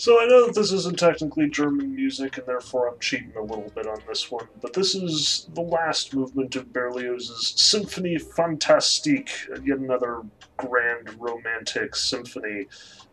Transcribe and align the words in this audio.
So 0.00 0.18
I 0.18 0.24
know 0.24 0.46
that 0.46 0.54
this 0.54 0.72
isn't 0.72 0.98
technically 0.98 1.50
German 1.50 1.94
music, 1.94 2.38
and 2.38 2.46
therefore 2.46 2.88
I'm 2.88 2.98
cheating 3.00 3.34
a 3.36 3.42
little 3.42 3.70
bit 3.74 3.86
on 3.86 3.98
this 4.08 4.30
one, 4.30 4.46
but 4.62 4.72
this 4.72 4.94
is 4.94 5.46
the 5.52 5.60
last 5.60 6.14
movement 6.14 6.56
of 6.56 6.72
Berlioz's 6.72 7.52
Symphonie 7.54 8.18
Fantastique, 8.18 9.30
yet 9.62 9.76
another 9.76 10.22
grand 10.56 11.14
romantic 11.20 11.94
symphony. 11.94 12.66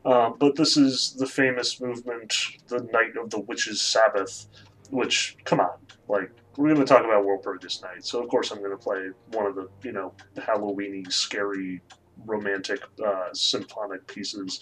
Uh, 0.05 0.29
but 0.29 0.55
this 0.55 0.77
is 0.77 1.13
the 1.15 1.25
famous 1.25 1.81
movement, 1.81 2.33
The 2.69 2.79
Night 2.93 3.17
of 3.21 3.31
the 3.31 3.39
Witch's 3.41 3.81
Sabbath, 3.81 4.47
which, 4.89 5.35
come 5.43 5.59
on, 5.59 5.75
like, 6.07 6.31
we're 6.55 6.73
going 6.73 6.79
to 6.79 6.85
talk 6.85 7.03
about 7.03 7.25
Walpurgis 7.25 7.81
Night, 7.81 8.05
so 8.05 8.23
of 8.23 8.29
course 8.29 8.49
I'm 8.51 8.59
going 8.59 8.71
to 8.71 8.77
play 8.77 9.09
one 9.33 9.45
of 9.45 9.55
the, 9.55 9.67
you 9.83 9.91
know, 9.91 10.13
Halloweeny, 10.37 11.11
scary 11.11 11.81
romantic 12.25 12.81
uh, 13.05 13.27
symphonic 13.33 14.07
pieces. 14.07 14.61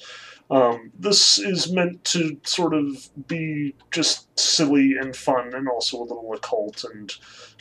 Um, 0.51 0.91
this 0.97 1.39
is 1.39 1.71
meant 1.71 2.03
to 2.05 2.37
sort 2.43 2.73
of 2.73 3.09
be 3.27 3.73
just 3.91 4.27
silly 4.39 4.95
and 4.97 5.15
fun 5.15 5.53
and 5.55 5.67
also 5.67 5.97
a 5.97 6.03
little 6.03 6.33
occult 6.33 6.83
and 6.83 7.11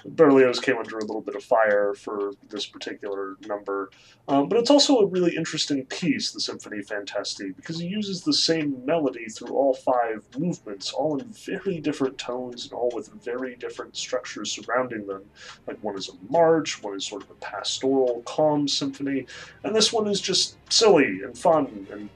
Berlioz 0.06 0.60
came 0.60 0.76
under 0.76 0.98
a 0.98 1.04
little 1.04 1.22
bit 1.22 1.34
of 1.34 1.42
fire 1.42 1.94
for 1.94 2.32
this 2.50 2.66
particular 2.66 3.36
number. 3.46 3.90
Um, 4.28 4.48
but 4.48 4.58
it's 4.58 4.70
also 4.70 4.98
a 4.98 5.06
really 5.06 5.34
interesting 5.34 5.84
piece, 5.86 6.32
the 6.32 6.40
Symphonie 6.40 6.86
Fantastique, 6.86 7.56
because 7.56 7.78
he 7.78 7.86
uses 7.86 8.22
the 8.22 8.32
same 8.32 8.84
melody 8.84 9.26
through 9.26 9.54
all 9.54 9.74
five 9.74 10.24
movements, 10.38 10.92
all 10.92 11.18
in 11.18 11.28
very 11.32 11.80
different 11.80 12.18
tones 12.18 12.64
and 12.64 12.72
all 12.72 12.90
with 12.94 13.10
very 13.24 13.56
different 13.56 13.96
structures 13.96 14.52
surrounding 14.52 15.06
them. 15.06 15.22
Like 15.66 15.82
one 15.82 15.96
is 15.96 16.10
a 16.10 16.32
march, 16.32 16.82
one 16.82 16.96
is 16.96 17.06
sort 17.06 17.22
of 17.22 17.30
a 17.30 17.34
pastoral, 17.34 18.22
calm 18.26 18.68
symphony, 18.68 19.26
and 19.62 19.74
this 19.74 19.92
one 19.92 20.06
is 20.06 20.20
just 20.20 20.56
silly 20.70 21.22
and 21.22 21.36
fun 21.36 21.86
and 21.90 22.10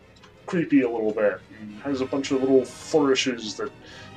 creepy 0.49 0.83
a 0.83 0.91
little 0.91 1.13
bit, 1.13 1.41
has 1.83 2.01
a 2.01 2.07
bunch 2.07 2.31
of 2.33 2.41
little 2.41 2.65
flourishes 2.65 3.55
that 3.57 3.71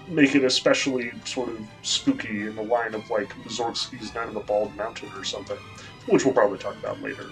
make 0.08 0.34
it 0.34 0.44
especially 0.44 1.12
sort 1.26 1.50
of 1.50 1.60
spooky 1.84 2.48
in 2.48 2.56
the 2.56 2.64
line 2.64 2.96
of 2.96 3.08
like 3.10 3.30
Mussorgsky's 3.44 4.14
Night 4.16 4.28
of 4.28 4.34
the 4.34 4.40
Bald 4.40 4.76
Mountain 4.76 5.10
or 5.16 5.24
something, 5.24 5.58
which 6.08 6.26
we'll 6.26 6.34
probably 6.34 6.58
talk 6.58 6.76
about 6.78 7.02
later. 7.02 7.28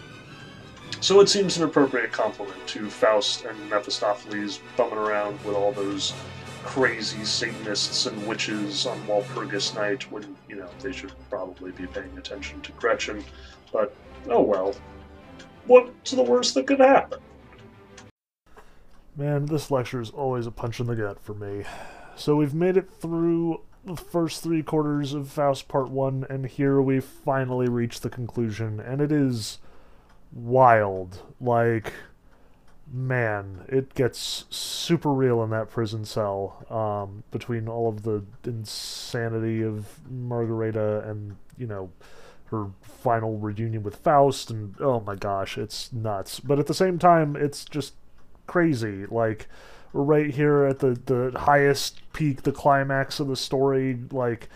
So 1.01 1.21
it 1.21 1.29
seems 1.29 1.57
an 1.57 1.63
appropriate 1.63 2.11
compliment 2.11 2.67
to 2.67 2.89
Faust 2.89 3.45
and 3.45 3.69
Mephistopheles 3.69 4.59
bumming 4.75 4.97
around 4.97 5.43
with 5.45 5.55
all 5.55 5.71
those 5.71 6.13
crazy 6.63 7.23
Satanists 7.23 8.05
and 8.05 8.27
witches 8.27 8.85
on 8.85 8.99
Walpurgis 9.07 9.75
Night 9.75 10.11
when, 10.11 10.35
you 10.49 10.57
know, 10.57 10.69
they 10.81 10.91
should 10.91 11.13
probably 11.29 11.71
be 11.71 11.87
paying 11.87 12.17
attention 12.17 12.61
to 12.61 12.71
Gretchen. 12.73 13.23
But, 13.71 13.95
oh 14.29 14.41
well. 14.41 14.75
What's 15.67 16.11
the 16.11 16.23
worst 16.23 16.53
that 16.55 16.67
could 16.67 16.79
happen? 16.79 17.19
Man, 19.19 19.47
this 19.47 19.69
lecture 19.69 19.99
is 19.99 20.11
always 20.11 20.47
a 20.47 20.51
punch 20.51 20.79
in 20.79 20.87
the 20.87 20.95
gut 20.95 21.19
for 21.19 21.33
me. 21.33 21.65
So 22.15 22.37
we've 22.37 22.53
made 22.53 22.77
it 22.77 22.89
through 22.89 23.59
the 23.83 23.97
first 23.97 24.41
three 24.41 24.63
quarters 24.63 25.13
of 25.13 25.29
Faust 25.29 25.67
Part 25.67 25.89
1, 25.89 26.27
and 26.29 26.45
here 26.45 26.81
we 26.81 27.01
finally 27.01 27.67
reach 27.67 27.99
the 27.99 28.09
conclusion, 28.09 28.79
and 28.79 29.01
it 29.01 29.11
is 29.11 29.57
wild. 30.31 31.21
Like, 31.41 31.91
man, 32.89 33.65
it 33.67 33.93
gets 33.93 34.45
super 34.49 35.11
real 35.11 35.43
in 35.43 35.49
that 35.49 35.69
prison 35.69 36.05
cell 36.05 36.65
um, 36.69 37.25
between 37.29 37.67
all 37.67 37.89
of 37.89 38.03
the 38.03 38.23
insanity 38.45 39.61
of 39.61 39.99
Margareta 40.09 41.03
and, 41.05 41.35
you 41.57 41.67
know, 41.67 41.91
her 42.45 42.67
final 42.81 43.37
reunion 43.37 43.83
with 43.83 43.97
Faust, 43.97 44.49
and 44.49 44.75
oh 44.79 45.01
my 45.01 45.15
gosh, 45.15 45.57
it's 45.57 45.91
nuts. 45.91 46.39
But 46.39 46.57
at 46.57 46.67
the 46.67 46.73
same 46.73 46.97
time, 46.97 47.35
it's 47.35 47.65
just 47.65 47.95
crazy. 48.49 49.05
Like, 49.05 49.47
right 49.93 50.33
here 50.33 50.65
at 50.65 50.79
the, 50.79 50.99
the 51.05 51.39
highest 51.39 52.01
peak, 52.11 52.43
the 52.43 52.51
climax 52.51 53.19
of 53.19 53.27
the 53.27 53.37
story. 53.37 53.97
Like, 54.11 54.49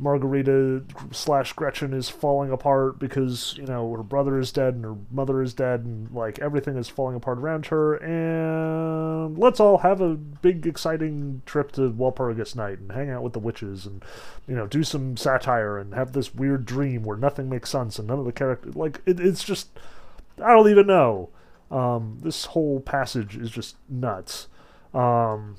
Margarita 0.00 0.84
slash 1.10 1.52
Gretchen 1.54 1.92
is 1.92 2.08
falling 2.08 2.52
apart 2.52 3.00
because, 3.00 3.56
you 3.58 3.66
know, 3.66 3.92
her 3.96 4.04
brother 4.04 4.38
is 4.38 4.52
dead 4.52 4.74
and 4.74 4.84
her 4.84 4.94
mother 5.10 5.42
is 5.42 5.52
dead 5.52 5.80
and, 5.80 6.08
like, 6.12 6.38
everything 6.38 6.76
is 6.76 6.88
falling 6.88 7.16
apart 7.16 7.38
around 7.38 7.66
her. 7.66 7.96
And 7.96 9.36
let's 9.36 9.58
all 9.58 9.78
have 9.78 10.00
a 10.00 10.14
big, 10.14 10.66
exciting 10.68 11.42
trip 11.46 11.72
to 11.72 11.90
Walpurgis 11.90 12.54
Night 12.54 12.78
and 12.78 12.92
hang 12.92 13.10
out 13.10 13.24
with 13.24 13.32
the 13.32 13.40
witches 13.40 13.86
and, 13.86 14.04
you 14.46 14.54
know, 14.54 14.68
do 14.68 14.84
some 14.84 15.16
satire 15.16 15.78
and 15.78 15.92
have 15.94 16.12
this 16.12 16.32
weird 16.32 16.64
dream 16.64 17.02
where 17.02 17.16
nothing 17.16 17.48
makes 17.48 17.70
sense 17.70 17.98
and 17.98 18.06
none 18.06 18.20
of 18.20 18.24
the 18.24 18.30
characters. 18.32 18.76
Like, 18.76 19.00
it, 19.04 19.18
it's 19.18 19.42
just. 19.42 19.68
I 20.40 20.52
don't 20.52 20.70
even 20.70 20.86
know. 20.86 21.30
Um, 21.70 22.18
this 22.22 22.46
whole 22.46 22.80
passage 22.80 23.36
is 23.36 23.50
just 23.50 23.76
nuts. 23.88 24.48
Um, 24.94 25.56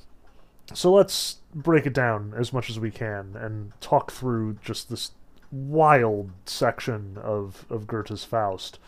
so 0.74 0.92
let's 0.92 1.38
break 1.54 1.86
it 1.86 1.92
down 1.92 2.34
as 2.36 2.52
much 2.52 2.70
as 2.70 2.78
we 2.78 2.90
can 2.90 3.36
and 3.36 3.72
talk 3.80 4.10
through 4.10 4.58
just 4.62 4.90
this 4.90 5.12
wild 5.50 6.30
section 6.46 7.18
of, 7.22 7.64
of 7.70 7.86
Goethe's 7.86 8.24
Faust. 8.24 8.78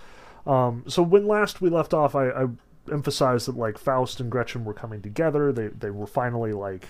Um, 0.46 0.84
so 0.88 1.02
when 1.02 1.26
last 1.26 1.60
we 1.60 1.70
left 1.70 1.94
off, 1.94 2.14
I, 2.14 2.30
I 2.30 2.46
emphasized 2.90 3.46
that 3.46 3.56
like 3.56 3.78
Faust 3.78 4.20
and 4.20 4.30
Gretchen 4.30 4.64
were 4.64 4.74
coming 4.74 5.02
together. 5.02 5.52
They 5.52 5.68
they 5.68 5.90
were 5.90 6.06
finally 6.06 6.52
like 6.52 6.88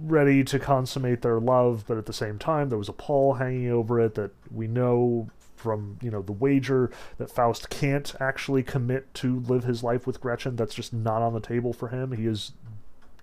ready 0.00 0.42
to 0.44 0.58
consummate 0.58 1.22
their 1.22 1.38
love, 1.38 1.84
but 1.86 1.98
at 1.98 2.06
the 2.06 2.12
same 2.12 2.38
time 2.38 2.68
there 2.68 2.78
was 2.78 2.88
a 2.88 2.94
pall 2.94 3.34
hanging 3.34 3.70
over 3.70 4.00
it 4.00 4.14
that 4.14 4.32
we 4.50 4.66
know 4.66 5.28
from 5.62 5.98
you 6.02 6.10
know 6.10 6.22
the 6.22 6.32
wager 6.32 6.90
that 7.18 7.30
Faust 7.30 7.70
can't 7.70 8.14
actually 8.20 8.62
commit 8.62 9.12
to 9.14 9.40
live 9.40 9.64
his 9.64 9.82
life 9.82 10.06
with 10.06 10.20
Gretchen. 10.20 10.56
That's 10.56 10.74
just 10.74 10.92
not 10.92 11.22
on 11.22 11.32
the 11.32 11.40
table 11.40 11.72
for 11.72 11.88
him. 11.88 12.12
He 12.12 12.26
is 12.26 12.52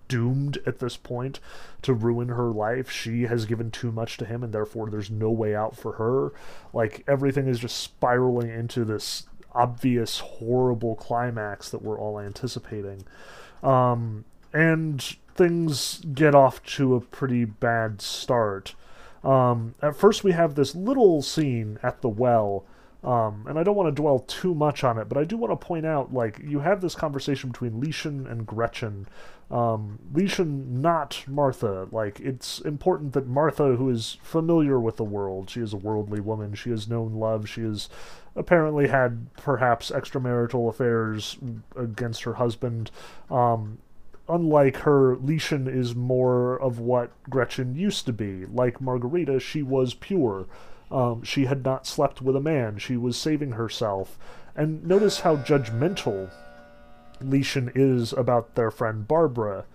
doomed 0.07 0.57
at 0.65 0.79
this 0.79 0.97
point 0.97 1.39
to 1.83 1.93
ruin 1.93 2.29
her 2.29 2.49
life. 2.49 2.89
She 2.89 3.23
has 3.23 3.45
given 3.45 3.71
too 3.71 3.91
much 3.91 4.17
to 4.17 4.25
him, 4.25 4.43
and 4.43 4.51
therefore 4.51 4.89
there's 4.89 5.11
no 5.11 5.29
way 5.29 5.55
out 5.55 5.77
for 5.77 5.93
her. 5.93 6.33
Like 6.73 7.03
everything 7.07 7.47
is 7.47 7.59
just 7.59 7.77
spiraling 7.77 8.49
into 8.49 8.83
this 8.83 9.27
obvious, 9.53 10.19
horrible 10.19 10.95
climax 10.95 11.69
that 11.69 11.81
we're 11.81 11.99
all 11.99 12.19
anticipating. 12.19 13.03
Um, 13.63 14.25
and 14.53 15.01
things 15.35 16.01
get 16.13 16.35
off 16.35 16.63
to 16.63 16.95
a 16.95 17.01
pretty 17.01 17.45
bad 17.45 18.01
start. 18.01 18.75
Um, 19.23 19.75
at 19.81 19.95
first, 19.95 20.23
we 20.23 20.31
have 20.31 20.55
this 20.55 20.75
little 20.75 21.21
scene 21.21 21.79
at 21.83 22.01
the 22.01 22.09
well 22.09 22.65
um, 23.03 23.45
and 23.47 23.57
I 23.57 23.63
don't 23.63 23.75
want 23.75 23.95
to 23.95 24.01
dwell 24.01 24.19
too 24.19 24.53
much 24.53 24.83
on 24.83 24.97
it, 24.97 25.07
but 25.07 25.17
I 25.17 25.23
do 25.23 25.37
want 25.37 25.57
to 25.57 25.65
point 25.65 25.85
out, 25.85 26.13
like, 26.13 26.39
you 26.43 26.59
have 26.59 26.81
this 26.81 26.95
conversation 26.95 27.51
between 27.51 27.81
Lieschen 27.81 28.29
and 28.29 28.45
Gretchen. 28.45 29.07
Um, 29.49 29.99
Lieschen, 30.13 30.67
not 30.67 31.23
Martha. 31.25 31.87
Like, 31.91 32.19
it's 32.19 32.59
important 32.59 33.13
that 33.13 33.25
Martha, 33.25 33.77
who 33.77 33.89
is 33.89 34.17
familiar 34.21 34.81
with 34.81 34.97
the 34.97 35.05
world, 35.05 35.49
she 35.49 35.61
is 35.61 35.71
a 35.71 35.77
worldly 35.77 36.19
woman, 36.19 36.53
she 36.55 36.71
has 36.71 36.89
known 36.89 37.13
love, 37.13 37.47
she 37.47 37.61
has 37.61 37.87
apparently 38.35 38.89
had 38.89 39.33
perhaps 39.35 39.91
extramarital 39.91 40.67
affairs 40.67 41.37
against 41.77 42.23
her 42.23 42.33
husband. 42.33 42.91
Um, 43.31 43.77
unlike 44.29 44.77
her, 44.77 45.15
Lieschen 45.15 45.67
is 45.67 45.95
more 45.95 46.59
of 46.59 46.79
what 46.79 47.11
Gretchen 47.29 47.75
used 47.75 48.05
to 48.05 48.13
be. 48.13 48.45
Like 48.45 48.79
Margarita, 48.79 49.39
she 49.39 49.63
was 49.63 49.93
pure. 49.93 50.45
Um, 50.91 51.23
she 51.23 51.45
had 51.45 51.63
not 51.63 51.85
slept 51.85 52.21
with 52.21 52.35
a 52.35 52.41
man. 52.41 52.77
She 52.77 52.97
was 52.97 53.17
saving 53.17 53.51
herself. 53.51 54.17
And 54.55 54.85
notice 54.85 55.21
how 55.21 55.37
judgmental 55.37 56.31
Lieschen 57.21 57.71
is 57.75 58.13
about 58.13 58.55
their 58.55 58.71
friend 58.71 59.07
Barbara. 59.07 59.65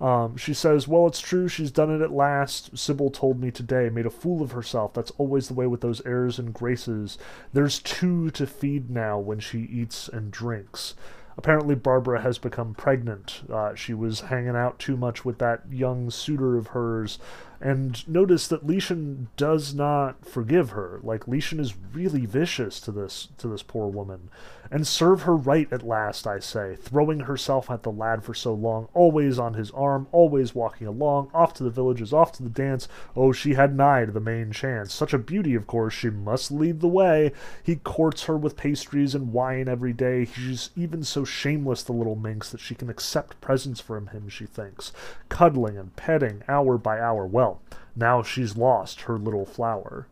Um, 0.00 0.36
she 0.36 0.52
says, 0.54 0.88
Well, 0.88 1.06
it's 1.06 1.20
true, 1.20 1.48
she's 1.48 1.70
done 1.70 1.90
it 1.94 2.02
at 2.02 2.10
last. 2.10 2.76
Sybil 2.76 3.10
told 3.10 3.40
me 3.40 3.50
today, 3.50 3.88
made 3.88 4.06
a 4.06 4.10
fool 4.10 4.42
of 4.42 4.52
herself. 4.52 4.92
That's 4.92 5.12
always 5.12 5.48
the 5.48 5.54
way 5.54 5.66
with 5.66 5.80
those 5.80 6.04
airs 6.04 6.38
and 6.38 6.52
graces. 6.52 7.16
There's 7.52 7.78
two 7.78 8.30
to 8.32 8.46
feed 8.46 8.90
now 8.90 9.18
when 9.18 9.38
she 9.38 9.60
eats 9.60 10.08
and 10.08 10.30
drinks. 10.30 10.94
Apparently, 11.36 11.74
Barbara 11.74 12.20
has 12.20 12.38
become 12.38 12.74
pregnant. 12.74 13.42
Uh, 13.52 13.74
she 13.74 13.92
was 13.92 14.22
hanging 14.22 14.56
out 14.56 14.78
too 14.78 14.96
much 14.96 15.24
with 15.24 15.38
that 15.38 15.62
young 15.70 16.10
suitor 16.10 16.56
of 16.56 16.68
hers, 16.68 17.18
and 17.64 18.06
notice 18.06 18.46
that 18.48 18.66
Lieschen 18.66 19.28
does 19.38 19.72
not 19.72 20.26
forgive 20.26 20.70
her. 20.70 21.00
Like 21.02 21.24
Lieschen 21.24 21.58
is 21.58 21.74
really 21.94 22.26
vicious 22.26 22.78
to 22.80 22.92
this 22.92 23.28
to 23.38 23.48
this 23.48 23.62
poor 23.62 23.88
woman. 23.88 24.28
And 24.70 24.86
serve 24.86 25.22
her 25.22 25.36
right 25.36 25.72
at 25.72 25.86
last, 25.86 26.26
I 26.26 26.40
say, 26.40 26.76
throwing 26.76 27.20
herself 27.20 27.70
at 27.70 27.82
the 27.82 27.92
lad 27.92 28.24
for 28.24 28.34
so 28.34 28.52
long, 28.52 28.88
always 28.92 29.38
on 29.38 29.54
his 29.54 29.70
arm, 29.70 30.08
always 30.10 30.54
walking 30.54 30.86
along, 30.86 31.30
off 31.32 31.54
to 31.54 31.62
the 31.62 31.70
villages, 31.70 32.12
off 32.12 32.32
to 32.32 32.42
the 32.42 32.48
dance. 32.48 32.88
Oh, 33.14 33.30
she 33.30 33.54
had 33.54 33.76
nigh 33.76 34.06
to 34.06 34.10
the 34.10 34.20
main 34.20 34.52
chance. 34.52 34.92
Such 34.92 35.12
a 35.12 35.18
beauty, 35.18 35.54
of 35.54 35.66
course, 35.66 35.94
she 35.94 36.10
must 36.10 36.50
lead 36.50 36.80
the 36.80 36.88
way. 36.88 37.32
He 37.62 37.76
courts 37.76 38.24
her 38.24 38.36
with 38.36 38.56
pastries 38.56 39.14
and 39.14 39.32
wine 39.32 39.68
every 39.68 39.92
day. 39.92 40.24
He's 40.24 40.70
even 40.74 41.04
so 41.04 41.24
shameless, 41.24 41.82
the 41.82 41.92
little 41.92 42.16
minx, 42.16 42.50
that 42.50 42.60
she 42.60 42.74
can 42.74 42.90
accept 42.90 43.40
presents 43.40 43.80
from 43.80 44.08
him, 44.08 44.28
she 44.28 44.46
thinks, 44.46 44.92
cuddling 45.28 45.78
and 45.78 45.94
petting 45.94 46.42
hour 46.48 46.78
by 46.78 46.98
hour. 46.98 47.26
Well, 47.26 47.53
now 47.96 48.22
she's 48.22 48.56
lost 48.56 49.02
her 49.02 49.18
little 49.18 49.46
flower. 49.46 50.06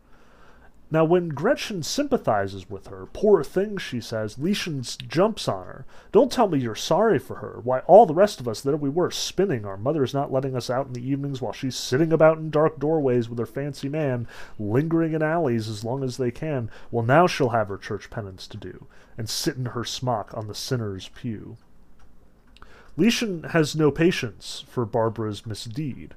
Now, 0.93 1.05
when 1.05 1.29
Gretchen 1.29 1.81
sympathizes 1.81 2.69
with 2.69 2.85
her, 2.85 3.07
poor 3.13 3.43
thing, 3.43 3.77
she 3.77 3.99
says, 3.99 4.35
Lieschen 4.35 4.83
jumps 5.07 5.47
on 5.47 5.65
her. 5.65 5.85
Don't 6.11 6.31
tell 6.31 6.47
me 6.47 6.59
you're 6.59 6.75
sorry 6.75 7.17
for 7.17 7.37
her. 7.37 7.59
Why, 7.63 7.79
all 7.79 8.05
the 8.05 8.13
rest 8.13 8.39
of 8.39 8.47
us, 8.47 8.61
there 8.61 8.77
we 8.77 8.89
were, 8.89 9.09
spinning. 9.09 9.65
Our 9.65 9.75
mother's 9.75 10.13
not 10.13 10.31
letting 10.31 10.55
us 10.55 10.69
out 10.69 10.85
in 10.85 10.93
the 10.93 11.03
evenings 11.03 11.41
while 11.41 11.51
she's 11.51 11.75
sitting 11.75 12.13
about 12.13 12.37
in 12.37 12.51
dark 12.51 12.77
doorways 12.79 13.27
with 13.27 13.39
her 13.39 13.47
fancy 13.47 13.89
man, 13.89 14.27
lingering 14.59 15.13
in 15.13 15.23
alleys 15.23 15.67
as 15.67 15.83
long 15.83 16.03
as 16.03 16.17
they 16.17 16.29
can. 16.29 16.69
Well, 16.91 17.03
now 17.03 17.25
she'll 17.25 17.49
have 17.49 17.69
her 17.69 17.77
church 17.79 18.11
penance 18.11 18.45
to 18.49 18.57
do, 18.57 18.85
and 19.17 19.27
sit 19.27 19.55
in 19.55 19.65
her 19.65 19.83
smock 19.83 20.31
on 20.37 20.47
the 20.47 20.53
sinner's 20.53 21.07
pew. 21.09 21.57
Lieschen 22.95 23.49
has 23.49 23.75
no 23.75 23.89
patience 23.89 24.63
for 24.67 24.85
Barbara's 24.85 25.47
misdeed. 25.47 26.13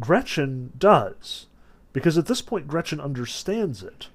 Gretchen 0.00 0.72
does 0.78 1.46
because 1.92 2.16
at 2.16 2.26
this 2.26 2.42
point 2.42 2.68
Gretchen 2.68 3.00
understands 3.00 3.82
it. 3.82 4.08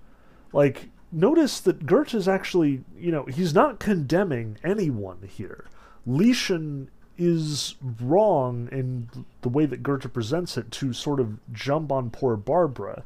Like, 0.54 0.90
notice 1.12 1.60
that 1.60 1.86
Goethe 1.86 2.14
is 2.14 2.28
actually, 2.28 2.84
you 2.98 3.12
know, 3.12 3.26
he's 3.26 3.54
not 3.54 3.80
condemning 3.80 4.58
anyone 4.64 5.28
here. 5.28 5.66
Lieschen 6.08 6.88
is 7.18 7.76
wrong 8.02 8.70
in 8.72 9.10
the 9.42 9.50
way 9.50 9.66
that 9.66 9.84
Goethe 9.84 10.12
presents 10.14 10.58
it 10.58 10.72
to 10.72 10.94
sort 10.94 11.20
of 11.20 11.40
jump 11.52 11.92
on 11.92 12.10
poor 12.10 12.38
Barbara. 12.38 13.04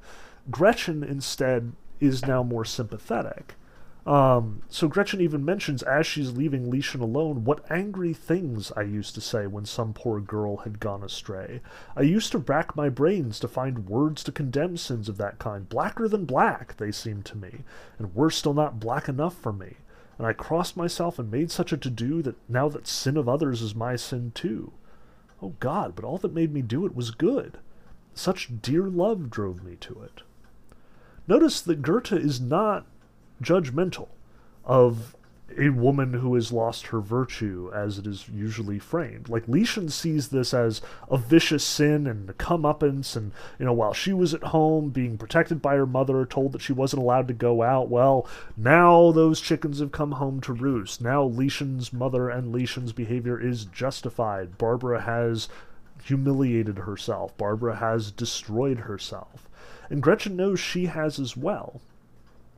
Gretchen 0.49 1.03
instead 1.03 1.73
is 1.99 2.25
now 2.25 2.43
more 2.43 2.65
sympathetic. 2.65 3.55
Um, 4.05 4.63
so 4.67 4.87
Gretchen 4.87 5.21
even 5.21 5.45
mentions 5.45 5.83
as 5.83 6.07
she's 6.07 6.31
leaving 6.31 6.71
Lieschen 6.71 7.01
alone, 7.01 7.43
what 7.43 7.69
angry 7.69 8.13
things 8.13 8.71
I 8.75 8.81
used 8.81 9.13
to 9.15 9.21
say 9.21 9.45
when 9.45 9.65
some 9.65 9.93
poor 9.93 10.19
girl 10.19 10.57
had 10.57 10.79
gone 10.79 11.03
astray. 11.03 11.61
I 11.95 12.01
used 12.01 12.31
to 12.31 12.39
rack 12.39 12.75
my 12.75 12.89
brains 12.89 13.39
to 13.39 13.47
find 13.47 13.87
words 13.87 14.23
to 14.23 14.31
condemn 14.31 14.77
sins 14.77 15.07
of 15.07 15.17
that 15.17 15.37
kind. 15.37 15.69
Blacker 15.69 16.07
than 16.07 16.25
black, 16.25 16.77
they 16.77 16.91
seemed 16.91 17.25
to 17.25 17.37
me, 17.37 17.59
and 17.99 18.15
were 18.15 18.31
still 18.31 18.55
not 18.55 18.79
black 18.79 19.07
enough 19.07 19.35
for 19.35 19.53
me. 19.53 19.77
And 20.17 20.25
I 20.25 20.33
crossed 20.33 20.75
myself 20.75 21.19
and 21.19 21.29
made 21.29 21.51
such 21.51 21.71
a 21.71 21.77
to 21.77 21.89
do 21.89 22.23
that 22.23 22.37
now 22.49 22.69
that 22.69 22.87
sin 22.87 23.17
of 23.17 23.29
others 23.29 23.61
is 23.61 23.75
my 23.75 23.95
sin 23.95 24.31
too. 24.33 24.71
Oh 25.43 25.53
God, 25.59 25.95
but 25.95 26.05
all 26.05 26.17
that 26.19 26.33
made 26.33 26.53
me 26.53 26.61
do 26.61 26.85
it 26.85 26.95
was 26.95 27.11
good. 27.11 27.59
Such 28.13 28.49
dear 28.61 28.87
love 28.87 29.29
drove 29.29 29.63
me 29.63 29.75
to 29.81 30.01
it. 30.01 30.21
Notice 31.27 31.61
that 31.61 31.81
Goethe 31.81 32.13
is 32.13 32.41
not 32.41 32.85
judgmental 33.41 34.09
of 34.63 35.15
a 35.57 35.69
woman 35.69 36.13
who 36.13 36.35
has 36.35 36.51
lost 36.51 36.87
her 36.87 36.99
virtue 37.01 37.69
as 37.73 37.97
it 37.97 38.07
is 38.07 38.29
usually 38.29 38.79
framed. 38.79 39.29
Like 39.29 39.47
Lieschen 39.47 39.91
sees 39.91 40.29
this 40.29 40.53
as 40.53 40.81
a 41.09 41.17
vicious 41.17 41.63
sin 41.63 42.07
and 42.07 42.29
a 42.29 42.33
comeuppance, 42.33 43.15
and 43.15 43.31
you 43.59 43.65
know, 43.65 43.73
while 43.73 43.93
she 43.93 44.13
was 44.13 44.33
at 44.33 44.43
home 44.43 44.89
being 44.89 45.17
protected 45.17 45.61
by 45.61 45.75
her 45.75 45.85
mother, 45.85 46.25
told 46.25 46.53
that 46.53 46.61
she 46.61 46.73
wasn't 46.73 47.01
allowed 47.01 47.27
to 47.27 47.33
go 47.33 47.63
out, 47.63 47.89
well, 47.89 48.27
now 48.55 49.11
those 49.11 49.41
chickens 49.41 49.79
have 49.79 49.91
come 49.91 50.13
home 50.13 50.41
to 50.41 50.53
roost. 50.53 51.01
Now 51.01 51.27
Lieschen's 51.27 51.91
mother 51.91 52.29
and 52.29 52.53
Lieschen's 52.53 52.93
behavior 52.93 53.39
is 53.39 53.65
justified. 53.65 54.57
Barbara 54.57 55.01
has 55.01 55.49
humiliated 56.03 56.79
herself. 56.79 57.35
Barbara 57.37 57.75
has 57.75 58.11
destroyed 58.11 58.79
herself. 58.79 59.49
And 59.89 60.01
Gretchen 60.01 60.35
knows 60.35 60.59
she 60.59 60.85
has 60.85 61.19
as 61.19 61.35
well. 61.35 61.81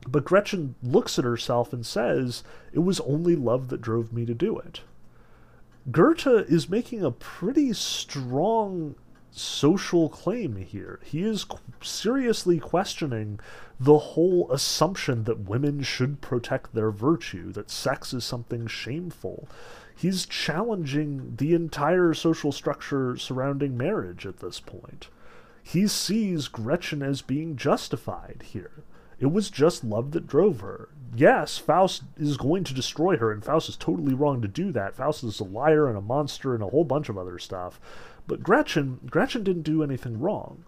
But 0.06 0.24
Gretchen 0.24 0.74
looks 0.82 1.18
at 1.18 1.24
herself 1.24 1.72
and 1.72 1.84
says, 1.84 2.42
It 2.72 2.80
was 2.80 3.00
only 3.00 3.36
love 3.36 3.68
that 3.68 3.80
drove 3.80 4.12
me 4.12 4.26
to 4.26 4.34
do 4.34 4.58
it. 4.58 4.82
Goethe 5.90 6.26
is 6.26 6.68
making 6.68 7.04
a 7.04 7.10
pretty 7.10 7.72
strong 7.72 8.94
social 9.30 10.08
claim 10.08 10.56
here. 10.56 11.00
He 11.04 11.22
is 11.22 11.44
seriously 11.82 12.58
questioning 12.58 13.40
the 13.80 13.98
whole 13.98 14.50
assumption 14.52 15.24
that 15.24 15.48
women 15.48 15.82
should 15.82 16.20
protect 16.20 16.74
their 16.74 16.90
virtue, 16.90 17.50
that 17.52 17.70
sex 17.70 18.14
is 18.14 18.24
something 18.24 18.66
shameful. 18.66 19.48
He's 19.96 20.26
challenging 20.26 21.34
the 21.36 21.54
entire 21.54 22.14
social 22.14 22.52
structure 22.52 23.16
surrounding 23.16 23.76
marriage 23.76 24.26
at 24.26 24.38
this 24.38 24.60
point. 24.60 25.08
He 25.62 25.88
sees 25.88 26.48
Gretchen 26.48 27.02
as 27.02 27.22
being 27.22 27.56
justified 27.56 28.44
here. 28.44 28.84
It 29.18 29.26
was 29.26 29.50
just 29.50 29.84
love 29.84 30.12
that 30.12 30.26
drove 30.26 30.60
her. 30.60 30.88
Yes, 31.16 31.58
Faust 31.58 32.02
is 32.16 32.36
going 32.36 32.64
to 32.64 32.74
destroy 32.74 33.16
her, 33.16 33.30
and 33.30 33.44
Faust 33.44 33.68
is 33.68 33.76
totally 33.76 34.14
wrong 34.14 34.42
to 34.42 34.48
do 34.48 34.72
that. 34.72 34.96
Faust 34.96 35.22
is 35.22 35.38
a 35.38 35.44
liar 35.44 35.88
and 35.88 35.96
a 35.96 36.02
monster 36.02 36.54
and 36.54 36.62
a 36.62 36.68
whole 36.68 36.84
bunch 36.84 37.08
of 37.08 37.16
other 37.16 37.38
stuff. 37.38 37.80
But 38.26 38.42
Gretchen, 38.42 39.00
Gretchen 39.08 39.44
didn't 39.44 39.62
do 39.62 39.82
anything 39.82 40.18
wrong. 40.18 40.64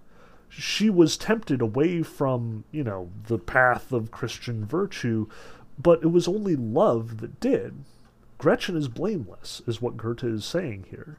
She 0.49 0.89
was 0.89 1.17
tempted 1.17 1.61
away 1.61 2.03
from, 2.03 2.65
you 2.71 2.85
know, 2.85 3.11
the 3.27 3.39
path 3.39 3.91
of 3.93 4.13
Christian 4.13 4.65
virtue, 4.65 5.27
but 5.79 6.03
it 6.03 6.09
was 6.09 6.29
only 6.29 6.55
love 6.55 7.19
that 7.19 7.41
did. 7.41 7.85
Gretchen 8.39 8.77
is 8.77 8.89
blameless, 8.89 9.63
is 9.67 9.83
what 9.83 9.97
Goethe 9.97 10.25
is 10.25 10.45
saying 10.45 10.87
here. 10.91 11.19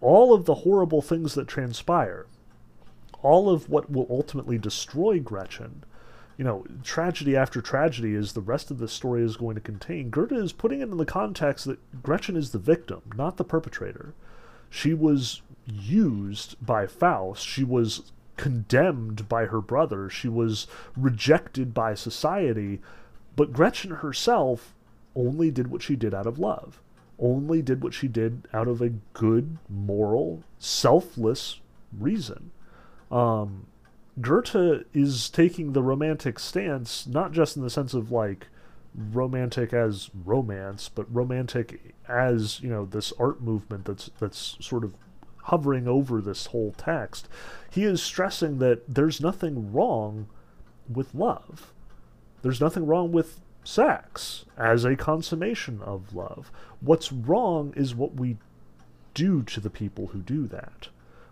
All 0.00 0.32
of 0.32 0.46
the 0.46 0.56
horrible 0.56 1.02
things 1.02 1.34
that 1.34 1.48
transpire, 1.48 2.26
all 3.22 3.50
of 3.50 3.68
what 3.68 3.90
will 3.90 4.06
ultimately 4.08 4.56
destroy 4.56 5.20
Gretchen, 5.20 5.84
you 6.40 6.44
know, 6.44 6.64
tragedy 6.82 7.36
after 7.36 7.60
tragedy 7.60 8.14
is 8.14 8.32
the 8.32 8.40
rest 8.40 8.70
of 8.70 8.78
the 8.78 8.88
story 8.88 9.22
is 9.22 9.36
going 9.36 9.56
to 9.56 9.60
contain. 9.60 10.08
Goethe 10.08 10.32
is 10.32 10.54
putting 10.54 10.80
it 10.80 10.88
in 10.88 10.96
the 10.96 11.04
context 11.04 11.66
that 11.66 12.02
Gretchen 12.02 12.34
is 12.34 12.52
the 12.52 12.58
victim, 12.58 13.02
not 13.14 13.36
the 13.36 13.44
perpetrator. 13.44 14.14
She 14.70 14.94
was 14.94 15.42
used 15.66 16.56
by 16.64 16.86
Faust. 16.86 17.46
She 17.46 17.62
was 17.62 18.12
condemned 18.38 19.28
by 19.28 19.44
her 19.44 19.60
brother. 19.60 20.08
She 20.08 20.28
was 20.28 20.66
rejected 20.96 21.74
by 21.74 21.92
society. 21.92 22.80
But 23.36 23.52
Gretchen 23.52 23.90
herself 23.96 24.74
only 25.14 25.50
did 25.50 25.66
what 25.70 25.82
she 25.82 25.94
did 25.94 26.14
out 26.14 26.26
of 26.26 26.38
love, 26.38 26.80
only 27.18 27.60
did 27.60 27.82
what 27.82 27.92
she 27.92 28.08
did 28.08 28.48
out 28.54 28.66
of 28.66 28.80
a 28.80 28.94
good, 29.12 29.58
moral, 29.68 30.42
selfless 30.58 31.60
reason. 31.92 32.50
Um, 33.10 33.66
Goethe 34.20 34.86
is 34.92 35.28
taking 35.30 35.72
the 35.72 35.82
romantic 35.82 36.38
stance, 36.38 37.06
not 37.06 37.32
just 37.32 37.56
in 37.56 37.62
the 37.62 37.70
sense 37.70 37.94
of 37.94 38.10
like 38.10 38.48
romantic 38.94 39.72
as 39.72 40.10
romance, 40.24 40.88
but 40.88 41.12
romantic 41.14 41.94
as 42.08 42.60
you 42.60 42.68
know 42.68 42.84
this 42.84 43.12
art 43.18 43.40
movement 43.40 43.84
that's 43.84 44.10
that's 44.18 44.56
sort 44.60 44.84
of 44.84 44.94
hovering 45.44 45.86
over 45.86 46.20
this 46.20 46.46
whole 46.46 46.72
text. 46.76 47.28
He 47.70 47.84
is 47.84 48.02
stressing 48.02 48.58
that 48.58 48.82
there's 48.92 49.20
nothing 49.20 49.72
wrong 49.72 50.28
with 50.88 51.14
love. 51.14 51.72
There's 52.42 52.60
nothing 52.60 52.86
wrong 52.86 53.12
with 53.12 53.40
sex 53.64 54.44
as 54.56 54.84
a 54.84 54.96
consummation 54.96 55.80
of 55.82 56.14
love. 56.14 56.50
What's 56.80 57.12
wrong 57.12 57.72
is 57.76 57.94
what 57.94 58.14
we 58.14 58.38
do 59.14 59.42
to 59.42 59.60
the 59.60 59.70
people 59.70 60.08
who 60.08 60.20
do 60.20 60.46
that. 60.48 60.88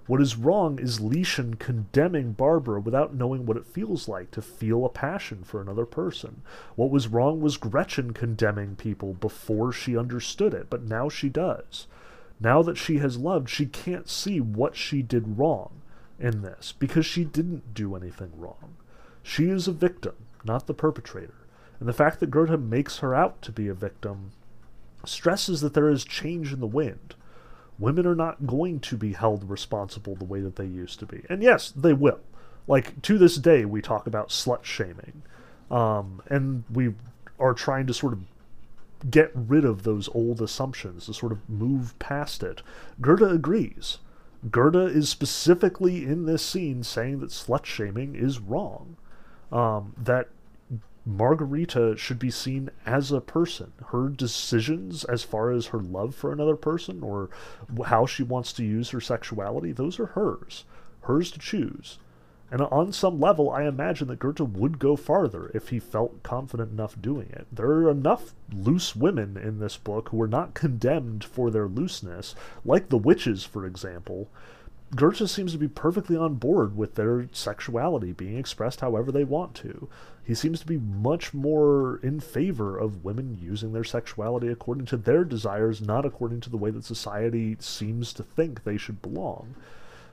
What 0.08 0.22
is 0.22 0.38
wrong 0.38 0.78
is 0.78 1.00
Lieschen 1.00 1.58
condemning 1.58 2.32
Barbara 2.32 2.80
without 2.80 3.14
knowing 3.14 3.44
what 3.44 3.58
it 3.58 3.66
feels 3.66 4.08
like 4.08 4.30
to 4.30 4.40
feel 4.40 4.86
a 4.86 4.88
passion 4.88 5.44
for 5.44 5.60
another 5.60 5.84
person. 5.84 6.40
What 6.76 6.88
was 6.88 7.08
wrong 7.08 7.42
was 7.42 7.58
Gretchen 7.58 8.14
condemning 8.14 8.74
people 8.74 9.12
before 9.12 9.70
she 9.70 9.98
understood 9.98 10.54
it, 10.54 10.70
but 10.70 10.82
now 10.82 11.10
she 11.10 11.28
does. 11.28 11.86
Now 12.40 12.62
that 12.62 12.78
she 12.78 12.96
has 12.98 13.18
loved, 13.18 13.50
she 13.50 13.66
can't 13.66 14.08
see 14.08 14.40
what 14.40 14.76
she 14.76 15.02
did 15.02 15.38
wrong 15.38 15.82
in 16.18 16.40
this 16.40 16.72
because 16.72 17.04
she 17.04 17.24
didn't 17.24 17.74
do 17.74 17.94
anything 17.94 18.32
wrong. 18.34 18.76
She 19.22 19.50
is 19.50 19.68
a 19.68 19.72
victim, 19.72 20.14
not 20.42 20.66
the 20.66 20.72
perpetrator. 20.72 21.34
And 21.80 21.88
the 21.88 21.92
fact 21.92 22.20
that 22.20 22.30
Goethe 22.30 22.58
makes 22.58 23.00
her 23.00 23.14
out 23.14 23.42
to 23.42 23.52
be 23.52 23.68
a 23.68 23.74
victim 23.74 24.30
stresses 25.04 25.60
that 25.60 25.74
there 25.74 25.90
is 25.90 26.02
change 26.02 26.50
in 26.50 26.60
the 26.60 26.66
wind 26.66 27.14
women 27.78 28.06
are 28.06 28.14
not 28.14 28.46
going 28.46 28.80
to 28.80 28.96
be 28.96 29.12
held 29.12 29.48
responsible 29.48 30.14
the 30.14 30.24
way 30.24 30.40
that 30.40 30.56
they 30.56 30.66
used 30.66 30.98
to 30.98 31.06
be. 31.06 31.22
And 31.28 31.42
yes, 31.42 31.70
they 31.70 31.92
will. 31.92 32.20
Like 32.66 33.00
to 33.02 33.18
this 33.18 33.36
day, 33.36 33.64
we 33.64 33.80
talk 33.80 34.06
about 34.06 34.28
slut 34.28 34.64
shaming, 34.64 35.22
um, 35.70 36.20
and 36.28 36.64
we 36.70 36.94
are 37.38 37.54
trying 37.54 37.86
to 37.86 37.94
sort 37.94 38.12
of 38.12 38.20
get 39.10 39.30
rid 39.34 39.64
of 39.64 39.84
those 39.84 40.08
old 40.12 40.42
assumptions 40.42 41.06
to 41.06 41.14
sort 41.14 41.32
of 41.32 41.48
move 41.48 41.98
past 41.98 42.42
it. 42.42 42.62
Goethe 43.00 43.22
agrees. 43.22 43.98
Goethe 44.50 44.94
is 44.94 45.08
specifically 45.08 46.04
in 46.04 46.26
this 46.26 46.44
scene 46.44 46.82
saying 46.82 47.20
that 47.20 47.30
slut 47.30 47.64
shaming 47.64 48.14
is 48.14 48.38
wrong. 48.38 48.96
Um, 49.50 49.94
that 49.96 50.28
Margarita 51.06 51.96
should 51.96 52.18
be 52.18 52.30
seen 52.30 52.70
as 52.84 53.10
a 53.10 53.20
person. 53.20 53.72
Her 53.86 54.08
decisions, 54.08 55.04
as 55.04 55.22
far 55.22 55.50
as 55.50 55.66
her 55.66 55.80
love 55.80 56.14
for 56.14 56.32
another 56.32 56.56
person 56.56 57.02
or 57.02 57.30
how 57.86 58.06
she 58.06 58.22
wants 58.22 58.52
to 58.54 58.64
use 58.64 58.90
her 58.90 59.00
sexuality, 59.00 59.72
those 59.72 59.98
are 59.98 60.06
hers. 60.06 60.64
Hers 61.02 61.30
to 61.30 61.38
choose. 61.38 61.98
And 62.50 62.62
on 62.62 62.92
some 62.92 63.20
level, 63.20 63.50
I 63.50 63.64
imagine 63.64 64.08
that 64.08 64.20
Goethe 64.20 64.40
would 64.40 64.78
go 64.78 64.96
farther 64.96 65.50
if 65.52 65.68
he 65.68 65.78
felt 65.78 66.22
confident 66.22 66.72
enough 66.72 67.00
doing 67.00 67.28
it. 67.30 67.46
There 67.52 67.66
are 67.66 67.90
enough 67.90 68.34
loose 68.50 68.96
women 68.96 69.36
in 69.36 69.58
this 69.58 69.76
book 69.76 70.08
who 70.08 70.22
are 70.22 70.28
not 70.28 70.54
condemned 70.54 71.24
for 71.24 71.50
their 71.50 71.68
looseness, 71.68 72.34
like 72.64 72.88
the 72.88 72.96
witches, 72.96 73.44
for 73.44 73.66
example, 73.66 74.30
Goethe 74.96 75.28
seems 75.28 75.52
to 75.52 75.58
be 75.58 75.68
perfectly 75.68 76.16
on 76.16 76.36
board 76.36 76.76
with 76.76 76.94
their 76.94 77.28
sexuality 77.32 78.12
being 78.12 78.38
expressed 78.38 78.80
however 78.80 79.12
they 79.12 79.24
want 79.24 79.54
to. 79.56 79.88
He 80.24 80.34
seems 80.34 80.60
to 80.60 80.66
be 80.66 80.78
much 80.78 81.34
more 81.34 82.00
in 82.02 82.20
favor 82.20 82.78
of 82.78 83.04
women 83.04 83.38
using 83.40 83.72
their 83.72 83.84
sexuality 83.84 84.48
according 84.48 84.86
to 84.86 84.96
their 84.96 85.24
desires, 85.24 85.82
not 85.82 86.06
according 86.06 86.40
to 86.40 86.50
the 86.50 86.56
way 86.56 86.70
that 86.70 86.84
society 86.84 87.56
seems 87.60 88.12
to 88.14 88.22
think 88.22 88.64
they 88.64 88.78
should 88.78 89.02
belong. 89.02 89.54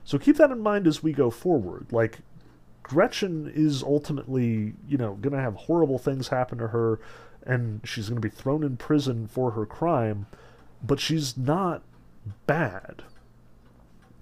So 0.04 0.18
keep 0.18 0.36
that 0.36 0.50
in 0.50 0.60
mind 0.60 0.86
as 0.86 1.02
we 1.02 1.12
go 1.12 1.30
forward. 1.30 1.86
Like, 1.90 2.18
Gretchen 2.82 3.50
is 3.52 3.82
ultimately, 3.82 4.74
you 4.86 4.96
know, 4.96 5.14
going 5.14 5.34
to 5.34 5.40
have 5.40 5.54
horrible 5.54 5.98
things 5.98 6.28
happen 6.28 6.58
to 6.58 6.68
her, 6.68 7.00
and 7.44 7.80
she's 7.82 8.08
going 8.08 8.20
to 8.20 8.28
be 8.28 8.34
thrown 8.34 8.62
in 8.62 8.76
prison 8.76 9.26
for 9.26 9.52
her 9.52 9.66
crime, 9.66 10.26
but 10.82 11.00
she's 11.00 11.36
not 11.36 11.82
bad. 12.46 13.02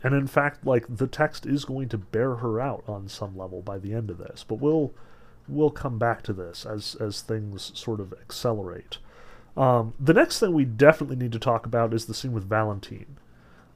And 0.04 0.14
in 0.14 0.26
fact, 0.26 0.66
like 0.66 0.84
the 0.88 1.06
text 1.06 1.46
is 1.46 1.64
going 1.64 1.88
to 1.88 1.98
bear 1.98 2.36
her 2.36 2.60
out 2.60 2.84
on 2.86 3.08
some 3.08 3.36
level 3.36 3.62
by 3.62 3.78
the 3.78 3.94
end 3.94 4.10
of 4.10 4.18
this. 4.18 4.44
But 4.46 4.56
we'll 4.56 4.92
we'll 5.48 5.70
come 5.70 5.98
back 5.98 6.22
to 6.24 6.34
this 6.34 6.66
as 6.66 6.94
as 7.00 7.22
things 7.22 7.72
sort 7.74 8.00
of 8.00 8.12
accelerate. 8.12 8.98
Um, 9.56 9.94
the 9.98 10.12
next 10.12 10.40
thing 10.40 10.52
we 10.52 10.66
definitely 10.66 11.16
need 11.16 11.32
to 11.32 11.38
talk 11.38 11.64
about 11.64 11.94
is 11.94 12.04
the 12.04 12.14
scene 12.14 12.32
with 12.32 12.48
Valentine. 12.48 13.16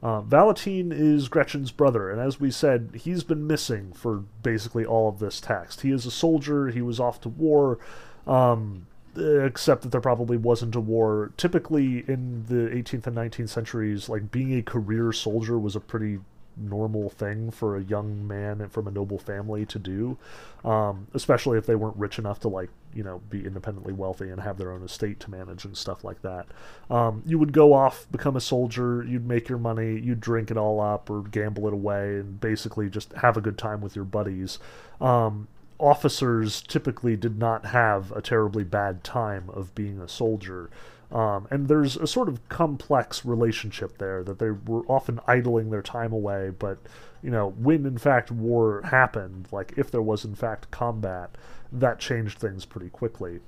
Uh, 0.03 0.21
Valentine 0.21 0.93
is 0.93 1.29
Gretchen's 1.29 1.73
brother, 1.73 2.11
and 2.11 2.21
as 2.21 2.39
we 2.39 2.51
said, 2.51 2.91
he's 2.95 3.25
been 3.25 3.47
missing 3.47 3.93
for 3.93 4.25
basically 4.43 4.85
all 4.85 5.09
of 5.09 5.19
this 5.19 5.41
text. 5.41 5.81
He 5.81 5.91
is 5.91 6.05
a 6.05 6.11
soldier, 6.11 6.69
he 6.69 6.83
was 6.83 7.01
off 7.01 7.21
to 7.23 7.29
war, 7.29 7.79
um, 8.27 8.87
except 9.19 9.83
that 9.83 9.93
there 9.93 10.01
probably 10.01 10.37
wasn't 10.37 10.75
a 10.75 10.81
war. 10.81 11.33
Typically, 11.37 12.05
in 12.09 12.45
the 12.49 12.69
18th 12.75 13.07
and 13.07 13.17
19th 13.17 13.49
centuries, 13.49 14.09
like 14.09 14.31
being 14.31 14.57
a 14.57 14.63
career 14.63 15.13
soldier 15.13 15.59
was 15.59 15.77
a 15.77 15.81
pretty 15.81 16.19
normal 16.61 17.09
thing 17.09 17.51
for 17.51 17.77
a 17.77 17.83
young 17.83 18.27
man 18.27 18.69
from 18.69 18.89
a 18.89 18.91
noble 18.91 19.19
family 19.19 19.65
to 19.67 19.79
do, 19.79 20.19
um, 20.65 21.07
especially 21.15 21.59
if 21.59 21.67
they 21.67 21.75
weren't 21.75 21.97
rich 21.97 22.19
enough 22.19 22.41
to 22.41 22.49
like 22.49 22.71
you 22.95 23.03
know 23.03 23.21
be 23.31 23.45
independently 23.45 23.93
wealthy 23.93 24.31
and 24.31 24.41
have 24.41 24.59
their 24.59 24.73
own 24.73 24.83
estate 24.83 25.21
to 25.21 25.31
manage 25.31 25.65
and 25.65 25.77
stuff 25.77 26.05
like 26.05 26.21
that. 26.23 26.47
Um, 26.91 27.23
you 27.27 27.39
would 27.39 27.53
go 27.53 27.73
off, 27.73 28.07
become 28.11 28.37
a 28.37 28.41
soldier, 28.41 29.05
you'd 29.07 29.27
make 29.27 29.49
your 29.49 29.59
money, 29.59 29.99
you'd 29.99 30.21
drink 30.21 30.51
it 30.51 30.57
all 30.57 30.81
up 30.81 31.11
or 31.11 31.23
gamble 31.23 31.67
it 31.69 31.73
away, 31.73 32.17
and 32.17 32.41
basically 32.41 32.89
just 32.89 33.13
have 33.15 33.37
a 33.37 33.41
good 33.41 33.59
time 33.59 33.81
with 33.81 33.95
your 33.95 34.05
buddies. 34.05 34.59
Um, 35.01 35.49
officers 35.79 36.63
typically 36.63 37.17
did 37.17 37.39
not 37.39 37.67
have 37.67 38.13
a 38.13 38.23
terribly 38.23 38.65
bad 38.65 39.05
time 39.05 39.49
of 39.51 39.75
being 39.75 40.01
a 40.01 40.09
soldier. 40.09 40.71
Um, 41.11 41.47
and 41.51 41.69
there's 41.69 41.97
a 41.97 42.07
sort 42.07 42.29
of 42.29 42.47
complex 42.49 43.25
relationship 43.25 43.99
there 43.99 44.23
that 44.25 44.39
they 44.39 44.51
were 44.51 44.83
often 44.87 45.21
idling 45.27 45.71
their 45.71 45.83
time 45.83 46.13
away, 46.13 46.51
but 46.51 46.79
you 47.23 47.31
know, 47.31 47.51
when 47.51 47.87
in 47.87 47.99
fact 47.99 48.31
war 48.31 48.83
happened, 48.85 49.49
like 49.51 49.73
if 49.77 49.91
there 49.91 50.03
was 50.03 50.25
in 50.25 50.35
fact 50.35 50.71
combat, 50.71 51.31
that 51.73 51.99
changed 51.99 52.39
things 52.39 52.65
pretty 52.65 52.91
quickly. 52.91 53.41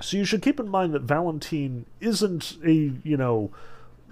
So 0.00 0.16
you 0.16 0.24
should 0.24 0.42
keep 0.42 0.60
in 0.60 0.68
mind 0.68 0.94
that 0.94 1.02
Valentine 1.02 1.84
isn't 2.00 2.56
a, 2.64 2.92
you 3.02 3.16
know, 3.16 3.50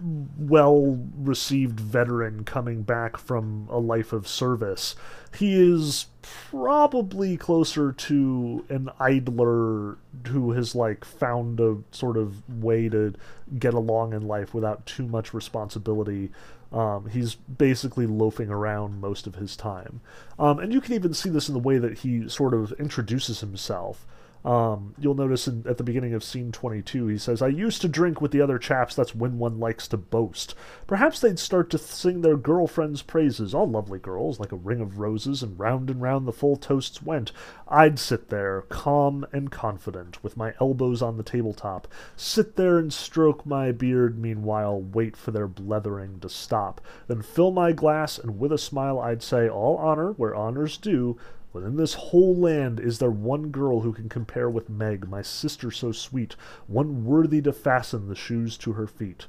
well 0.00 0.98
received 1.16 1.80
veteran 1.80 2.44
coming 2.44 2.82
back 2.82 3.16
from 3.16 3.68
a 3.70 3.78
life 3.78 4.12
of 4.12 4.28
service. 4.28 4.94
He 5.38 5.54
is 5.54 6.06
probably 6.22 7.36
closer 7.36 7.92
to 7.92 8.64
an 8.68 8.90
idler 8.98 9.98
who 10.26 10.52
has 10.52 10.74
like 10.74 11.04
found 11.04 11.60
a 11.60 11.78
sort 11.92 12.16
of 12.16 12.48
way 12.62 12.88
to 12.88 13.14
get 13.58 13.74
along 13.74 14.12
in 14.12 14.26
life 14.26 14.54
without 14.54 14.86
too 14.86 15.06
much 15.06 15.32
responsibility. 15.32 16.30
Um, 16.72 17.08
he's 17.08 17.34
basically 17.34 18.06
loafing 18.06 18.50
around 18.50 19.00
most 19.00 19.26
of 19.26 19.36
his 19.36 19.56
time. 19.56 20.00
Um, 20.38 20.58
and 20.58 20.72
you 20.72 20.80
can 20.80 20.94
even 20.94 21.14
see 21.14 21.30
this 21.30 21.48
in 21.48 21.54
the 21.54 21.60
way 21.60 21.78
that 21.78 21.98
he 21.98 22.28
sort 22.28 22.54
of 22.54 22.72
introduces 22.72 23.40
himself. 23.40 24.06
Um, 24.46 24.94
you'll 24.96 25.16
notice 25.16 25.48
in, 25.48 25.64
at 25.68 25.76
the 25.76 25.82
beginning 25.82 26.14
of 26.14 26.22
scene 26.22 26.52
22, 26.52 27.08
he 27.08 27.18
says, 27.18 27.42
I 27.42 27.48
used 27.48 27.80
to 27.80 27.88
drink 27.88 28.20
with 28.20 28.30
the 28.30 28.40
other 28.40 28.58
chaps, 28.58 28.94
that's 28.94 29.12
when 29.12 29.38
one 29.38 29.58
likes 29.58 29.88
to 29.88 29.96
boast. 29.96 30.54
Perhaps 30.86 31.18
they'd 31.18 31.40
start 31.40 31.68
to 31.70 31.78
sing 31.78 32.20
their 32.20 32.36
girlfriends' 32.36 33.02
praises, 33.02 33.52
all 33.52 33.68
lovely 33.68 33.98
girls, 33.98 34.38
like 34.38 34.52
a 34.52 34.56
ring 34.56 34.80
of 34.80 35.00
roses, 35.00 35.42
and 35.42 35.58
round 35.58 35.90
and 35.90 36.00
round 36.00 36.28
the 36.28 36.32
full 36.32 36.54
toasts 36.56 37.02
went. 37.02 37.32
I'd 37.66 37.98
sit 37.98 38.28
there, 38.28 38.62
calm 38.68 39.26
and 39.32 39.50
confident, 39.50 40.22
with 40.22 40.36
my 40.36 40.54
elbows 40.60 41.02
on 41.02 41.16
the 41.16 41.24
tabletop, 41.24 41.88
sit 42.14 42.54
there 42.54 42.78
and 42.78 42.92
stroke 42.92 43.44
my 43.44 43.72
beard, 43.72 44.16
meanwhile 44.16 44.80
wait 44.80 45.16
for 45.16 45.32
their 45.32 45.48
blethering 45.48 46.20
to 46.20 46.28
stop, 46.28 46.80
then 47.08 47.20
fill 47.20 47.50
my 47.50 47.72
glass, 47.72 48.16
and 48.16 48.38
with 48.38 48.52
a 48.52 48.58
smile 48.58 49.00
I'd 49.00 49.24
say, 49.24 49.48
All 49.48 49.76
honor 49.78 50.12
where 50.12 50.36
honor's 50.36 50.76
due, 50.76 51.18
in 51.62 51.76
this 51.76 51.94
whole 51.94 52.34
land 52.34 52.80
is 52.80 52.98
there 52.98 53.10
one 53.10 53.50
girl 53.50 53.80
who 53.80 53.92
can 53.92 54.08
compare 54.08 54.50
with 54.50 54.70
Meg, 54.70 55.08
my 55.08 55.22
sister 55.22 55.70
so 55.70 55.92
sweet, 55.92 56.36
one 56.66 57.04
worthy 57.04 57.40
to 57.42 57.52
fasten 57.52 58.08
the 58.08 58.14
shoes 58.14 58.56
to 58.58 58.72
her 58.72 58.86
feet. 58.86 59.26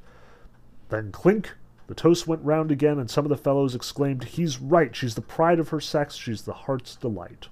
Then 0.89 1.11
clink, 1.11 1.53
the 1.87 1.95
toast 1.95 2.27
went 2.27 2.43
round 2.43 2.71
again, 2.71 2.99
and 2.99 3.09
some 3.09 3.25
of 3.25 3.29
the 3.29 3.37
fellows 3.37 3.75
exclaimed, 3.75 4.25
He's 4.25 4.59
right, 4.59 4.95
she's 4.95 5.15
the 5.15 5.21
pride 5.21 5.59
of 5.59 5.69
her 5.69 5.79
sex, 5.79 6.15
she's 6.15 6.43
the 6.43 6.53
heart's 6.53 6.95
delight. 6.95 7.47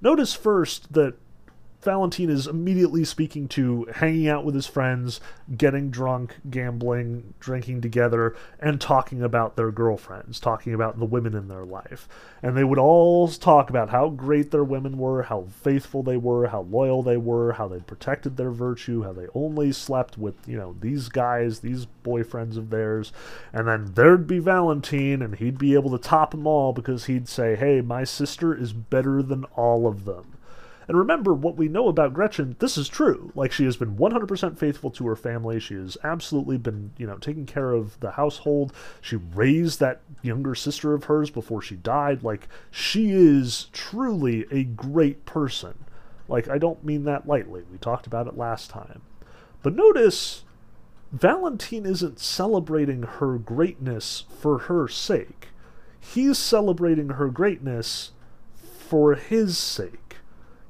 Notice 0.00 0.34
first 0.34 0.92
that 0.92 1.14
Valentine 1.86 2.30
is 2.30 2.48
immediately 2.48 3.04
speaking 3.04 3.46
to 3.46 3.86
hanging 3.94 4.26
out 4.26 4.44
with 4.44 4.56
his 4.56 4.66
friends, 4.66 5.20
getting 5.56 5.88
drunk, 5.88 6.34
gambling, 6.50 7.32
drinking 7.38 7.80
together, 7.80 8.34
and 8.58 8.80
talking 8.80 9.22
about 9.22 9.54
their 9.54 9.70
girlfriends, 9.70 10.40
talking 10.40 10.74
about 10.74 10.98
the 10.98 11.04
women 11.04 11.32
in 11.32 11.46
their 11.46 11.64
life. 11.64 12.08
And 12.42 12.56
they 12.56 12.64
would 12.64 12.80
all 12.80 13.28
talk 13.28 13.70
about 13.70 13.90
how 13.90 14.08
great 14.08 14.50
their 14.50 14.64
women 14.64 14.98
were, 14.98 15.22
how 15.22 15.46
faithful 15.62 16.02
they 16.02 16.16
were, 16.16 16.48
how 16.48 16.62
loyal 16.62 17.04
they 17.04 17.18
were, 17.18 17.52
how 17.52 17.68
they 17.68 17.78
protected 17.78 18.36
their 18.36 18.50
virtue, 18.50 19.04
how 19.04 19.12
they 19.12 19.28
only 19.32 19.70
slept 19.70 20.18
with, 20.18 20.34
you 20.44 20.56
know, 20.56 20.74
these 20.80 21.08
guys, 21.08 21.60
these 21.60 21.86
boyfriends 22.04 22.56
of 22.56 22.70
theirs. 22.70 23.12
And 23.52 23.68
then 23.68 23.92
there'd 23.94 24.26
be 24.26 24.40
Valentine, 24.40 25.22
and 25.22 25.36
he'd 25.36 25.56
be 25.56 25.74
able 25.74 25.96
to 25.96 25.98
top 25.98 26.32
them 26.32 26.48
all 26.48 26.72
because 26.72 27.04
he'd 27.04 27.28
say, 27.28 27.54
hey, 27.54 27.80
my 27.80 28.02
sister 28.02 28.52
is 28.52 28.72
better 28.72 29.22
than 29.22 29.44
all 29.54 29.86
of 29.86 30.04
them. 30.04 30.32
And 30.88 30.96
remember 30.96 31.34
what 31.34 31.56
we 31.56 31.68
know 31.68 31.88
about 31.88 32.14
Gretchen, 32.14 32.54
this 32.60 32.78
is 32.78 32.88
true. 32.88 33.32
Like 33.34 33.50
she 33.50 33.64
has 33.64 33.76
been 33.76 33.96
100% 33.96 34.56
faithful 34.56 34.90
to 34.92 35.06
her 35.08 35.16
family. 35.16 35.58
She 35.58 35.74
has 35.74 35.98
absolutely 36.04 36.58
been, 36.58 36.92
you 36.96 37.06
know, 37.06 37.16
taking 37.16 37.46
care 37.46 37.72
of 37.72 37.98
the 38.00 38.12
household. 38.12 38.72
She 39.00 39.16
raised 39.16 39.80
that 39.80 40.02
younger 40.22 40.54
sister 40.54 40.94
of 40.94 41.04
hers 41.04 41.30
before 41.30 41.60
she 41.60 41.74
died. 41.74 42.22
Like 42.22 42.48
she 42.70 43.10
is 43.10 43.68
truly 43.72 44.46
a 44.50 44.62
great 44.62 45.24
person. 45.26 45.84
Like 46.28 46.48
I 46.48 46.58
don't 46.58 46.84
mean 46.84 47.04
that 47.04 47.26
lightly. 47.26 47.64
We 47.70 47.78
talked 47.78 48.06
about 48.06 48.28
it 48.28 48.36
last 48.36 48.70
time. 48.70 49.02
But 49.62 49.74
notice 49.74 50.44
Valentine 51.10 51.86
isn't 51.86 52.20
celebrating 52.20 53.02
her 53.02 53.38
greatness 53.38 54.24
for 54.38 54.58
her 54.58 54.86
sake. 54.86 55.48
He's 55.98 56.38
celebrating 56.38 57.10
her 57.10 57.28
greatness 57.28 58.12
for 58.54 59.14
his 59.16 59.58
sake 59.58 60.05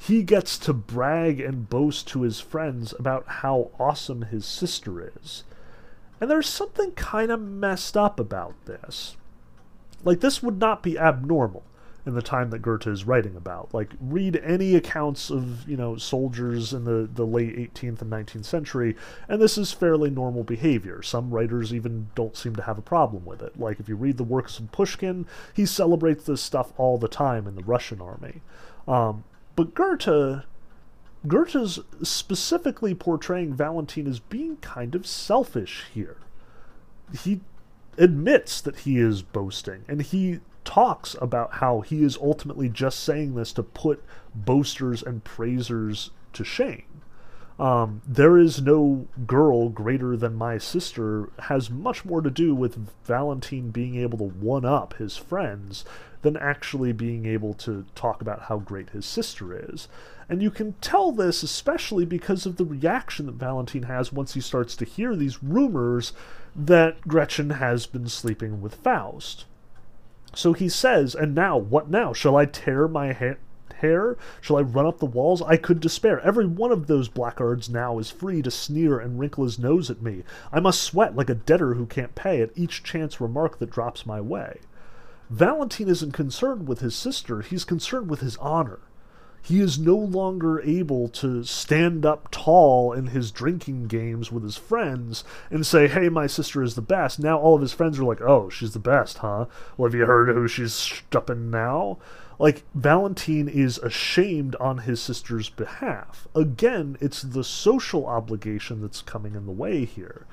he 0.07 0.23
gets 0.23 0.57
to 0.57 0.73
brag 0.73 1.41
and 1.41 1.69
boast 1.69 2.07
to 2.07 2.23
his 2.23 2.41
friends 2.41 2.95
about 2.97 3.27
how 3.27 3.71
awesome 3.79 4.23
his 4.23 4.47
sister 4.47 5.13
is. 5.21 5.43
And 6.21 6.31
there's 6.31 6.49
something 6.49 6.93
kind 6.93 7.33
of 7.33 7.41
messed 7.41 7.97
up 7.97 8.21
about 8.21 8.55
this. 8.67 9.17
Like, 10.05 10.21
this 10.21 10.45
would 10.45 10.59
not 10.59 10.83
be 10.85 10.97
abnormal 10.97 11.65
in 12.07 12.15
the 12.15 12.23
time 12.23 12.51
that 12.51 12.61
Goethe 12.61 12.87
is 12.87 13.05
writing 13.05 13.35
about. 13.35 13.75
Like, 13.75 13.95
read 14.01 14.41
any 14.45 14.77
accounts 14.77 15.29
of, 15.29 15.69
you 15.69 15.77
know, 15.77 15.97
soldiers 15.97 16.73
in 16.73 16.85
the, 16.85 17.11
the 17.13 17.27
late 17.27 17.57
18th 17.57 18.01
and 18.01 18.13
19th 18.13 18.45
century, 18.45 18.95
and 19.29 19.43
this 19.43 19.59
is 19.59 19.73
fairly 19.73 20.09
normal 20.09 20.45
behavior. 20.45 21.03
Some 21.03 21.31
writers 21.31 21.75
even 21.75 22.11
don't 22.15 22.37
seem 22.37 22.55
to 22.55 22.63
have 22.63 22.79
a 22.79 22.83
problem 22.83 23.25
with 23.25 23.43
it. 23.43 23.59
Like, 23.59 23.81
if 23.81 23.89
you 23.89 23.97
read 23.97 24.19
the 24.19 24.23
works 24.23 24.61
of 24.61 24.71
Pushkin, 24.71 25.27
he 25.53 25.67
celebrates 25.67 26.25
this 26.25 26.41
stuff 26.41 26.73
all 26.77 26.97
the 26.97 27.09
time 27.09 27.49
in 27.49 27.57
the 27.57 27.65
Russian 27.65 28.01
army. 28.01 28.41
Um, 28.87 29.25
but 29.57 29.75
Goethe, 29.75 30.45
Goethe's 31.27 31.81
specifically 32.03 32.95
portraying 32.95 33.55
Valentine 33.55 34.07
as 34.07 34.21
being 34.21 34.59
kind 34.59 34.95
of 34.95 35.07
selfish 35.07 35.85
here. 35.93 36.19
He 37.23 37.41
admits 37.99 38.61
that 38.61 38.81
he 38.81 38.99
is 38.99 39.23
boasting, 39.23 39.85
and 39.89 40.03
he 40.03 40.41
talks 40.65 41.17
about 41.21 41.55
how 41.55 41.81
he 41.81 42.03
is 42.03 42.19
ultimately 42.19 42.69
just 42.69 43.01
saying 43.01 43.35
this 43.35 43.53
to 43.55 43.63
put 43.63 44.05
boasters 44.35 45.03
and 45.03 45.25
praisers 45.25 46.11
to 46.35 46.45
shame. 46.45 47.03
Um, 47.59 48.03
there 48.07 48.37
is 48.37 48.61
no 48.61 49.07
girl 49.27 49.71
greater 49.71 50.15
than 50.17 50.35
my 50.35 50.59
sister 50.59 51.31
has 51.45 51.71
much 51.71 52.05
more 52.05 52.21
to 52.21 52.31
do 52.31 52.55
with 52.55 52.91
Valentine 53.05 53.71
being 53.71 53.97
able 53.97 54.19
to 54.19 54.25
one 54.25 54.67
up 54.67 54.95
his 54.95 55.17
friends 55.17 55.85
than 56.23 56.37
actually 56.37 56.93
being 56.93 57.27
able 57.27 57.55
to 57.55 57.85
talk 57.95 58.21
about 58.21 58.43
how 58.43 58.59
great 58.59 58.91
his 58.91 59.07
sister 59.07 59.55
is. 59.55 59.89
And 60.29 60.43
you 60.43 60.51
can 60.51 60.73
tell 60.81 61.13
this 61.13 61.43
especially 61.43 62.05
because 62.05 62.47
of 62.47 62.57
the 62.57 62.65
reaction 62.65 63.27
that 63.27 63.37
Valentine 63.37 63.85
has 63.85 64.13
once 64.13 64.35
he 64.35 64.41
starts 64.41 64.75
to 64.77 64.85
hear 64.85 65.15
these 65.15 65.43
rumors 65.43 66.13
that 66.55 67.01
Gretchen 67.03 67.51
has 67.51 67.87
been 67.87 68.09
sleeping 68.09 68.61
with 68.61 68.75
Faust. 68.75 69.45
So 70.35 70.53
he 70.53 70.69
says, 70.69 71.15
And 71.15 71.35
now, 71.35 71.57
what 71.57 71.89
now? 71.89 72.13
Shall 72.13 72.37
I 72.37 72.47
tear 72.47 72.89
my 72.89 73.13
ha- 73.13 73.37
hair? 73.77 74.17
Shall 74.41 74.57
I 74.57 74.63
run 74.63 74.87
up 74.87 74.99
the 74.99 75.07
walls? 75.07 75.43
I 75.43 75.57
could 75.57 75.81
despair. 75.81 76.21
Every 76.21 76.47
one 76.47 76.73
of 76.73 76.87
those 76.87 77.09
blackguards 77.09 77.69
now 77.71 77.99
is 77.99 78.11
free 78.11 78.43
to 78.43 78.51
sneer 78.51 78.99
and 78.99 79.19
wrinkle 79.19 79.45
his 79.45 79.59
nose 79.59 79.91
at 79.91 80.03
me. 80.03 80.25
I 80.53 80.61
must 80.61 80.83
sweat 80.83 81.15
like 81.15 81.31
a 81.31 81.35
debtor 81.35 81.75
who 81.75 81.87
can't 81.87 82.15
pay 82.15 82.43
at 82.43 82.51
each 82.55 82.83
chance 82.83 83.21
remark 83.21 83.59
that 83.59 83.71
drops 83.71 84.07
my 84.07 84.21
way. 84.21 84.59
Valentine 85.31 85.89
isn't 85.89 86.13
concerned 86.13 86.69
with 86.69 86.81
his 86.81 86.95
sister, 86.95 87.41
he's 87.41 87.65
concerned 87.65 88.09
with 88.09 88.21
his 88.21 88.37
honor. 88.37 88.81
He 89.47 89.61
is 89.61 89.79
no 89.79 89.97
longer 89.97 90.61
able 90.63 91.09
to 91.11 91.45
stand 91.45 92.05
up 92.05 92.29
tall 92.33 92.93
in 92.93 93.09
his 93.09 93.31
drinking 93.31 93.87
games 93.87 94.33
with 94.33 94.43
his 94.43 94.57
friends 94.57 95.23
and 95.53 95.65
say, 95.65 95.87
Hey, 95.87 96.09
my 96.09 96.27
sister 96.27 96.65
is 96.65 96.75
the 96.75 96.83
best. 96.83 97.21
Now 97.21 97.39
all 97.39 97.55
of 97.55 97.61
his 97.61 97.73
friends 97.73 97.97
are 98.01 98.05
like, 98.05 98.21
Oh, 98.21 98.49
she's 98.49 98.73
the 98.73 98.81
best, 98.81 99.19
huh? 99.19 99.47
Well, 99.77 99.89
have 99.89 99.95
you 99.95 100.07
heard 100.07 100.35
who 100.35 100.49
she's 100.49 100.75
stupping 100.75 101.49
now? 101.49 101.99
Like, 102.41 102.65
Valentine 102.75 103.49
is 103.49 103.79
ashamed 103.79 104.57
on 104.57 104.79
his 104.79 105.01
sister's 105.01 105.49
behalf. 105.49 106.27
Again, 106.35 106.99
it's 107.01 107.23
the 107.23 107.45
social 107.45 108.07
obligation 108.07 108.83
that's 108.83 109.01
coming 109.01 109.37
in 109.37 109.47
the 109.47 109.53
way 109.53 109.85
here. 109.85 110.27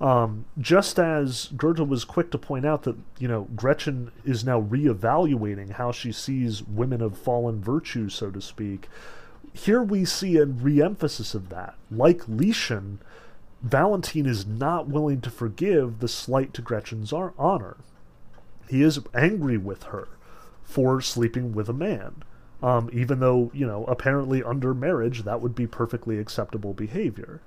Um, 0.00 0.46
just 0.58 0.98
as 0.98 1.50
Goethe 1.56 1.80
was 1.80 2.04
quick 2.04 2.30
to 2.30 2.38
point 2.38 2.64
out 2.64 2.84
that, 2.84 2.96
you 3.18 3.28
know, 3.28 3.48
Gretchen 3.54 4.10
is 4.24 4.44
now 4.44 4.62
reevaluating 4.62 5.72
how 5.72 5.92
she 5.92 6.10
sees 6.10 6.62
women 6.62 7.02
of 7.02 7.18
fallen 7.18 7.60
virtue, 7.60 8.08
so 8.08 8.30
to 8.30 8.40
speak, 8.40 8.88
here 9.52 9.82
we 9.82 10.06
see 10.06 10.38
a 10.38 10.46
reemphasis 10.46 11.34
of 11.34 11.50
that. 11.50 11.74
Like 11.90 12.20
Lieschen, 12.20 12.98
Valentine 13.62 14.24
is 14.24 14.46
not 14.46 14.88
willing 14.88 15.20
to 15.20 15.30
forgive 15.30 15.98
the 15.98 16.08
slight 16.08 16.54
to 16.54 16.62
Gretchen's 16.62 17.12
honor. 17.12 17.76
He 18.68 18.82
is 18.82 19.00
angry 19.14 19.58
with 19.58 19.84
her 19.84 20.08
for 20.62 21.02
sleeping 21.02 21.52
with 21.52 21.68
a 21.68 21.74
man. 21.74 22.22
Um, 22.62 22.88
even 22.92 23.20
though, 23.20 23.50
you 23.52 23.66
know, 23.66 23.84
apparently 23.84 24.42
under 24.42 24.72
marriage 24.72 25.24
that 25.24 25.40
would 25.40 25.54
be 25.54 25.66
perfectly 25.66 26.18
acceptable 26.18 26.72
behavior. 26.72 27.40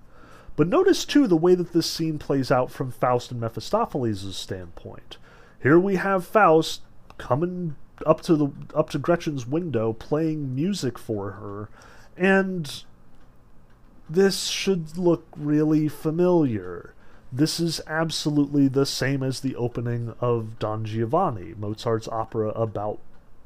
But 0.55 0.67
notice 0.67 1.05
too 1.05 1.27
the 1.27 1.35
way 1.35 1.55
that 1.55 1.73
this 1.73 1.89
scene 1.89 2.19
plays 2.19 2.51
out 2.51 2.71
from 2.71 2.91
Faust 2.91 3.31
and 3.31 3.41
Mephistopheles' 3.41 4.35
standpoint. 4.35 5.17
Here 5.61 5.79
we 5.79 5.95
have 5.95 6.25
Faust 6.25 6.81
coming 7.17 7.75
up 8.05 8.21
to 8.21 8.35
the 8.35 8.51
up 8.75 8.89
to 8.89 8.99
Gretchen's 8.99 9.47
window 9.47 9.93
playing 9.93 10.53
music 10.53 10.97
for 10.99 11.31
her 11.31 11.69
and 12.17 12.83
this 14.09 14.47
should 14.47 14.97
look 14.97 15.25
really 15.35 15.87
familiar. 15.87 16.93
This 17.31 17.59
is 17.59 17.81
absolutely 17.87 18.67
the 18.67 18.85
same 18.85 19.23
as 19.23 19.39
the 19.39 19.55
opening 19.55 20.13
of 20.19 20.59
Don 20.59 20.85
Giovanni, 20.85 21.53
Mozart's 21.57 22.07
opera 22.07 22.49
about 22.49 22.99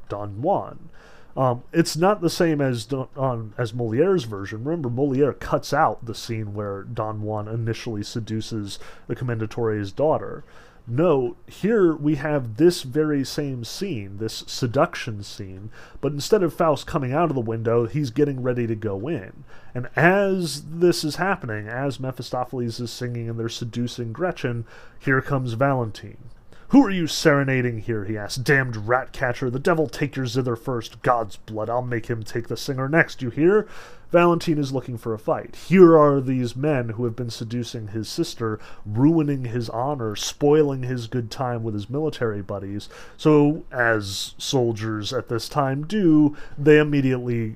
Don 0.09 0.41
Juan. 0.41 0.89
Um, 1.37 1.63
it's 1.71 1.95
not 1.95 2.21
the 2.21 2.31
same 2.31 2.59
as 2.61 2.91
on 2.91 3.53
as 3.59 3.71
Moliere's 3.71 4.23
version. 4.23 4.63
Remember, 4.63 4.89
Moliere 4.89 5.33
cuts 5.33 5.71
out 5.71 6.03
the 6.03 6.15
scene 6.15 6.55
where 6.55 6.81
Don 6.81 7.21
Juan 7.21 7.47
initially 7.47 8.01
seduces 8.01 8.79
the 9.05 9.15
Commendatore's 9.15 9.91
daughter. 9.91 10.43
No, 10.89 11.35
here 11.45 11.93
we 11.93 12.15
have 12.15 12.55
this 12.55 12.81
very 12.81 13.23
same 13.23 13.65
scene, 13.65 14.17
this 14.17 14.45
seduction 14.47 15.21
scene, 15.21 15.69
but 15.99 16.13
instead 16.13 16.41
of 16.41 16.53
Faust 16.53 16.87
coming 16.87 17.13
out 17.13 17.29
of 17.29 17.35
the 17.35 17.41
window, 17.41 17.85
he's 17.85 18.09
getting 18.09 18.41
ready 18.41 18.65
to 18.65 18.75
go 18.75 19.07
in. 19.07 19.43
And 19.75 19.89
as 19.95 20.63
this 20.63 21.03
is 21.03 21.17
happening, 21.17 21.67
as 21.67 21.99
Mephistopheles 21.99 22.79
is 22.79 22.89
singing 22.89 23.29
and 23.29 23.37
they're 23.37 23.49
seducing 23.49 24.13
Gretchen, 24.13 24.65
here 24.97 25.21
comes 25.21 25.53
Valentine. 25.53 26.29
Who 26.69 26.85
are 26.85 26.91
you 26.91 27.07
serenading 27.07 27.79
here? 27.79 28.03
he 28.03 28.17
asked. 28.17 28.43
Damned 28.43 28.87
rat 28.89 29.13
catcher, 29.13 29.49
the 29.49 29.57
devil 29.57 29.87
take 29.87 30.17
your 30.17 30.25
zither 30.25 30.57
first. 30.57 31.01
God's 31.01 31.37
blood, 31.37 31.69
I'll 31.69 31.81
make 31.81 32.07
him 32.07 32.23
take 32.23 32.49
the 32.49 32.57
singer 32.57 32.89
next, 32.89 33.21
you 33.21 33.29
hear? 33.29 33.67
Valentine 34.11 34.57
is 34.57 34.73
looking 34.73 34.97
for 34.97 35.13
a 35.13 35.19
fight. 35.19 35.55
Here 35.67 35.97
are 35.97 36.19
these 36.19 36.55
men 36.55 36.89
who 36.89 37.05
have 37.05 37.15
been 37.15 37.29
seducing 37.29 37.89
his 37.89 38.09
sister, 38.09 38.59
ruining 38.85 39.45
his 39.45 39.69
honor, 39.69 40.15
spoiling 40.17 40.83
his 40.83 41.07
good 41.07 41.31
time 41.31 41.63
with 41.63 41.73
his 41.73 41.89
military 41.89 42.41
buddies. 42.41 42.89
So, 43.15 43.63
as 43.71 44.33
soldiers 44.37 45.13
at 45.13 45.29
this 45.29 45.47
time 45.47 45.85
do, 45.85 46.35
they 46.57 46.79
immediately 46.79 47.55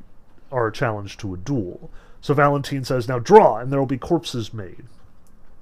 are 0.52 0.71
challenged 0.71 1.19
to 1.21 1.34
a 1.34 1.38
duel. 1.38 1.89
So 2.21 2.34
Valentine 2.34 2.84
says, 2.84 3.08
Now 3.08 3.19
draw, 3.19 3.58
and 3.58 3.71
there 3.71 3.80
will 3.80 3.86
be 3.86 3.97
corpses 3.97 4.54
made. 4.54 4.86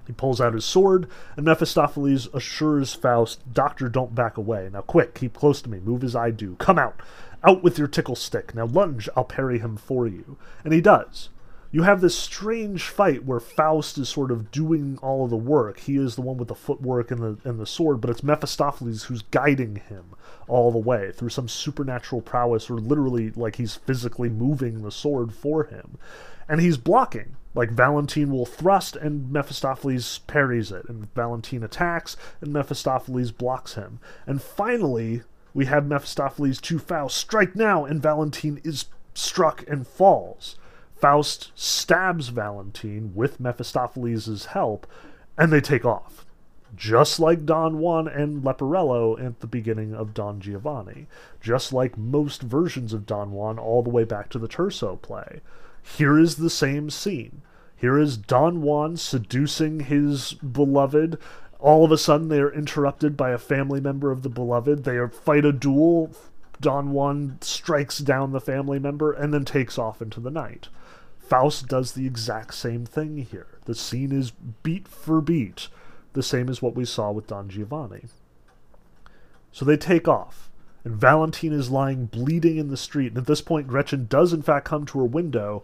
He 0.10 0.14
pulls 0.14 0.42
out 0.42 0.56
his 0.56 0.66
sword, 0.66 1.08
and 1.38 1.46
Mephistopheles 1.46 2.30
assures 2.34 2.96
Faust, 2.96 3.54
Doctor, 3.54 3.88
don't 3.90 4.16
back 4.16 4.38
away. 4.38 4.68
Now 4.74 4.82
quick, 4.82 5.14
keep 5.14 5.36
close 5.36 5.62
to 5.62 5.70
me, 5.70 5.80
move 5.80 6.04
as 6.04 6.16
I 6.16 6.32
do. 6.32 6.56
Come 6.56 6.80
out! 6.80 7.00
Out 7.44 7.62
with 7.62 7.78
your 7.78 7.88
tickle 7.88 8.16
stick. 8.16 8.56
Now 8.56 8.66
lunge, 8.66 9.08
I'll 9.16 9.24
parry 9.24 9.60
him 9.60 9.78
for 9.78 10.08
you. 10.08 10.36
And 10.64 10.74
he 10.74 10.82
does. 10.82 11.30
You 11.70 11.84
have 11.84 12.02
this 12.02 12.18
strange 12.18 12.86
fight 12.86 13.24
where 13.24 13.40
Faust 13.40 14.00
is 14.00 14.10
sort 14.10 14.32
of 14.32 14.50
doing 14.50 14.98
all 15.04 15.26
of 15.26 15.30
the 15.30 15.38
work. 15.38 15.82
He 15.82 15.98
is 15.98 16.16
the 16.16 16.24
one 16.24 16.38
with 16.38 16.48
the 16.48 16.56
footwork 16.56 17.12
and 17.12 17.22
the 17.22 17.38
and 17.48 17.60
the 17.60 17.68
sword, 17.68 18.02
but 18.02 18.10
it's 18.10 18.24
Mephistopheles 18.24 19.04
who's 19.04 19.22
guiding 19.22 19.76
him 19.76 20.16
all 20.48 20.72
the 20.72 20.80
way 20.80 21.12
through 21.12 21.30
some 21.30 21.48
supernatural 21.48 22.24
prowess, 22.24 22.68
or 22.68 22.80
literally 22.80 23.30
like 23.30 23.58
he's 23.58 23.76
physically 23.76 24.30
moving 24.30 24.82
the 24.82 24.92
sword 24.92 25.32
for 25.36 25.66
him. 25.66 26.00
And 26.48 26.60
he's 26.60 26.78
blocking. 26.78 27.36
Like 27.60 27.72
Valentine 27.72 28.32
will 28.32 28.46
thrust 28.46 28.96
and 28.96 29.30
Mephistopheles 29.30 30.20
parries 30.20 30.72
it, 30.72 30.88
and 30.88 31.14
Valentine 31.14 31.62
attacks 31.62 32.16
and 32.40 32.54
Mephistopheles 32.54 33.34
blocks 33.34 33.74
him. 33.74 34.00
And 34.26 34.42
finally, 34.42 35.24
we 35.54 35.66
have 35.66 35.86
Mephistopheles 35.86 36.62
to 36.62 36.80
Faust 36.80 37.18
strike 37.18 37.58
now, 37.58 37.84
and 37.84 38.02
Valentine 38.02 38.62
is 38.64 38.86
struck 39.14 39.68
and 39.68 39.86
falls. 39.86 40.56
Faust 40.96 41.52
stabs 41.54 42.30
Valentine 42.30 43.12
with 43.14 43.42
Mephistopheles' 43.42 44.46
help, 44.46 44.88
and 45.38 45.52
they 45.52 45.60
take 45.60 45.84
off. 45.84 46.26
Just 46.74 47.20
like 47.20 47.46
Don 47.46 47.80
Juan 47.80 48.08
and 48.08 48.42
Leporello 48.42 49.22
at 49.22 49.42
the 49.42 49.48
beginning 49.48 49.94
of 49.94 50.14
Don 50.14 50.40
Giovanni. 50.40 51.08
Just 51.42 51.74
like 51.74 51.98
most 51.98 52.42
versions 52.42 52.94
of 52.94 53.06
Don 53.06 53.34
Juan 53.34 53.60
all 53.60 53.84
the 53.84 53.90
way 53.90 54.06
back 54.06 54.30
to 54.30 54.40
the 54.40 54.48
Tirso 54.48 54.96
play. 55.02 55.42
Here 55.84 56.18
is 56.18 56.38
the 56.38 56.50
same 56.50 56.90
scene. 56.90 57.42
Here 57.80 57.98
is 57.98 58.18
Don 58.18 58.62
Juan 58.62 58.98
seducing 58.98 59.82
his 59.82 60.34
beloved. 60.34 61.18
All 61.60 61.86
of 61.86 61.92
a 61.92 61.98
sudden, 61.98 62.28
they 62.28 62.40
are 62.40 62.54
interrupted 62.54 63.16
by 63.16 63.32
a 63.32 63.38
family 63.38 63.80
member 63.80 64.12
of 64.12 64.22
the 64.22 64.30
beloved. 64.30 64.84
They 64.84 65.00
fight 65.08 65.46
a 65.46 65.54
duel. 65.54 66.12
Don 66.60 66.92
Juan 66.92 67.38
strikes 67.40 68.00
down 68.00 68.32
the 68.32 68.42
family 68.42 68.80
member 68.80 69.14
and 69.14 69.34
then 69.34 69.46
takes 69.46 69.78
off 69.78 70.02
into 70.02 70.20
the 70.20 70.32
night. 70.32 70.68
Faust 71.20 71.68
does 71.68 71.94
the 71.94 72.06
exact 72.06 72.54
same 72.54 72.86
thing 72.86 73.18
here. 73.18 73.48
The 73.64 73.76
scene 73.76 74.12
is 74.12 74.32
beat 74.64 74.88
for 74.88 75.22
beat, 75.22 75.70
the 76.14 76.24
same 76.24 76.50
as 76.50 76.62
what 76.62 76.76
we 76.76 76.84
saw 76.84 77.12
with 77.12 77.28
Don 77.28 77.48
Giovanni. 77.50 78.06
So 79.54 79.64
they 79.64 79.78
take 79.78 80.08
off, 80.08 80.50
and 80.84 80.96
Valentine 80.96 81.54
is 81.54 81.70
lying 81.70 82.08
bleeding 82.08 82.58
in 82.58 82.68
the 82.68 82.78
street. 82.78 83.10
And 83.10 83.20
at 83.20 83.28
this 83.28 83.42
point, 83.42 83.68
Gretchen 83.68 84.08
does 84.10 84.34
in 84.34 84.42
fact 84.42 84.66
come 84.66 84.86
to 84.88 85.00
her 85.00 85.06
window, 85.06 85.64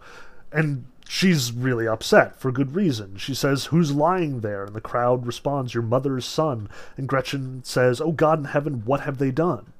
and 0.50 0.86
she's 1.08 1.52
really 1.52 1.86
upset 1.86 2.36
for 2.36 2.50
good 2.50 2.74
reason. 2.74 3.16
She 3.16 3.34
says, 3.34 3.66
Who's 3.66 3.92
lying 3.92 4.40
there? 4.40 4.64
And 4.64 4.74
the 4.74 4.80
crowd 4.80 5.26
responds, 5.26 5.74
Your 5.74 5.82
mother's 5.82 6.24
son. 6.24 6.68
And 6.96 7.08
Gretchen 7.08 7.62
says, 7.64 8.00
Oh 8.00 8.12
God 8.12 8.40
in 8.40 8.44
heaven, 8.46 8.82
what 8.84 9.00
have 9.00 9.18
they 9.18 9.30
done? 9.30 9.72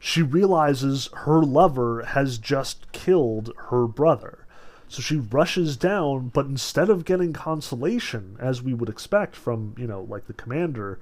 She 0.00 0.22
realizes 0.22 1.10
her 1.12 1.42
lover 1.42 2.04
has 2.04 2.38
just 2.38 2.90
killed 2.92 3.52
her 3.70 3.86
brother. 3.86 4.46
So 4.88 5.02
she 5.02 5.16
rushes 5.16 5.76
down, 5.76 6.28
but 6.28 6.46
instead 6.46 6.88
of 6.88 7.04
getting 7.04 7.32
consolation, 7.32 8.36
as 8.40 8.62
we 8.62 8.72
would 8.72 8.88
expect 8.88 9.36
from, 9.36 9.74
you 9.76 9.86
know, 9.86 10.02
like 10.02 10.26
the 10.26 10.32
commander, 10.32 10.98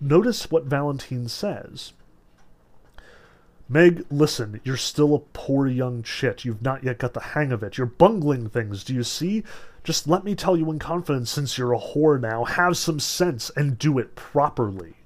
notice 0.00 0.50
what 0.50 0.64
Valentine 0.64 1.28
says. 1.28 1.92
Meg, 3.70 4.06
listen, 4.10 4.60
you're 4.64 4.78
still 4.78 5.14
a 5.14 5.18
poor 5.18 5.66
young 5.66 6.02
chit. 6.02 6.44
You've 6.44 6.62
not 6.62 6.84
yet 6.84 6.98
got 6.98 7.12
the 7.12 7.20
hang 7.20 7.52
of 7.52 7.62
it. 7.62 7.76
You're 7.76 7.86
bungling 7.86 8.48
things, 8.48 8.82
do 8.82 8.94
you 8.94 9.02
see? 9.02 9.44
Just 9.84 10.08
let 10.08 10.24
me 10.24 10.34
tell 10.34 10.56
you 10.56 10.70
in 10.70 10.78
confidence, 10.78 11.30
since 11.30 11.58
you're 11.58 11.74
a 11.74 11.78
whore 11.78 12.18
now, 12.18 12.44
have 12.44 12.78
some 12.78 12.98
sense 12.98 13.50
and 13.56 13.78
do 13.78 13.98
it 13.98 14.14
properly. 14.14 14.97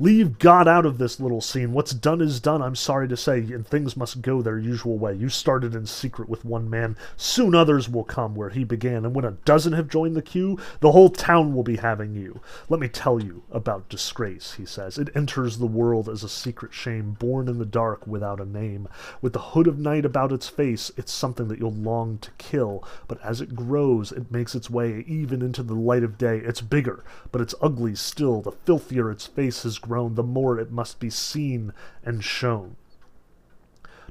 Leave 0.00 0.38
God 0.38 0.68
out 0.68 0.86
of 0.86 0.98
this 0.98 1.18
little 1.18 1.40
scene. 1.40 1.72
What's 1.72 1.90
done 1.90 2.20
is 2.20 2.38
done, 2.38 2.62
I'm 2.62 2.76
sorry 2.76 3.08
to 3.08 3.16
say, 3.16 3.38
and 3.38 3.66
things 3.66 3.96
must 3.96 4.22
go 4.22 4.40
their 4.40 4.56
usual 4.56 4.96
way. 4.96 5.12
You 5.12 5.28
started 5.28 5.74
in 5.74 5.86
secret 5.86 6.28
with 6.28 6.44
one 6.44 6.70
man. 6.70 6.96
Soon 7.16 7.52
others 7.52 7.88
will 7.88 8.04
come 8.04 8.36
where 8.36 8.50
he 8.50 8.62
began, 8.62 9.04
and 9.04 9.12
when 9.12 9.24
a 9.24 9.32
dozen 9.32 9.72
have 9.72 9.88
joined 9.88 10.14
the 10.14 10.22
queue, 10.22 10.56
the 10.78 10.92
whole 10.92 11.10
town 11.10 11.52
will 11.52 11.64
be 11.64 11.78
having 11.78 12.14
you. 12.14 12.40
Let 12.68 12.78
me 12.78 12.86
tell 12.86 13.20
you 13.20 13.42
about 13.50 13.88
disgrace, 13.88 14.52
he 14.52 14.64
says. 14.64 14.98
It 14.98 15.10
enters 15.16 15.58
the 15.58 15.66
world 15.66 16.08
as 16.08 16.22
a 16.22 16.28
secret 16.28 16.72
shame, 16.72 17.16
born 17.18 17.48
in 17.48 17.58
the 17.58 17.66
dark 17.66 18.06
without 18.06 18.40
a 18.40 18.44
name. 18.44 18.86
With 19.20 19.32
the 19.32 19.40
hood 19.40 19.66
of 19.66 19.80
night 19.80 20.04
about 20.04 20.30
its 20.30 20.48
face, 20.48 20.92
it's 20.96 21.10
something 21.10 21.48
that 21.48 21.58
you'll 21.58 21.72
long 21.72 22.18
to 22.18 22.30
kill, 22.38 22.84
but 23.08 23.20
as 23.24 23.40
it 23.40 23.56
grows, 23.56 24.12
it 24.12 24.30
makes 24.30 24.54
its 24.54 24.70
way 24.70 25.04
even 25.08 25.42
into 25.42 25.64
the 25.64 25.74
light 25.74 26.04
of 26.04 26.16
day. 26.18 26.38
It's 26.38 26.60
bigger, 26.60 27.02
but 27.32 27.40
it's 27.40 27.56
ugly 27.60 27.96
still. 27.96 28.42
The 28.42 28.52
filthier 28.52 29.10
its 29.10 29.26
face 29.26 29.64
has 29.64 29.78
grown, 29.78 29.87
the 29.88 30.22
more 30.22 30.58
it 30.58 30.70
must 30.70 31.00
be 31.00 31.10
seen 31.10 31.72
and 32.04 32.22
shown. 32.22 32.76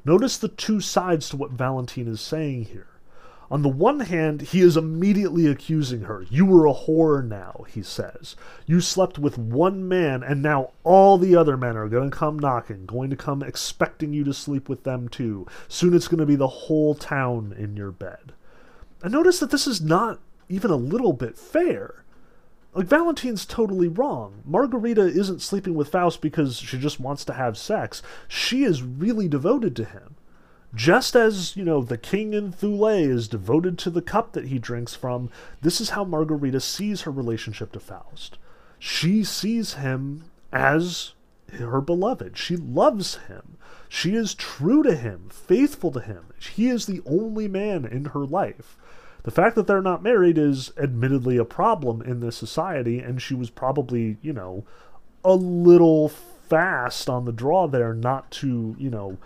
Notice 0.04 0.38
the 0.38 0.48
two 0.48 0.80
sides 0.80 1.28
to 1.28 1.36
what 1.36 1.50
Valentine 1.50 2.08
is 2.08 2.20
saying 2.20 2.64
here. 2.66 2.86
On 3.50 3.62
the 3.62 3.68
one 3.68 4.00
hand, 4.00 4.42
he 4.42 4.60
is 4.60 4.76
immediately 4.76 5.46
accusing 5.46 6.02
her. 6.02 6.26
You 6.28 6.44
were 6.44 6.66
a 6.66 6.74
whore 6.74 7.26
now, 7.26 7.64
he 7.68 7.82
says. 7.82 8.36
You 8.66 8.82
slept 8.82 9.18
with 9.18 9.38
one 9.38 9.88
man, 9.88 10.22
and 10.22 10.42
now 10.42 10.72
all 10.84 11.16
the 11.16 11.34
other 11.34 11.56
men 11.56 11.74
are 11.76 11.88
going 11.88 12.10
to 12.10 12.16
come 12.16 12.38
knocking, 12.38 12.84
going 12.84 13.08
to 13.08 13.16
come 13.16 13.42
expecting 13.42 14.12
you 14.12 14.22
to 14.24 14.34
sleep 14.34 14.68
with 14.68 14.84
them 14.84 15.08
too. 15.08 15.46
Soon 15.66 15.94
it's 15.94 16.08
going 16.08 16.20
to 16.20 16.26
be 16.26 16.36
the 16.36 16.46
whole 16.46 16.94
town 16.94 17.54
in 17.56 17.74
your 17.74 17.90
bed. 17.90 18.32
And 19.02 19.12
notice 19.12 19.40
that 19.40 19.50
this 19.50 19.66
is 19.66 19.80
not 19.80 20.20
even 20.50 20.70
a 20.70 20.76
little 20.76 21.14
bit 21.14 21.38
fair. 21.38 22.04
Like, 22.74 22.86
Valentine's 22.86 23.46
totally 23.46 23.88
wrong. 23.88 24.42
Margarita 24.44 25.02
isn't 25.02 25.42
sleeping 25.42 25.74
with 25.74 25.88
Faust 25.88 26.20
because 26.20 26.58
she 26.58 26.78
just 26.78 27.00
wants 27.00 27.24
to 27.24 27.32
have 27.32 27.58
sex. 27.58 28.02
She 28.28 28.62
is 28.62 28.82
really 28.82 29.26
devoted 29.26 29.74
to 29.76 29.84
him. 29.84 30.16
Just 30.74 31.16
as, 31.16 31.56
you 31.56 31.64
know, 31.64 31.82
the 31.82 31.96
king 31.96 32.34
in 32.34 32.52
Thule 32.52 32.88
is 32.88 33.26
devoted 33.26 33.78
to 33.78 33.90
the 33.90 34.02
cup 34.02 34.32
that 34.32 34.48
he 34.48 34.58
drinks 34.58 34.94
from, 34.94 35.30
this 35.62 35.80
is 35.80 35.90
how 35.90 36.04
Margarita 36.04 36.60
sees 36.60 37.02
her 37.02 37.10
relationship 37.10 37.72
to 37.72 37.80
Faust. 37.80 38.36
She 38.78 39.24
sees 39.24 39.74
him 39.74 40.24
as 40.52 41.12
her 41.58 41.80
beloved. 41.80 42.36
She 42.36 42.56
loves 42.56 43.16
him. 43.28 43.56
She 43.88 44.14
is 44.14 44.34
true 44.34 44.82
to 44.82 44.94
him, 44.94 45.30
faithful 45.30 45.90
to 45.92 46.00
him. 46.00 46.26
He 46.38 46.68
is 46.68 46.84
the 46.84 47.00
only 47.06 47.48
man 47.48 47.86
in 47.86 48.06
her 48.06 48.26
life. 48.26 48.76
The 49.24 49.30
fact 49.30 49.56
that 49.56 49.66
they're 49.66 49.82
not 49.82 50.02
married 50.02 50.38
is 50.38 50.72
admittedly 50.76 51.36
a 51.36 51.44
problem 51.44 52.00
in 52.02 52.20
this 52.20 52.36
society, 52.36 53.00
and 53.00 53.20
she 53.20 53.34
was 53.34 53.50
probably, 53.50 54.16
you 54.22 54.32
know, 54.32 54.64
a 55.24 55.34
little 55.34 56.08
fast 56.08 57.10
on 57.10 57.24
the 57.24 57.32
draw 57.32 57.66
there 57.66 57.92
not 57.92 58.30
to, 58.30 58.74
you 58.78 58.88
know, 58.88 59.18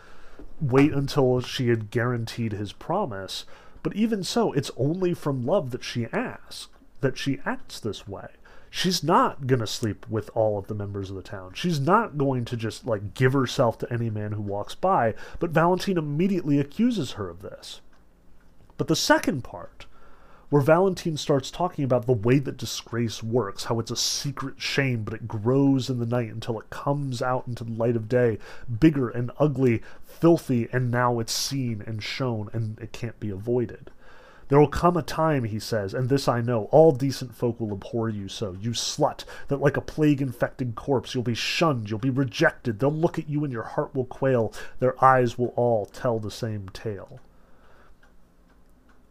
wait 0.60 0.92
until 0.92 1.40
she 1.40 1.68
had 1.68 1.90
guaranteed 1.90 2.52
his 2.52 2.72
promise. 2.72 3.44
But 3.82 3.94
even 3.94 4.22
so, 4.24 4.52
it's 4.52 4.70
only 4.76 5.12
from 5.14 5.44
love 5.44 5.70
that 5.70 5.84
she 5.84 6.06
asks, 6.12 6.68
that 7.00 7.18
she 7.18 7.40
acts 7.44 7.78
this 7.78 8.08
way. 8.08 8.28
She's 8.70 9.02
not 9.02 9.46
going 9.46 9.60
to 9.60 9.66
sleep 9.66 10.06
with 10.08 10.30
all 10.34 10.56
of 10.56 10.66
the 10.66 10.74
members 10.74 11.10
of 11.10 11.16
the 11.16 11.22
town. 11.22 11.52
She's 11.54 11.78
not 11.78 12.16
going 12.16 12.46
to 12.46 12.56
just, 12.56 12.86
like, 12.86 13.12
give 13.12 13.34
herself 13.34 13.76
to 13.78 13.92
any 13.92 14.08
man 14.08 14.32
who 14.32 14.40
walks 14.40 14.74
by, 14.74 15.14
but 15.38 15.50
Valentine 15.50 15.98
immediately 15.98 16.58
accuses 16.58 17.12
her 17.12 17.28
of 17.28 17.42
this. 17.42 17.82
But 18.78 18.88
the 18.88 18.96
second 18.96 19.44
part, 19.44 19.86
where 20.52 20.60
Valentine 20.60 21.16
starts 21.16 21.50
talking 21.50 21.82
about 21.82 22.04
the 22.04 22.12
way 22.12 22.38
that 22.38 22.56
disgrace 22.56 23.22
works, 23.22 23.64
how 23.64 23.78
it's 23.80 23.90
a 23.90 23.96
secret 23.96 24.60
shame, 24.60 25.02
but 25.02 25.14
it 25.14 25.26
grows 25.26 25.88
in 25.88 25.98
the 25.98 26.06
night 26.06 26.30
until 26.30 26.60
it 26.60 26.68
comes 26.68 27.22
out 27.22 27.46
into 27.46 27.64
the 27.64 27.72
light 27.72 27.96
of 27.96 28.08
day, 28.08 28.38
bigger 28.78 29.08
and 29.08 29.30
ugly, 29.38 29.82
filthy, 30.04 30.68
and 30.72 30.90
now 30.90 31.20
it's 31.20 31.32
seen 31.32 31.82
and 31.86 32.02
shown, 32.02 32.50
and 32.52 32.78
it 32.80 32.92
can't 32.92 33.18
be 33.18 33.30
avoided. 33.30 33.90
There 34.48 34.58
will 34.60 34.68
come 34.68 34.98
a 34.98 35.02
time, 35.02 35.44
he 35.44 35.58
says, 35.58 35.94
and 35.94 36.10
this 36.10 36.28
I 36.28 36.42
know, 36.42 36.64
all 36.64 36.92
decent 36.92 37.34
folk 37.34 37.58
will 37.58 37.72
abhor 37.72 38.10
you 38.10 38.28
so, 38.28 38.56
you 38.60 38.72
slut, 38.72 39.24
that 39.48 39.62
like 39.62 39.78
a 39.78 39.80
plague 39.80 40.20
infected 40.20 40.74
corpse 40.74 41.14
you'll 41.14 41.24
be 41.24 41.34
shunned, 41.34 41.88
you'll 41.88 41.98
be 41.98 42.10
rejected, 42.10 42.78
they'll 42.78 42.92
look 42.92 43.18
at 43.18 43.28
you 43.28 43.44
and 43.44 43.52
your 43.52 43.62
heart 43.62 43.94
will 43.94 44.04
quail, 44.04 44.52
their 44.80 45.02
eyes 45.02 45.38
will 45.38 45.54
all 45.56 45.86
tell 45.86 46.18
the 46.18 46.30
same 46.30 46.68
tale 46.70 47.20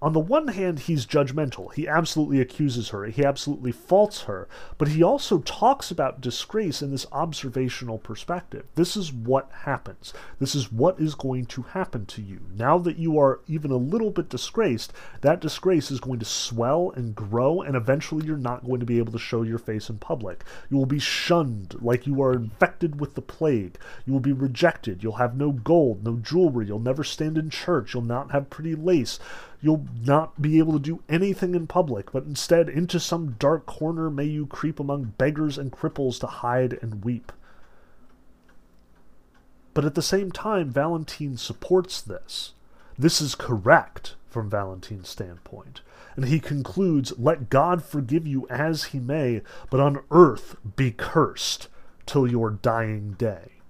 on 0.02 0.14
the 0.14 0.20
one 0.20 0.48
hand, 0.48 0.80
he's 0.80 1.06
judgmental. 1.06 1.72
He 1.74 1.88
absolutely 1.88 2.42
accuses 2.42 2.90
her. 2.90 3.06
He 3.06 3.24
absolutely 3.24 3.72
faults 3.72 4.24
her. 4.24 4.48
But 4.80 4.88
he 4.88 5.04
also 5.04 5.40
talks 5.40 5.92
about 5.92 6.22
disgrace 6.22 6.82
in 6.82 6.90
this 6.90 7.06
observational 7.12 8.00
perspective. 8.00 8.66
This 8.74 8.98
is 8.98 9.14
what 9.14 9.52
happens. 9.52 10.12
This 10.40 10.56
is 10.56 10.72
what 10.72 11.00
is 11.00 11.14
going 11.14 11.46
to 11.48 11.62
happen 11.62 12.08
to 12.08 12.22
you. 12.22 12.40
Now 12.56 12.80
that 12.80 12.98
you 12.98 13.20
are 13.20 13.42
even 13.48 13.70
a 13.70 13.78
little 13.78 14.10
bit 14.10 14.30
disgraced, 14.30 14.92
that 15.22 15.40
disgrace 15.40 15.92
is 15.92 16.00
going 16.00 16.18
to 16.18 16.26
swell 16.26 16.92
and 16.96 17.14
grow, 17.14 17.62
and 17.62 17.76
eventually 17.76 18.26
you're 18.26 18.38
not 18.38 18.66
going 18.66 18.80
to 18.80 18.88
be 18.88 18.98
able 18.98 19.12
to 19.12 19.20
show 19.20 19.44
your 19.44 19.60
face 19.60 19.88
in 19.88 20.00
public. 20.00 20.44
You 20.72 20.78
will 20.78 20.88
be 20.88 21.00
shunned 21.00 21.76
like 21.80 22.08
you 22.08 22.24
are 22.24 22.34
infected 22.34 23.00
with 23.00 23.14
the 23.14 23.22
plague. 23.22 23.78
You 24.08 24.14
will 24.14 24.20
be 24.20 24.34
rejected. 24.34 25.04
You'll 25.04 25.14
have 25.14 25.38
no 25.38 25.52
gold, 25.52 26.04
no 26.04 26.16
jewelry. 26.16 26.66
You'll 26.66 26.80
never 26.80 27.04
stand 27.04 27.38
in 27.38 27.52
church. 27.52 27.94
You'll 27.94 28.02
not 28.02 28.32
have 28.32 28.50
pretty 28.50 28.74
lace. 28.74 29.20
You'll 29.62 29.86
not 30.04 30.42
be 30.42 30.58
able 30.58 30.74
to 30.74 30.80
do 30.80 31.04
anything 31.08 31.54
in 31.54 31.68
public, 31.68 32.12
but 32.12 32.24
instead 32.24 32.68
into 32.68 33.00
some 33.00 33.36
dark 33.38 33.68
corner 33.68 34.10
may 34.10 34.26
you 34.26 34.48
creep 34.48 34.80
among 34.80 35.14
beggars 35.18 35.58
and 35.58 35.72
cripples 35.72 36.20
to 36.20 36.28
hide 36.28 36.80
and 36.82 37.06
weep. 37.06 37.32
But 39.74 39.86
at 39.86 39.96
the 39.96 40.02
same 40.02 40.32
time, 40.32 40.72
Valentine 40.72 41.38
supports 41.38 42.02
this. 42.02 42.54
This 42.98 43.22
is 43.22 43.36
correct 43.36 44.16
from 44.28 44.50
Valentine's 44.50 45.10
standpoint. 45.10 45.82
And 46.16 46.26
he 46.26 46.40
concludes, 46.40 47.14
Let 47.18 47.50
God 47.50 47.84
forgive 47.84 48.28
you 48.28 48.48
as 48.50 48.86
he 48.86 49.00
may, 49.00 49.42
but 49.70 49.80
on 49.80 50.04
earth 50.10 50.56
be 50.76 50.92
cursed 50.92 51.68
till 52.06 52.28
your 52.28 52.50
dying 52.50 53.14
day. 53.14 53.62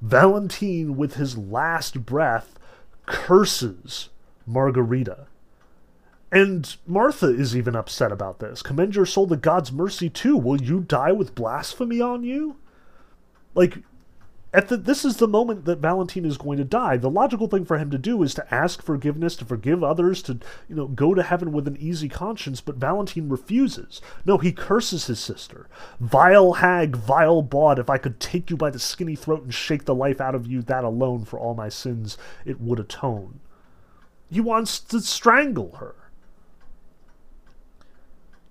Valentine, 0.00 0.96
with 0.96 1.14
his 1.14 1.38
last 1.38 2.04
breath, 2.04 2.58
curses 3.06 4.10
Margarita. 4.46 5.26
And 6.32 6.76
Martha 6.86 7.28
is 7.28 7.56
even 7.56 7.76
upset 7.76 8.10
about 8.10 8.40
this. 8.40 8.60
Commend 8.60 8.96
your 8.96 9.06
soul 9.06 9.28
to 9.28 9.36
God's 9.36 9.70
mercy 9.70 10.10
too. 10.10 10.36
Will 10.36 10.60
you 10.60 10.80
die 10.80 11.12
with 11.12 11.36
blasphemy 11.36 12.00
on 12.00 12.24
you? 12.24 12.56
Like, 13.54 13.78
at 14.54 14.68
the, 14.68 14.76
this 14.76 15.04
is 15.04 15.16
the 15.16 15.26
moment 15.26 15.64
that 15.64 15.80
Valentine 15.80 16.24
is 16.24 16.36
going 16.36 16.58
to 16.58 16.64
die. 16.64 16.96
The 16.96 17.10
logical 17.10 17.48
thing 17.48 17.64
for 17.64 17.76
him 17.76 17.90
to 17.90 17.98
do 17.98 18.22
is 18.22 18.34
to 18.34 18.54
ask 18.54 18.82
forgiveness, 18.82 19.34
to 19.36 19.44
forgive 19.44 19.82
others, 19.82 20.22
to 20.22 20.38
you 20.68 20.76
know 20.76 20.86
go 20.86 21.12
to 21.12 21.24
heaven 21.24 21.50
with 21.50 21.66
an 21.66 21.76
easy 21.78 22.08
conscience. 22.08 22.60
But 22.60 22.76
Valentine 22.76 23.28
refuses. 23.28 24.00
No, 24.24 24.38
he 24.38 24.52
curses 24.52 25.06
his 25.06 25.18
sister. 25.18 25.68
Vile 25.98 26.54
hag, 26.54 26.94
vile 26.94 27.42
bawd! 27.42 27.80
If 27.80 27.90
I 27.90 27.98
could 27.98 28.20
take 28.20 28.48
you 28.48 28.56
by 28.56 28.70
the 28.70 28.78
skinny 28.78 29.16
throat 29.16 29.42
and 29.42 29.52
shake 29.52 29.86
the 29.86 29.94
life 29.94 30.20
out 30.20 30.36
of 30.36 30.46
you, 30.46 30.62
that 30.62 30.84
alone 30.84 31.24
for 31.24 31.38
all 31.38 31.54
my 31.54 31.68
sins 31.68 32.16
it 32.44 32.60
would 32.60 32.78
atone. 32.78 33.40
He 34.30 34.40
wants 34.40 34.80
to 34.80 35.00
strangle 35.00 35.76
her. 35.76 35.94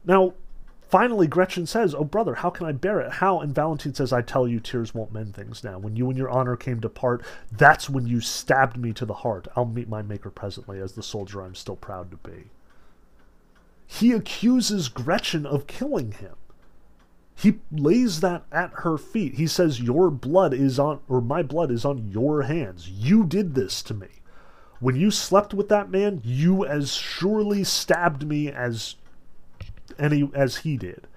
Now, 0.06 0.34
finally, 0.82 1.28
Gretchen 1.28 1.66
says, 1.66 1.96
Oh, 1.96 2.04
brother, 2.04 2.36
how 2.36 2.50
can 2.50 2.66
I 2.66 2.72
bear 2.72 3.00
it? 3.00 3.14
How? 3.14 3.40
And 3.40 3.56
Valentine 3.56 3.94
says, 3.94 4.14
I 4.14 4.22
tell 4.22 4.48
you, 4.48 4.60
tears 4.60 4.94
won't 4.94 5.14
mend 5.14 5.34
things 5.34 5.64
now. 5.64 5.80
When 5.80 5.96
you 5.96 6.10
and 6.10 6.18
your 6.18 6.30
honor 6.30 6.56
came 6.56 6.82
to 6.82 6.90
part, 6.90 7.24
that's 7.52 7.90
when 7.90 8.06
you 8.06 8.22
stabbed 8.22 8.78
me 8.78 8.94
to 8.94 9.06
the 9.06 9.14
heart. 9.14 9.48
I'll 9.56 9.66
meet 9.66 9.90
my 9.90 10.02
maker 10.02 10.30
presently 10.30 10.80
as 10.80 10.94
the 10.94 11.04
soldier 11.04 11.42
I'm 11.42 11.56
still 11.56 11.76
proud 11.76 12.12
to 12.12 12.18
be. 12.18 12.52
He 13.88 14.12
accuses 14.12 14.90
Gretchen 14.90 15.46
of 15.46 15.68
killing 15.68 16.14
him. 16.14 16.36
He 17.36 17.60
lays 17.72 18.20
that 18.20 18.44
at 18.52 18.72
her 18.78 18.98
feet. 18.98 19.36
He 19.36 19.48
says, 19.48 19.82
Your 19.82 20.12
blood 20.12 20.54
is 20.54 20.80
on, 20.80 21.00
or 21.08 21.22
my 21.22 21.44
blood 21.44 21.72
is 21.72 21.84
on 21.84 22.10
your 22.10 22.44
hands. 22.44 22.90
You 22.90 23.24
did 23.24 23.56
this 23.56 23.82
to 23.84 23.94
me. 23.94 24.08
When 24.84 24.98
you 24.98 25.12
slept 25.12 25.54
with 25.54 25.70
that 25.70 25.90
man, 25.90 26.20
you 26.26 26.66
as 26.66 26.92
surely 26.92 27.64
stabbed 27.64 28.28
me 28.28 28.52
as 28.52 28.96
any 29.98 30.30
as 30.34 30.58
he 30.58 30.76
did. 30.76 31.08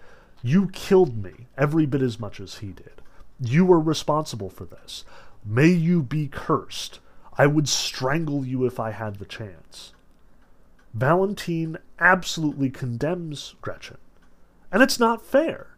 You 0.41 0.69
killed 0.69 1.21
me 1.21 1.49
every 1.59 1.85
bit 1.85 2.01
as 2.01 2.21
much 2.21 2.39
as 2.39 2.59
he 2.59 2.69
did. 2.69 3.03
You 3.41 3.65
were 3.65 3.81
responsible 3.81 4.51
for 4.51 4.67
this. 4.67 5.05
May 5.45 5.67
you 5.67 6.05
be 6.05 6.29
cursed. 6.29 7.01
I 7.37 7.49
would 7.49 7.69
strangle 7.69 8.47
you 8.47 8.65
if 8.65 8.79
I 8.79 8.93
had 8.93 9.17
the 9.17 9.25
chance. 9.25 9.95
Valentine 10.95 11.77
absolutely 11.99 12.71
condemns 12.71 13.57
Gretchen. 13.63 13.99
And 14.71 14.81
it's 14.81 15.01
not 15.01 15.27
fair. 15.27 15.77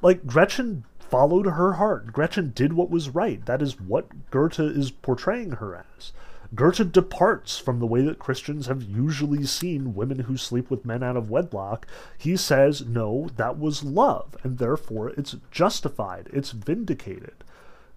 Like, 0.00 0.26
Gretchen 0.26 0.86
followed 0.98 1.44
her 1.44 1.74
heart. 1.74 2.14
Gretchen 2.14 2.52
did 2.54 2.72
what 2.72 2.88
was 2.88 3.10
right. 3.10 3.44
That 3.44 3.60
is 3.60 3.78
what 3.78 4.30
Goethe 4.30 4.58
is 4.58 4.90
portraying 4.90 5.50
her 5.50 5.84
as. 5.98 6.12
Goethe 6.54 6.90
departs 6.90 7.58
from 7.58 7.78
the 7.78 7.86
way 7.86 8.02
that 8.02 8.18
Christians 8.18 8.66
have 8.66 8.82
usually 8.82 9.44
seen 9.44 9.94
women 9.94 10.20
who 10.20 10.36
sleep 10.36 10.68
with 10.68 10.84
men 10.84 11.02
out 11.02 11.16
of 11.16 11.30
wedlock. 11.30 11.86
He 12.18 12.36
says, 12.36 12.84
no, 12.84 13.28
that 13.36 13.58
was 13.58 13.84
love, 13.84 14.36
and 14.42 14.58
therefore 14.58 15.10
it's 15.10 15.36
justified, 15.50 16.28
it's 16.32 16.50
vindicated. 16.50 17.44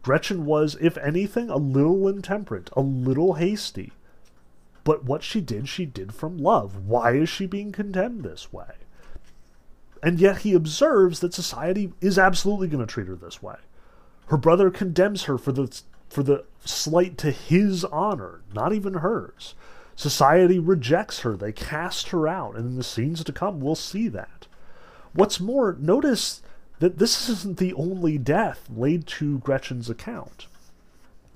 Gretchen 0.03 0.45
was, 0.45 0.77
if 0.79 0.97
anything, 0.97 1.49
a 1.49 1.57
little 1.57 2.07
intemperate, 2.07 2.69
a 2.73 2.81
little 2.81 3.33
hasty. 3.33 3.93
But 4.83 5.05
what 5.05 5.23
she 5.23 5.41
did, 5.41 5.67
she 5.67 5.85
did 5.85 6.13
from 6.13 6.37
love. 6.37 6.85
Why 6.85 7.13
is 7.13 7.29
she 7.29 7.45
being 7.45 7.71
condemned 7.71 8.23
this 8.23 8.51
way? 8.51 8.73
And 10.03 10.19
yet 10.19 10.39
he 10.39 10.53
observes 10.53 11.21
that 11.21 11.33
society 11.33 11.93
is 12.01 12.19
absolutely 12.19 12.67
going 12.67 12.85
to 12.85 12.91
treat 12.91 13.07
her 13.07 13.15
this 13.15 13.41
way. 13.41 13.55
Her 14.27 14.37
brother 14.37 14.69
condemns 14.69 15.23
her 15.23 15.37
for 15.37 15.53
the 15.53 15.81
for 16.13 16.23
the 16.23 16.45
slight 16.63 17.17
to 17.17 17.31
his 17.31 17.83
honor, 17.85 18.41
not 18.53 18.71
even 18.71 18.95
hers. 18.95 19.55
Society 19.95 20.59
rejects 20.59 21.21
her, 21.21 21.35
they 21.35 21.51
cast 21.51 22.09
her 22.09 22.27
out, 22.27 22.55
and 22.55 22.65
in 22.65 22.75
the 22.75 22.83
scenes 22.83 23.23
to 23.23 23.31
come, 23.31 23.59
we'll 23.59 23.75
see 23.75 24.07
that. 24.09 24.47
What's 25.13 25.39
more, 25.39 25.75
notice 25.79 26.41
that 26.79 26.99
this 26.99 27.29
isn't 27.29 27.57
the 27.57 27.73
only 27.73 28.17
death 28.17 28.67
laid 28.75 29.07
to 29.07 29.39
Gretchen's 29.39 29.89
account. 29.89 30.47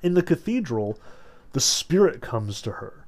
In 0.04 0.14
the 0.14 0.24
cathedral, 0.24 1.00
the 1.54 1.60
spirit 1.60 2.22
comes 2.22 2.62
to 2.62 2.74
her 2.74 3.07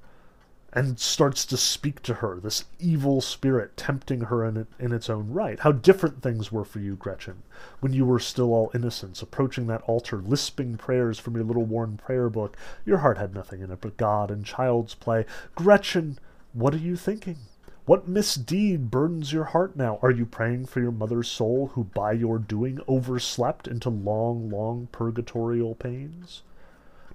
and 0.71 0.99
starts 0.99 1.45
to 1.45 1.57
speak 1.57 2.01
to 2.03 2.15
her, 2.15 2.39
this 2.39 2.65
evil 2.79 3.21
spirit 3.21 3.75
tempting 3.75 4.21
her 4.21 4.45
in, 4.45 4.57
it, 4.57 4.67
in 4.77 4.91
its 4.91 5.09
own 5.09 5.31
right. 5.31 5.59
How 5.59 5.71
different 5.71 6.21
things 6.21 6.51
were 6.51 6.63
for 6.63 6.79
you, 6.79 6.95
Gretchen, 6.95 7.41
when 7.79 7.93
you 7.93 8.05
were 8.05 8.19
still 8.19 8.53
all 8.53 8.71
innocence, 8.73 9.21
approaching 9.21 9.67
that 9.67 9.81
altar, 9.83 10.17
lisping 10.17 10.77
prayers 10.77 11.17
from 11.17 11.35
your 11.35 11.43
little 11.43 11.65
worn 11.65 11.97
prayer 11.97 12.29
book. 12.29 12.55
Your 12.85 12.99
heart 12.99 13.17
had 13.17 13.33
nothing 13.33 13.61
in 13.61 13.71
it 13.71 13.81
but 13.81 13.97
God 13.97 14.29
and 14.29 14.45
child's 14.45 14.93
play. 14.93 15.25
Gretchen, 15.55 16.19
what 16.53 16.73
are 16.73 16.77
you 16.77 16.95
thinking? 16.95 17.37
What 17.85 18.07
misdeed 18.07 18.91
burdens 18.91 19.33
your 19.33 19.45
heart 19.45 19.75
now? 19.75 19.97
Are 20.03 20.11
you 20.11 20.27
praying 20.27 20.67
for 20.67 20.79
your 20.79 20.91
mother's 20.91 21.27
soul, 21.27 21.71
who 21.73 21.85
by 21.85 22.11
your 22.11 22.37
doing 22.37 22.79
overslept 22.87 23.67
into 23.67 23.89
long, 23.89 24.49
long 24.49 24.89
purgatorial 24.91 25.73
pains? 25.73 26.43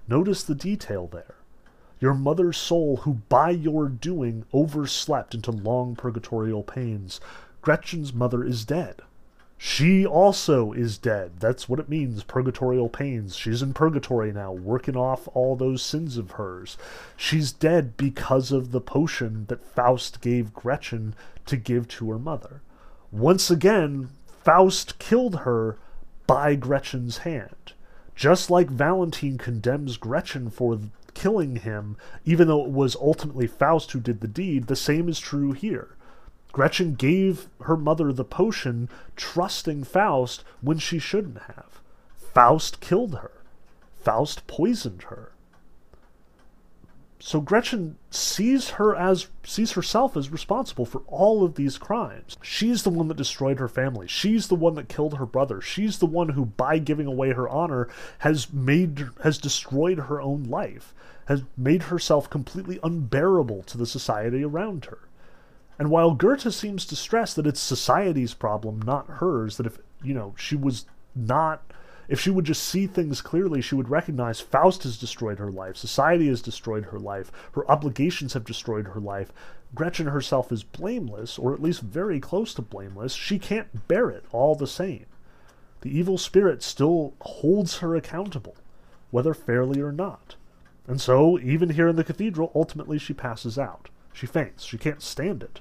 Notice 0.09 0.43
the 0.43 0.55
detail 0.55 1.07
there 1.07 1.34
your 2.05 2.13
mother's 2.13 2.55
soul, 2.55 2.97
who 2.97 3.15
by 3.29 3.49
your 3.49 3.89
doing 3.89 4.45
overslept 4.53 5.33
into 5.33 5.49
long 5.49 5.95
purgatorial 5.95 6.61
pains. 6.61 7.19
Gretchen's 7.63 8.13
mother 8.13 8.43
is 8.43 8.63
dead. 8.63 9.01
She 9.57 10.05
also 10.05 10.71
is 10.71 10.99
dead. 10.99 11.39
That's 11.39 11.67
what 11.67 11.79
it 11.79 11.89
means, 11.89 12.21
purgatorial 12.21 12.89
pains. 12.89 13.35
She's 13.35 13.63
in 13.63 13.73
purgatory 13.73 14.31
now, 14.31 14.51
working 14.51 14.95
off 14.95 15.27
all 15.33 15.55
those 15.55 15.81
sins 15.81 16.15
of 16.15 16.31
hers. 16.31 16.77
She's 17.17 17.51
dead 17.51 17.97
because 17.97 18.51
of 18.51 18.71
the 18.71 18.81
potion 18.81 19.47
that 19.47 19.65
Faust 19.65 20.21
gave 20.21 20.53
Gretchen 20.53 21.15
to 21.47 21.57
give 21.57 21.87
to 21.87 22.11
her 22.11 22.19
mother. 22.19 22.61
Once 23.11 23.49
again, 23.49 24.09
Faust 24.27 24.99
killed 24.99 25.37
her 25.37 25.77
by 26.27 26.53
Gretchen's 26.53 27.19
hand. 27.19 27.73
Just 28.15 28.51
like 28.51 28.69
Valentine 28.69 29.39
condemns 29.39 29.97
Gretchen 29.97 30.51
for 30.51 30.77
killing 31.15 31.55
him, 31.55 31.97
even 32.25 32.47
though 32.47 32.63
it 32.63 32.69
was 32.69 32.95
ultimately 32.97 33.47
Faust 33.47 33.91
who 33.93 33.99
did 33.99 34.21
the 34.21 34.27
deed, 34.27 34.67
the 34.67 34.75
same 34.75 35.09
is 35.09 35.19
true 35.19 35.53
here. 35.53 35.95
Gretchen 36.51 36.93
gave 36.93 37.47
her 37.61 37.75
mother 37.75 38.13
the 38.13 38.23
potion, 38.23 38.87
trusting 39.15 39.83
Faust 39.83 40.43
when 40.61 40.77
she 40.77 40.99
shouldn't 40.99 41.41
have. 41.43 41.81
Faust 42.15 42.79
killed 42.79 43.15
her. 43.15 43.31
Faust 43.99 44.45
poisoned 44.45 45.03
her. 45.03 45.31
So 47.25 47.41
Gretchen 47.41 47.97
sees 48.11 48.69
her 48.69 48.95
as 48.95 49.29
sees 49.43 49.71
herself 49.71 50.15
as 50.15 50.29
responsible 50.29 50.85
for 50.85 51.01
all 51.07 51.43
of 51.43 51.55
these 51.55 51.79
crimes. 51.79 52.37
She's 52.43 52.83
the 52.83 52.91
one 52.91 53.07
that 53.07 53.17
destroyed 53.17 53.57
her 53.57 53.67
family. 53.67 54.05
She's 54.07 54.47
the 54.47 54.53
one 54.53 54.75
that 54.75 54.89
killed 54.89 55.17
her 55.17 55.25
brother. 55.25 55.59
She's 55.59 55.97
the 55.97 56.05
one 56.05 56.29
who 56.29 56.45
by 56.45 56.77
giving 56.77 57.07
away 57.07 57.31
her 57.31 57.49
honor 57.49 57.89
has 58.19 58.53
made 58.53 59.07
has 59.23 59.39
destroyed 59.39 60.01
her 60.01 60.21
own 60.21 60.43
life, 60.43 60.93
has 61.25 61.41
made 61.57 61.83
herself 61.83 62.29
completely 62.29 62.79
unbearable 62.83 63.63
to 63.63 63.77
the 63.79 63.87
society 63.87 64.43
around 64.43 64.85
her. 64.85 64.99
And 65.79 65.89
while 65.89 66.13
Goethe 66.13 66.53
seems 66.53 66.85
to 66.85 66.95
stress 66.95 67.33
that 67.33 67.47
it's 67.47 67.59
society's 67.59 68.35
problem, 68.35 68.83
not 68.83 69.07
hers, 69.07 69.57
that 69.57 69.65
if, 69.65 69.79
you 70.03 70.13
know, 70.13 70.35
she 70.37 70.55
was 70.55 70.85
not 71.15 71.63
if 72.07 72.19
she 72.19 72.29
would 72.29 72.45
just 72.45 72.63
see 72.63 72.87
things 72.87 73.21
clearly, 73.21 73.61
she 73.61 73.75
would 73.75 73.89
recognize 73.89 74.39
Faust 74.39 74.83
has 74.83 74.97
destroyed 74.97 75.39
her 75.39 75.51
life, 75.51 75.75
society 75.77 76.27
has 76.27 76.41
destroyed 76.41 76.85
her 76.85 76.99
life, 76.99 77.31
her 77.53 77.69
obligations 77.69 78.33
have 78.33 78.45
destroyed 78.45 78.87
her 78.87 78.99
life. 78.99 79.31
Gretchen 79.73 80.07
herself 80.07 80.51
is 80.51 80.63
blameless, 80.63 81.37
or 81.37 81.53
at 81.53 81.61
least 81.61 81.81
very 81.81 82.19
close 82.19 82.53
to 82.53 82.61
blameless. 82.61 83.13
She 83.13 83.39
can't 83.39 83.87
bear 83.87 84.09
it 84.09 84.23
all 84.31 84.55
the 84.55 84.67
same. 84.67 85.05
The 85.81 85.97
evil 85.97 86.17
spirit 86.17 86.63
still 86.63 87.13
holds 87.21 87.77
her 87.77 87.95
accountable, 87.95 88.55
whether 89.11 89.33
fairly 89.33 89.81
or 89.81 89.91
not. 89.91 90.35
And 90.87 91.01
so, 91.01 91.39
even 91.39 91.71
here 91.71 91.87
in 91.87 91.95
the 91.95 92.03
cathedral, 92.03 92.51
ultimately 92.55 92.97
she 92.99 93.13
passes 93.13 93.57
out. 93.57 93.89
She 94.13 94.27
faints. 94.27 94.63
She 94.63 94.77
can't 94.77 95.01
stand 95.01 95.43
it. 95.43 95.59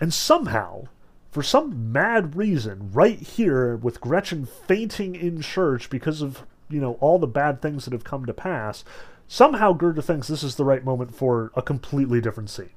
And 0.00 0.12
somehow, 0.12 0.88
for 1.36 1.42
some 1.42 1.92
mad 1.92 2.34
reason, 2.34 2.90
right 2.94 3.18
here, 3.18 3.76
with 3.76 4.00
Gretchen 4.00 4.46
fainting 4.46 5.14
in 5.14 5.42
church 5.42 5.90
because 5.90 6.22
of, 6.22 6.46
you 6.70 6.80
know, 6.80 6.94
all 6.94 7.18
the 7.18 7.26
bad 7.26 7.60
things 7.60 7.84
that 7.84 7.92
have 7.92 8.04
come 8.04 8.24
to 8.24 8.32
pass, 8.32 8.84
somehow 9.28 9.74
Goethe 9.74 10.02
thinks 10.02 10.28
this 10.28 10.42
is 10.42 10.56
the 10.56 10.64
right 10.64 10.82
moment 10.82 11.14
for 11.14 11.52
a 11.54 11.60
completely 11.60 12.22
different 12.22 12.48
scene. 12.48 12.70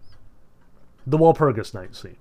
The 1.07 1.17
Walpurgis 1.17 1.73
Night 1.73 1.95
scene. 1.95 2.17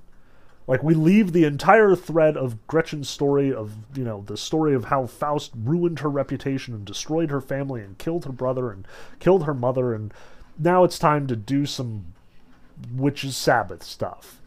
Like, 0.68 0.80
we 0.80 0.94
leave 0.94 1.32
the 1.32 1.42
entire 1.42 1.96
thread 1.96 2.36
of 2.36 2.64
Gretchen's 2.68 3.10
story, 3.10 3.52
of, 3.52 3.72
you 3.96 4.04
know, 4.04 4.22
the 4.24 4.36
story 4.36 4.76
of 4.76 4.84
how 4.84 5.06
Faust 5.06 5.50
ruined 5.56 5.98
her 5.98 6.08
reputation 6.08 6.72
and 6.72 6.84
destroyed 6.84 7.32
her 7.32 7.40
family 7.40 7.80
and 7.80 7.98
killed 7.98 8.26
her 8.26 8.32
brother 8.32 8.70
and 8.70 8.86
killed 9.18 9.42
her 9.42 9.54
mother, 9.54 9.92
and 9.92 10.14
now 10.56 10.84
it's 10.84 11.00
time 11.00 11.26
to 11.26 11.34
do 11.34 11.66
some 11.66 12.14
witches' 12.94 13.36
Sabbath 13.36 13.82
stuff. 13.82 14.37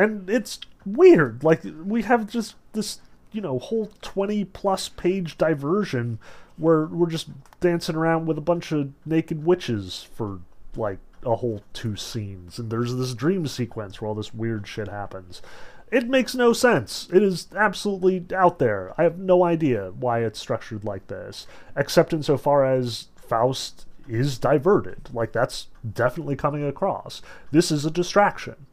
And 0.00 0.30
it's 0.30 0.60
weird. 0.86 1.44
Like 1.44 1.62
we 1.84 2.02
have 2.02 2.30
just 2.30 2.54
this, 2.72 3.00
you 3.32 3.42
know, 3.42 3.58
whole 3.58 3.90
20 4.00 4.46
plus 4.46 4.88
page 4.88 5.36
diversion 5.36 6.18
where 6.56 6.86
we're 6.86 7.10
just 7.10 7.28
dancing 7.60 7.96
around 7.96 8.24
with 8.24 8.38
a 8.38 8.42
bunch 8.42 8.72
of 8.72 8.92
naked 9.04 9.44
witches 9.44 10.08
for 10.14 10.40
like 10.74 10.98
a 11.24 11.36
whole 11.36 11.62
two 11.74 11.96
scenes 11.96 12.58
and 12.58 12.70
there's 12.70 12.94
this 12.94 13.12
dream 13.12 13.46
sequence 13.46 14.00
where 14.00 14.08
all 14.08 14.14
this 14.14 14.32
weird 14.32 14.66
shit 14.66 14.88
happens. 14.88 15.42
It 15.90 16.08
makes 16.08 16.34
no 16.34 16.54
sense. 16.54 17.08
It 17.12 17.22
is 17.22 17.48
absolutely 17.54 18.24
out 18.34 18.58
there. 18.58 18.94
I 18.96 19.02
have 19.02 19.18
no 19.18 19.44
idea 19.44 19.92
why 19.98 20.20
it's 20.20 20.38
structured 20.38 20.84
like 20.84 21.08
this, 21.08 21.46
except 21.76 22.12
insofar 22.12 22.64
as 22.64 23.08
Faust 23.16 23.86
is 24.08 24.38
diverted. 24.38 25.12
Like, 25.12 25.32
that's 25.32 25.66
definitely 25.92 26.36
coming 26.36 26.64
across. 26.64 27.22
This 27.50 27.72
is 27.72 27.84
a 27.84 27.90
distraction. 27.90 28.66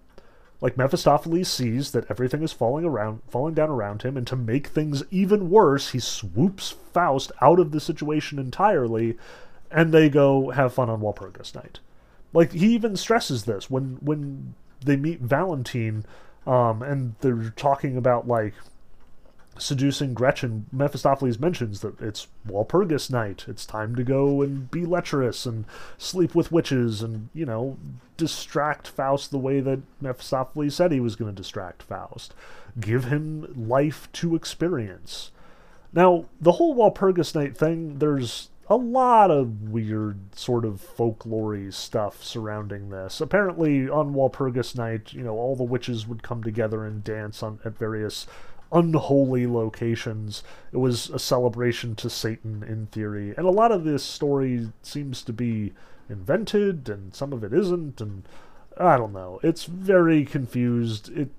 Like 0.59 0.77
Mephistopheles 0.77 1.47
sees 1.47 1.91
that 1.91 2.09
everything 2.09 2.41
is 2.41 2.51
falling 2.51 2.83
around, 2.83 3.21
falling 3.27 3.53
down 3.53 3.69
around 3.69 4.01
him, 4.01 4.17
and 4.17 4.25
to 4.27 4.35
make 4.35 4.67
things 4.67 5.03
even 5.11 5.49
worse, 5.49 5.89
he 5.91 5.99
swoops 5.99 6.71
Faust 6.93 7.31
out 7.41 7.59
of 7.59 7.71
the 7.71 7.79
situation 7.79 8.39
entirely, 8.39 9.17
and 9.69 9.93
they 9.93 10.09
go 10.09 10.49
have 10.49 10.73
fun 10.73 10.89
on 10.89 11.01
Walpurgis 11.01 11.53
Night. 11.53 11.79
Like 12.33 12.53
he 12.53 12.73
even 12.73 12.97
stresses 12.97 13.45
this 13.45 13.69
when 13.69 13.97
when 14.01 14.55
they 14.83 14.95
meet 14.95 15.21
Valentine, 15.21 16.05
um, 16.47 16.81
and 16.81 17.15
they're 17.21 17.53
talking 17.55 17.95
about 17.95 18.27
like 18.27 18.55
seducing 19.59 20.13
Gretchen, 20.13 20.65
Mephistopheles 20.71 21.39
mentions 21.39 21.81
that 21.81 21.99
it's 22.01 22.27
Walpurgis 22.47 23.09
night. 23.09 23.45
It's 23.47 23.65
time 23.65 23.95
to 23.95 24.03
go 24.03 24.41
and 24.41 24.69
be 24.69 24.85
lecherous 24.85 25.45
and 25.45 25.65
sleep 25.97 26.35
with 26.35 26.51
witches 26.51 27.01
and, 27.01 27.29
you 27.33 27.45
know, 27.45 27.77
distract 28.17 28.87
Faust 28.87 29.31
the 29.31 29.37
way 29.37 29.59
that 29.59 29.81
Mephistopheles 30.01 30.75
said 30.75 30.91
he 30.91 30.99
was 30.99 31.15
going 31.15 31.33
to 31.33 31.41
distract 31.41 31.83
Faust. 31.83 32.33
Give 32.79 33.05
him 33.05 33.67
life 33.67 34.11
to 34.13 34.35
experience. 34.35 35.31
Now, 35.93 36.25
the 36.41 36.53
whole 36.53 36.75
Walpurgis 36.75 37.33
night 37.33 37.57
thing, 37.57 37.99
there's 37.99 38.49
a 38.69 38.75
lot 38.75 39.31
of 39.31 39.69
weird 39.69 40.35
sort 40.35 40.65
of 40.65 40.81
folklory 40.81 41.73
stuff 41.73 42.23
surrounding 42.23 42.89
this. 42.89 43.21
Apparently, 43.21 43.89
on 43.89 44.13
Walpurgis 44.13 44.75
night, 44.75 45.13
you 45.13 45.23
know, 45.23 45.37
all 45.37 45.55
the 45.55 45.63
witches 45.63 46.05
would 46.05 46.21
come 46.21 46.43
together 46.43 46.85
and 46.85 47.03
dance 47.03 47.41
on 47.41 47.59
at 47.63 47.77
various 47.77 48.27
unholy 48.71 49.47
locations. 49.47 50.43
It 50.71 50.77
was 50.77 51.09
a 51.09 51.19
celebration 51.19 51.95
to 51.95 52.09
Satan 52.09 52.63
in 52.63 52.87
theory, 52.87 53.33
and 53.37 53.45
a 53.45 53.51
lot 53.51 53.71
of 53.71 53.83
this 53.83 54.03
story 54.03 54.69
seems 54.81 55.21
to 55.23 55.33
be 55.33 55.73
invented, 56.09 56.89
and 56.89 57.13
some 57.13 57.33
of 57.33 57.43
it 57.43 57.53
isn't, 57.53 58.01
and 58.01 58.27
I 58.77 58.97
don't 58.97 59.13
know. 59.13 59.39
It's 59.43 59.65
very 59.65 60.25
confused. 60.25 61.09
It 61.17 61.29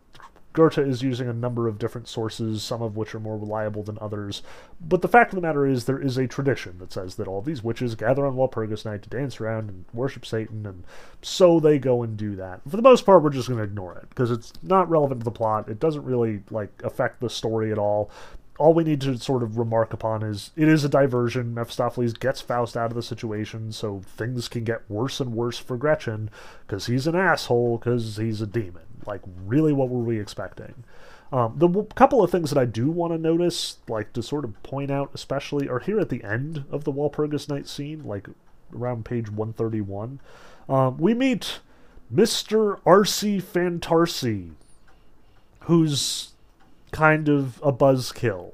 Goethe 0.53 0.79
is 0.79 1.03
using 1.03 1.29
a 1.29 1.33
number 1.33 1.69
of 1.69 1.79
different 1.79 2.09
sources, 2.09 2.63
some 2.63 2.83
of 2.83 2.97
which 2.97 3.15
are 3.15 3.21
more 3.21 3.37
reliable 3.37 3.83
than 3.83 3.99
others. 4.01 4.43
But 4.81 5.03
the 5.03 5.09
fact 5.09 5.33
of 5.33 5.37
the 5.37 5.47
matter 5.47 5.67
is, 5.67 5.85
there 5.85 6.01
is 6.01 6.17
a 6.17 6.27
tradition 6.27 6.79
that 6.79 6.93
says 6.93 7.17
that 7.17 7.29
all 7.29 7.43
these 7.43 7.63
witches 7.63 7.95
gather 7.95 8.27
on 8.27 8.35
Walpurgis 8.35 8.85
Night 8.85 9.03
to 9.03 9.09
dance 9.09 9.41
around 9.41 9.69
and 9.69 9.85
worship 9.93 10.27
Satan, 10.27 10.67
and 10.67 10.85
so 11.23 11.61
they 11.61 11.79
go 11.79 12.03
and 12.03 12.17
do 12.17 12.35
that. 12.37 12.61
For 12.69 12.77
the 12.77 12.83
most 12.83 13.07
part, 13.07 13.23
we're 13.23 13.31
just 13.31 13.49
going 13.49 13.59
to 13.59 13.65
ignore 13.65 13.97
it 13.97 14.09
because 14.09 14.31
it's 14.31 14.53
not 14.63 14.91
relevant 14.91 15.21
to 15.21 15.25
the 15.25 15.31
plot. 15.31 15.69
It 15.69 15.81
doesn't 15.81 16.05
really 16.05 16.43
like 16.51 16.83
affect 16.83 17.21
the 17.21 17.31
story 17.31 17.71
at 17.71 17.79
all 17.79 18.11
all 18.59 18.75
we 18.75 18.85
need 18.85 19.01
to 19.01 19.17
sort 19.17 19.43
of 19.43 19.57
remark 19.57 19.93
upon 19.93 20.23
is 20.23 20.51
it 20.57 20.69
is 20.69 20.85
a 20.85 20.89
diversion. 20.89 21.55
Mephistopheles 21.55 22.13
gets 22.13 22.41
Faust 22.41 22.77
out 22.77 22.91
of 22.91 22.97
the 22.97 23.03
situation, 23.03 23.73
so 23.73 24.03
things 24.05 24.49
can 24.49 24.65
get 24.65 24.83
worse 24.91 25.21
and 25.21 25.33
worse 25.33 25.59
for 25.59 25.77
Gretchen 25.77 26.29
because 26.67 26.87
he's 26.87 27.07
an 27.07 27.15
asshole 27.15 27.79
because 27.79 28.17
he's 28.17 28.43
a 28.43 28.47
demon. 28.47 28.88
Like, 29.09 29.23
really, 29.47 29.73
what 29.73 29.89
were 29.89 30.03
we 30.03 30.21
expecting? 30.21 30.85
Um, 31.33 31.55
the 31.57 31.67
w- 31.67 31.89
couple 31.95 32.23
of 32.23 32.31
things 32.31 32.51
that 32.51 32.59
I 32.59 32.65
do 32.65 32.91
want 32.91 33.13
to 33.13 33.19
notice, 33.19 33.79
like 33.89 34.13
to 34.13 34.23
sort 34.23 34.45
of 34.45 34.63
point 34.63 34.91
out, 34.91 35.11
especially, 35.15 35.69
are 35.69 35.81
here 35.81 35.99
at 35.99 36.11
the 36.11 36.23
end 36.23 36.65
of 36.71 36.85
the 36.85 36.93
Walpurgis 36.93 37.49
Night 37.49 37.67
scene, 37.67 38.05
like 38.05 38.29
around 38.75 39.05
page 39.05 39.31
131. 39.31 40.21
Um, 40.69 40.99
we 40.99 41.15
meet 41.15 41.61
Mr. 42.15 42.81
R.C. 42.87 43.39
Fantarsi, 43.41 44.53
who's 45.61 46.33
kind 46.93 47.29
of 47.29 47.61
a 47.63 47.73
buzzkill. 47.73 48.53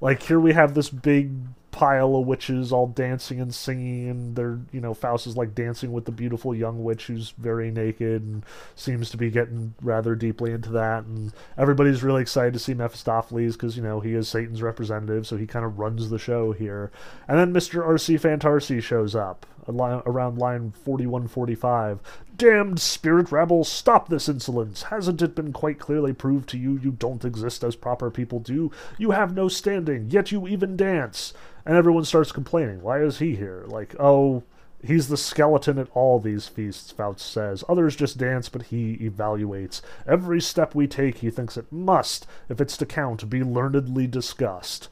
Like 0.00 0.22
here 0.24 0.40
we 0.40 0.52
have 0.52 0.74
this 0.74 0.90
big 0.90 1.32
pile 1.72 2.14
of 2.14 2.26
witches 2.26 2.70
all 2.70 2.86
dancing 2.86 3.40
and 3.40 3.54
singing 3.54 4.10
and 4.10 4.36
they're 4.36 4.60
you 4.72 4.80
know 4.80 4.92
faust 4.92 5.26
is 5.26 5.38
like 5.38 5.54
dancing 5.54 5.90
with 5.90 6.04
the 6.04 6.12
beautiful 6.12 6.54
young 6.54 6.84
witch 6.84 7.06
who's 7.06 7.30
very 7.38 7.70
naked 7.70 8.22
and 8.22 8.44
seems 8.76 9.08
to 9.08 9.16
be 9.16 9.30
getting 9.30 9.74
rather 9.80 10.14
deeply 10.14 10.52
into 10.52 10.68
that 10.68 11.04
and 11.04 11.32
everybody's 11.56 12.02
really 12.02 12.20
excited 12.20 12.52
to 12.52 12.58
see 12.58 12.74
mephistopheles 12.74 13.56
because 13.56 13.74
you 13.74 13.82
know 13.82 14.00
he 14.00 14.12
is 14.12 14.28
satan's 14.28 14.60
representative 14.60 15.26
so 15.26 15.38
he 15.38 15.46
kind 15.46 15.64
of 15.64 15.78
runs 15.78 16.10
the 16.10 16.18
show 16.18 16.52
here. 16.52 16.92
And 17.26 17.38
then 17.38 17.54
mr 17.54 17.82
rc 17.82 18.20
fantarsi 18.20 18.82
shows 18.82 19.14
up 19.14 19.46
around 19.68 20.38
line 20.38 20.72
4145 20.72 22.00
damned 22.36 22.80
spirit 22.80 23.30
rabble 23.30 23.62
stop 23.62 24.08
this 24.08 24.28
insolence 24.28 24.84
hasn't 24.84 25.22
it 25.22 25.34
been 25.34 25.52
quite 25.52 25.78
clearly 25.78 26.12
proved 26.12 26.48
to 26.48 26.58
you 26.58 26.78
you 26.82 26.90
don't 26.90 27.24
exist 27.24 27.62
as 27.62 27.76
proper 27.76 28.10
people 28.10 28.40
do 28.40 28.70
you 28.98 29.12
have 29.12 29.34
no 29.34 29.48
standing 29.48 30.10
yet 30.10 30.32
you 30.32 30.48
even 30.48 30.76
dance 30.76 31.32
and 31.64 31.76
everyone 31.76 32.04
starts 32.04 32.32
complaining. 32.32 32.82
Why 32.82 33.00
is 33.00 33.18
he 33.18 33.36
here? 33.36 33.64
Like, 33.66 33.94
oh, 34.00 34.42
he's 34.84 35.08
the 35.08 35.16
skeleton 35.16 35.78
at 35.78 35.88
all 35.94 36.18
these 36.18 36.48
feasts, 36.48 36.90
Faust 36.90 37.20
says. 37.20 37.62
Others 37.68 37.96
just 37.96 38.18
dance, 38.18 38.48
but 38.48 38.64
he 38.64 38.96
evaluates. 38.98 39.80
Every 40.06 40.40
step 40.40 40.74
we 40.74 40.86
take, 40.86 41.18
he 41.18 41.30
thinks 41.30 41.56
it 41.56 41.70
must, 41.70 42.26
if 42.48 42.60
it's 42.60 42.76
to 42.78 42.86
count, 42.86 43.30
be 43.30 43.40
learnedly 43.40 44.10
discussed. 44.10 44.88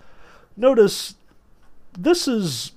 Notice, 0.56 1.14
this 1.92 2.28
is. 2.28 2.72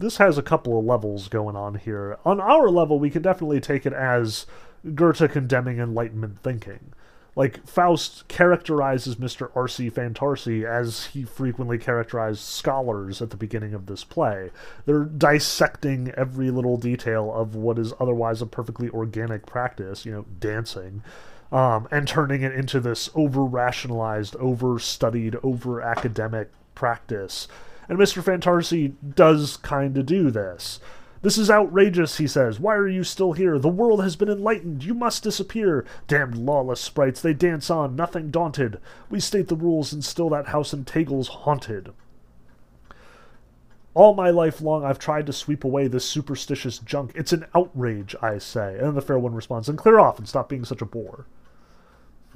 This 0.00 0.16
has 0.16 0.38
a 0.38 0.42
couple 0.42 0.78
of 0.78 0.86
levels 0.86 1.28
going 1.28 1.56
on 1.56 1.74
here. 1.74 2.18
On 2.24 2.40
our 2.40 2.70
level, 2.70 2.98
we 2.98 3.10
can 3.10 3.20
definitely 3.20 3.60
take 3.60 3.84
it 3.84 3.92
as 3.92 4.46
Goethe 4.94 5.30
condemning 5.30 5.78
Enlightenment 5.78 6.38
thinking. 6.42 6.94
Like 7.36 7.66
Faust 7.66 8.26
characterizes 8.26 9.16
Mr. 9.16 9.50
R.C. 9.54 9.90
Fantarsi 9.90 10.64
as 10.64 11.06
he 11.06 11.24
frequently 11.24 11.76
characterized 11.76 12.40
scholars 12.40 13.20
at 13.20 13.28
the 13.28 13.36
beginning 13.36 13.74
of 13.74 13.84
this 13.84 14.02
play. 14.02 14.50
They're 14.86 15.04
dissecting 15.04 16.12
every 16.16 16.50
little 16.50 16.78
detail 16.78 17.30
of 17.30 17.54
what 17.54 17.78
is 17.78 17.92
otherwise 18.00 18.40
a 18.40 18.46
perfectly 18.46 18.88
organic 18.88 19.44
practice, 19.44 20.06
you 20.06 20.12
know, 20.12 20.24
dancing. 20.38 21.02
Um, 21.52 21.88
and 21.90 22.08
turning 22.08 22.40
it 22.40 22.54
into 22.54 22.80
this 22.80 23.10
over 23.14 23.44
rationalized, 23.44 24.34
over 24.36 24.78
studied, 24.78 25.36
over 25.42 25.82
academic 25.82 26.48
practice. 26.74 27.48
And 27.90 27.98
Mr. 27.98 28.22
Fantarsi 28.22 28.94
does 29.16 29.56
kind 29.56 29.98
of 29.98 30.06
do 30.06 30.30
this. 30.30 30.78
This 31.22 31.36
is 31.36 31.50
outrageous, 31.50 32.18
he 32.18 32.28
says. 32.28 32.60
Why 32.60 32.76
are 32.76 32.86
you 32.86 33.02
still 33.02 33.32
here? 33.32 33.58
The 33.58 33.68
world 33.68 34.00
has 34.00 34.14
been 34.14 34.28
enlightened. 34.28 34.84
You 34.84 34.94
must 34.94 35.24
disappear. 35.24 35.84
Damned 36.06 36.38
lawless 36.38 36.80
sprites, 36.80 37.20
they 37.20 37.34
dance 37.34 37.68
on, 37.68 37.96
nothing 37.96 38.30
daunted. 38.30 38.78
We 39.10 39.18
state 39.18 39.48
the 39.48 39.56
rules 39.56 39.92
and 39.92 40.04
still 40.04 40.30
that 40.30 40.46
house 40.46 40.72
in 40.72 40.84
Tegel's 40.84 41.26
haunted. 41.26 41.92
All 43.92 44.14
my 44.14 44.30
life 44.30 44.60
long, 44.60 44.84
I've 44.84 45.00
tried 45.00 45.26
to 45.26 45.32
sweep 45.32 45.64
away 45.64 45.88
this 45.88 46.04
superstitious 46.04 46.78
junk. 46.78 47.10
It's 47.16 47.32
an 47.32 47.46
outrage, 47.56 48.14
I 48.22 48.38
say. 48.38 48.74
And 48.74 48.86
then 48.86 48.94
the 48.94 49.02
fair 49.02 49.18
one 49.18 49.34
responds, 49.34 49.68
and 49.68 49.76
clear 49.76 49.98
off 49.98 50.20
and 50.20 50.28
stop 50.28 50.48
being 50.48 50.64
such 50.64 50.80
a 50.80 50.86
bore. 50.86 51.26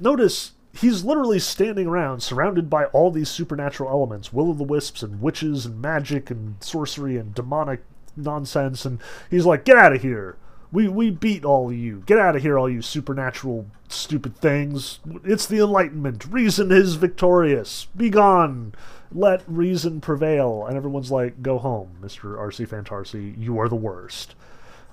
Notice 0.01 0.51
he's 0.75 1.03
literally 1.03 1.39
standing 1.39 1.87
around 1.87 2.21
surrounded 2.21 2.69
by 2.69 2.85
all 2.85 3.11
these 3.11 3.29
supernatural 3.29 3.89
elements 3.89 4.33
will 4.33 4.49
o' 4.49 4.53
the 4.53 4.63
wisps 4.63 5.01
and 5.03 5.21
witches 5.21 5.65
and 5.65 5.81
magic 5.81 6.29
and 6.29 6.55
sorcery 6.61 7.17
and 7.17 7.33
demonic 7.33 7.81
nonsense, 8.15 8.85
and 8.85 8.99
he's 9.29 9.45
like, 9.45 9.65
"Get 9.65 9.77
out 9.77 9.93
of 9.93 10.01
here! 10.01 10.37
We 10.71 10.87
we 10.87 11.09
beat 11.09 11.45
all 11.45 11.69
of 11.69 11.75
you. 11.75 12.03
Get 12.05 12.19
out 12.19 12.35
of 12.35 12.41
here, 12.41 12.57
all 12.57 12.69
you 12.69 12.81
supernatural 12.81 13.67
stupid 13.87 14.35
things. 14.37 14.99
It's 15.23 15.45
the 15.45 15.59
Enlightenment. 15.59 16.25
Reason 16.25 16.71
is 16.71 16.95
victorious. 16.95 17.87
Be 17.95 18.09
gone. 18.09 18.73
Let 19.11 19.43
reason 19.47 20.01
prevail." 20.01 20.65
And 20.65 20.75
everyone's 20.75 21.11
like, 21.11 21.41
"Go 21.41 21.57
home, 21.57 21.91
Mister 22.01 22.37
R.C. 22.37 22.65
Fantarsi. 22.65 23.35
You 23.37 23.59
are 23.59 23.69
the 23.69 23.75
worst." 23.75 24.35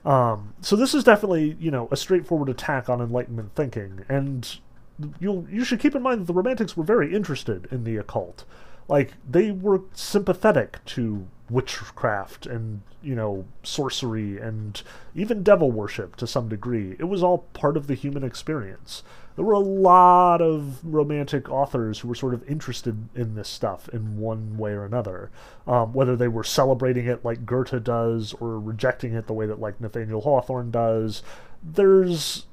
Um, 0.04 0.54
so 0.60 0.74
this 0.74 0.94
is 0.94 1.04
definitely 1.04 1.56
you 1.60 1.70
know 1.70 1.88
a 1.90 1.96
straightforward 1.96 2.48
attack 2.48 2.88
on 2.88 3.00
Enlightenment 3.00 3.54
thinking, 3.54 4.04
and 4.08 4.58
you 5.20 5.46
you 5.50 5.64
should 5.64 5.80
keep 5.80 5.94
in 5.94 6.02
mind 6.02 6.20
that 6.20 6.24
the 6.24 6.32
Romantics 6.32 6.76
were 6.76 6.84
very 6.84 7.14
interested 7.14 7.66
in 7.70 7.84
the 7.84 7.96
occult. 7.96 8.44
Like 8.88 9.14
they 9.28 9.50
were 9.50 9.82
sympathetic 9.94 10.84
to 10.86 11.26
witchcraft 11.50 12.46
and 12.46 12.80
you 13.02 13.14
know 13.14 13.44
sorcery 13.62 14.38
and 14.38 14.82
even 15.14 15.42
devil 15.42 15.70
worship 15.70 16.16
to 16.16 16.26
some 16.26 16.48
degree. 16.48 16.96
It 16.98 17.04
was 17.04 17.22
all 17.22 17.38
part 17.52 17.76
of 17.76 17.86
the 17.86 17.94
human 17.94 18.24
experience. 18.24 19.02
There 19.34 19.44
were 19.44 19.54
a 19.54 19.60
lot 19.60 20.42
of 20.42 20.78
romantic 20.84 21.48
authors 21.50 22.00
who 22.00 22.08
were 22.08 22.14
sort 22.14 22.34
of 22.34 22.46
interested 22.48 23.08
in 23.14 23.34
this 23.34 23.48
stuff 23.48 23.88
in 23.88 24.18
one 24.18 24.58
way 24.58 24.72
or 24.72 24.84
another. 24.84 25.30
Um, 25.66 25.94
whether 25.94 26.16
they 26.16 26.28
were 26.28 26.44
celebrating 26.44 27.06
it 27.06 27.24
like 27.24 27.46
goethe 27.46 27.82
does 27.82 28.34
or 28.40 28.58
rejecting 28.58 29.14
it 29.14 29.26
the 29.26 29.32
way 29.32 29.46
that 29.46 29.60
like 29.60 29.80
nathaniel 29.80 30.20
hawthorne 30.22 30.70
does 30.70 31.22
there's 31.62 32.46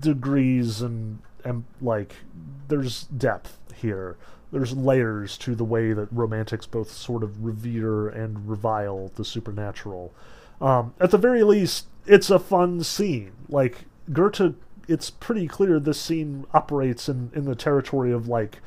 degrees 0.00 0.80
and 0.80 1.18
and 1.44 1.64
like 1.80 2.16
there's 2.68 3.04
depth 3.04 3.58
here 3.74 4.16
there's 4.50 4.76
layers 4.76 5.36
to 5.38 5.54
the 5.54 5.64
way 5.64 5.92
that 5.92 6.08
romantics 6.10 6.66
both 6.66 6.90
sort 6.90 7.22
of 7.22 7.44
revere 7.44 8.08
and 8.08 8.48
revile 8.48 9.10
the 9.16 9.24
supernatural. 9.24 10.12
Um, 10.60 10.94
at 10.98 11.10
the 11.10 11.18
very 11.18 11.42
least, 11.42 11.86
it's 12.06 12.30
a 12.30 12.38
fun 12.38 12.82
scene. 12.82 13.32
Like 13.48 13.84
Goethe, 14.12 14.54
it's 14.88 15.10
pretty 15.10 15.46
clear 15.46 15.78
this 15.78 16.00
scene 16.00 16.46
operates 16.54 17.08
in 17.08 17.30
in 17.34 17.44
the 17.44 17.54
territory 17.54 18.10
of 18.10 18.26
like 18.26 18.60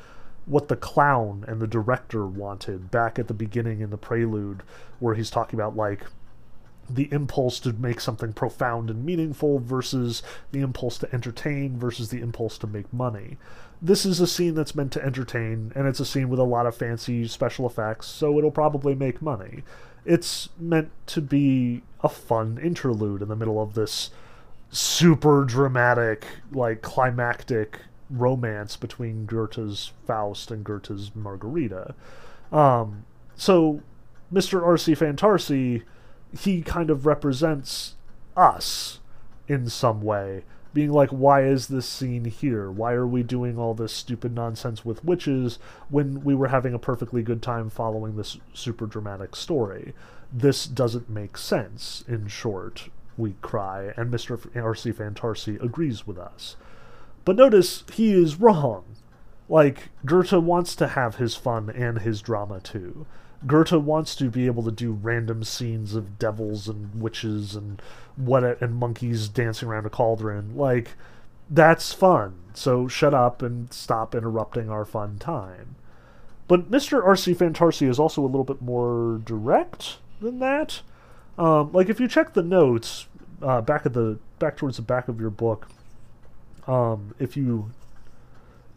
what 0.46 0.68
the 0.68 0.76
clown 0.76 1.44
and 1.46 1.60
the 1.60 1.66
director 1.66 2.26
wanted 2.26 2.90
back 2.90 3.18
at 3.18 3.28
the 3.28 3.34
beginning 3.34 3.80
in 3.80 3.90
the 3.90 3.96
prelude, 3.96 4.62
where 5.00 5.14
he's 5.14 5.30
talking 5.30 5.58
about 5.58 5.76
like 5.76 6.06
the 6.90 7.08
impulse 7.12 7.60
to 7.60 7.72
make 7.72 8.00
something 8.00 8.32
profound 8.32 8.90
and 8.90 9.04
meaningful 9.04 9.58
versus 9.58 10.22
the 10.50 10.60
impulse 10.60 10.98
to 10.98 11.14
entertain 11.14 11.78
versus 11.78 12.10
the 12.10 12.20
impulse 12.20 12.58
to 12.58 12.66
make 12.66 12.92
money 12.92 13.36
this 13.82 14.06
is 14.06 14.20
a 14.20 14.28
scene 14.28 14.54
that's 14.54 14.76
meant 14.76 14.92
to 14.92 15.04
entertain, 15.04 15.72
and 15.74 15.88
it's 15.88 15.98
a 15.98 16.06
scene 16.06 16.28
with 16.28 16.38
a 16.38 16.44
lot 16.44 16.66
of 16.66 16.76
fancy 16.76 17.26
special 17.26 17.66
effects, 17.66 18.06
so 18.06 18.38
it'll 18.38 18.52
probably 18.52 18.94
make 18.94 19.20
money. 19.20 19.64
It's 20.04 20.48
meant 20.56 20.90
to 21.08 21.20
be 21.20 21.82
a 22.00 22.08
fun 22.08 22.60
interlude 22.62 23.22
in 23.22 23.28
the 23.28 23.34
middle 23.34 23.60
of 23.60 23.74
this 23.74 24.10
super 24.70 25.44
dramatic, 25.44 26.26
like 26.52 26.80
climactic 26.80 27.80
romance 28.08 28.76
between 28.76 29.26
Goethe's 29.26 29.90
Faust 30.06 30.52
and 30.52 30.62
Goethe's 30.62 31.10
Margarita. 31.16 31.96
Um, 32.52 33.04
so, 33.34 33.82
Mr. 34.32 34.64
R.C. 34.64 34.94
Fantarsi, 34.94 35.82
he 36.38 36.62
kind 36.62 36.90
of 36.90 37.06
represents 37.06 37.94
us 38.36 39.00
in 39.48 39.68
some 39.68 40.00
way 40.00 40.44
being 40.74 40.90
like, 40.90 41.10
why 41.10 41.44
is 41.44 41.68
this 41.68 41.86
scene 41.86 42.24
here? 42.24 42.70
Why 42.70 42.92
are 42.92 43.06
we 43.06 43.22
doing 43.22 43.58
all 43.58 43.74
this 43.74 43.92
stupid 43.92 44.34
nonsense 44.34 44.84
with 44.84 45.04
witches 45.04 45.58
when 45.90 46.24
we 46.24 46.34
were 46.34 46.48
having 46.48 46.72
a 46.72 46.78
perfectly 46.78 47.22
good 47.22 47.42
time 47.42 47.68
following 47.68 48.16
this 48.16 48.38
super 48.54 48.86
dramatic 48.86 49.36
story? 49.36 49.92
This 50.32 50.66
doesn't 50.66 51.10
make 51.10 51.36
sense, 51.36 52.04
in 52.08 52.26
short, 52.26 52.88
we 53.18 53.34
cry, 53.42 53.92
and 53.98 54.10
Mr. 54.10 54.38
R.C. 54.56 54.92
Fantarsi 54.92 55.62
agrees 55.62 56.06
with 56.06 56.18
us. 56.18 56.56
But 57.26 57.36
notice, 57.36 57.84
he 57.92 58.12
is 58.12 58.40
wrong. 58.40 58.84
Like, 59.48 59.90
Goethe 60.06 60.32
wants 60.32 60.74
to 60.76 60.88
have 60.88 61.16
his 61.16 61.34
fun 61.34 61.68
and 61.68 61.98
his 61.98 62.22
drama 62.22 62.60
too. 62.60 63.04
Goethe 63.46 63.72
wants 63.72 64.14
to 64.16 64.30
be 64.30 64.46
able 64.46 64.62
to 64.64 64.70
do 64.70 64.92
random 64.92 65.44
scenes 65.44 65.94
of 65.94 66.18
devils 66.18 66.68
and 66.68 67.00
witches 67.00 67.54
and 67.54 67.80
what 68.16 68.44
and 68.62 68.74
monkeys 68.76 69.28
dancing 69.28 69.68
around 69.68 69.86
a 69.86 69.90
cauldron. 69.90 70.56
Like 70.56 70.92
that's 71.50 71.92
fun. 71.92 72.34
So 72.54 72.88
shut 72.88 73.14
up 73.14 73.42
and 73.42 73.72
stop 73.72 74.14
interrupting 74.14 74.70
our 74.70 74.84
fun 74.84 75.18
time. 75.18 75.76
But 76.48 76.70
Mr. 76.70 77.04
R.C. 77.04 77.34
Fantarsi 77.34 77.88
is 77.88 77.98
also 77.98 78.22
a 78.22 78.26
little 78.26 78.44
bit 78.44 78.60
more 78.60 79.20
direct 79.24 79.98
than 80.20 80.38
that. 80.40 80.82
Um, 81.38 81.72
like 81.72 81.88
if 81.88 81.98
you 81.98 82.08
check 82.08 82.34
the 82.34 82.42
notes 82.42 83.06
uh, 83.40 83.60
back 83.60 83.86
at 83.86 83.94
the 83.94 84.18
back 84.38 84.56
towards 84.56 84.76
the 84.76 84.82
back 84.82 85.08
of 85.08 85.20
your 85.20 85.30
book, 85.30 85.68
um, 86.66 87.14
if 87.18 87.36
you 87.36 87.70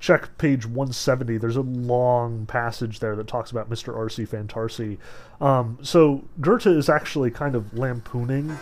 check 0.06 0.38
page 0.38 0.68
170, 0.68 1.40
there's 1.40 1.56
a 1.56 1.62
long 1.62 2.46
passage 2.46 3.00
there 3.00 3.16
that 3.16 3.26
talks 3.26 3.50
about 3.50 3.72
Mr. 3.72 3.98
R.C. 3.98 4.24
Fantarsi. 4.26 5.00
Um, 5.42 5.80
so 5.82 6.24
Goethe 6.40 6.68
is 6.68 6.90
actually 6.90 7.32
kind 7.32 7.56
of 7.56 7.76
lampooning 7.76 8.56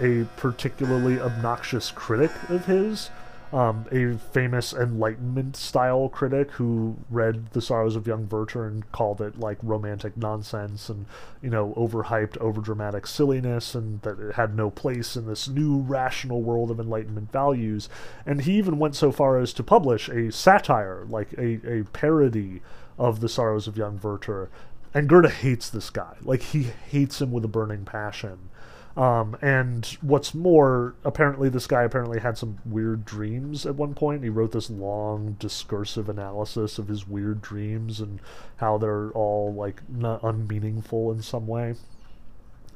a 0.00 0.24
particularly 0.36 1.18
obnoxious 1.18 1.90
critic 1.92 2.30
of 2.50 2.66
his 2.66 3.08
um, 3.52 3.86
a 3.92 4.16
famous 4.32 4.72
Enlightenment 4.72 5.56
style 5.56 6.08
critic 6.08 6.52
who 6.52 6.96
read 7.10 7.50
The 7.50 7.60
Sorrows 7.60 7.96
of 7.96 8.06
Young 8.06 8.28
Werther 8.28 8.64
and 8.66 8.90
called 8.92 9.20
it 9.20 9.38
like 9.38 9.58
romantic 9.62 10.16
nonsense 10.16 10.88
and, 10.88 11.04
you 11.42 11.50
know, 11.50 11.74
overhyped, 11.76 12.38
overdramatic 12.38 13.06
silliness, 13.06 13.74
and 13.74 14.00
that 14.02 14.18
it 14.18 14.34
had 14.34 14.56
no 14.56 14.70
place 14.70 15.16
in 15.16 15.26
this 15.26 15.48
new 15.48 15.80
rational 15.80 16.42
world 16.42 16.70
of 16.70 16.80
Enlightenment 16.80 17.30
values. 17.30 17.88
And 18.24 18.42
he 18.42 18.54
even 18.54 18.78
went 18.78 18.96
so 18.96 19.12
far 19.12 19.38
as 19.38 19.52
to 19.54 19.62
publish 19.62 20.08
a 20.08 20.32
satire, 20.32 21.04
like 21.08 21.32
a, 21.34 21.80
a 21.80 21.84
parody 21.84 22.62
of 22.98 23.20
The 23.20 23.28
Sorrows 23.28 23.66
of 23.66 23.76
Young 23.76 24.00
Werther. 24.02 24.48
And 24.94 25.08
Goethe 25.08 25.30
hates 25.30 25.68
this 25.70 25.90
guy. 25.90 26.16
Like, 26.22 26.42
he 26.42 26.64
hates 26.90 27.20
him 27.20 27.32
with 27.32 27.44
a 27.44 27.48
burning 27.48 27.84
passion. 27.84 28.50
Um, 28.96 29.38
and 29.40 29.86
what's 30.02 30.34
more, 30.34 30.94
apparently 31.04 31.48
this 31.48 31.66
guy 31.66 31.82
apparently 31.82 32.20
had 32.20 32.36
some 32.36 32.58
weird 32.64 33.04
dreams 33.04 33.64
at 33.64 33.74
one 33.74 33.94
point. 33.94 34.22
He 34.22 34.28
wrote 34.28 34.52
this 34.52 34.68
long 34.68 35.36
discursive 35.38 36.08
analysis 36.08 36.78
of 36.78 36.88
his 36.88 37.08
weird 37.08 37.40
dreams 37.40 38.00
and 38.00 38.20
how 38.56 38.76
they're 38.76 39.10
all 39.10 39.52
like 39.54 39.88
not 39.88 40.22
unmeaningful 40.22 41.10
in 41.10 41.22
some 41.22 41.46
way. 41.46 41.74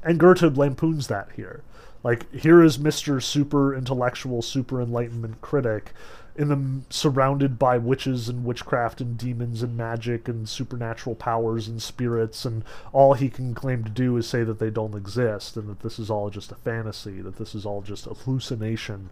And 0.02 0.18
Goethe 0.18 0.56
lampoons 0.56 1.08
that 1.08 1.32
here. 1.36 1.62
Like 2.02 2.32
here 2.32 2.62
is 2.62 2.78
Mr. 2.78 3.22
Super 3.22 3.74
Intellectual, 3.74 4.40
Super 4.40 4.80
Enlightenment 4.80 5.40
critic 5.40 5.92
in 6.36 6.48
the 6.48 6.94
surrounded 6.94 7.58
by 7.58 7.78
witches 7.78 8.28
and 8.28 8.44
witchcraft 8.44 9.00
and 9.00 9.16
demons 9.16 9.62
and 9.62 9.76
magic 9.76 10.28
and 10.28 10.48
supernatural 10.48 11.16
powers 11.16 11.66
and 11.66 11.80
spirits 11.80 12.44
and 12.44 12.62
all 12.92 13.14
he 13.14 13.30
can 13.30 13.54
claim 13.54 13.82
to 13.82 13.90
do 13.90 14.16
is 14.16 14.26
say 14.26 14.44
that 14.44 14.58
they 14.58 14.70
don't 14.70 14.94
exist 14.94 15.56
and 15.56 15.68
that 15.68 15.80
this 15.80 15.98
is 15.98 16.10
all 16.10 16.28
just 16.28 16.52
a 16.52 16.56
fantasy 16.56 17.22
that 17.22 17.36
this 17.36 17.54
is 17.54 17.64
all 17.64 17.80
just 17.80 18.06
a 18.06 18.14
hallucination. 18.14 19.08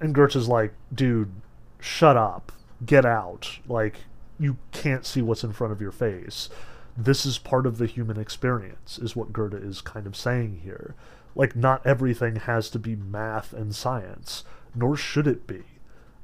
And 0.00 0.14
Goethe's 0.14 0.48
like 0.48 0.72
dude 0.94 1.32
shut 1.80 2.16
up. 2.16 2.52
Get 2.86 3.04
out. 3.04 3.58
Like 3.66 3.96
you 4.38 4.56
can't 4.72 5.04
see 5.04 5.22
what's 5.22 5.44
in 5.44 5.52
front 5.52 5.72
of 5.72 5.80
your 5.80 5.92
face. 5.92 6.48
This 6.96 7.26
is 7.26 7.38
part 7.38 7.66
of 7.66 7.78
the 7.78 7.86
human 7.86 8.18
experience 8.18 8.98
is 8.98 9.16
what 9.16 9.32
Goethe 9.32 9.54
is 9.54 9.80
kind 9.80 10.06
of 10.06 10.14
saying 10.14 10.60
here. 10.62 10.94
Like 11.34 11.56
not 11.56 11.84
everything 11.84 12.36
has 12.36 12.70
to 12.70 12.78
be 12.78 12.94
math 12.94 13.52
and 13.52 13.74
science 13.74 14.44
nor 14.76 14.96
should 14.96 15.26
it 15.26 15.46
be 15.46 15.62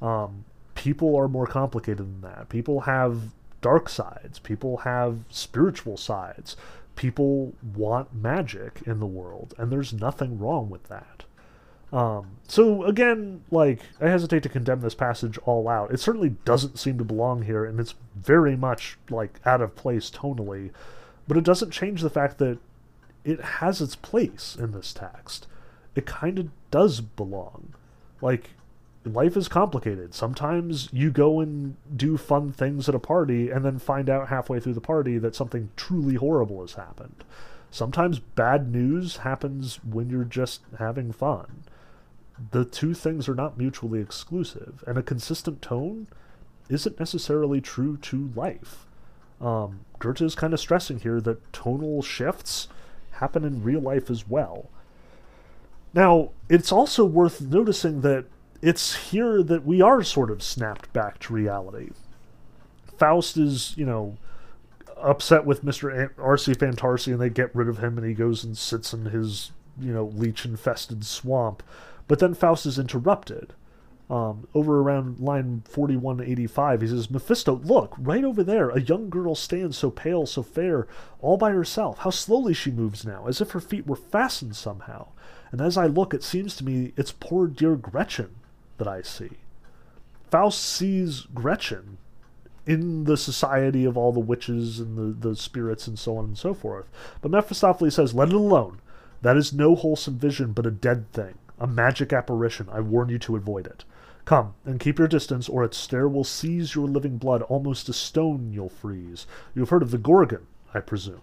um, 0.01 0.45
people 0.75 1.17
are 1.17 1.29
more 1.29 1.47
complicated 1.47 1.99
than 1.99 2.21
that. 2.23 2.49
People 2.49 2.83
have 2.83 3.33
dark 3.61 3.89
sides. 3.89 4.39
People 4.39 4.79
have 4.79 5.21
spiritual 5.29 5.97
sides. 5.97 6.57
People 6.97 7.55
want 7.75 8.15
magic 8.15 8.83
in 8.87 9.01
the 9.01 9.07
world, 9.07 9.55
and 9.59 9.71
there's 9.71 9.93
nothing 9.93 10.39
wrong 10.39 10.69
with 10.69 10.85
that. 10.85 11.25
Um, 11.93 12.37
so 12.47 12.85
again, 12.85 13.43
like 13.51 13.81
I 14.01 14.09
hesitate 14.09 14.43
to 14.45 14.49
condemn 14.49 14.81
this 14.81 14.95
passage 14.95 15.39
all 15.39 15.69
out. 15.69 15.93
It 15.93 15.99
certainly 15.99 16.31
doesn't 16.45 16.79
seem 16.79 16.99
to 16.99 17.05
belong 17.05 17.43
here, 17.43 17.65
and 17.65 17.81
it's 17.81 17.95
very 18.15 18.57
much 18.57 18.99
like 19.11 19.41
out 19.45 19.61
of 19.61 19.77
place 19.77 20.11
tonally. 20.11 20.71
But 21.27 21.37
it 21.37 21.45
doesn't 21.45 21.71
change 21.73 22.03
the 22.03 22.11
fact 22.11 22.39
that 22.39 22.59
it 23.25 23.41
has 23.41 23.81
its 23.81 23.97
place 23.97 24.57
in 24.59 24.73
this 24.73 24.93
text. 24.93 25.47
It 25.95 26.07
kind 26.07 26.39
of 26.39 26.49
does 26.71 27.01
belong. 27.01 27.75
Like 28.21 28.51
life 29.05 29.37
is 29.37 29.49
complicated. 29.49 30.15
Sometimes 30.15 30.89
you 30.93 31.11
go 31.11 31.41
and 31.41 31.77
do 31.97 32.17
fun 32.17 32.53
things 32.53 32.89
at 32.89 32.95
a 32.95 32.99
party 32.99 33.51
and 33.51 33.65
then 33.65 33.79
find 33.79 34.11
out 34.11 34.29
halfway 34.29 34.61
through 34.61 34.75
the 34.75 34.81
party 34.81 35.19
that 35.19 35.35
something 35.35 35.71
truly 35.77 36.17
horrible 36.17 36.61
has 36.61 36.75
happened. 36.75 37.25
Sometimes 37.71 38.19
bad 38.19 38.71
news 38.71 39.19
happens 39.19 39.77
when 39.85 40.11
you're 40.11 40.25
just 40.25 40.63
having 40.79 41.13
fun. 41.13 41.65
The 42.51 42.65
two 42.65 42.95
things 42.95 43.29
are 43.29 43.35
not 43.35 43.59
mutually 43.59 44.01
exclusive, 44.01 44.83
and 44.87 44.99
a 44.99 45.03
consistent 45.03 45.63
tone 45.63 46.09
isn't 46.69 46.99
necessarily 46.99 47.61
true 47.61 47.97
to 47.99 48.33
life. 48.35 48.87
Um, 49.41 49.81
Goethe 49.99 50.23
is 50.23 50.35
kind 50.35 50.53
of 50.53 50.61
stressing 50.61 51.01
here 51.01 51.21
that 51.21 51.53
tonal 51.53 52.03
shifts 52.03 52.69
happen 53.13 53.45
in 53.45 53.63
real 53.63 53.81
life 53.81 54.11
as 54.11 54.29
well. 54.29 54.69
Now, 55.93 56.31
it's 56.49 56.73
also 56.73 57.05
worth 57.05 57.41
noticing 57.41 58.01
that 58.03 58.27
it's 58.63 59.11
here 59.11 59.43
that 59.43 59.65
we 59.65 59.81
are 59.81 60.03
sort 60.03 60.31
of 60.31 60.43
snapped 60.43 60.93
back 60.93 61.19
to 61.21 61.33
reality. 61.33 61.91
Faust 62.99 63.37
is, 63.37 63.75
you 63.77 63.87
know, 63.87 64.17
upset 64.99 65.47
with 65.47 65.65
Mr. 65.65 66.11
R.C. 66.19 66.53
Fantarsi 66.53 67.13
and 67.13 67.21
they 67.21 67.31
get 67.31 67.55
rid 67.55 67.69
of 67.69 67.79
him 67.79 67.97
and 67.97 68.07
he 68.07 68.13
goes 68.13 68.45
and 68.45 68.57
sits 68.57 68.93
in 68.93 69.07
his, 69.07 69.53
you 69.81 69.93
know, 69.93 70.07
leech 70.07 70.45
infested 70.45 71.05
swamp. 71.05 71.63
But 72.07 72.19
then 72.19 72.35
Faust 72.35 72.67
is 72.67 72.79
interrupted. 72.79 73.55
Um, 74.11 74.49
over 74.55 74.81
around 74.81 75.21
line 75.21 75.63
4185, 75.67 76.81
he 76.81 76.89
says, 76.89 77.11
Mephisto, 77.11 77.61
look, 77.63 77.95
right 77.97 78.25
over 78.25 78.43
there, 78.43 78.69
a 78.71 78.81
young 78.81 79.09
girl 79.09 79.37
stands 79.37 79.79
so 79.79 79.89
pale, 79.89 80.27
so 80.27 80.43
fair, 80.43 80.89
all 81.21 81.37
by 81.37 81.53
herself. 81.53 81.99
How 81.99 82.11
slowly 82.11 82.53
she 82.53 82.73
moves 82.73 83.07
now, 83.07 83.29
as 83.29 83.41
if 83.41 83.53
her 83.53 83.61
feet 83.61 83.87
were 83.87 83.95
fastened 83.95 84.57
somehow. 84.57 85.09
And 85.53 85.61
as 85.61 85.79
I 85.79 85.87
look, 85.87 86.13
it 86.13 86.25
seems 86.25 86.57
to 86.57 86.65
me 86.65 86.93
it's 86.97 87.13
poor 87.13 87.47
dear 87.47 87.77
Gretchen 87.77 88.35
that 88.81 88.89
I 88.89 89.03
see. 89.03 89.31
Faust 90.31 90.61
sees 90.61 91.27
Gretchen 91.33 91.99
in 92.67 93.05
the 93.05 93.17
society 93.17 93.85
of 93.85 93.97
all 93.97 94.13
the 94.13 94.21
witches 94.21 94.81
and 94.81 94.97
the, 94.97 95.29
the 95.29 95.37
spirits 95.37 95.87
and 95.87 95.99
so 95.99 96.17
on 96.17 96.25
and 96.25 96.39
so 96.39 96.55
forth. 96.55 96.87
But 97.21 97.31
Mephistopheles 97.31 97.95
says, 97.95 98.15
Let 98.15 98.29
it 98.29 98.35
alone. 98.35 98.81
That 99.23 99.37
is 99.37 99.53
no 99.53 99.75
wholesome 99.75 100.19
vision, 100.19 100.53
but 100.53 100.67
a 100.67 100.71
dead 100.71 101.13
thing, 101.13 101.35
a 101.59 101.67
magic 101.67 102.13
apparition. 102.13 102.69
I 102.73 102.81
warn 102.81 103.11
you 103.11 103.19
to 103.21 103.37
avoid 103.37 103.67
it. 103.67 103.85
Come, 104.25 104.55
and 104.65 104.81
keep 104.81 104.99
your 104.99 105.09
distance, 105.09 105.49
or 105.49 105.65
its 105.65 105.77
stare 105.77 106.09
will 106.09 106.25
seize 106.25 106.75
your 106.75 106.87
living 106.87 107.19
blood, 107.19 107.43
almost 107.43 107.89
a 107.89 107.93
stone 107.93 108.53
you'll 108.53 108.69
freeze. 108.69 109.27
You've 109.55 109.71
heard 109.71 109.83
of 109.83 109.91
the 109.91 109.99
Gorgon, 109.99 110.47
I 110.73 110.81
presume. 110.81 111.23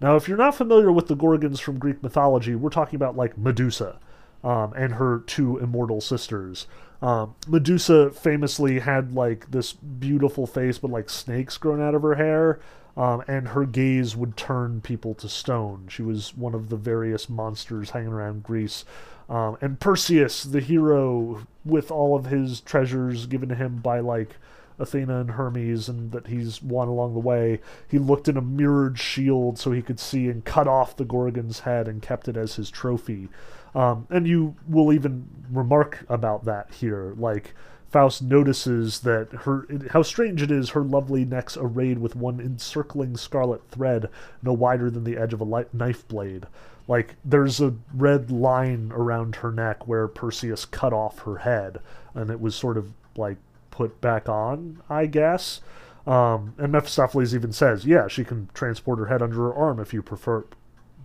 Now, 0.00 0.16
if 0.16 0.28
you're 0.28 0.38
not 0.38 0.54
familiar 0.54 0.92
with 0.92 1.08
the 1.08 1.16
Gorgons 1.16 1.60
from 1.60 1.78
Greek 1.78 2.02
mythology, 2.02 2.54
we're 2.54 2.70
talking 2.70 2.96
about 2.96 3.16
like 3.16 3.36
Medusa, 3.36 3.98
um, 4.44 4.72
and 4.76 4.94
her 4.94 5.20
two 5.26 5.58
immortal 5.58 6.00
sisters. 6.00 6.66
Um, 7.00 7.34
Medusa 7.46 8.10
famously 8.10 8.80
had 8.80 9.12
like 9.12 9.50
this 9.50 9.72
beautiful 9.72 10.46
face, 10.46 10.78
but 10.78 10.90
like 10.90 11.10
snakes 11.10 11.56
growing 11.56 11.82
out 11.82 11.94
of 11.94 12.02
her 12.02 12.16
hair, 12.16 12.60
um, 12.96 13.22
and 13.28 13.48
her 13.48 13.64
gaze 13.64 14.16
would 14.16 14.36
turn 14.36 14.80
people 14.80 15.14
to 15.14 15.28
stone. 15.28 15.86
She 15.88 16.02
was 16.02 16.36
one 16.36 16.54
of 16.54 16.68
the 16.68 16.76
various 16.76 17.28
monsters 17.28 17.90
hanging 17.90 18.12
around 18.12 18.42
Greece. 18.42 18.84
Um, 19.28 19.58
and 19.60 19.78
Perseus, 19.78 20.42
the 20.42 20.60
hero, 20.60 21.46
with 21.64 21.90
all 21.90 22.16
of 22.16 22.26
his 22.26 22.60
treasures 22.60 23.26
given 23.26 23.50
to 23.50 23.54
him 23.54 23.76
by 23.76 24.00
like 24.00 24.36
Athena 24.78 25.20
and 25.20 25.30
Hermes, 25.32 25.88
and 25.88 26.12
that 26.12 26.28
he's 26.28 26.62
won 26.62 26.88
along 26.88 27.14
the 27.14 27.20
way, 27.20 27.60
he 27.86 27.98
looked 27.98 28.28
in 28.28 28.36
a 28.36 28.42
mirrored 28.42 28.98
shield 28.98 29.58
so 29.58 29.70
he 29.70 29.82
could 29.82 30.00
see 30.00 30.28
and 30.28 30.44
cut 30.44 30.66
off 30.66 30.96
the 30.96 31.04
Gorgon's 31.04 31.60
head 31.60 31.88
and 31.88 32.00
kept 32.00 32.26
it 32.26 32.36
as 32.36 32.54
his 32.54 32.70
trophy. 32.70 33.28
Um, 33.74 34.06
and 34.10 34.26
you 34.26 34.56
will 34.66 34.92
even 34.92 35.28
remark 35.50 36.04
about 36.08 36.44
that 36.44 36.72
here. 36.72 37.14
Like, 37.16 37.54
Faust 37.90 38.20
notices 38.20 39.00
that 39.00 39.32
her 39.32 39.66
how 39.92 40.02
strange 40.02 40.42
it 40.42 40.50
is 40.50 40.70
her 40.70 40.82
lovely 40.82 41.24
neck's 41.24 41.56
arrayed 41.56 41.98
with 41.98 42.14
one 42.14 42.38
encircling 42.38 43.16
scarlet 43.16 43.66
thread 43.70 44.10
no 44.42 44.52
wider 44.52 44.90
than 44.90 45.04
the 45.04 45.16
edge 45.16 45.32
of 45.32 45.40
a 45.40 45.66
knife 45.72 46.06
blade. 46.06 46.46
Like 46.86 47.16
there's 47.24 47.60
a 47.60 47.74
red 47.94 48.30
line 48.30 48.92
around 48.94 49.36
her 49.36 49.50
neck 49.50 49.88
where 49.88 50.06
Perseus 50.06 50.66
cut 50.66 50.92
off 50.92 51.20
her 51.20 51.38
head, 51.38 51.80
and 52.14 52.30
it 52.30 52.40
was 52.40 52.54
sort 52.54 52.76
of 52.76 52.92
like 53.16 53.38
put 53.70 54.00
back 54.02 54.28
on, 54.28 54.82
I 54.90 55.06
guess. 55.06 55.62
Um, 56.06 56.54
and 56.58 56.72
Mephistopheles 56.72 57.34
even 57.34 57.52
says, 57.52 57.86
"Yeah, 57.86 58.06
she 58.06 58.22
can 58.22 58.50
transport 58.52 58.98
her 58.98 59.06
head 59.06 59.22
under 59.22 59.36
her 59.36 59.54
arm 59.54 59.80
if 59.80 59.94
you 59.94 60.02
prefer, 60.02 60.44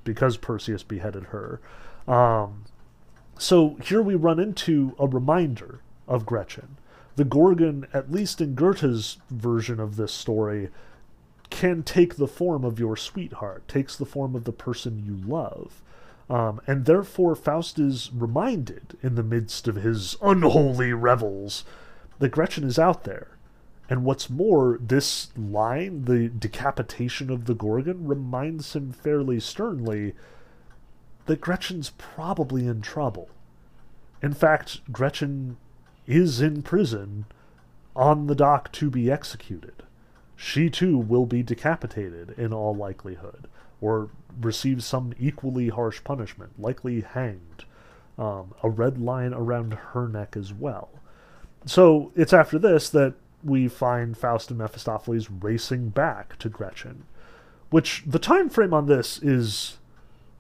because 0.04 0.36
Perseus 0.36 0.84
beheaded 0.84 1.26
her." 1.26 1.62
Um, 2.08 2.66
so 3.38 3.76
here 3.84 4.02
we 4.02 4.16
run 4.16 4.40
into 4.40 4.96
a 5.00 5.08
reminder 5.08 5.82
of 6.08 6.26
Gretchen. 6.26 6.78
The 7.16 7.26
Gorgon, 7.26 7.88
at 7.94 8.12
least 8.12 8.42
in 8.42 8.56
Goethe's 8.56 9.18
version 9.30 9.80
of 9.80 9.96
this 9.96 10.14
story, 10.14 10.70
can 11.50 11.84
take 11.84 12.16
the 12.16 12.28
form 12.28 12.64
of 12.64 12.80
your 12.80 12.98
sweetheart, 12.98 13.68
takes 13.68 13.96
the 13.96 14.06
form 14.06 14.36
of 14.36 14.46
the 14.46 14.52
person 14.52 15.04
you 15.06 15.16
love. 15.30 15.82
Um, 16.30 16.62
and 16.66 16.86
therefore, 16.86 17.36
Faust 17.36 17.78
is 17.78 18.10
reminded 18.14 18.98
in 19.04 19.16
the 19.16 19.24
midst 19.24 19.68
of 19.68 19.76
his 19.76 20.16
unholy 20.22 20.94
revels 20.94 21.64
that 22.20 22.30
Gretchen 22.30 22.64
is 22.64 22.80
out 22.80 23.04
there. 23.04 23.38
And 23.90 24.06
what's 24.06 24.30
more, 24.30 24.80
this 24.82 25.30
line, 25.38 26.06
the 26.06 26.30
decapitation 26.30 27.30
of 27.30 27.46
the 27.46 27.54
Gorgon, 27.54 28.08
reminds 28.08 28.76
him 28.76 28.92
fairly 28.92 29.40
sternly 29.40 30.14
that 31.26 31.42
Gretchen's 31.42 31.92
probably 31.98 32.68
in 32.68 32.82
trouble. 32.82 33.30
In 34.22 34.34
fact, 34.34 34.82
Gretchen 34.92 35.58
is 36.08 36.42
in 36.42 36.62
prison 36.62 37.26
on 37.96 38.28
the 38.28 38.36
dock 38.36 38.72
to 38.74 38.90
be 38.90 39.12
executed. 39.12 39.84
She 40.36 40.70
too 40.70 40.98
will 40.98 41.26
be 41.26 41.44
decapitated 41.44 42.32
in 42.38 42.52
all 42.52 42.76
likelihood, 42.76 43.48
or 43.80 44.10
receive 44.42 44.84
some 44.84 45.14
equally 45.20 45.70
harsh 45.70 46.04
punishment, 46.04 46.60
likely 46.60 47.02
hanged. 47.02 47.66
Um, 48.18 48.54
a 48.62 48.70
red 48.70 49.00
line 49.00 49.34
around 49.34 49.74
her 49.74 50.08
neck 50.08 50.36
as 50.38 50.54
well. 50.54 50.90
So 51.66 52.12
it's 52.16 52.34
after 52.34 52.60
this 52.60 52.90
that 52.90 53.16
we 53.44 53.68
find 53.68 54.18
Faust 54.18 54.50
and 54.50 54.60
Mephistopheles 54.60 55.30
racing 55.30 55.90
back 55.90 56.38
to 56.40 56.50
Gretchen, 56.50 57.06
which 57.70 58.04
the 58.06 58.20
time 58.20 58.50
frame 58.50 58.74
on 58.74 58.86
this 58.86 59.22
is 59.22 59.78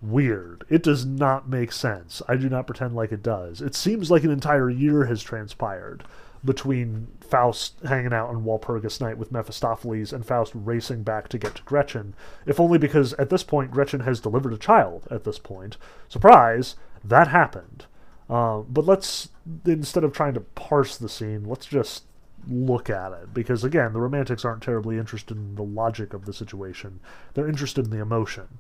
weird. 0.03 0.65
It 0.69 0.83
does 0.83 1.05
not 1.05 1.47
make 1.49 1.71
sense. 1.71 2.21
I 2.27 2.35
do 2.35 2.49
not 2.49 2.67
pretend 2.67 2.95
like 2.95 3.11
it 3.11 3.23
does. 3.23 3.61
It 3.61 3.75
seems 3.75 4.11
like 4.11 4.23
an 4.23 4.31
entire 4.31 4.69
year 4.69 5.05
has 5.05 5.23
transpired 5.23 6.03
between 6.45 7.07
Faust 7.21 7.75
hanging 7.87 8.13
out 8.13 8.29
on 8.29 8.43
Walpurgis 8.43 8.99
Night 8.99 9.17
with 9.17 9.31
Mephistopheles 9.31 10.11
and 10.11 10.25
Faust 10.25 10.51
racing 10.53 11.03
back 11.03 11.29
to 11.29 11.37
get 11.37 11.55
to 11.55 11.63
Gretchen, 11.63 12.13
if 12.45 12.59
only 12.59 12.77
because 12.77 13.13
at 13.13 13.29
this 13.29 13.43
point 13.43 13.71
Gretchen 13.71 14.01
has 14.01 14.19
delivered 14.19 14.53
a 14.53 14.57
child 14.57 15.07
at 15.09 15.23
this 15.23 15.39
point. 15.39 15.77
Surprise, 16.09 16.75
that 17.03 17.29
happened. 17.29 17.85
Uh, 18.29 18.59
but 18.59 18.85
let's, 18.85 19.29
instead 19.65 20.03
of 20.03 20.11
trying 20.11 20.33
to 20.33 20.41
parse 20.41 20.97
the 20.97 21.09
scene, 21.09 21.45
let's 21.45 21.65
just 21.65 22.03
look 22.47 22.89
at 22.89 23.13
it. 23.13 23.33
Because 23.33 23.63
again, 23.63 23.93
the 23.93 24.01
romantics 24.01 24.43
aren't 24.43 24.63
terribly 24.63 24.97
interested 24.97 25.37
in 25.37 25.55
the 25.55 25.63
logic 25.63 26.13
of 26.13 26.25
the 26.25 26.33
situation, 26.33 26.99
they're 27.33 27.47
interested 27.47 27.85
in 27.85 27.91
the 27.91 28.01
emotion. 28.01 28.59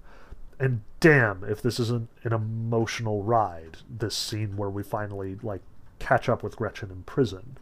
And 0.59 0.81
damn, 0.99 1.43
if 1.43 1.61
this 1.61 1.79
isn't 1.79 2.09
an 2.23 2.33
emotional 2.33 3.23
ride, 3.23 3.77
this 3.89 4.15
scene 4.15 4.55
where 4.55 4.69
we 4.69 4.83
finally, 4.83 5.37
like, 5.41 5.61
catch 5.99 6.29
up 6.29 6.43
with 6.43 6.55
Gretchen 6.55 6.91
in 6.91 7.03
prison. 7.03 7.57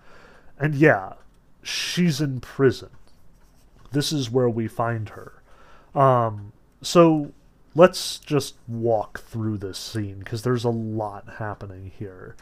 And 0.59 0.75
yeah, 0.75 1.13
she's 1.63 2.21
in 2.21 2.39
prison. 2.39 2.89
This 3.91 4.11
is 4.11 4.29
where 4.29 4.49
we 4.49 4.67
find 4.67 5.09
her. 5.09 5.41
Um, 5.93 6.53
so 6.81 7.33
let's 7.75 8.17
just 8.19 8.55
walk 8.67 9.21
through 9.21 9.57
this 9.57 9.77
scene 9.77 10.19
because 10.19 10.43
there's 10.43 10.63
a 10.63 10.69
lot 10.69 11.35
happening 11.37 11.91
here. 11.97 12.35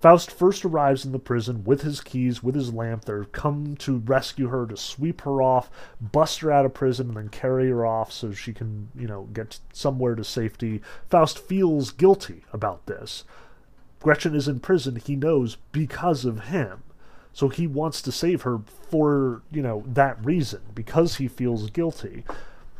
Faust 0.00 0.30
first 0.30 0.64
arrives 0.64 1.04
in 1.04 1.12
the 1.12 1.18
prison 1.18 1.64
with 1.64 1.82
his 1.82 2.00
keys, 2.00 2.42
with 2.42 2.54
his 2.54 2.72
lamp. 2.72 3.04
They're 3.06 3.24
come 3.24 3.76
to 3.78 3.98
rescue 3.98 4.48
her, 4.48 4.66
to 4.66 4.76
sweep 4.76 5.22
her 5.22 5.40
off, 5.40 5.70
bust 6.00 6.40
her 6.40 6.52
out 6.52 6.66
of 6.66 6.74
prison, 6.74 7.08
and 7.08 7.16
then 7.16 7.28
carry 7.30 7.70
her 7.70 7.86
off 7.86 8.12
so 8.12 8.32
she 8.32 8.52
can, 8.52 8.90
you 8.94 9.06
know, 9.06 9.24
get 9.32 9.58
somewhere 9.72 10.14
to 10.14 10.24
safety. 10.24 10.82
Faust 11.08 11.38
feels 11.38 11.90
guilty 11.90 12.44
about 12.52 12.86
this. 12.86 13.24
Gretchen 14.00 14.34
is 14.34 14.48
in 14.48 14.60
prison, 14.60 14.96
he 14.96 15.16
knows, 15.16 15.56
because 15.72 16.24
of 16.24 16.44
him. 16.44 16.82
So 17.32 17.48
he 17.48 17.66
wants 17.66 18.00
to 18.02 18.12
save 18.12 18.42
her 18.42 18.60
for, 18.90 19.42
you 19.50 19.62
know, 19.62 19.82
that 19.86 20.24
reason, 20.24 20.60
because 20.74 21.16
he 21.16 21.28
feels 21.28 21.70
guilty. 21.70 22.24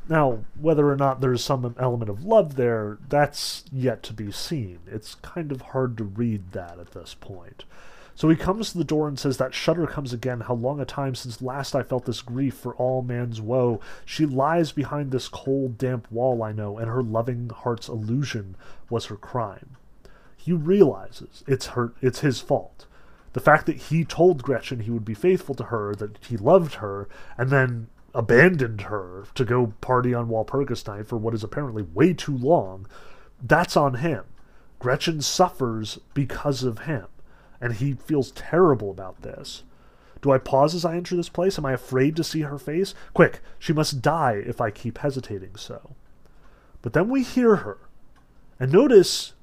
Now, 0.09 0.45
whether 0.61 0.89
or 0.89 0.97
not 0.97 1.21
there's 1.21 1.43
some 1.43 1.75
element 1.79 2.11
of 2.11 2.25
love 2.25 2.55
there, 2.55 2.99
that's 3.09 3.65
yet 3.73 4.03
to 4.05 4.13
be 4.13 4.31
seen. 4.31 4.79
It's 4.87 5.17
kind 5.17 5.51
of 5.51 5.63
hard 5.63 5.97
to 5.99 6.05
read 6.05 6.53
that 6.53 6.79
at 6.79 6.93
this 6.93 7.15
point. 7.15 7.65
So 8.15 8.29
he 8.29 8.37
comes 8.37 8.73
to 8.73 8.79
the 8.79 8.85
door 8.85 9.09
and 9.09 9.19
says, 9.19 9.37
That 9.37 9.53
shudder 9.53 9.87
comes 9.87 10.13
again. 10.13 10.41
How 10.41 10.55
long 10.55 10.81
a 10.81 10.85
time 10.85 11.15
since 11.15 11.43
last 11.43 11.75
I 11.75 11.83
felt 11.83 12.07
this 12.07 12.23
grief 12.23 12.55
for 12.55 12.75
all 12.77 13.03
man's 13.03 13.41
woe. 13.41 13.81
She 14.05 14.25
lies 14.25 14.73
behind 14.73 15.11
this 15.11 15.29
cold, 15.29 15.77
damp 15.77 16.11
wall, 16.11 16.43
I 16.43 16.53
know, 16.53 16.79
and 16.79 16.89
her 16.89 17.03
loving 17.03 17.51
heart's 17.51 17.89
illusion 17.89 18.57
was 18.89 19.07
her 19.07 19.17
crime. 19.17 19.77
He 20.37 20.53
realizes 20.53 21.45
it's 21.47 21.67
her 21.69 21.93
it's 22.01 22.21
his 22.21 22.41
fault 22.41 22.87
the 23.37 23.41
fact 23.41 23.67
that 23.67 23.77
he 23.77 24.03
told 24.03 24.43
Gretchen 24.43 24.81
he 24.81 24.91
would 24.91 25.05
be 25.05 25.13
faithful 25.13 25.55
to 25.57 25.65
her, 25.65 25.95
that 25.97 26.17
he 26.27 26.39
loved 26.39 26.77
her, 26.77 27.07
and 27.37 27.51
then 27.51 27.89
abandoned 28.17 28.81
her 28.81 29.27
to 29.35 29.45
go 29.45 29.75
party 29.83 30.15
on 30.15 30.29
Walpurgis 30.29 30.87
night 30.89 31.07
for 31.07 31.19
what 31.19 31.35
is 31.35 31.45
apparently 31.45 31.83
way 31.83 32.15
too 32.15 32.37
long, 32.37 32.87
that's 33.43 33.77
on 33.77 33.97
him. 33.97 34.25
Gretchen 34.79 35.21
suffers 35.21 35.99
because 36.15 36.63
of 36.63 36.81
him, 36.81 37.07
and 37.61 37.75
he 37.75 37.93
feels 37.93 38.31
terrible 38.31 38.91
about 38.91 39.21
this. 39.21 39.65
Do 40.23 40.33
I 40.33 40.39
pause 40.39 40.75
as 40.75 40.85
I 40.85 40.97
enter 40.97 41.15
this 41.15 41.29
place? 41.29 41.59
Am 41.59 41.67
I 41.67 41.73
afraid 41.73 42.17
to 42.17 42.25
see 42.25 42.41
her 42.41 42.59
face? 42.59 42.95
Quick, 43.13 43.41
she 43.59 43.75
must 43.75 44.01
die 44.01 44.43
if 44.47 44.63
I 44.63 44.71
keep 44.71 44.97
hesitating 44.99 45.57
so. 45.57 45.95
But 46.81 46.95
then 46.95 47.11
we 47.11 47.23
hear 47.23 47.57
her, 47.57 47.77
and 48.59 48.73
notice, 48.73 49.35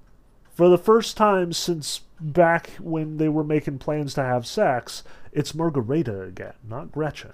for 0.52 0.68
the 0.68 0.80
first 0.80 1.16
time 1.16 1.54
since 1.54 2.02
back 2.20 2.72
when 2.80 3.18
they 3.18 3.30
were 3.30 3.44
making 3.44 3.78
plans 3.78 4.16
to 4.16 4.24
have 4.24 4.48
sex, 4.48 5.04
it's 5.32 5.54
Margareta 5.54 6.24
again, 6.24 6.54
not 6.68 6.92
Gretchen. 6.92 7.34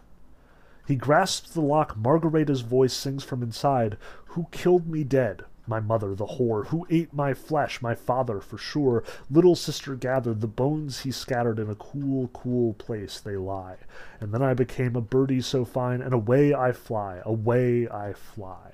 He 0.90 0.96
grasps 0.96 1.52
the 1.52 1.62
lock. 1.62 1.96
Margareta's 1.96 2.62
voice 2.62 2.94
sings 2.94 3.24
from 3.24 3.44
inside. 3.44 3.96
Who 4.30 4.48
killed 4.50 4.88
me 4.88 5.04
dead? 5.04 5.44
My 5.68 5.80
mother, 5.80 6.16
the 6.16 6.26
whore. 6.26 6.66
Who 6.70 6.88
ate 6.90 7.14
my 7.14 7.36
flesh? 7.36 7.80
My 7.80 7.94
father, 7.94 8.42
for 8.42 8.58
sure. 8.58 9.04
Little 9.30 9.56
sister 9.56 9.94
gathered. 9.94 10.42
The 10.42 10.48
bones 10.48 11.02
he 11.02 11.12
scattered 11.12 11.60
in 11.60 11.70
a 11.70 11.76
cool, 11.76 12.30
cool 12.30 12.74
place 12.74 13.20
they 13.20 13.38
lie. 13.38 13.76
And 14.20 14.34
then 14.34 14.42
I 14.42 14.56
became 14.56 14.96
a 14.96 15.02
birdie 15.02 15.42
so 15.42 15.64
fine, 15.64 16.02
and 16.02 16.12
away 16.12 16.56
I 16.56 16.72
fly, 16.72 17.22
away 17.24 17.88
I 17.88 18.14
fly. 18.14 18.72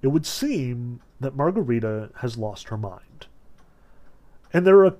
It 0.00 0.08
would 0.08 0.24
seem 0.24 1.02
that 1.20 1.36
Margarita 1.36 2.12
has 2.20 2.38
lost 2.38 2.68
her 2.68 2.78
mind. 2.78 3.26
And 4.52 4.66
there 4.66 4.84
are 4.84 4.96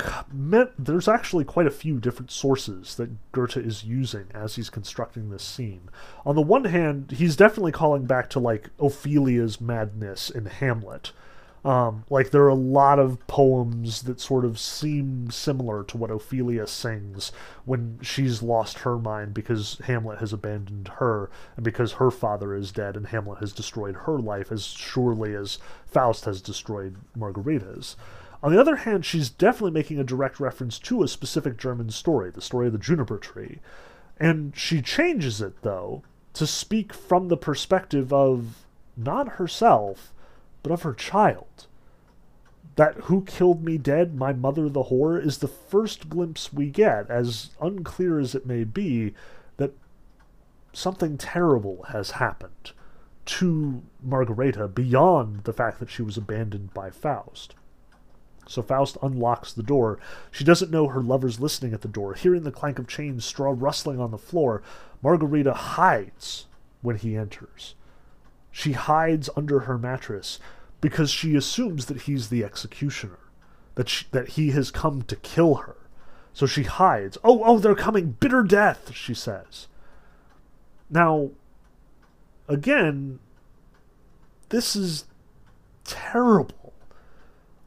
there's 0.78 1.08
actually 1.08 1.44
quite 1.44 1.66
a 1.66 1.72
few 1.72 1.98
different 1.98 2.30
sources 2.30 2.94
that 2.96 3.32
Goethe 3.32 3.56
is 3.56 3.82
using 3.82 4.26
as 4.32 4.54
he's 4.54 4.70
constructing 4.70 5.30
this 5.30 5.42
scene. 5.42 5.88
On 6.24 6.36
the 6.36 6.42
one 6.42 6.66
hand, 6.66 7.10
he's 7.10 7.36
definitely 7.36 7.72
calling 7.72 8.04
back 8.04 8.30
to 8.30 8.38
like 8.38 8.70
Ophelia's 8.78 9.60
madness 9.60 10.30
in 10.30 10.46
Hamlet. 10.46 11.12
Um, 11.64 12.04
like 12.08 12.30
there 12.30 12.44
are 12.44 12.48
a 12.48 12.54
lot 12.54 12.98
of 12.98 13.26
poems 13.26 14.02
that 14.02 14.18
sort 14.18 14.46
of 14.46 14.58
seem 14.58 15.30
similar 15.30 15.84
to 15.84 15.98
what 15.98 16.10
Ophelia 16.10 16.66
sings 16.66 17.32
when 17.66 17.98
she's 18.00 18.42
lost 18.42 18.78
her 18.78 18.96
mind 18.96 19.34
because 19.34 19.78
Hamlet 19.84 20.20
has 20.20 20.32
abandoned 20.32 20.88
her 20.96 21.28
and 21.56 21.64
because 21.64 21.92
her 21.92 22.10
father 22.10 22.54
is 22.54 22.72
dead 22.72 22.96
and 22.96 23.08
Hamlet 23.08 23.40
has 23.40 23.52
destroyed 23.52 23.94
her 24.06 24.18
life 24.18 24.50
as 24.50 24.64
surely 24.64 25.34
as 25.34 25.58
Faust 25.84 26.24
has 26.24 26.40
destroyed 26.40 26.96
Margareta's. 27.14 27.94
On 28.42 28.52
the 28.52 28.60
other 28.60 28.76
hand, 28.76 29.04
she's 29.04 29.28
definitely 29.28 29.72
making 29.72 29.98
a 29.98 30.04
direct 30.04 30.40
reference 30.40 30.78
to 30.80 31.02
a 31.02 31.08
specific 31.08 31.58
German 31.58 31.90
story, 31.90 32.30
the 32.30 32.40
story 32.40 32.68
of 32.68 32.72
the 32.72 32.78
juniper 32.78 33.18
tree. 33.18 33.58
And 34.18 34.56
she 34.56 34.80
changes 34.80 35.40
it, 35.40 35.60
though, 35.62 36.02
to 36.34 36.46
speak 36.46 36.94
from 36.94 37.28
the 37.28 37.36
perspective 37.36 38.12
of 38.12 38.64
not 38.96 39.30
herself, 39.30 40.12
but 40.62 40.72
of 40.72 40.82
her 40.82 40.94
child. 40.94 41.66
That 42.76 42.94
who 42.94 43.22
killed 43.24 43.62
me 43.62 43.76
dead, 43.76 44.14
my 44.14 44.32
mother 44.32 44.68
the 44.68 44.84
whore, 44.84 45.22
is 45.22 45.38
the 45.38 45.48
first 45.48 46.08
glimpse 46.08 46.52
we 46.52 46.70
get, 46.70 47.10
as 47.10 47.50
unclear 47.60 48.18
as 48.18 48.34
it 48.34 48.46
may 48.46 48.64
be, 48.64 49.12
that 49.58 49.72
something 50.72 51.18
terrible 51.18 51.84
has 51.90 52.12
happened 52.12 52.72
to 53.26 53.82
Margareta 54.02 54.66
beyond 54.66 55.44
the 55.44 55.52
fact 55.52 55.78
that 55.78 55.90
she 55.90 56.02
was 56.02 56.16
abandoned 56.16 56.72
by 56.72 56.90
Faust. 56.90 57.54
So 58.50 58.62
Faust 58.62 58.98
unlocks 59.00 59.52
the 59.52 59.62
door. 59.62 60.00
She 60.32 60.42
doesn't 60.42 60.72
know 60.72 60.88
her 60.88 61.00
lover's 61.00 61.38
listening 61.38 61.72
at 61.72 61.82
the 61.82 61.88
door. 61.88 62.14
Hearing 62.14 62.42
the 62.42 62.50
clank 62.50 62.80
of 62.80 62.88
chains, 62.88 63.24
straw 63.24 63.54
rustling 63.56 64.00
on 64.00 64.10
the 64.10 64.18
floor, 64.18 64.60
Margarita 65.02 65.54
hides 65.54 66.46
when 66.82 66.96
he 66.96 67.16
enters. 67.16 67.76
She 68.50 68.72
hides 68.72 69.30
under 69.36 69.60
her 69.60 69.78
mattress 69.78 70.40
because 70.80 71.12
she 71.12 71.36
assumes 71.36 71.86
that 71.86 72.02
he's 72.02 72.28
the 72.28 72.42
executioner, 72.42 73.20
that 73.76 73.88
she, 73.88 74.06
that 74.10 74.30
he 74.30 74.50
has 74.50 74.72
come 74.72 75.02
to 75.02 75.14
kill 75.14 75.56
her. 75.56 75.76
So 76.32 76.46
she 76.46 76.64
hides. 76.64 77.18
Oh, 77.22 77.44
oh, 77.44 77.60
they're 77.60 77.76
coming! 77.76 78.16
Bitter 78.18 78.42
death, 78.42 78.92
she 78.92 79.14
says. 79.14 79.68
Now, 80.90 81.30
again, 82.48 83.20
this 84.48 84.74
is 84.74 85.04
terrible. 85.84 86.72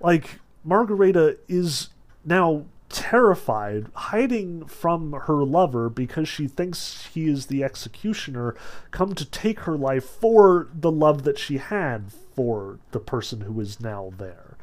Like, 0.01 0.39
Margareta 0.63 1.37
is 1.47 1.89
now 2.25 2.65
terrified, 2.89 3.87
hiding 3.95 4.65
from 4.65 5.13
her 5.25 5.43
lover 5.43 5.89
because 5.89 6.29
she 6.29 6.47
thinks 6.47 7.09
he 7.13 7.27
is 7.27 7.47
the 7.47 7.63
executioner, 7.63 8.55
come 8.91 9.15
to 9.15 9.25
take 9.25 9.61
her 9.61 9.75
life 9.75 10.05
for 10.05 10.69
the 10.73 10.91
love 10.91 11.23
that 11.23 11.39
she 11.39 11.57
had, 11.57 12.11
for 12.35 12.79
the 12.91 12.99
person 12.99 13.41
who 13.41 13.59
is 13.59 13.79
now 13.79 14.13
there. 14.17 14.57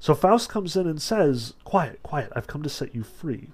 So 0.00 0.14
Faust 0.14 0.48
comes 0.48 0.76
in 0.76 0.88
and 0.88 1.00
says, 1.00 1.54
Quiet, 1.62 2.02
quiet, 2.02 2.32
I've 2.34 2.46
come 2.46 2.62
to 2.62 2.68
set 2.68 2.94
you 2.94 3.04
free. 3.04 3.50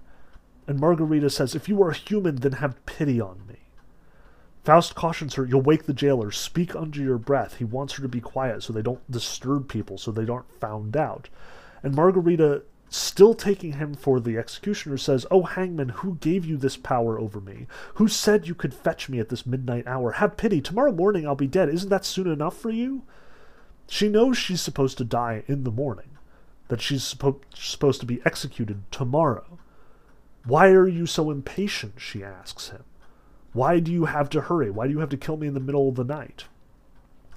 And 0.66 0.80
Margarita 0.80 1.28
says, 1.28 1.54
If 1.54 1.68
you 1.68 1.82
are 1.82 1.92
human, 1.92 2.36
then 2.36 2.52
have 2.52 2.84
pity 2.86 3.20
on 3.20 3.42
me. 3.48 3.56
Faust 4.68 4.94
cautions 4.94 5.36
her, 5.36 5.46
You'll 5.46 5.62
wake 5.62 5.84
the 5.84 5.94
jailer. 5.94 6.30
Speak 6.30 6.76
under 6.76 7.00
your 7.00 7.16
breath. 7.16 7.56
He 7.56 7.64
wants 7.64 7.94
her 7.94 8.02
to 8.02 8.08
be 8.08 8.20
quiet 8.20 8.62
so 8.62 8.70
they 8.70 8.82
don't 8.82 9.10
disturb 9.10 9.66
people, 9.66 9.96
so 9.96 10.10
they 10.10 10.30
aren't 10.30 10.60
found 10.60 10.94
out. 10.94 11.30
And 11.82 11.94
Margarita, 11.94 12.64
still 12.90 13.32
taking 13.32 13.72
him 13.72 13.94
for 13.94 14.20
the 14.20 14.36
executioner, 14.36 14.98
says, 14.98 15.24
Oh, 15.30 15.44
hangman, 15.44 15.88
who 15.88 16.16
gave 16.16 16.44
you 16.44 16.58
this 16.58 16.76
power 16.76 17.18
over 17.18 17.40
me? 17.40 17.66
Who 17.94 18.08
said 18.08 18.46
you 18.46 18.54
could 18.54 18.74
fetch 18.74 19.08
me 19.08 19.18
at 19.18 19.30
this 19.30 19.46
midnight 19.46 19.86
hour? 19.86 20.12
Have 20.12 20.36
pity. 20.36 20.60
Tomorrow 20.60 20.92
morning 20.92 21.26
I'll 21.26 21.34
be 21.34 21.46
dead. 21.46 21.70
Isn't 21.70 21.88
that 21.88 22.04
soon 22.04 22.26
enough 22.26 22.58
for 22.58 22.68
you? 22.68 23.04
She 23.88 24.10
knows 24.10 24.36
she's 24.36 24.60
supposed 24.60 24.98
to 24.98 25.04
die 25.04 25.44
in 25.46 25.64
the 25.64 25.70
morning, 25.70 26.18
that 26.68 26.82
she's 26.82 27.14
suppo- 27.14 27.40
supposed 27.54 28.00
to 28.00 28.06
be 28.06 28.20
executed 28.26 28.82
tomorrow. 28.90 29.58
Why 30.44 30.68
are 30.72 30.86
you 30.86 31.06
so 31.06 31.30
impatient? 31.30 31.94
she 31.96 32.22
asks 32.22 32.68
him. 32.68 32.84
Why 33.58 33.80
do 33.80 33.90
you 33.90 34.04
have 34.04 34.30
to 34.30 34.42
hurry? 34.42 34.70
Why 34.70 34.86
do 34.86 34.92
you 34.92 35.00
have 35.00 35.08
to 35.08 35.16
kill 35.16 35.36
me 35.36 35.48
in 35.48 35.54
the 35.54 35.58
middle 35.58 35.88
of 35.88 35.96
the 35.96 36.04
night? 36.04 36.44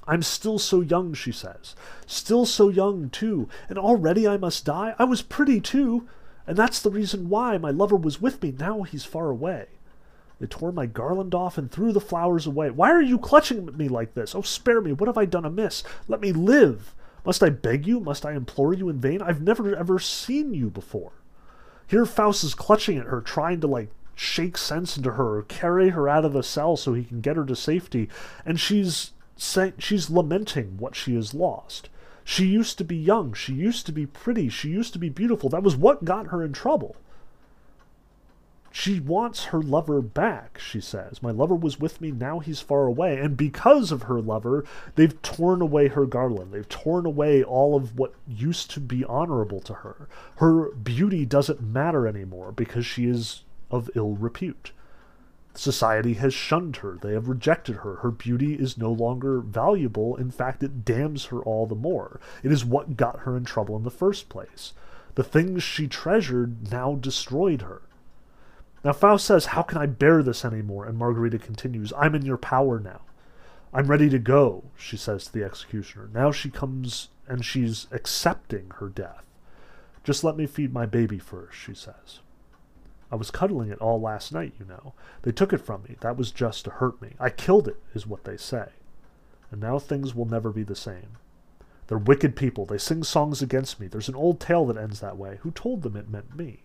I'm 0.05 0.21
still 0.21 0.59
so 0.59 0.81
young, 0.81 1.15
she 1.15 1.31
says. 1.31 1.75
Still 2.05 2.45
so 2.45 2.69
young, 2.69 3.09
too, 3.09 3.49
and 3.67 3.79
already 3.79 4.27
I 4.27 4.37
must 4.37 4.63
die? 4.63 4.93
I 4.99 5.05
was 5.05 5.23
pretty, 5.23 5.59
too, 5.59 6.07
and 6.45 6.55
that's 6.55 6.79
the 6.79 6.91
reason 6.91 7.29
why 7.29 7.57
my 7.57 7.71
lover 7.71 7.95
was 7.95 8.21
with 8.21 8.39
me. 8.43 8.51
Now 8.51 8.83
he's 8.83 9.03
far 9.03 9.31
away. 9.31 9.65
They 10.39 10.45
tore 10.45 10.71
my 10.71 10.85
garland 10.85 11.33
off 11.33 11.57
and 11.57 11.71
threw 11.71 11.91
the 11.91 11.99
flowers 11.99 12.45
away. 12.45 12.69
Why 12.69 12.91
are 12.91 13.01
you 13.01 13.17
clutching 13.17 13.67
at 13.67 13.75
me 13.75 13.87
like 13.87 14.13
this? 14.13 14.35
Oh, 14.35 14.43
spare 14.43 14.79
me. 14.79 14.93
What 14.93 15.07
have 15.07 15.17
I 15.17 15.25
done 15.25 15.43
amiss? 15.43 15.83
Let 16.07 16.21
me 16.21 16.31
live. 16.31 16.93
Must 17.25 17.41
I 17.41 17.49
beg 17.49 17.87
you? 17.87 17.99
Must 17.99 18.27
I 18.27 18.33
implore 18.33 18.75
you 18.75 18.89
in 18.89 18.99
vain? 18.99 19.23
I've 19.23 19.41
never 19.41 19.75
ever 19.75 19.97
seen 19.97 20.53
you 20.53 20.69
before. 20.69 21.13
Here 21.87 22.05
Faust 22.05 22.43
is 22.43 22.53
clutching 22.53 22.99
at 22.99 23.07
her, 23.07 23.21
trying 23.21 23.59
to, 23.61 23.67
like, 23.67 23.89
shake 24.21 24.55
sense 24.55 24.97
into 24.97 25.13
her, 25.13 25.41
carry 25.43 25.89
her 25.89 26.07
out 26.07 26.23
of 26.23 26.31
the 26.31 26.43
cell 26.43 26.77
so 26.77 26.93
he 26.93 27.03
can 27.03 27.21
get 27.21 27.35
her 27.35 27.43
to 27.43 27.55
safety, 27.55 28.07
and 28.45 28.59
she's 28.59 29.13
she's 29.79 30.11
lamenting 30.11 30.77
what 30.77 30.95
she 30.95 31.15
has 31.15 31.33
lost. 31.33 31.89
She 32.23 32.45
used 32.45 32.77
to 32.77 32.83
be 32.83 32.95
young, 32.95 33.33
she 33.33 33.53
used 33.53 33.87
to 33.87 33.91
be 33.91 34.05
pretty, 34.05 34.47
she 34.47 34.69
used 34.69 34.93
to 34.93 34.99
be 34.99 35.09
beautiful. 35.09 35.49
That 35.49 35.63
was 35.63 35.75
what 35.75 36.05
got 36.05 36.27
her 36.27 36.43
in 36.43 36.53
trouble. 36.53 36.95
She 38.73 38.99
wants 38.99 39.45
her 39.45 39.61
lover 39.61 40.01
back, 40.01 40.59
she 40.59 40.79
says. 40.79 41.21
My 41.23 41.31
lover 41.31 41.55
was 41.55 41.79
with 41.79 41.99
me, 41.99 42.11
now 42.11 42.39
he's 42.39 42.61
far 42.61 42.85
away. 42.85 43.17
And 43.17 43.35
because 43.35 43.91
of 43.91 44.03
her 44.03 44.21
lover, 44.21 44.63
they've 44.95 45.19
torn 45.23 45.61
away 45.61 45.89
her 45.89 46.05
garland. 46.05 46.53
They've 46.53 46.69
torn 46.69 47.05
away 47.05 47.43
all 47.43 47.75
of 47.75 47.97
what 47.97 48.13
used 48.27 48.69
to 48.71 48.79
be 48.79 49.03
honorable 49.03 49.59
to 49.61 49.73
her. 49.73 50.07
Her 50.35 50.69
beauty 50.75 51.25
doesn't 51.25 51.61
matter 51.61 52.07
anymore 52.07 52.53
because 52.53 52.85
she 52.85 53.07
is 53.07 53.43
of 53.71 53.89
ill 53.95 54.15
repute. 54.15 54.71
Society 55.53 56.13
has 56.13 56.33
shunned 56.33 56.77
her. 56.77 56.97
They 57.01 57.13
have 57.13 57.27
rejected 57.27 57.77
her. 57.77 57.95
Her 57.97 58.11
beauty 58.11 58.53
is 58.53 58.77
no 58.77 58.91
longer 58.91 59.41
valuable. 59.41 60.15
In 60.15 60.31
fact, 60.31 60.63
it 60.63 60.85
damns 60.85 61.25
her 61.25 61.41
all 61.41 61.65
the 61.65 61.75
more. 61.75 62.19
It 62.41 62.51
is 62.51 62.63
what 62.63 62.95
got 62.95 63.21
her 63.21 63.35
in 63.35 63.43
trouble 63.43 63.75
in 63.75 63.83
the 63.83 63.91
first 63.91 64.29
place. 64.29 64.73
The 65.15 65.23
things 65.23 65.61
she 65.61 65.87
treasured 65.87 66.71
now 66.71 66.95
destroyed 66.95 67.63
her. 67.63 67.81
Now, 68.83 68.93
Faust 68.93 69.25
says, 69.25 69.47
How 69.47 69.61
can 69.61 69.77
I 69.77 69.85
bear 69.87 70.23
this 70.23 70.45
anymore? 70.45 70.85
And 70.85 70.97
Margarita 70.97 71.37
continues, 71.37 71.91
I'm 71.97 72.15
in 72.15 72.25
your 72.25 72.37
power 72.37 72.79
now. 72.79 73.01
I'm 73.73 73.87
ready 73.87 74.09
to 74.09 74.19
go, 74.19 74.63
she 74.77 74.97
says 74.97 75.25
to 75.25 75.33
the 75.33 75.43
executioner. 75.43 76.09
Now 76.13 76.31
she 76.31 76.49
comes 76.49 77.09
and 77.27 77.45
she's 77.45 77.87
accepting 77.91 78.71
her 78.79 78.89
death. 78.89 79.23
Just 80.03 80.23
let 80.23 80.35
me 80.35 80.45
feed 80.45 80.73
my 80.73 80.85
baby 80.85 81.19
first, 81.19 81.57
she 81.57 81.73
says. 81.73 82.19
I 83.11 83.15
was 83.15 83.29
cuddling 83.29 83.69
it 83.69 83.79
all 83.79 83.99
last 83.99 84.31
night, 84.31 84.53
you 84.57 84.65
know. 84.65 84.93
They 85.23 85.31
took 85.31 85.51
it 85.51 85.59
from 85.59 85.83
me. 85.83 85.97
That 85.99 86.17
was 86.17 86.31
just 86.31 86.63
to 86.65 86.71
hurt 86.71 87.01
me. 87.01 87.13
I 87.19 87.29
killed 87.29 87.67
it, 87.67 87.77
is 87.93 88.07
what 88.07 88.23
they 88.23 88.37
say. 88.37 88.69
And 89.51 89.59
now 89.59 89.79
things 89.79 90.15
will 90.15 90.25
never 90.25 90.49
be 90.49 90.63
the 90.63 90.75
same. 90.75 91.17
They're 91.87 91.97
wicked 91.97 92.37
people. 92.37 92.65
They 92.65 92.77
sing 92.77 93.03
songs 93.03 93.41
against 93.41 93.79
me. 93.79 93.87
There's 93.87 94.07
an 94.07 94.15
old 94.15 94.39
tale 94.39 94.65
that 94.67 94.77
ends 94.77 95.01
that 95.01 95.17
way. 95.17 95.39
Who 95.41 95.51
told 95.51 95.81
them 95.81 95.97
it 95.97 96.09
meant 96.09 96.37
me? 96.37 96.59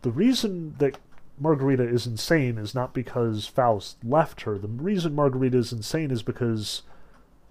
The 0.00 0.10
reason 0.10 0.76
that 0.78 0.98
Margarita 1.38 1.86
is 1.86 2.06
insane 2.06 2.56
is 2.56 2.74
not 2.74 2.94
because 2.94 3.46
Faust 3.46 4.02
left 4.02 4.42
her. 4.42 4.56
The 4.56 4.68
reason 4.68 5.14
Margarita 5.14 5.58
is 5.58 5.72
insane 5.72 6.10
is 6.10 6.22
because 6.22 6.82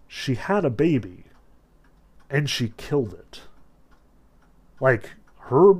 she 0.07 0.33
had 0.33 0.65
a 0.65 0.71
baby 0.71 1.25
and 2.29 2.49
she 2.49 2.73
killed 2.77 3.13
it. 3.13 3.41
Like, 4.79 5.11
her 5.47 5.73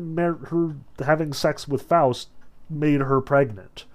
her 0.47 0.75
having 1.03 1.33
sex 1.33 1.67
with 1.67 1.83
Faust 1.83 2.29
made 2.69 3.01
her 3.01 3.21
pregnant. 3.21 3.85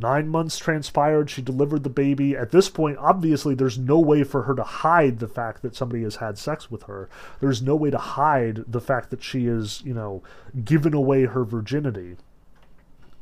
Nine 0.00 0.28
months 0.28 0.58
transpired. 0.58 1.28
She 1.28 1.42
delivered 1.42 1.82
the 1.82 1.90
baby. 1.90 2.36
At 2.36 2.52
this 2.52 2.68
point, 2.68 2.98
obviously, 2.98 3.54
there's 3.54 3.78
no 3.78 3.98
way 3.98 4.22
for 4.22 4.42
her 4.44 4.54
to 4.54 4.62
hide 4.62 5.18
the 5.18 5.26
fact 5.26 5.62
that 5.62 5.74
somebody 5.74 6.04
has 6.04 6.16
had 6.16 6.38
sex 6.38 6.70
with 6.70 6.84
her. 6.84 7.08
There's 7.40 7.60
no 7.60 7.74
way 7.74 7.90
to 7.90 7.98
hide 7.98 8.62
the 8.68 8.80
fact 8.80 9.10
that 9.10 9.24
she 9.24 9.46
is, 9.46 9.82
you 9.84 9.92
know, 9.92 10.22
given 10.64 10.94
away 10.94 11.24
her 11.24 11.44
virginity. 11.44 12.16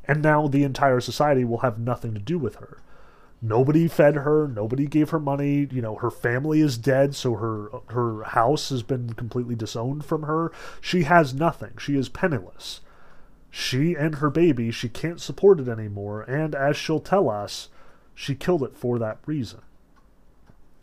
And 0.04 0.22
now 0.22 0.48
the 0.48 0.64
entire 0.64 1.00
society 1.00 1.44
will 1.44 1.58
have 1.58 1.78
nothing 1.78 2.12
to 2.12 2.20
do 2.20 2.38
with 2.38 2.56
her. 2.56 2.78
Nobody 3.42 3.86
fed 3.86 4.16
her. 4.16 4.48
Nobody 4.48 4.86
gave 4.86 5.10
her 5.10 5.20
money. 5.20 5.68
You 5.70 5.82
know, 5.82 5.96
her 5.96 6.10
family 6.10 6.60
is 6.60 6.78
dead, 6.78 7.14
so 7.14 7.34
her 7.34 7.68
her 7.88 8.24
house 8.24 8.70
has 8.70 8.82
been 8.82 9.12
completely 9.12 9.54
disowned 9.54 10.04
from 10.04 10.22
her. 10.22 10.50
She 10.80 11.02
has 11.04 11.34
nothing. 11.34 11.72
She 11.78 11.96
is 11.96 12.08
penniless. 12.08 12.80
She 13.50 13.94
and 13.94 14.16
her 14.16 14.28
baby, 14.28 14.70
she 14.70 14.90
can't 14.90 15.18
support 15.18 15.60
it 15.60 15.68
anymore, 15.68 16.20
and 16.22 16.54
as 16.54 16.76
she'll 16.76 17.00
tell 17.00 17.30
us, 17.30 17.70
she 18.14 18.34
killed 18.34 18.62
it 18.62 18.76
for 18.76 18.98
that 18.98 19.18
reason. 19.24 19.60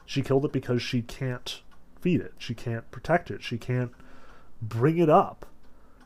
She 0.07 0.23
killed 0.23 0.45
it 0.45 0.51
because 0.51 0.81
she 0.81 1.03
can't 1.03 1.61
feed 2.01 2.19
it. 2.19 2.33
She 2.39 2.55
can't 2.55 2.89
protect 2.89 3.29
it. 3.29 3.43
She 3.43 3.59
can't 3.59 3.91
bring 4.59 4.97
it 4.97 5.09
up. 5.09 5.45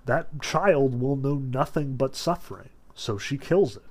That 0.05 0.41
child 0.41 0.99
will 0.99 1.15
know 1.15 1.35
nothing 1.35 1.95
but 1.95 2.17
suffering, 2.17 2.69
so 2.93 3.17
she 3.17 3.37
kills 3.37 3.77
it. 3.77 3.86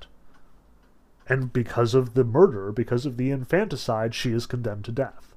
And 1.28 1.52
because 1.52 1.94
of 1.94 2.14
the 2.14 2.24
murder, 2.24 2.72
because 2.72 3.04
of 3.06 3.16
the 3.16 3.30
infanticide, 3.30 4.14
she 4.14 4.32
is 4.32 4.46
condemned 4.46 4.84
to 4.84 4.92
death. 4.92 5.34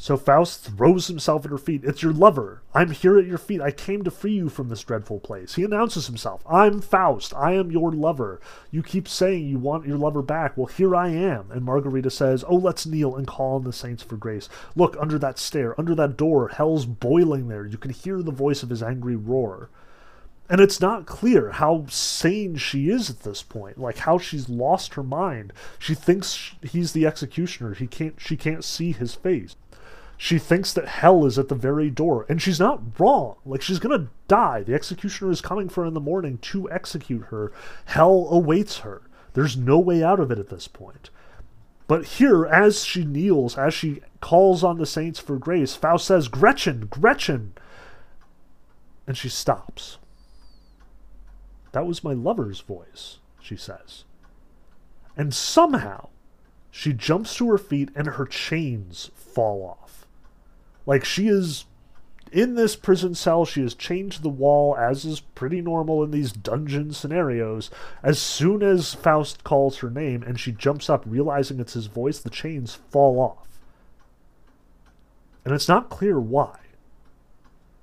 So 0.00 0.16
Faust 0.16 0.62
throws 0.62 1.08
himself 1.08 1.44
at 1.44 1.50
her 1.50 1.58
feet. 1.58 1.82
It's 1.82 2.04
your 2.04 2.12
lover. 2.12 2.62
I'm 2.72 2.92
here 2.92 3.18
at 3.18 3.26
your 3.26 3.36
feet. 3.36 3.60
I 3.60 3.72
came 3.72 4.04
to 4.04 4.12
free 4.12 4.34
you 4.34 4.48
from 4.48 4.68
this 4.68 4.84
dreadful 4.84 5.18
place. 5.18 5.56
He 5.56 5.64
announces 5.64 6.06
himself. 6.06 6.40
I'm 6.48 6.80
Faust. 6.80 7.34
I 7.34 7.54
am 7.54 7.72
your 7.72 7.90
lover. 7.90 8.40
You 8.70 8.84
keep 8.84 9.08
saying 9.08 9.48
you 9.48 9.58
want 9.58 9.88
your 9.88 9.98
lover 9.98 10.22
back. 10.22 10.56
Well, 10.56 10.66
here 10.66 10.94
I 10.94 11.08
am. 11.08 11.50
And 11.50 11.64
Margarita 11.64 12.10
says, 12.10 12.44
Oh, 12.46 12.54
let's 12.54 12.86
kneel 12.86 13.16
and 13.16 13.26
call 13.26 13.56
on 13.56 13.64
the 13.64 13.72
saints 13.72 14.04
for 14.04 14.16
grace. 14.16 14.48
Look, 14.76 14.96
under 15.00 15.18
that 15.18 15.36
stair, 15.36 15.74
under 15.76 15.96
that 15.96 16.16
door, 16.16 16.46
hell's 16.46 16.86
boiling 16.86 17.48
there. 17.48 17.66
You 17.66 17.76
can 17.76 17.90
hear 17.90 18.22
the 18.22 18.30
voice 18.30 18.62
of 18.62 18.70
his 18.70 18.84
angry 18.84 19.16
roar 19.16 19.68
and 20.48 20.60
it's 20.60 20.80
not 20.80 21.06
clear 21.06 21.50
how 21.52 21.84
sane 21.88 22.56
she 22.56 22.88
is 22.88 23.10
at 23.10 23.20
this 23.20 23.42
point 23.42 23.78
like 23.78 23.98
how 23.98 24.18
she's 24.18 24.48
lost 24.48 24.94
her 24.94 25.02
mind. 25.02 25.52
She 25.78 25.94
thinks 25.94 26.54
he's 26.62 26.92
the 26.92 27.06
executioner. 27.06 27.74
He 27.74 27.86
can't 27.86 28.18
she 28.18 28.36
can't 28.36 28.64
see 28.64 28.92
his 28.92 29.14
face. 29.14 29.56
She 30.16 30.38
thinks 30.38 30.72
that 30.72 30.88
hell 30.88 31.26
is 31.26 31.38
at 31.38 31.48
the 31.48 31.54
very 31.54 31.90
door 31.90 32.24
and 32.28 32.40
she's 32.40 32.58
not 32.58 32.98
wrong. 32.98 33.36
Like 33.44 33.60
she's 33.60 33.78
gonna 33.78 34.08
die. 34.26 34.62
The 34.62 34.74
executioner 34.74 35.30
is 35.30 35.42
coming 35.42 35.68
for 35.68 35.82
her 35.82 35.88
in 35.88 35.94
the 35.94 36.00
morning 36.00 36.38
to 36.38 36.70
execute 36.70 37.26
her. 37.26 37.52
Hell 37.84 38.28
awaits 38.30 38.78
her. 38.78 39.02
There's 39.34 39.56
no 39.56 39.78
way 39.78 40.02
out 40.02 40.18
of 40.18 40.30
it 40.30 40.38
at 40.38 40.48
this 40.48 40.66
point. 40.66 41.10
But 41.86 42.04
here 42.04 42.46
as 42.46 42.84
she 42.84 43.04
kneels 43.04 43.58
as 43.58 43.74
she 43.74 44.00
calls 44.20 44.64
on 44.64 44.78
the 44.78 44.86
saints 44.86 45.20
for 45.20 45.38
grace 45.38 45.74
faust 45.74 46.06
says 46.06 46.28
gretchen 46.28 46.86
gretchen. 46.86 47.52
And 49.06 49.16
she 49.16 49.28
stops 49.28 49.98
that 51.78 51.86
was 51.86 52.02
my 52.02 52.12
lover's 52.12 52.58
voice, 52.58 53.18
she 53.40 53.54
says. 53.54 54.02
And 55.16 55.32
somehow, 55.32 56.08
she 56.72 56.92
jumps 56.92 57.36
to 57.36 57.48
her 57.50 57.56
feet 57.56 57.90
and 57.94 58.08
her 58.08 58.26
chains 58.26 59.12
fall 59.14 59.62
off. 59.62 60.04
Like 60.86 61.04
she 61.04 61.28
is 61.28 61.66
in 62.32 62.56
this 62.56 62.74
prison 62.74 63.14
cell, 63.14 63.44
she 63.44 63.62
has 63.62 63.74
chained 63.74 64.10
to 64.10 64.22
the 64.22 64.28
wall, 64.28 64.76
as 64.76 65.04
is 65.04 65.20
pretty 65.20 65.60
normal 65.60 66.02
in 66.02 66.10
these 66.10 66.32
dungeon 66.32 66.92
scenarios. 66.92 67.70
As 68.02 68.18
soon 68.18 68.64
as 68.64 68.94
Faust 68.94 69.44
calls 69.44 69.78
her 69.78 69.88
name 69.88 70.24
and 70.24 70.40
she 70.40 70.50
jumps 70.50 70.90
up, 70.90 71.04
realizing 71.06 71.60
it's 71.60 71.74
his 71.74 71.86
voice, 71.86 72.18
the 72.18 72.28
chains 72.28 72.74
fall 72.74 73.20
off. 73.20 73.60
And 75.44 75.54
it's 75.54 75.68
not 75.68 75.90
clear 75.90 76.18
why. 76.18 76.58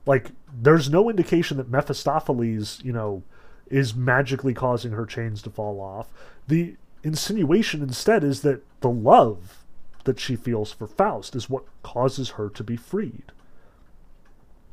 Like, 0.06 0.32
there's 0.54 0.90
no 0.90 1.10
indication 1.10 1.56
that 1.56 1.72
Mephistopheles, 1.72 2.84
you 2.84 2.92
know, 2.92 3.24
is 3.68 3.96
magically 3.96 4.54
causing 4.54 4.92
her 4.92 5.06
chains 5.06 5.42
to 5.42 5.50
fall 5.50 5.80
off. 5.82 6.10
The 6.48 6.76
insinuation 7.04 7.82
instead 7.82 8.24
is 8.24 8.42
that 8.42 8.64
the 8.82 8.90
love 8.90 9.64
that 10.04 10.20
she 10.20 10.36
feels 10.36 10.72
for 10.72 10.88
Faust 10.88 11.36
is 11.36 11.50
what 11.50 11.66
causes 11.84 12.32
her 12.32 12.50
to 12.50 12.64
be 12.64 12.76
freed. 12.76 13.32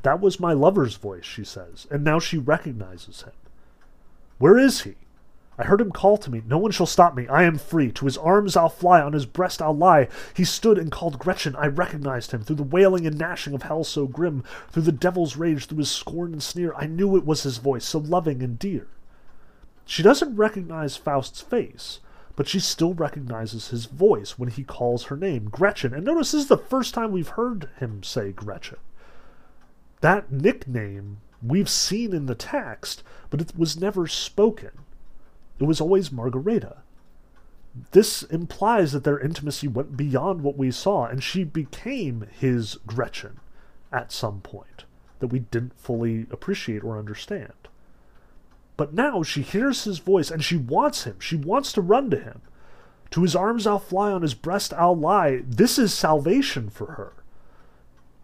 That 0.03 0.21
was 0.21 0.41
my 0.41 0.53
lover's 0.53 0.97
voice, 0.97 1.25
she 1.25 1.45
says, 1.45 1.87
and 1.91 2.03
now 2.05 2.19
she 2.19 2.39
recognizes 2.39 3.23
him. 3.23 3.33
Where 4.39 4.59
is 4.59 4.83
he? 4.83 4.97
I 5.63 5.67
heard 5.67 5.81
him 5.81 5.93
call 5.93 6.17
to 6.19 6.29
me, 6.29 6.43
No 6.45 6.59
one 6.59 6.73
shall 6.73 6.87
stop 6.87 7.15
me, 7.15 7.29
I 7.29 7.45
am 7.45 7.57
free. 7.57 7.93
To 7.93 8.07
his 8.07 8.19
arms 8.19 8.57
I'll 8.57 8.69
fly, 8.69 9.01
on 9.01 9.13
his 9.13 9.27
breast 9.27 9.63
I'll 9.63 9.77
lie. 9.77 10.09
He 10.35 10.45
stood 10.45 10.77
and 10.77 10.91
called 10.91 11.21
Gretchen, 11.21 11.55
I 11.55 11.69
recognized 11.69 12.33
him. 12.33 12.43
Through 12.43 12.57
the 12.57 12.65
wailing 12.65 13.07
and 13.07 13.17
gnashing 13.17 13.55
of 13.55 13.63
hell 13.63 13.85
so 13.85 14.09
grim, 14.09 14.43
through 14.71 14.83
the 14.83 14.91
devil's 14.91 15.37
rage, 15.37 15.67
through 15.67 15.79
his 15.79 15.89
scorn 15.89 16.33
and 16.33 16.43
sneer, 16.43 16.75
I 16.75 16.87
knew 16.87 17.17
it 17.17 17.25
was 17.25 17.45
his 17.45 17.59
voice, 17.59 17.85
so 17.85 18.01
loving 18.01 18.43
and 18.43 18.59
dear. 18.59 18.89
She 19.85 20.03
doesn't 20.03 20.35
recognize 20.35 20.97
Faust's 20.97 21.41
face, 21.41 22.01
but 22.35 22.49
she 22.49 22.59
still 22.59 22.95
recognizes 22.95 23.69
his 23.69 23.85
voice 23.85 24.37
when 24.37 24.49
he 24.49 24.65
calls 24.65 25.05
her 25.05 25.17
name, 25.17 25.45
Gretchen. 25.45 25.95
And 25.95 26.05
notice 26.05 26.33
this 26.33 26.43
is 26.43 26.49
the 26.49 26.59
first 26.59 26.93
time 26.93 27.13
we've 27.13 27.29
heard 27.29 27.69
him 27.79 28.03
say 28.03 28.33
Gretchen. 28.33 28.79
That 30.01 30.33
nickname 30.33 31.19
we've 31.41 31.71
seen 31.71 32.13
in 32.13 32.27
the 32.27 32.35
text, 32.35 33.05
but 33.31 33.41
it 33.41 33.57
was 33.57 33.79
never 33.79 34.09
spoken. 34.09 34.73
It 35.59 35.65
was 35.65 35.81
always 35.81 36.13
Margareta. 36.13 36.79
This 37.93 38.23
implies 38.23 38.93
that 38.93 39.05
their 39.05 39.19
intimacy 39.19 39.69
went 39.69 39.97
beyond 39.97 40.43
what 40.43 40.59
we 40.59 40.71
saw, 40.71 41.07
and 41.07 41.23
she 41.23 41.45
became 41.45 42.27
his 42.39 42.79
Gretchen 42.87 43.41
at 43.91 44.13
some 44.13 44.41
point 44.41 44.85
that 45.21 45.29
we 45.29 45.39
didn't 45.39 45.79
fully 45.79 46.27
appreciate 46.31 46.83
or 46.83 46.99
understand. 46.99 47.53
But 48.77 48.93
now 48.93 49.23
she 49.23 49.43
hears 49.43 49.85
his 49.85 49.99
voice 49.99 50.31
and 50.31 50.43
she 50.43 50.57
wants 50.57 51.05
him. 51.05 51.21
She 51.21 51.37
wants 51.37 51.73
to 51.73 51.81
run 51.81 52.11
to 52.11 52.19
him. 52.19 52.41
To 53.11 53.23
his 53.23 53.37
arms 53.37 53.67
I'll 53.67 53.79
fly, 53.79 54.11
on 54.11 54.23
his 54.23 54.35
breast 54.35 54.73
I'll 54.75 54.97
lie. 54.97 55.43
This 55.47 55.79
is 55.79 55.95
salvation 55.95 56.71
for 56.71 56.93
her. 56.93 57.13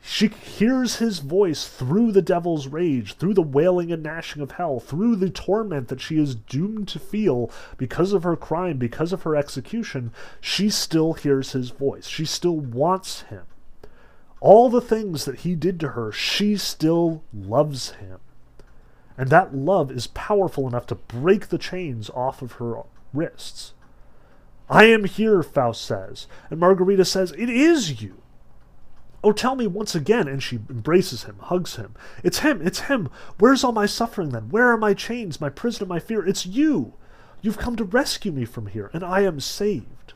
She 0.01 0.29
hears 0.29 0.97
his 0.97 1.19
voice 1.19 1.67
through 1.67 2.13
the 2.13 2.23
devil's 2.23 2.67
rage, 2.67 3.15
through 3.15 3.35
the 3.35 3.43
wailing 3.43 3.93
and 3.93 4.03
gnashing 4.03 4.41
of 4.41 4.53
hell, 4.53 4.81
through 4.81 5.17
the 5.17 5.31
torment 5.31 5.89
that 5.89 6.01
she 6.01 6.19
is 6.19 6.35
doomed 6.35 6.89
to 6.89 6.99
feel 6.99 7.51
because 7.77 8.13
of 8.13 8.23
her 8.23 8.37
crime, 8.37 8.79
because 8.79 9.13
of 9.13 9.23
her 9.23 9.37
execution. 9.37 10.13
She 10.41 10.71
still 10.71 11.13
hears 11.13 11.53
his 11.53 11.71
voice. 11.71 12.07
She 12.07 12.25
still 12.25 12.57
wants 12.59 13.23
him. 13.23 13.43
All 14.41 14.71
the 14.71 14.81
things 14.81 15.25
that 15.25 15.41
he 15.41 15.55
did 15.55 15.81
to 15.81 15.89
her, 15.89 16.13
she 16.13 16.57
still 16.57 17.23
loves 17.35 17.91
him. 17.93 18.21
And 19.17 19.31
that 19.31 19.55
love 19.55 19.91
is 19.91 20.07
powerful 20.07 20.69
enough 20.69 20.87
to 20.87 20.95
break 20.95 21.49
the 21.49 21.59
chains 21.59 22.09
off 22.11 22.41
of 22.41 22.53
her 22.53 22.83
wrists. 23.13 23.75
I 24.71 24.85
am 24.85 25.05
here, 25.05 25.43
Faust 25.43 25.85
says. 25.85 26.29
And 26.51 26.61
Margareta 26.61 27.05
says, 27.05 27.33
It 27.33 27.51
is 27.51 28.01
you. 28.01 28.23
Oh, 29.23 29.33
tell 29.33 29.57
me 29.57 29.67
once 29.67 29.95
again. 29.95 30.29
And 30.29 30.43
she 30.43 30.57
embraces 30.69 31.25
him, 31.25 31.37
hugs 31.41 31.77
him. 31.77 31.95
It's 32.23 32.41
him, 32.41 32.65
it's 32.65 32.81
him. 32.81 33.09
Where's 33.39 33.65
all 33.65 33.73
my 33.73 33.87
suffering 33.87 34.31
then? 34.31 34.51
Where 34.51 34.69
are 34.69 34.77
my 34.77 34.95
chains, 34.95 35.41
my 35.41 35.49
prison 35.49 35.89
my 35.89 35.99
fear? 35.99 36.27
It's 36.27 36.47
you. 36.47 36.95
You've 37.41 37.59
come 37.59 37.77
to 37.77 37.85
rescue 37.85 38.33
me 38.33 38.45
from 38.45 38.67
here, 38.67 38.91
and 38.93 39.05
I 39.05 39.21
am 39.21 39.41
saved. 39.41 40.15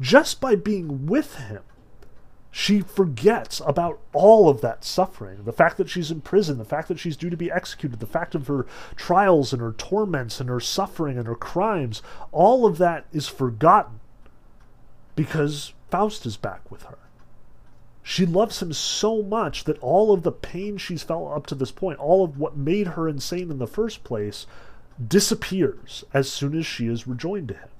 Just 0.00 0.40
by 0.40 0.56
being 0.56 1.06
with 1.06 1.36
him, 1.36 1.62
she 2.50 2.80
forgets 2.80 3.60
about 3.66 3.98
all 4.12 4.48
of 4.48 4.60
that 4.60 4.84
suffering 4.84 5.42
the 5.42 5.52
fact 5.52 5.76
that 5.76 5.88
she's 5.88 6.12
in 6.12 6.20
prison, 6.20 6.56
the 6.56 6.64
fact 6.64 6.86
that 6.86 7.00
she's 7.00 7.16
due 7.16 7.30
to 7.30 7.36
be 7.36 7.50
executed, 7.50 7.98
the 7.98 8.06
fact 8.06 8.34
of 8.34 8.46
her 8.46 8.64
trials 8.94 9.52
and 9.52 9.60
her 9.60 9.72
torments 9.72 10.40
and 10.40 10.48
her 10.48 10.60
suffering 10.60 11.18
and 11.18 11.26
her 11.26 11.34
crimes. 11.34 12.00
All 12.30 12.64
of 12.64 12.78
that 12.78 13.06
is 13.12 13.28
forgotten 13.28 13.98
because 15.16 15.72
Faust 15.90 16.26
is 16.26 16.36
back 16.36 16.70
with 16.70 16.84
her. 16.84 16.98
She 18.06 18.26
loves 18.26 18.60
him 18.60 18.74
so 18.74 19.22
much 19.22 19.64
that 19.64 19.78
all 19.78 20.12
of 20.12 20.24
the 20.24 20.30
pain 20.30 20.76
she's 20.76 21.02
felt 21.02 21.34
up 21.34 21.46
to 21.46 21.54
this 21.54 21.70
point, 21.70 21.98
all 21.98 22.22
of 22.22 22.38
what 22.38 22.54
made 22.54 22.88
her 22.88 23.08
insane 23.08 23.50
in 23.50 23.58
the 23.58 23.66
first 23.66 24.04
place, 24.04 24.46
disappears 25.08 26.04
as 26.12 26.30
soon 26.30 26.56
as 26.56 26.66
she 26.66 26.86
is 26.86 27.08
rejoined 27.08 27.48
to 27.48 27.54
him. 27.54 27.70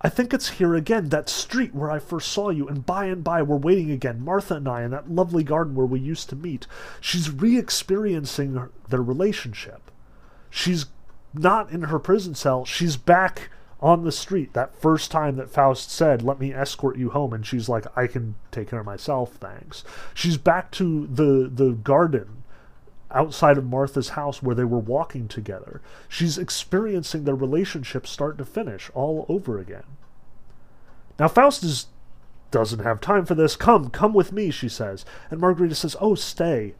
I 0.00 0.08
think 0.08 0.34
it's 0.34 0.50
here 0.50 0.74
again, 0.74 1.10
that 1.10 1.28
street 1.28 1.72
where 1.72 1.88
I 1.88 2.00
first 2.00 2.32
saw 2.32 2.50
you, 2.50 2.66
and 2.66 2.84
by 2.84 3.06
and 3.06 3.22
by 3.22 3.42
we're 3.42 3.56
waiting 3.56 3.92
again, 3.92 4.20
Martha 4.20 4.56
and 4.56 4.68
I, 4.68 4.82
in 4.82 4.90
that 4.90 5.08
lovely 5.08 5.44
garden 5.44 5.76
where 5.76 5.86
we 5.86 6.00
used 6.00 6.28
to 6.30 6.36
meet. 6.36 6.66
She's 7.00 7.30
re 7.30 7.56
experiencing 7.56 8.68
their 8.88 9.02
relationship. 9.02 9.88
She's 10.50 10.86
not 11.32 11.70
in 11.70 11.82
her 11.82 12.00
prison 12.00 12.34
cell, 12.34 12.64
she's 12.64 12.96
back 12.96 13.50
on 13.84 14.02
the 14.02 14.10
street 14.10 14.54
that 14.54 14.74
first 14.74 15.10
time 15.10 15.36
that 15.36 15.50
Faust 15.50 15.90
said, 15.90 16.22
Let 16.22 16.40
me 16.40 16.54
escort 16.54 16.96
you 16.96 17.10
home, 17.10 17.34
and 17.34 17.46
she's 17.46 17.68
like, 17.68 17.84
I 17.94 18.06
can 18.06 18.34
take 18.50 18.70
care 18.70 18.80
of 18.80 18.86
myself, 18.86 19.34
thanks. 19.34 19.84
She's 20.14 20.38
back 20.38 20.70
to 20.72 21.06
the, 21.06 21.50
the 21.52 21.72
garden 21.72 22.42
outside 23.10 23.58
of 23.58 23.66
Martha's 23.66 24.10
house 24.10 24.42
where 24.42 24.54
they 24.54 24.64
were 24.64 24.78
walking 24.78 25.28
together. 25.28 25.82
She's 26.08 26.38
experiencing 26.38 27.24
their 27.24 27.34
relationship 27.34 28.06
start 28.06 28.38
to 28.38 28.46
finish 28.46 28.90
all 28.94 29.26
over 29.28 29.58
again. 29.58 29.84
Now, 31.18 31.28
Faust 31.28 31.62
is, 31.62 31.88
doesn't 32.50 32.82
have 32.82 33.02
time 33.02 33.26
for 33.26 33.34
this. 33.34 33.54
Come, 33.54 33.90
come 33.90 34.14
with 34.14 34.32
me, 34.32 34.50
she 34.50 34.68
says. 34.68 35.04
And 35.30 35.38
Margarita 35.42 35.74
says, 35.74 35.94
Oh, 36.00 36.14
stay. 36.14 36.74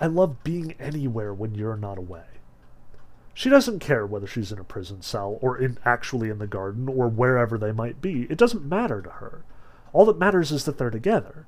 I 0.00 0.06
love 0.06 0.42
being 0.42 0.74
anywhere 0.80 1.32
when 1.32 1.54
you're 1.54 1.76
not 1.76 1.96
away. 1.96 2.24
She 3.34 3.48
doesn't 3.48 3.78
care 3.78 4.06
whether 4.06 4.26
she's 4.26 4.52
in 4.52 4.58
a 4.58 4.64
prison 4.64 5.02
cell 5.02 5.38
or 5.40 5.56
in 5.56 5.78
actually 5.84 6.30
in 6.30 6.38
the 6.38 6.46
garden 6.46 6.88
or 6.88 7.08
wherever 7.08 7.56
they 7.56 7.72
might 7.72 8.02
be. 8.02 8.22
It 8.24 8.38
doesn't 8.38 8.64
matter 8.64 9.00
to 9.00 9.10
her. 9.10 9.44
All 9.92 10.04
that 10.06 10.18
matters 10.18 10.52
is 10.52 10.64
that 10.64 10.78
they're 10.78 10.90
together. 10.90 11.46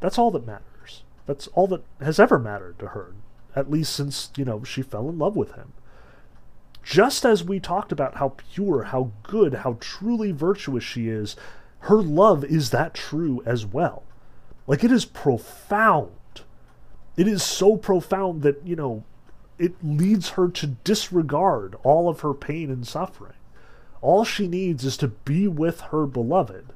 That's 0.00 0.18
all 0.18 0.30
that 0.32 0.46
matters. 0.46 1.02
That's 1.26 1.48
all 1.48 1.66
that 1.68 1.82
has 2.00 2.18
ever 2.18 2.38
mattered 2.38 2.78
to 2.78 2.88
her, 2.88 3.14
at 3.54 3.70
least 3.70 3.92
since, 3.92 4.30
you 4.36 4.44
know, 4.44 4.64
she 4.64 4.82
fell 4.82 5.08
in 5.08 5.18
love 5.18 5.36
with 5.36 5.52
him. 5.52 5.72
Just 6.82 7.26
as 7.26 7.44
we 7.44 7.60
talked 7.60 7.92
about 7.92 8.16
how 8.16 8.34
pure, 8.52 8.84
how 8.84 9.10
good, 9.22 9.54
how 9.54 9.76
truly 9.78 10.32
virtuous 10.32 10.84
she 10.84 11.08
is, 11.08 11.36
her 11.80 12.00
love 12.00 12.44
is 12.44 12.70
that 12.70 12.94
true 12.94 13.42
as 13.44 13.66
well. 13.66 14.04
Like, 14.66 14.82
it 14.82 14.90
is 14.90 15.04
profound. 15.04 16.12
It 17.16 17.28
is 17.28 17.42
so 17.42 17.76
profound 17.76 18.42
that, 18.42 18.66
you 18.66 18.76
know, 18.76 19.04
it 19.58 19.74
leads 19.82 20.30
her 20.30 20.48
to 20.48 20.66
disregard 20.66 21.76
all 21.82 22.08
of 22.08 22.20
her 22.20 22.34
pain 22.34 22.70
and 22.70 22.86
suffering. 22.86 23.34
All 24.00 24.24
she 24.24 24.46
needs 24.46 24.84
is 24.84 24.96
to 24.98 25.08
be 25.08 25.48
with 25.48 25.80
her 25.80 26.06
beloved. 26.06 26.72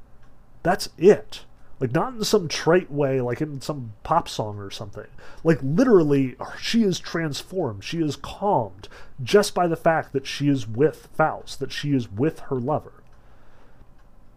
That's 0.63 0.89
it. 0.99 1.45
Like, 1.79 1.93
not 1.93 2.15
in 2.15 2.25
some 2.25 2.47
trite 2.47 2.93
way, 2.93 3.21
like 3.21 3.41
in 3.41 3.61
some 3.61 3.95
pop 4.05 4.29
song 4.29 4.59
or 4.59 4.71
something. 4.71 5.07
Like, 5.43 5.59
literally, 5.63 6.37
she 6.61 6.83
is 6.85 7.01
transformed. 7.01 7.83
She 7.83 7.99
is 8.01 8.15
calmed 8.15 8.89
just 9.23 9.53
by 9.53 9.67
the 9.67 9.77
fact 9.77 10.13
that 10.13 10.27
she 10.27 10.49
is 10.49 10.69
with 10.69 11.09
Faust, 11.15 11.59
that 11.59 11.73
she 11.73 11.93
is 11.93 12.11
with 12.11 12.39
her 12.41 12.61
lover. 12.61 13.02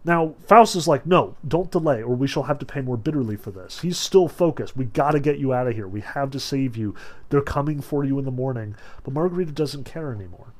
Now, 0.06 0.36
Faust 0.46 0.76
is 0.76 0.86
like, 0.86 1.04
no, 1.04 1.34
don't 1.46 1.72
delay, 1.72 2.00
or 2.00 2.14
we 2.14 2.28
shall 2.28 2.44
have 2.44 2.60
to 2.60 2.64
pay 2.64 2.80
more 2.80 2.96
bitterly 2.96 3.34
for 3.34 3.50
this. 3.50 3.80
He's 3.80 3.98
still 3.98 4.28
focused. 4.28 4.76
We 4.76 4.84
gotta 4.84 5.18
get 5.18 5.40
you 5.40 5.52
out 5.52 5.66
of 5.66 5.74
here. 5.74 5.88
We 5.88 6.00
have 6.00 6.30
to 6.30 6.38
save 6.38 6.76
you. 6.76 6.94
They're 7.28 7.42
coming 7.42 7.80
for 7.80 8.04
you 8.04 8.16
in 8.20 8.24
the 8.24 8.30
morning. 8.30 8.76
But 9.02 9.14
Margareta 9.14 9.50
doesn't 9.50 9.82
care 9.82 10.12
anymore. 10.12 10.52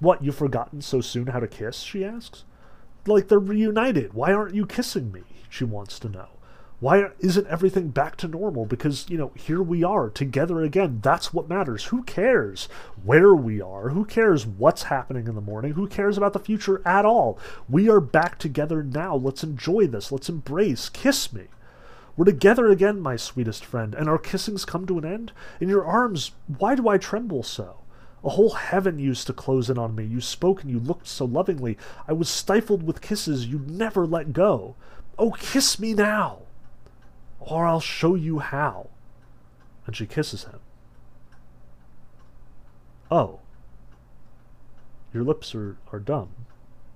What, 0.00 0.24
you've 0.24 0.34
forgotten 0.34 0.82
so 0.82 1.00
soon 1.00 1.28
how 1.28 1.38
to 1.38 1.46
kiss? 1.46 1.78
she 1.78 2.04
asks. 2.04 2.42
Like 3.06 3.28
they're 3.28 3.38
reunited. 3.38 4.12
Why 4.12 4.32
aren't 4.32 4.56
you 4.56 4.66
kissing 4.66 5.12
me? 5.12 5.22
She 5.48 5.62
wants 5.62 6.00
to 6.00 6.08
know. 6.08 6.30
Why 6.82 7.10
isn't 7.20 7.46
everything 7.46 7.90
back 7.90 8.16
to 8.16 8.26
normal? 8.26 8.66
Because, 8.66 9.08
you 9.08 9.16
know, 9.16 9.30
here 9.36 9.62
we 9.62 9.84
are 9.84 10.10
together 10.10 10.62
again. 10.62 10.98
That's 11.00 11.32
what 11.32 11.48
matters. 11.48 11.84
Who 11.84 12.02
cares 12.02 12.68
where 13.04 13.32
we 13.36 13.60
are? 13.60 13.90
Who 13.90 14.04
cares 14.04 14.44
what's 14.44 14.82
happening 14.82 15.28
in 15.28 15.36
the 15.36 15.40
morning? 15.40 15.74
Who 15.74 15.86
cares 15.86 16.18
about 16.18 16.32
the 16.32 16.40
future 16.40 16.82
at 16.84 17.04
all? 17.04 17.38
We 17.68 17.88
are 17.88 18.00
back 18.00 18.36
together 18.36 18.82
now. 18.82 19.14
Let's 19.14 19.44
enjoy 19.44 19.86
this. 19.86 20.10
Let's 20.10 20.28
embrace. 20.28 20.88
Kiss 20.88 21.32
me. 21.32 21.44
We're 22.16 22.24
together 22.24 22.66
again, 22.68 22.98
my 23.00 23.14
sweetest 23.14 23.64
friend, 23.64 23.94
and 23.94 24.08
our 24.08 24.18
kissings 24.18 24.64
come 24.64 24.84
to 24.86 24.98
an 24.98 25.04
end? 25.04 25.30
In 25.60 25.68
your 25.68 25.84
arms, 25.84 26.32
why 26.58 26.74
do 26.74 26.88
I 26.88 26.98
tremble 26.98 27.44
so? 27.44 27.76
A 28.24 28.30
whole 28.30 28.54
heaven 28.54 28.98
used 28.98 29.28
to 29.28 29.32
close 29.32 29.70
in 29.70 29.78
on 29.78 29.94
me. 29.94 30.02
You 30.02 30.20
spoke 30.20 30.62
and 30.62 30.70
you 30.72 30.80
looked 30.80 31.06
so 31.06 31.26
lovingly. 31.26 31.78
I 32.08 32.12
was 32.12 32.28
stifled 32.28 32.82
with 32.82 33.00
kisses 33.00 33.46
you 33.46 33.60
never 33.68 34.04
let 34.04 34.32
go. 34.32 34.74
Oh, 35.16 35.30
kiss 35.30 35.78
me 35.78 35.94
now! 35.94 36.41
Or 37.46 37.66
I'll 37.66 37.80
show 37.80 38.14
you 38.14 38.38
how. 38.38 38.88
And 39.86 39.96
she 39.96 40.06
kisses 40.06 40.44
him. 40.44 40.60
Oh. 43.10 43.40
Your 45.12 45.24
lips 45.24 45.54
are, 45.54 45.76
are 45.92 45.98
dumb. 45.98 46.30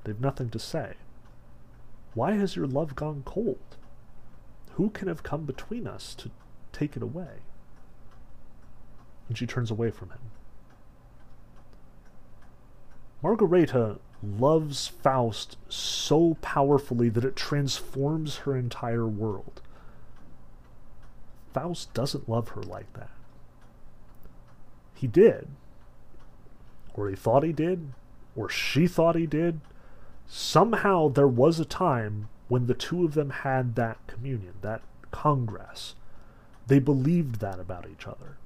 They've 0.04 0.20
nothing 0.20 0.50
to 0.50 0.58
say. 0.58 0.94
Why 2.14 2.32
has 2.32 2.56
your 2.56 2.66
love 2.66 2.94
gone 2.94 3.22
cold? 3.26 3.76
Who 4.74 4.90
can 4.90 5.08
have 5.08 5.22
come 5.22 5.44
between 5.44 5.86
us 5.86 6.14
to 6.14 6.30
take 6.72 6.96
it 6.96 7.02
away? 7.02 7.40
And 9.28 9.36
she 9.36 9.46
turns 9.46 9.70
away 9.70 9.90
from 9.90 10.10
him. 10.10 10.20
Margareta 13.22 13.98
loves 14.22 14.86
Faust 14.86 15.56
so 15.68 16.36
powerfully 16.40 17.08
that 17.08 17.24
it 17.24 17.36
transforms 17.36 18.36
her 18.38 18.56
entire 18.56 19.06
world. 19.06 19.60
Faust 21.56 21.94
doesn't 21.94 22.28
love 22.28 22.50
her 22.50 22.62
like 22.62 22.92
that. 22.92 23.08
He 24.94 25.06
did, 25.06 25.48
or 26.92 27.08
he 27.08 27.16
thought 27.16 27.44
he 27.44 27.52
did, 27.54 27.92
or 28.36 28.50
she 28.50 28.86
thought 28.86 29.16
he 29.16 29.26
did. 29.26 29.62
Somehow 30.26 31.08
there 31.08 31.26
was 31.26 31.58
a 31.58 31.64
time 31.64 32.28
when 32.48 32.66
the 32.66 32.74
two 32.74 33.06
of 33.06 33.14
them 33.14 33.30
had 33.30 33.74
that 33.74 34.06
communion, 34.06 34.52
that 34.60 34.82
congress. 35.10 35.94
They 36.66 36.78
believed 36.78 37.36
that 37.40 37.58
about 37.58 37.88
each 37.90 38.06
other. 38.06 38.36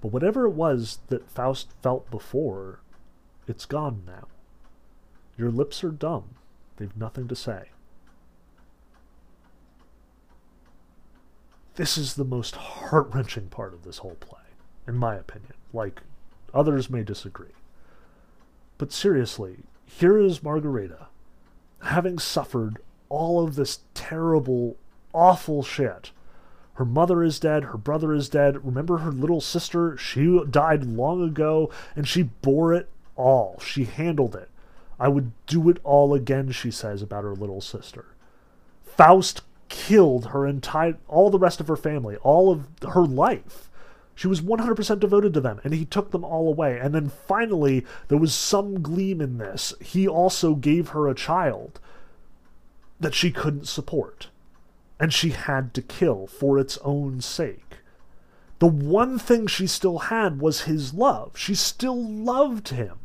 But 0.00 0.08
whatever 0.08 0.46
it 0.46 0.54
was 0.54 0.98
that 1.06 1.30
Faust 1.30 1.70
felt 1.80 2.10
before, 2.10 2.80
it's 3.46 3.66
gone 3.66 4.02
now. 4.04 4.26
Your 5.38 5.52
lips 5.52 5.84
are 5.84 5.92
dumb. 5.92 6.30
They've 6.76 6.96
nothing 6.96 7.28
to 7.28 7.36
say. 7.36 7.68
This 11.76 11.98
is 11.98 12.14
the 12.14 12.24
most 12.24 12.54
heart 12.54 13.08
wrenching 13.12 13.48
part 13.48 13.74
of 13.74 13.82
this 13.82 13.98
whole 13.98 14.16
play, 14.20 14.40
in 14.86 14.96
my 14.96 15.16
opinion. 15.16 15.54
Like, 15.72 16.02
others 16.52 16.88
may 16.88 17.02
disagree. 17.02 17.54
But 18.78 18.92
seriously, 18.92 19.58
here 19.84 20.16
is 20.16 20.42
Margarita, 20.42 21.08
having 21.82 22.18
suffered 22.18 22.78
all 23.08 23.44
of 23.44 23.56
this 23.56 23.80
terrible, 23.92 24.76
awful 25.12 25.64
shit. 25.64 26.12
Her 26.74 26.84
mother 26.84 27.22
is 27.22 27.40
dead, 27.40 27.64
her 27.64 27.78
brother 27.78 28.12
is 28.12 28.28
dead. 28.28 28.64
Remember 28.64 28.98
her 28.98 29.12
little 29.12 29.40
sister? 29.40 29.96
She 29.96 30.40
died 30.50 30.84
long 30.84 31.22
ago, 31.22 31.70
and 31.96 32.06
she 32.06 32.22
bore 32.22 32.72
it 32.72 32.88
all. 33.16 33.58
She 33.60 33.84
handled 33.84 34.34
it. 34.36 34.48
I 34.98 35.08
would 35.08 35.32
do 35.46 35.68
it 35.70 35.78
all 35.82 36.14
again, 36.14 36.52
she 36.52 36.70
says 36.70 37.02
about 37.02 37.24
her 37.24 37.34
little 37.34 37.60
sister. 37.60 38.06
Faust 38.84 39.42
killed 39.68 40.26
her 40.26 40.46
entire, 40.46 40.96
all 41.08 41.30
the 41.30 41.38
rest 41.38 41.60
of 41.60 41.68
her 41.68 41.76
family, 41.76 42.16
all 42.16 42.50
of 42.50 42.66
her 42.90 43.04
life. 43.04 43.70
She 44.14 44.28
was 44.28 44.40
100% 44.40 45.00
devoted 45.00 45.34
to 45.34 45.40
them, 45.40 45.60
and 45.64 45.74
he 45.74 45.84
took 45.84 46.12
them 46.12 46.24
all 46.24 46.48
away. 46.48 46.78
And 46.78 46.94
then 46.94 47.08
finally, 47.08 47.84
there 48.08 48.18
was 48.18 48.34
some 48.34 48.80
gleam 48.80 49.20
in 49.20 49.38
this. 49.38 49.74
He 49.80 50.06
also 50.06 50.54
gave 50.54 50.90
her 50.90 51.08
a 51.08 51.14
child 51.14 51.80
that 53.00 53.14
she 53.14 53.32
couldn't 53.32 53.66
support, 53.66 54.28
and 55.00 55.12
she 55.12 55.30
had 55.30 55.74
to 55.74 55.82
kill 55.82 56.26
for 56.26 56.58
its 56.58 56.78
own 56.78 57.20
sake. 57.20 57.78
The 58.60 58.68
one 58.68 59.18
thing 59.18 59.46
she 59.46 59.66
still 59.66 59.98
had 59.98 60.40
was 60.40 60.62
his 60.62 60.94
love. 60.94 61.36
She 61.36 61.54
still 61.56 62.00
loved 62.00 62.68
him. 62.68 62.98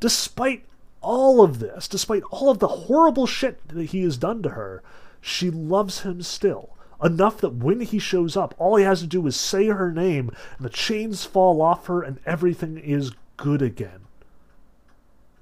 Despite 0.00 0.66
all 1.00 1.42
of 1.42 1.60
this, 1.60 1.88
despite 1.88 2.22
all 2.24 2.50
of 2.50 2.58
the 2.58 2.68
horrible 2.68 3.26
shit 3.26 3.66
that 3.68 3.86
he 3.86 4.02
has 4.02 4.18
done 4.18 4.42
to 4.42 4.50
her, 4.50 4.82
she 5.26 5.50
loves 5.50 6.02
him 6.02 6.22
still 6.22 6.70
enough 7.02 7.38
that 7.38 7.54
when 7.54 7.80
he 7.80 7.98
shows 7.98 8.36
up, 8.36 8.54
all 8.58 8.76
he 8.76 8.84
has 8.84 9.00
to 9.00 9.06
do 9.06 9.26
is 9.26 9.36
say 9.36 9.66
her 9.66 9.90
name, 9.92 10.30
and 10.56 10.64
the 10.64 10.70
chains 10.70 11.24
fall 11.24 11.60
off 11.60 11.86
her, 11.88 12.00
and 12.02 12.20
everything 12.24 12.78
is 12.78 13.10
good 13.36 13.60
again. 13.60 14.02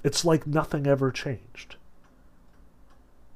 It's 0.03 0.25
like 0.25 0.47
nothing 0.47 0.87
ever 0.87 1.11
changed. 1.11 1.77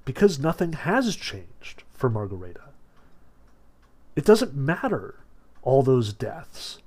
Because 0.05 0.39
nothing 0.39 0.73
has 0.73 1.15
changed 1.17 1.83
for 1.93 2.09
Margareta. 2.09 2.71
It 4.17 4.25
doesn't 4.25 4.55
matter 4.55 5.17
all 5.63 5.83
those 5.83 6.13
deaths, 6.15 6.79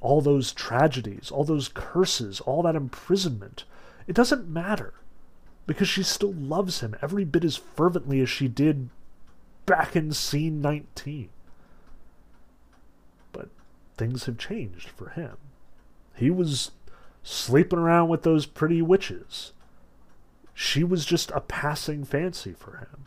all 0.00 0.20
those 0.20 0.52
tragedies, 0.52 1.30
all 1.30 1.44
those 1.44 1.68
curses, 1.68 2.40
all 2.40 2.62
that 2.62 2.76
imprisonment. 2.76 3.64
It 4.06 4.14
doesn't 4.14 4.48
matter 4.48 4.94
because 5.66 5.88
she 5.88 6.02
still 6.02 6.32
loves 6.32 6.80
him 6.80 6.96
every 7.02 7.24
bit 7.24 7.44
as 7.44 7.56
fervently 7.56 8.20
as 8.20 8.28
she 8.28 8.48
did 8.48 8.88
back 9.66 9.94
in 9.94 10.12
scene 10.12 10.60
19. 10.60 11.28
But 13.32 13.48
things 13.96 14.24
have 14.24 14.38
changed 14.38 14.88
for 14.88 15.10
him. 15.10 15.36
He 16.14 16.30
was 16.30 16.72
sleeping 17.22 17.78
around 17.78 18.08
with 18.08 18.22
those 18.22 18.46
pretty 18.46 18.82
witches. 18.82 19.52
She 20.54 20.84
was 20.84 21.04
just 21.04 21.30
a 21.30 21.40
passing 21.40 22.04
fancy 22.04 22.52
for 22.52 22.78
him. 22.78 23.06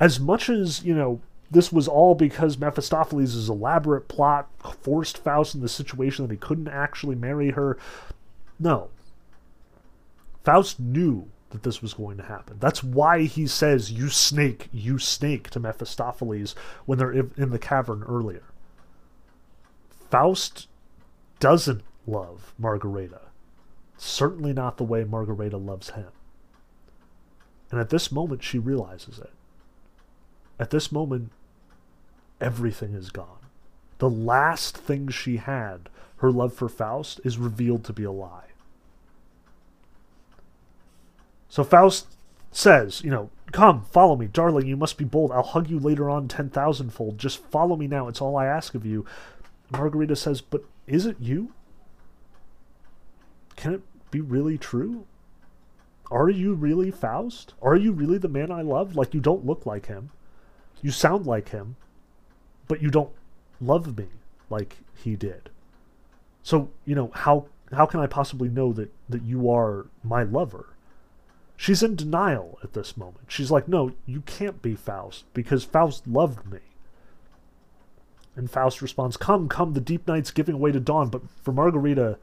As 0.00 0.20
much 0.20 0.48
as, 0.48 0.84
you 0.84 0.94
know, 0.94 1.20
this 1.50 1.72
was 1.72 1.88
all 1.88 2.14
because 2.14 2.58
Mephistopheles' 2.58 3.48
elaborate 3.48 4.06
plot 4.06 4.48
forced 4.80 5.18
Faust 5.18 5.54
in 5.54 5.60
the 5.60 5.68
situation 5.68 6.26
that 6.26 6.32
he 6.32 6.38
couldn't 6.38 6.68
actually 6.68 7.16
marry 7.16 7.50
her. 7.50 7.78
No. 8.58 8.90
Faust 10.44 10.78
knew 10.78 11.28
that 11.50 11.62
this 11.62 11.80
was 11.80 11.94
going 11.94 12.16
to 12.18 12.24
happen. 12.24 12.58
That's 12.60 12.84
why 12.84 13.22
he 13.22 13.46
says, 13.46 13.90
You 13.90 14.08
snake, 14.08 14.68
you 14.72 14.98
snake, 14.98 15.50
to 15.50 15.60
Mephistopheles 15.60 16.54
when 16.84 16.98
they're 16.98 17.12
in 17.12 17.50
the 17.50 17.58
cavern 17.58 18.04
earlier. 18.06 18.44
Faust 20.10 20.68
doesn't 21.40 21.82
love 22.06 22.52
Margareta. 22.58 23.20
Certainly 23.96 24.52
not 24.52 24.76
the 24.76 24.84
way 24.84 25.04
Margareta 25.04 25.56
loves 25.56 25.90
him. 25.90 26.08
And 27.70 27.80
at 27.80 27.90
this 27.90 28.10
moment, 28.10 28.42
she 28.42 28.58
realizes 28.58 29.18
it. 29.18 29.32
At 30.58 30.70
this 30.70 30.90
moment, 30.90 31.30
everything 32.40 32.94
is 32.94 33.10
gone. 33.10 33.38
The 33.98 34.08
last 34.08 34.76
thing 34.76 35.08
she 35.08 35.36
had, 35.36 35.88
her 36.18 36.30
love 36.30 36.54
for 36.54 36.68
Faust, 36.68 37.20
is 37.24 37.38
revealed 37.38 37.84
to 37.84 37.92
be 37.92 38.04
a 38.04 38.12
lie. 38.12 38.47
So 41.48 41.64
Faust 41.64 42.16
says, 42.52 43.02
you 43.02 43.10
know, 43.10 43.30
come, 43.52 43.84
follow 43.84 44.16
me, 44.16 44.26
darling, 44.26 44.66
you 44.66 44.76
must 44.76 44.98
be 44.98 45.04
bold. 45.04 45.32
I'll 45.32 45.42
hug 45.42 45.70
you 45.70 45.78
later 45.78 46.10
on 46.10 46.28
ten 46.28 46.50
thousandfold. 46.50 47.18
Just 47.18 47.42
follow 47.44 47.76
me 47.76 47.86
now, 47.86 48.08
it's 48.08 48.20
all 48.20 48.36
I 48.36 48.46
ask 48.46 48.74
of 48.74 48.84
you. 48.84 49.04
Margareta 49.70 50.16
says, 50.16 50.40
but 50.40 50.64
is 50.86 51.06
it 51.06 51.16
you? 51.20 51.52
Can 53.56 53.74
it 53.74 53.82
be 54.10 54.20
really 54.20 54.56
true? 54.56 55.06
Are 56.10 56.30
you 56.30 56.54
really 56.54 56.90
Faust? 56.90 57.54
Are 57.60 57.76
you 57.76 57.92
really 57.92 58.18
the 58.18 58.28
man 58.28 58.50
I 58.50 58.62
love? 58.62 58.96
Like, 58.96 59.12
you 59.12 59.20
don't 59.20 59.44
look 59.44 59.66
like 59.66 59.86
him. 59.86 60.10
You 60.80 60.90
sound 60.90 61.26
like 61.26 61.50
him, 61.50 61.76
but 62.66 62.80
you 62.80 62.90
don't 62.90 63.10
love 63.60 63.98
me 63.98 64.06
like 64.48 64.76
he 64.94 65.16
did. 65.16 65.50
So, 66.42 66.70
you 66.86 66.94
know, 66.94 67.10
how 67.14 67.46
how 67.72 67.84
can 67.84 68.00
I 68.00 68.06
possibly 68.06 68.48
know 68.48 68.72
that, 68.72 68.90
that 69.08 69.22
you 69.22 69.50
are 69.50 69.86
my 70.02 70.22
lover? 70.22 70.66
She's 71.60 71.82
in 71.82 71.96
denial 71.96 72.56
at 72.62 72.72
this 72.72 72.96
moment. 72.96 73.26
She's 73.26 73.50
like, 73.50 73.66
no, 73.66 73.90
you 74.06 74.20
can't 74.20 74.62
be 74.62 74.76
Faust 74.76 75.24
because 75.34 75.64
Faust 75.64 76.06
loved 76.06 76.50
me. 76.50 76.60
And 78.36 78.48
Faust 78.48 78.80
responds, 78.80 79.16
Come, 79.16 79.48
come, 79.48 79.72
the 79.72 79.80
deep 79.80 80.06
night's 80.06 80.30
giving 80.30 80.60
way 80.60 80.70
to 80.70 80.78
dawn, 80.78 81.08
but 81.08 81.28
for 81.42 81.50
Margarita, 81.52 82.16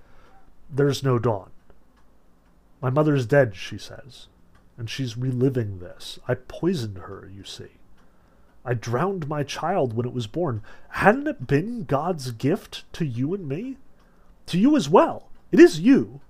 there's 0.69 1.03
no 1.03 1.19
dawn. 1.19 1.51
My 2.81 2.89
mother's 2.89 3.25
dead, 3.25 3.57
she 3.57 3.77
says, 3.77 4.27
and 4.77 4.89
she's 4.89 5.17
reliving 5.17 5.79
this. 5.79 6.17
I 6.29 6.35
poisoned 6.35 6.99
her, 6.99 7.29
you 7.35 7.43
see. 7.43 7.71
I 8.63 8.73
drowned 8.73 9.27
my 9.27 9.43
child 9.43 9.93
when 9.93 10.05
it 10.05 10.13
was 10.13 10.27
born. 10.27 10.61
Hadn't 10.91 11.27
it 11.27 11.45
been 11.45 11.83
God's 11.83 12.31
gift 12.31 12.85
to 12.93 13.05
you 13.05 13.33
and 13.33 13.49
me? 13.49 13.75
To 14.45 14.57
you 14.57 14.77
as 14.77 14.87
well. 14.87 15.27
It 15.51 15.59
is 15.59 15.81
you. 15.81 16.21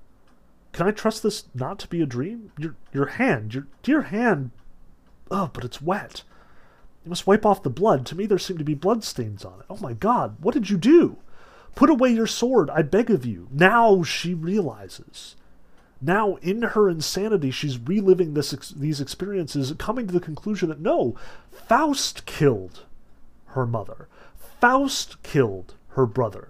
Can 0.75 0.87
I 0.87 0.91
trust 0.91 1.23
this 1.23 1.45
not 1.55 1.79
to 1.79 1.87
be 1.87 2.01
a 2.01 2.05
dream? 2.05 2.51
Your 2.57 2.75
your 2.91 3.05
hand, 3.05 3.53
your 3.53 3.65
dear 3.81 4.01
hand. 4.01 4.51
Oh, 5.31 5.49
but 5.53 5.63
it's 5.63 5.81
wet. 5.81 6.23
You 7.05 7.09
must 7.09 7.25
wipe 7.25 7.45
off 7.45 7.63
the 7.63 7.69
blood. 7.69 8.05
To 8.07 8.15
me, 8.15 8.25
there 8.25 8.37
seem 8.37 8.57
to 8.57 8.65
be 8.65 8.73
bloodstains 8.73 9.45
on 9.45 9.61
it. 9.61 9.67
Oh 9.69 9.77
my 9.77 9.93
God, 9.93 10.35
what 10.41 10.53
did 10.53 10.69
you 10.69 10.75
do? 10.75 11.15
Put 11.75 11.89
away 11.89 12.09
your 12.09 12.27
sword, 12.27 12.69
I 12.69 12.81
beg 12.81 13.09
of 13.09 13.25
you. 13.25 13.47
Now 13.51 14.03
she 14.03 14.33
realizes. 14.33 15.37
Now, 16.01 16.35
in 16.41 16.61
her 16.61 16.89
insanity, 16.89 17.51
she's 17.51 17.79
reliving 17.79 18.33
this 18.33 18.49
these 18.75 18.99
experiences, 18.99 19.73
coming 19.77 20.07
to 20.07 20.13
the 20.13 20.19
conclusion 20.19 20.67
that 20.67 20.81
no, 20.81 21.15
Faust 21.53 22.25
killed 22.25 22.83
her 23.47 23.65
mother. 23.65 24.09
Faust 24.59 25.23
killed 25.23 25.75
her 25.91 26.05
brother. 26.05 26.49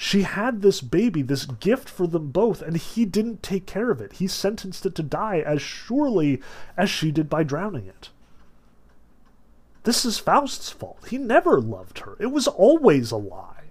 She 0.00 0.22
had 0.22 0.62
this 0.62 0.80
baby, 0.80 1.22
this 1.22 1.44
gift 1.44 1.90
for 1.90 2.06
them 2.06 2.30
both, 2.30 2.62
and 2.62 2.76
he 2.76 3.04
didn't 3.04 3.42
take 3.42 3.66
care 3.66 3.90
of 3.90 4.00
it. 4.00 4.12
He 4.12 4.28
sentenced 4.28 4.86
it 4.86 4.94
to 4.94 5.02
die 5.02 5.40
as 5.40 5.60
surely 5.60 6.40
as 6.76 6.88
she 6.88 7.10
did 7.10 7.28
by 7.28 7.42
drowning 7.42 7.88
it. 7.88 8.10
This 9.82 10.04
is 10.04 10.20
Faust's 10.20 10.70
fault. 10.70 11.08
He 11.08 11.18
never 11.18 11.60
loved 11.60 11.98
her. 11.98 12.16
It 12.20 12.28
was 12.28 12.46
always 12.46 13.10
a 13.10 13.16
lie. 13.16 13.70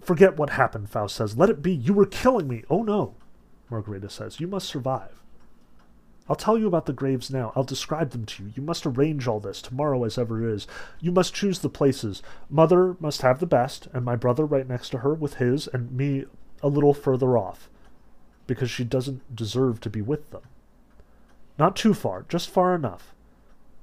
Forget 0.00 0.36
what 0.36 0.50
happened, 0.50 0.90
Faust 0.90 1.16
says. 1.16 1.36
Let 1.36 1.50
it 1.50 1.60
be. 1.60 1.74
You 1.74 1.92
were 1.92 2.06
killing 2.06 2.46
me. 2.46 2.62
Oh 2.70 2.84
no, 2.84 3.16
Margareta 3.68 4.08
says. 4.08 4.38
You 4.38 4.46
must 4.46 4.68
survive. 4.68 5.24
I'll 6.28 6.36
tell 6.36 6.58
you 6.58 6.66
about 6.66 6.86
the 6.86 6.92
graves 6.92 7.30
now. 7.30 7.52
I'll 7.54 7.62
describe 7.62 8.10
them 8.10 8.26
to 8.26 8.42
you. 8.44 8.52
You 8.56 8.62
must 8.62 8.84
arrange 8.86 9.28
all 9.28 9.38
this, 9.40 9.62
tomorrow 9.62 10.04
as 10.04 10.18
ever 10.18 10.48
is. 10.48 10.66
You 11.00 11.12
must 11.12 11.34
choose 11.34 11.60
the 11.60 11.68
places. 11.68 12.22
Mother 12.50 12.96
must 12.98 13.22
have 13.22 13.38
the 13.38 13.46
best, 13.46 13.86
and 13.92 14.04
my 14.04 14.16
brother 14.16 14.44
right 14.44 14.68
next 14.68 14.88
to 14.90 14.98
her 14.98 15.14
with 15.14 15.34
his, 15.34 15.68
and 15.68 15.92
me 15.92 16.24
a 16.62 16.68
little 16.68 16.94
further 16.94 17.38
off. 17.38 17.68
because 18.46 18.70
she 18.70 18.84
doesn't 18.84 19.34
deserve 19.34 19.80
to 19.80 19.90
be 19.90 20.00
with 20.00 20.30
them. 20.30 20.42
Not 21.58 21.76
too 21.76 21.94
far, 21.94 22.24
just 22.28 22.50
far 22.50 22.74
enough. 22.74 23.14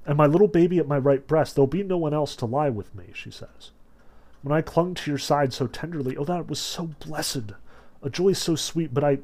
And 0.06 0.16
my 0.16 0.26
little 0.26 0.48
baby 0.48 0.78
at 0.78 0.88
my 0.88 0.98
right 0.98 1.26
breast, 1.26 1.54
there'll 1.54 1.66
be 1.66 1.82
no 1.82 1.96
one 1.96 2.14
else 2.14 2.36
to 2.36 2.46
lie 2.46 2.70
with 2.70 2.94
me, 2.94 3.06
she 3.14 3.30
says. 3.30 3.70
When 4.42 4.56
I 4.56 4.60
clung 4.60 4.94
to 4.94 5.10
your 5.10 5.18
side 5.18 5.52
so 5.52 5.66
tenderly, 5.66 6.16
oh, 6.16 6.24
that 6.24 6.48
was 6.48 6.58
so 6.58 6.90
blessed, 7.06 7.52
a 8.02 8.10
joy 8.10 8.34
so 8.34 8.54
sweet, 8.54 8.92
but 8.92 9.02
I 9.02 9.18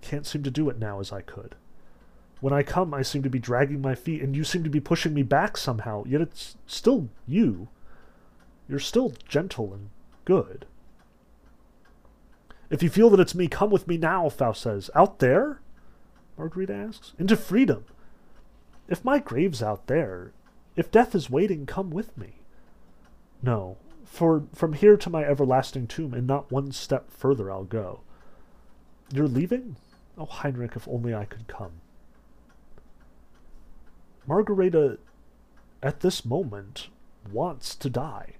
can't 0.00 0.26
seem 0.26 0.42
to 0.42 0.50
do 0.50 0.68
it 0.68 0.78
now 0.78 1.00
as 1.00 1.12
I 1.12 1.20
could. 1.22 1.54
When 2.44 2.52
I 2.52 2.62
come, 2.62 2.92
I 2.92 3.00
seem 3.00 3.22
to 3.22 3.30
be 3.30 3.38
dragging 3.38 3.80
my 3.80 3.94
feet, 3.94 4.20
and 4.20 4.36
you 4.36 4.44
seem 4.44 4.64
to 4.64 4.68
be 4.68 4.78
pushing 4.78 5.14
me 5.14 5.22
back 5.22 5.56
somehow, 5.56 6.04
yet 6.04 6.20
it's 6.20 6.58
still 6.66 7.08
you. 7.26 7.68
You're 8.68 8.78
still 8.78 9.14
gentle 9.26 9.72
and 9.72 9.88
good. 10.26 10.66
If 12.68 12.82
you 12.82 12.90
feel 12.90 13.08
that 13.08 13.20
it's 13.20 13.34
me, 13.34 13.48
come 13.48 13.70
with 13.70 13.88
me 13.88 13.96
now, 13.96 14.28
Faust 14.28 14.60
says. 14.60 14.90
Out 14.94 15.20
there? 15.20 15.62
Margarita 16.36 16.74
asks. 16.74 17.14
Into 17.18 17.34
freedom. 17.34 17.86
If 18.88 19.02
my 19.06 19.20
grave's 19.20 19.62
out 19.62 19.86
there, 19.86 20.32
if 20.76 20.90
death 20.90 21.14
is 21.14 21.30
waiting, 21.30 21.64
come 21.64 21.88
with 21.88 22.14
me. 22.14 22.40
No, 23.42 23.78
for 24.04 24.42
from 24.52 24.74
here 24.74 24.98
to 24.98 25.08
my 25.08 25.24
everlasting 25.24 25.86
tomb, 25.86 26.12
and 26.12 26.26
not 26.26 26.52
one 26.52 26.72
step 26.72 27.10
further 27.10 27.50
I'll 27.50 27.64
go. 27.64 28.00
You're 29.10 29.28
leaving? 29.28 29.76
Oh, 30.18 30.26
Heinrich, 30.26 30.76
if 30.76 30.86
only 30.86 31.14
I 31.14 31.24
could 31.24 31.48
come. 31.48 31.80
Margareta, 34.26 34.98
at 35.82 36.00
this 36.00 36.24
moment, 36.24 36.88
wants 37.30 37.74
to 37.76 37.90
die. 37.90 38.34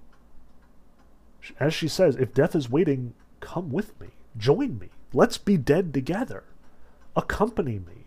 As 1.59 1.73
she 1.73 1.87
says, 1.87 2.15
if 2.15 2.33
death 2.33 2.55
is 2.55 2.69
waiting, 2.69 3.13
come 3.39 3.71
with 3.71 3.99
me. 3.99 4.07
Join 4.37 4.79
me. 4.79 4.89
Let's 5.13 5.37
be 5.37 5.57
dead 5.57 5.93
together. 5.93 6.43
Accompany 7.15 7.79
me. 7.79 8.05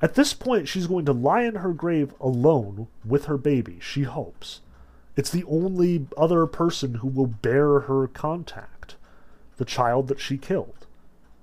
At 0.00 0.14
this 0.14 0.34
point, 0.34 0.68
she's 0.68 0.86
going 0.86 1.06
to 1.06 1.12
lie 1.12 1.42
in 1.42 1.56
her 1.56 1.72
grave 1.72 2.14
alone 2.20 2.86
with 3.04 3.24
her 3.24 3.38
baby, 3.38 3.78
she 3.80 4.02
hopes. 4.02 4.60
It's 5.16 5.30
the 5.30 5.44
only 5.44 6.06
other 6.16 6.46
person 6.46 6.94
who 6.96 7.08
will 7.08 7.26
bear 7.26 7.80
her 7.80 8.06
contact 8.06 8.94
the 9.56 9.64
child 9.64 10.06
that 10.08 10.20
she 10.20 10.38
killed. 10.38 10.86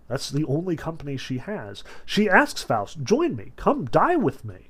That's 0.07 0.30
the 0.30 0.45
only 0.45 0.76
company 0.76 1.17
she 1.17 1.39
has. 1.39 1.84
She 2.05 2.30
asks 2.30 2.63
Faust, 2.63 3.03
Join 3.03 3.36
me, 3.36 3.51
come 3.57 3.86
die 3.86 4.15
with 4.15 4.45
me. 4.45 4.69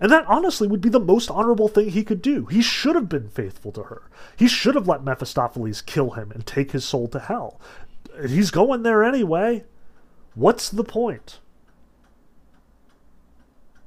And 0.00 0.10
that 0.10 0.24
honestly 0.26 0.66
would 0.66 0.80
be 0.80 0.88
the 0.88 0.98
most 0.98 1.30
honorable 1.30 1.68
thing 1.68 1.90
he 1.90 2.04
could 2.04 2.22
do. 2.22 2.46
He 2.46 2.62
should 2.62 2.94
have 2.94 3.08
been 3.08 3.28
faithful 3.28 3.70
to 3.72 3.84
her. 3.84 4.02
He 4.36 4.48
should 4.48 4.74
have 4.74 4.88
let 4.88 5.04
Mephistopheles 5.04 5.82
kill 5.82 6.12
him 6.12 6.30
and 6.32 6.46
take 6.46 6.72
his 6.72 6.86
soul 6.86 7.06
to 7.08 7.18
hell. 7.18 7.60
He's 8.26 8.50
going 8.50 8.82
there 8.82 9.04
anyway. 9.04 9.64
What's 10.34 10.70
the 10.70 10.84
point? 10.84 11.40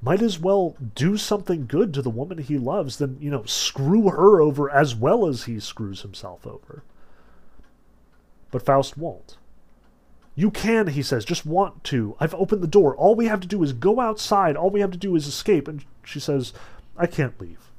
Might 0.00 0.22
as 0.22 0.38
well 0.38 0.76
do 0.94 1.16
something 1.16 1.66
good 1.66 1.92
to 1.94 2.02
the 2.02 2.10
woman 2.10 2.38
he 2.38 2.58
loves 2.58 2.98
than, 2.98 3.16
you 3.20 3.30
know, 3.30 3.44
screw 3.44 4.10
her 4.10 4.40
over 4.40 4.70
as 4.70 4.94
well 4.94 5.26
as 5.26 5.44
he 5.44 5.58
screws 5.58 6.02
himself 6.02 6.46
over. 6.46 6.84
But 8.50 8.64
Faust 8.64 8.96
won't. 8.96 9.36
You 10.36 10.50
can, 10.50 10.88
he 10.88 11.02
says, 11.02 11.24
just 11.24 11.46
want 11.46 11.84
to. 11.84 12.16
I've 12.18 12.34
opened 12.34 12.62
the 12.62 12.66
door. 12.66 12.96
All 12.96 13.14
we 13.14 13.26
have 13.26 13.40
to 13.40 13.48
do 13.48 13.62
is 13.62 13.72
go 13.72 14.00
outside. 14.00 14.56
All 14.56 14.70
we 14.70 14.80
have 14.80 14.90
to 14.90 14.98
do 14.98 15.14
is 15.14 15.26
escape. 15.26 15.68
And 15.68 15.84
she 16.04 16.18
says, 16.18 16.52
I 16.96 17.06
can't 17.06 17.40
leave. 17.40 17.70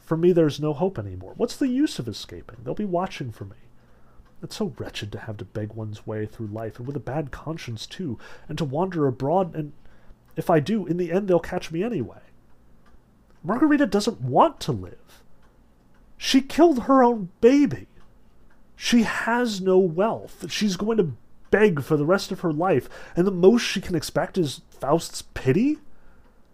For 0.00 0.16
me, 0.16 0.32
there's 0.32 0.60
no 0.60 0.72
hope 0.72 0.98
anymore. 0.98 1.34
What's 1.36 1.56
the 1.56 1.68
use 1.68 1.98
of 1.98 2.08
escaping? 2.08 2.58
They'll 2.62 2.74
be 2.74 2.84
watching 2.84 3.30
for 3.30 3.44
me. 3.44 3.56
It's 4.42 4.56
so 4.56 4.72
wretched 4.78 5.10
to 5.12 5.20
have 5.20 5.36
to 5.38 5.44
beg 5.44 5.72
one's 5.72 6.06
way 6.06 6.26
through 6.26 6.48
life, 6.48 6.78
and 6.78 6.86
with 6.86 6.94
a 6.94 7.00
bad 7.00 7.30
conscience, 7.30 7.86
too, 7.86 8.18
and 8.48 8.58
to 8.58 8.64
wander 8.64 9.06
abroad, 9.06 9.54
and 9.54 9.72
if 10.36 10.50
I 10.50 10.60
do, 10.60 10.86
in 10.86 10.98
the 10.98 11.10
end 11.10 11.26
they'll 11.26 11.40
catch 11.40 11.72
me 11.72 11.82
anyway. 11.82 12.20
Margarita 13.42 13.86
doesn't 13.86 14.20
want 14.20 14.60
to 14.60 14.72
live. 14.72 15.22
She 16.18 16.40
killed 16.42 16.84
her 16.84 17.02
own 17.02 17.30
baby. 17.40 17.86
She 18.76 19.04
has 19.04 19.60
no 19.60 19.78
wealth. 19.78 20.50
She's 20.50 20.76
going 20.76 20.98
to 20.98 21.12
beg 21.56 21.82
for 21.82 21.96
the 21.96 22.04
rest 22.04 22.30
of 22.30 22.40
her 22.40 22.52
life, 22.52 22.88
and 23.14 23.26
the 23.26 23.30
most 23.30 23.62
she 23.62 23.80
can 23.80 23.94
expect 23.94 24.36
is 24.36 24.60
Faust's 24.68 25.22
pity? 25.22 25.78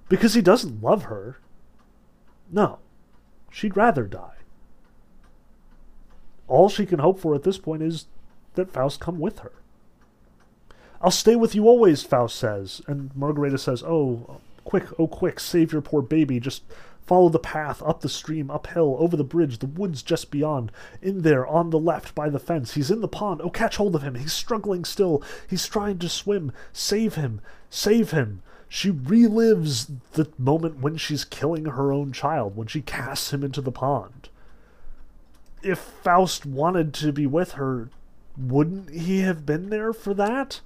Because 0.08 0.34
he 0.34 0.42
doesn't 0.42 0.82
love 0.82 1.04
her. 1.04 1.38
No, 2.50 2.78
she'd 3.50 3.76
rather 3.76 4.04
die. 4.04 4.36
All 6.46 6.68
she 6.68 6.86
can 6.86 7.00
hope 7.00 7.18
for 7.18 7.34
at 7.34 7.42
this 7.42 7.58
point 7.58 7.82
is 7.82 8.06
that 8.54 8.70
Faust 8.70 9.00
come 9.00 9.18
with 9.18 9.40
her. 9.40 9.52
I'll 11.00 11.10
stay 11.10 11.34
with 11.34 11.54
you 11.54 11.66
always, 11.66 12.04
Faust 12.04 12.36
says. 12.36 12.80
And 12.86 13.10
Margareta 13.16 13.58
says, 13.58 13.82
Oh, 13.82 14.40
quick, 14.64 14.84
oh, 15.00 15.08
quick, 15.08 15.40
save 15.40 15.72
your 15.72 15.82
poor 15.82 16.02
baby. 16.02 16.38
Just 16.38 16.62
follow 17.06 17.28
the 17.28 17.38
path, 17.38 17.82
up 17.82 18.00
the 18.00 18.08
stream, 18.08 18.50
uphill, 18.50 18.96
over 18.98 19.16
the 19.16 19.24
bridge, 19.24 19.58
the 19.58 19.66
woods 19.66 20.02
just 20.02 20.30
beyond. 20.30 20.72
In 21.00 21.22
there, 21.22 21.46
on 21.46 21.70
the 21.70 21.78
left, 21.78 22.14
by 22.14 22.28
the 22.28 22.38
fence. 22.38 22.74
He's 22.74 22.90
in 22.90 23.00
the 23.00 23.08
pond. 23.08 23.40
Oh, 23.42 23.50
catch 23.50 23.76
hold 23.76 23.94
of 23.94 24.02
him. 24.02 24.14
He's 24.14 24.32
struggling 24.32 24.84
still. 24.84 25.22
He's 25.48 25.66
trying 25.66 25.98
to 25.98 26.08
swim. 26.08 26.52
Save 26.72 27.16
him. 27.16 27.40
Save 27.70 28.12
him. 28.12 28.42
She 28.68 28.90
relives 28.90 29.90
the 30.12 30.30
moment 30.38 30.80
when 30.80 30.96
she's 30.96 31.24
killing 31.24 31.66
her 31.66 31.92
own 31.92 32.12
child, 32.12 32.56
when 32.56 32.68
she 32.68 32.80
casts 32.80 33.32
him 33.32 33.44
into 33.44 33.60
the 33.60 33.72
pond. 33.72 34.30
If 35.62 35.78
Faust 35.78 36.46
wanted 36.46 36.94
to 36.94 37.12
be 37.12 37.26
with 37.26 37.52
her, 37.52 37.90
wouldn't 38.36 38.90
he 38.90 39.20
have 39.20 39.44
been 39.44 39.68
there 39.68 39.92
for 39.92 40.14
that? 40.14 40.60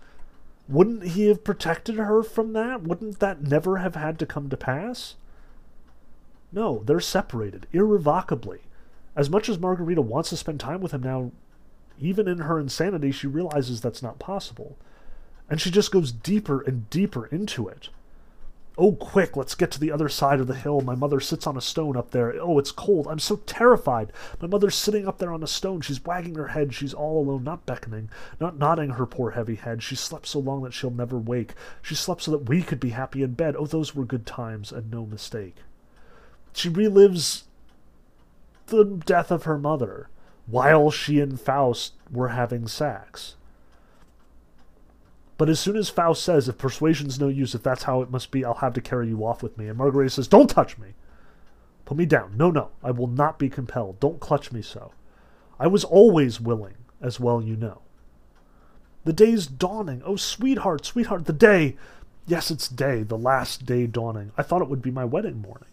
Wouldn't 0.69 1.03
he 1.03 1.27
have 1.27 1.45
protected 1.45 1.97
her 1.97 2.23
from 2.23 2.53
that? 2.53 2.83
Wouldn't 2.83 3.19
that 3.21 3.43
never 3.43 3.79
have 3.79 3.95
had 3.95 4.19
to 4.21 4.27
come 4.27 4.49
to 4.51 4.57
pass? 4.57 5.17
No, 6.53 6.83
they're 6.85 7.01
separated, 7.01 7.67
irrevocably. 7.73 8.61
As 9.15 9.31
much 9.31 9.49
as 9.49 9.59
Margarita 9.59 10.03
wants 10.03 10.31
to 10.31 10.37
spend 10.37 10.61
time 10.61 10.81
with 10.81 10.93
him 10.93 11.03
now, 11.03 11.33
even 11.99 12.29
in 12.29 12.39
her 12.39 12.61
insanity, 12.61 13.11
she 13.11 13.27
realizes 13.27 13.81
that's 13.81 14.03
not 14.03 14.19
possible. 14.19 14.77
And 15.49 15.61
she 15.61 15.71
just 15.71 15.93
goes 15.93 16.13
deeper 16.13 16.61
and 16.61 16.89
deeper 16.91 17.27
into 17.27 17.69
it. 17.69 17.89
Oh, 18.79 18.93
quick, 18.93 19.39
let's 19.39 19.55
get 19.55 19.71
to 19.71 19.81
the 19.81 19.91
other 19.91 20.11
side 20.11 20.39
of 20.39 20.49
the 20.49 20.55
hill. 20.55 20.83
My 20.83 20.95
mother 20.95 21.19
sits 21.19 21.47
on 21.47 21.57
a 21.57 21.63
stone 21.63 21.97
up 21.97 22.11
there. 22.11 22.35
Oh, 22.39 22.59
it's 22.59 22.73
cold. 22.73 23.07
I'm 23.09 23.19
so 23.19 23.37
terrified. 23.47 24.13
My 24.39 24.49
mother's 24.49 24.75
sitting 24.75 25.09
up 25.09 25.17
there 25.17 25.33
on 25.33 25.43
a 25.43 25.47
stone. 25.47 25.81
She's 25.81 26.05
wagging 26.05 26.35
her 26.35 26.49
head. 26.49 26.75
She's 26.75 26.93
all 26.93 27.23
alone, 27.23 27.43
not 27.43 27.65
beckoning, 27.65 28.11
not 28.39 28.59
nodding 28.59 28.91
her 28.91 29.07
poor 29.07 29.31
heavy 29.31 29.55
head. 29.55 29.83
She 29.83 29.97
slept 29.97 30.27
so 30.27 30.41
long 30.41 30.63
that 30.65 30.75
she'll 30.75 30.91
never 30.91 31.17
wake. 31.17 31.55
She 31.81 31.95
slept 31.95 32.21
so 32.21 32.31
that 32.33 32.51
we 32.51 32.61
could 32.61 32.81
be 32.81 32.91
happy 32.91 33.23
in 33.23 33.33
bed. 33.33 33.57
Oh, 33.57 33.67
those 33.67 33.95
were 33.95 34.05
good 34.05 34.27
times, 34.27 34.73
and 34.73 34.91
no 34.91 35.07
mistake. 35.07 35.57
She 36.57 36.71
relives 36.71 37.43
the 38.69 38.83
death 38.83 39.31
of 39.31 39.43
her 39.43 39.59
mother 39.59 40.09
while 40.47 40.91
she 40.91 41.21
and 41.21 41.39
Faust 41.39 41.93
were 42.11 42.29
having 42.29 42.67
sex. 42.67 43.37
But 45.37 45.51
as 45.51 45.61
soon 45.61 45.77
as 45.77 45.91
Faust 45.91 46.23
says, 46.23 46.49
if 46.49 46.57
persuasion's 46.57 47.21
no 47.21 47.29
use, 47.29 47.55
if 47.55 47.63
that's 47.63 47.83
how 47.83 48.01
it 48.01 48.11
must 48.11 48.31
be, 48.31 48.43
I'll 48.43 48.55
have 48.55 48.73
to 48.73 48.81
carry 48.81 49.09
you 49.09 49.27
off 49.27 49.43
with 49.43 49.59
me. 49.59 49.69
And 49.69 49.77
Margareta 49.77 50.09
says, 50.09 50.29
Don't 50.29 50.49
touch 50.49 50.79
me. 50.79 50.95
Put 51.85 51.99
me 51.99 52.07
down. 52.07 52.39
No, 52.39 52.51
no, 52.51 52.71
I 52.83 52.91
will 52.91 53.07
not 53.07 53.39
be 53.39 53.51
compelled. 53.51 54.01
Don't 54.01 54.19
clutch 54.19 54.51
me 54.51 54.63
so. 54.63 54.93
I 55.61 55.67
was 55.67 55.85
always 55.85 56.41
willing, 56.41 56.77
as 57.03 57.21
well 57.21 57.43
you 57.43 57.57
know. 57.57 57.83
The 59.05 59.13
day's 59.13 59.47
dawning. 59.47 60.01
Oh, 60.07 60.17
sweetheart, 60.17 60.87
sweetheart, 60.87 61.27
the 61.27 61.35
day. 61.35 61.77
Yes, 62.27 62.51
it's 62.51 62.67
day, 62.67 63.03
the 63.03 63.19
last 63.19 63.67
day 63.67 63.87
dawning. 63.87 64.33
I 64.39 64.43
thought 64.43 64.63
it 64.63 64.69
would 64.69 64.81
be 64.81 64.91
my 64.91 65.05
wedding 65.05 65.43
morning. 65.43 65.69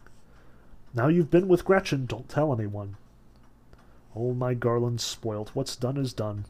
Now 0.95 1.07
you've 1.07 1.31
been 1.31 1.47
with 1.47 1.65
Gretchen, 1.65 2.05
don't 2.05 2.29
tell 2.29 2.53
anyone. 2.53 2.97
Oh, 4.15 4.35
my 4.35 4.53
garland's 4.53 5.03
spoilt. 5.03 5.49
What's 5.55 5.75
done 5.75 5.97
is 5.97 6.13
done. 6.13 6.45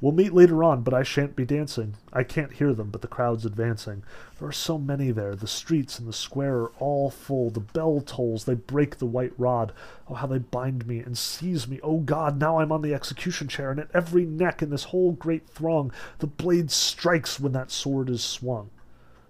We'll 0.00 0.12
meet 0.12 0.32
later 0.32 0.64
on, 0.64 0.80
but 0.80 0.94
I 0.94 1.02
shan't 1.02 1.36
be 1.36 1.44
dancing. 1.44 1.96
I 2.10 2.24
can't 2.24 2.54
hear 2.54 2.72
them, 2.72 2.88
but 2.88 3.02
the 3.02 3.06
crowd's 3.06 3.44
advancing. 3.44 4.02
There 4.38 4.48
are 4.48 4.52
so 4.52 4.78
many 4.78 5.10
there. 5.10 5.36
The 5.36 5.46
streets 5.46 5.98
and 5.98 6.08
the 6.08 6.12
square 6.14 6.56
are 6.56 6.72
all 6.78 7.10
full. 7.10 7.50
The 7.50 7.60
bell 7.60 8.00
tolls. 8.00 8.46
They 8.46 8.54
break 8.54 8.96
the 8.96 9.06
white 9.06 9.34
rod. 9.36 9.74
Oh, 10.08 10.14
how 10.14 10.26
they 10.26 10.38
bind 10.38 10.86
me 10.86 11.00
and 11.00 11.16
seize 11.16 11.68
me. 11.68 11.78
Oh, 11.82 11.98
God, 11.98 12.40
now 12.40 12.60
I'm 12.60 12.72
on 12.72 12.80
the 12.80 12.94
execution 12.94 13.46
chair, 13.46 13.70
and 13.70 13.78
at 13.78 13.90
every 13.92 14.24
neck 14.24 14.62
in 14.62 14.70
this 14.70 14.84
whole 14.84 15.12
great 15.12 15.46
throng, 15.46 15.92
the 16.18 16.26
blade 16.26 16.70
strikes 16.70 17.38
when 17.38 17.52
that 17.52 17.70
sword 17.70 18.08
is 18.08 18.24
swung. 18.24 18.70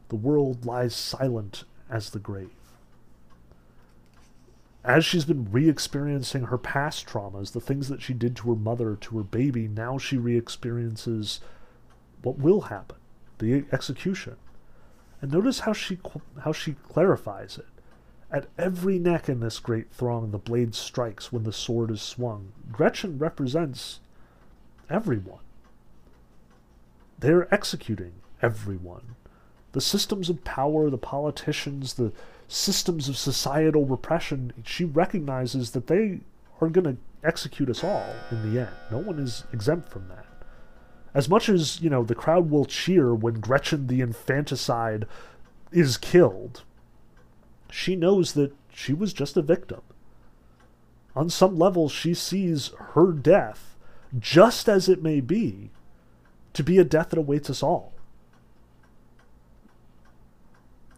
The 0.08 0.16
world 0.16 0.64
lies 0.64 0.94
silent 0.94 1.64
as 1.90 2.10
the 2.10 2.20
grave 2.20 2.50
as 4.84 5.04
she's 5.04 5.24
been 5.24 5.50
re 5.50 5.68
experiencing 5.68 6.44
her 6.44 6.58
past 6.58 7.06
traumas, 7.06 7.52
the 7.52 7.60
things 7.60 7.88
that 7.88 8.02
she 8.02 8.14
did 8.14 8.34
to 8.36 8.50
her 8.50 8.56
mother, 8.56 8.96
to 8.96 9.18
her 9.18 9.24
baby, 9.24 9.68
now 9.68 9.98
she 9.98 10.16
re 10.16 10.36
experiences 10.36 11.40
what 12.22 12.38
will 12.38 12.62
happen 12.62 12.96
the 13.42 13.64
execution. 13.72 14.36
And 15.20 15.32
notice 15.32 15.60
how 15.60 15.72
she, 15.72 15.98
how 16.42 16.52
she 16.52 16.76
clarifies 16.88 17.58
it. 17.58 17.66
At 18.30 18.46
every 18.56 18.98
neck 18.98 19.28
in 19.28 19.40
this 19.40 19.58
great 19.58 19.92
throng, 19.92 20.30
the 20.30 20.38
blade 20.38 20.74
strikes 20.74 21.32
when 21.32 21.42
the 21.42 21.52
sword 21.52 21.90
is 21.90 22.00
swung. 22.00 22.52
Gretchen 22.70 23.18
represents 23.18 24.00
everyone. 24.88 25.42
They're 27.18 27.52
executing 27.52 28.12
everyone. 28.40 29.16
The 29.72 29.80
systems 29.80 30.30
of 30.30 30.44
power, 30.44 30.88
the 30.88 30.98
politicians, 30.98 31.94
the 31.94 32.12
systems 32.52 33.08
of 33.08 33.16
societal 33.16 33.86
repression, 33.86 34.52
she 34.64 34.84
recognizes 34.84 35.70
that 35.70 35.86
they 35.86 36.20
are 36.60 36.68
going 36.68 36.84
to 36.84 36.96
execute 37.24 37.70
us 37.70 37.82
all 37.82 38.14
in 38.30 38.52
the 38.52 38.60
end. 38.60 38.70
No 38.90 38.98
one 38.98 39.18
is 39.18 39.44
exempt 39.52 39.88
from 39.88 40.08
that. 40.08 40.26
As 41.14 41.28
much 41.28 41.48
as, 41.48 41.80
you 41.80 41.90
know, 41.90 42.04
the 42.04 42.14
crowd 42.14 42.50
will 42.50 42.64
cheer 42.64 43.14
when 43.14 43.40
Gretchen 43.40 43.86
the 43.86 44.00
infanticide 44.00 45.06
is 45.70 45.96
killed, 45.96 46.62
she 47.70 47.96
knows 47.96 48.34
that 48.34 48.54
she 48.72 48.92
was 48.92 49.12
just 49.12 49.36
a 49.36 49.42
victim. 49.42 49.80
On 51.14 51.28
some 51.28 51.58
level, 51.58 51.88
she 51.88 52.14
sees 52.14 52.70
her 52.94 53.12
death, 53.12 53.76
just 54.18 54.68
as 54.68 54.88
it 54.88 55.02
may 55.02 55.20
be, 55.20 55.70
to 56.52 56.62
be 56.62 56.78
a 56.78 56.84
death 56.84 57.10
that 57.10 57.18
awaits 57.18 57.50
us 57.50 57.62
all. 57.62 57.92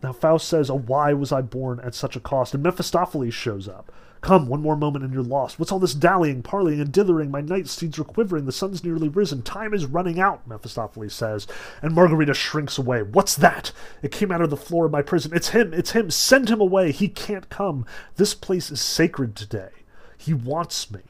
Now 0.04 0.12
Faust 0.12 0.46
says, 0.48 0.68
Oh, 0.68 0.78
why 0.78 1.14
was 1.14 1.32
I 1.32 1.40
born 1.40 1.80
at 1.80 1.94
such 1.94 2.14
a 2.14 2.20
cost? 2.20 2.52
And 2.52 2.62
Mephistopheles 2.62 3.32
shows 3.32 3.66
up. 3.66 3.90
Come, 4.20 4.48
one 4.48 4.60
more 4.60 4.76
moment 4.76 5.02
and 5.02 5.14
you're 5.14 5.22
lost. 5.22 5.58
What's 5.58 5.72
all 5.72 5.78
this 5.78 5.94
dallying, 5.94 6.42
parleying, 6.42 6.78
and 6.78 6.92
dithering? 6.92 7.30
My 7.30 7.40
night 7.40 7.68
steeds 7.68 7.98
are 7.98 8.04
quivering, 8.04 8.44
the 8.44 8.52
sun's 8.52 8.84
nearly 8.84 9.08
risen, 9.08 9.40
time 9.40 9.72
is 9.72 9.86
running 9.86 10.20
out, 10.20 10.46
Mephistopheles 10.46 11.14
says. 11.14 11.46
And 11.80 11.94
Margarita 11.94 12.34
shrinks 12.34 12.76
away. 12.76 13.00
What's 13.02 13.34
that? 13.36 13.72
It 14.02 14.12
came 14.12 14.30
out 14.30 14.42
of 14.42 14.50
the 14.50 14.58
floor 14.58 14.84
of 14.84 14.92
my 14.92 15.00
prison. 15.00 15.32
It's 15.34 15.48
him, 15.48 15.72
it's 15.72 15.92
him. 15.92 16.10
Send 16.10 16.50
him 16.50 16.60
away. 16.60 16.92
He 16.92 17.08
can't 17.08 17.48
come. 17.48 17.86
This 18.16 18.34
place 18.34 18.70
is 18.70 18.82
sacred 18.82 19.34
today. 19.34 19.70
He 20.18 20.34
wants 20.34 20.90
me. 20.90 21.00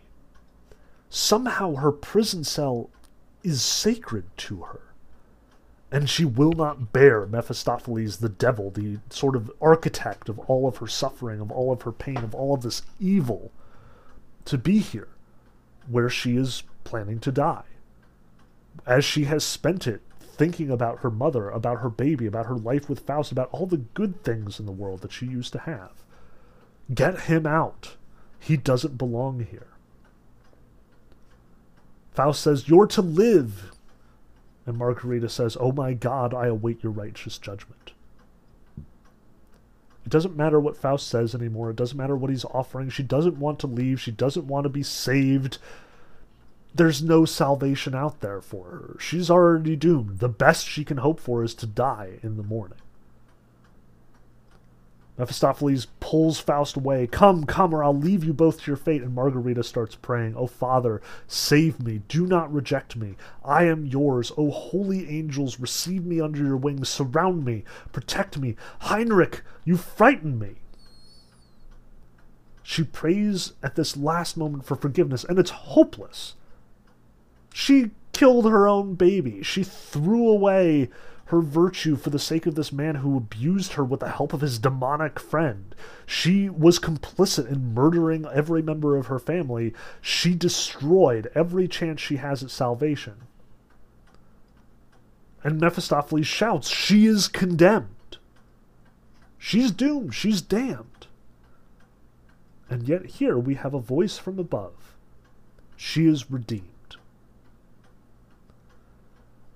Somehow 1.11 1.75
her 1.75 1.91
prison 1.91 2.45
cell 2.45 2.91
is 3.43 3.61
sacred 3.61 4.25
to 4.37 4.63
her 4.63 4.94
and 5.91 6.11
she 6.11 6.25
will 6.25 6.53
not 6.53 6.93
bear 6.93 7.27
Mephistopheles 7.27 8.19
the 8.19 8.29
devil, 8.29 8.71
the 8.71 8.99
sort 9.11 9.37
of 9.37 9.51
architect 9.61 10.29
of 10.29 10.39
all 10.41 10.67
of 10.67 10.79
her 10.79 10.87
suffering, 10.87 11.41
of 11.41 11.53
all 11.53 11.73
of 11.73 11.83
her 11.83 11.93
pain, 11.93 12.19
of 12.19 12.35
all 12.35 12.55
of 12.55 12.63
this 12.63 12.83
evil, 12.99 13.53
to 14.45 14.59
be 14.59 14.79
here, 14.79 15.09
where 15.89 16.09
she 16.09 16.37
is 16.37 16.65
planning 16.83 17.21
to 17.21 17.33
die. 17.33 17.65
As 18.87 19.05
she 19.05 19.25
has 19.25 19.45
spent 19.45 19.87
it 19.87 20.01
thinking 20.35 20.71
about 20.71 21.01
her 21.01 21.11
mother, 21.11 21.49
about 21.49 21.81
her 21.81 21.89
baby, 21.89 22.27
about 22.27 22.47
her 22.47 22.57
life 22.57 22.89
with 22.89 23.01
Faust, 23.01 23.31
about 23.31 23.49
all 23.53 23.67
the 23.67 23.77
good 23.77 24.23
things 24.25 24.59
in 24.59 24.67
the 24.67 24.73
world 24.73 25.01
that 25.03 25.13
she 25.13 25.27
used 25.27 25.53
to 25.53 25.61
have. 25.61 25.93
Get 26.93 27.21
him 27.23 27.47
out. 27.47 27.97
He 28.41 28.57
doesn't 28.57 28.99
belong 28.99 29.47
here. 29.49 29.69
Faust 32.13 32.43
says, 32.43 32.69
You're 32.69 32.87
to 32.89 33.03
live. 33.03 33.74
And 34.67 34.79
Margarita 34.79 35.29
says, 35.29 35.57
Oh 35.61 35.73
my 35.73 35.93
God, 35.93 36.33
I 36.33 36.47
await 36.47 36.83
your 36.83 36.93
righteous 36.93 37.39
judgment. 37.39 37.93
It 40.05 40.11
doesn't 40.11 40.37
matter 40.37 40.61
what 40.61 40.77
Faust 40.77 41.09
says 41.09 41.35
anymore. 41.35 41.71
It 41.71 41.77
doesn't 41.77 41.97
matter 41.97 42.17
what 42.17 42.31
he's 42.31 42.45
offering. 42.47 42.91
She 42.91 43.03
doesn't 43.03 43.39
want 43.39 43.59
to 43.61 43.67
leave. 43.67 44.01
She 44.01 44.11
doesn't 44.11 44.47
want 44.47 44.65
to 44.65 44.69
be 44.71 44.83
saved. 44.83 45.59
There's 46.75 47.03
no 47.03 47.25
salvation 47.25 47.95
out 47.95 48.21
there 48.21 48.41
for 48.41 48.65
her. 48.67 48.97
She's 48.99 49.31
already 49.31 49.77
doomed. 49.77 50.19
The 50.19 50.29
best 50.29 50.67
she 50.67 50.85
can 50.85 50.99
hope 50.99 51.21
for 51.21 51.43
is 51.43 51.55
to 51.57 51.67
die 51.67 52.19
in 52.23 52.37
the 52.37 52.43
morning. 52.43 52.79
Mephistopheles 55.17 55.87
pulls 56.01 56.41
Faust 56.41 56.77
away. 56.77 57.07
Come, 57.07 57.45
come, 57.45 57.73
or 57.73 57.85
I'll 57.85 57.97
leave 57.97 58.25
you 58.25 58.33
both 58.33 58.63
to 58.63 58.71
your 58.71 58.77
fate. 58.77 59.03
And 59.03 59.15
Margarita 59.15 59.63
starts 59.63 59.95
praying, 59.95 60.35
Oh, 60.37 60.49
Father, 60.49 61.01
save 61.29 61.81
me. 61.81 62.03
Do 62.09 62.27
not 62.27 62.53
reject 62.53 62.97
me. 62.97 63.15
I 63.45 63.65
am 63.65 63.87
yours. 63.87 64.33
O 64.37 64.51
holy 64.51 65.09
angels, 65.09 65.61
receive 65.61 66.05
me 66.05 66.21
under 66.21 66.43
your 66.45 66.57
wings. 66.57 66.89
Surround 66.89 67.45
me. 67.45 67.65
Protect 67.93 68.39
me. 68.39 68.57
Heinrich, 68.81 69.43
you 69.65 69.77
frighten 69.77 70.39
me. 70.39 70.57
She 72.65 72.83
prays 72.83 73.53
at 73.63 73.77
this 73.77 73.97
last 73.97 74.37
moment 74.37 74.65
for 74.65 74.75
forgiveness, 74.75 75.23
and 75.23 75.39
it's 75.39 75.51
hopeless. 75.51 76.35
She 77.53 77.91
killed 78.13 78.51
her 78.51 78.67
own 78.67 78.95
baby. 78.95 79.43
She 79.43 79.63
threw 79.63 80.29
away 80.29 80.89
her 81.27 81.41
virtue 81.41 81.97
for 81.97 82.11
the 82.11 82.19
sake 82.19 82.47
of 82.47 82.55
this 82.55 82.73
man 82.73 82.97
who 82.97 83.17
abused 83.17 83.75
her 83.75 83.85
with 83.85 84.01
the 84.01 84.11
help 84.11 84.33
of 84.33 84.43
his 84.43 84.59
demonic 84.59 85.19
friend. 85.19 85.75
She 86.05 86.51
was 86.51 86.79
complicit 86.79 87.51
in 87.51 87.73
murdering 87.73 88.27
every 88.27 88.61
member 88.61 88.97
of 88.97 89.07
her 89.07 89.19
family. 89.19 89.73
She 90.01 90.35
destroyed 90.35 91.31
every 91.35 91.67
chance 91.67 92.01
she 92.01 92.17
has 92.17 92.43
at 92.43 92.51
salvation. 92.51 93.15
And 95.43 95.61
Mephistopheles 95.61 96.27
shouts, 96.27 96.69
She 96.69 97.07
is 97.07 97.29
condemned. 97.29 98.19
She's 99.39 99.71
doomed. 99.71 100.15
She's 100.15 100.41
damned. 100.41 101.07
And 102.69 102.89
yet 102.89 103.07
here 103.07 103.39
we 103.39 103.55
have 103.55 103.75
a 103.75 103.79
voice 103.79 104.19
from 104.19 104.39
above. 104.39 104.95
She 105.77 106.07
is 106.07 106.31
redeemed. 106.31 106.74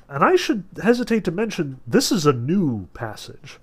And 0.09 0.25
I 0.25 0.37
should 0.37 0.65
hesitate 0.83 1.25
to 1.25 1.31
mention 1.31 1.81
this 1.87 2.11
is 2.11 2.25
a 2.25 2.33
new 2.33 2.87
passage. 2.95 3.59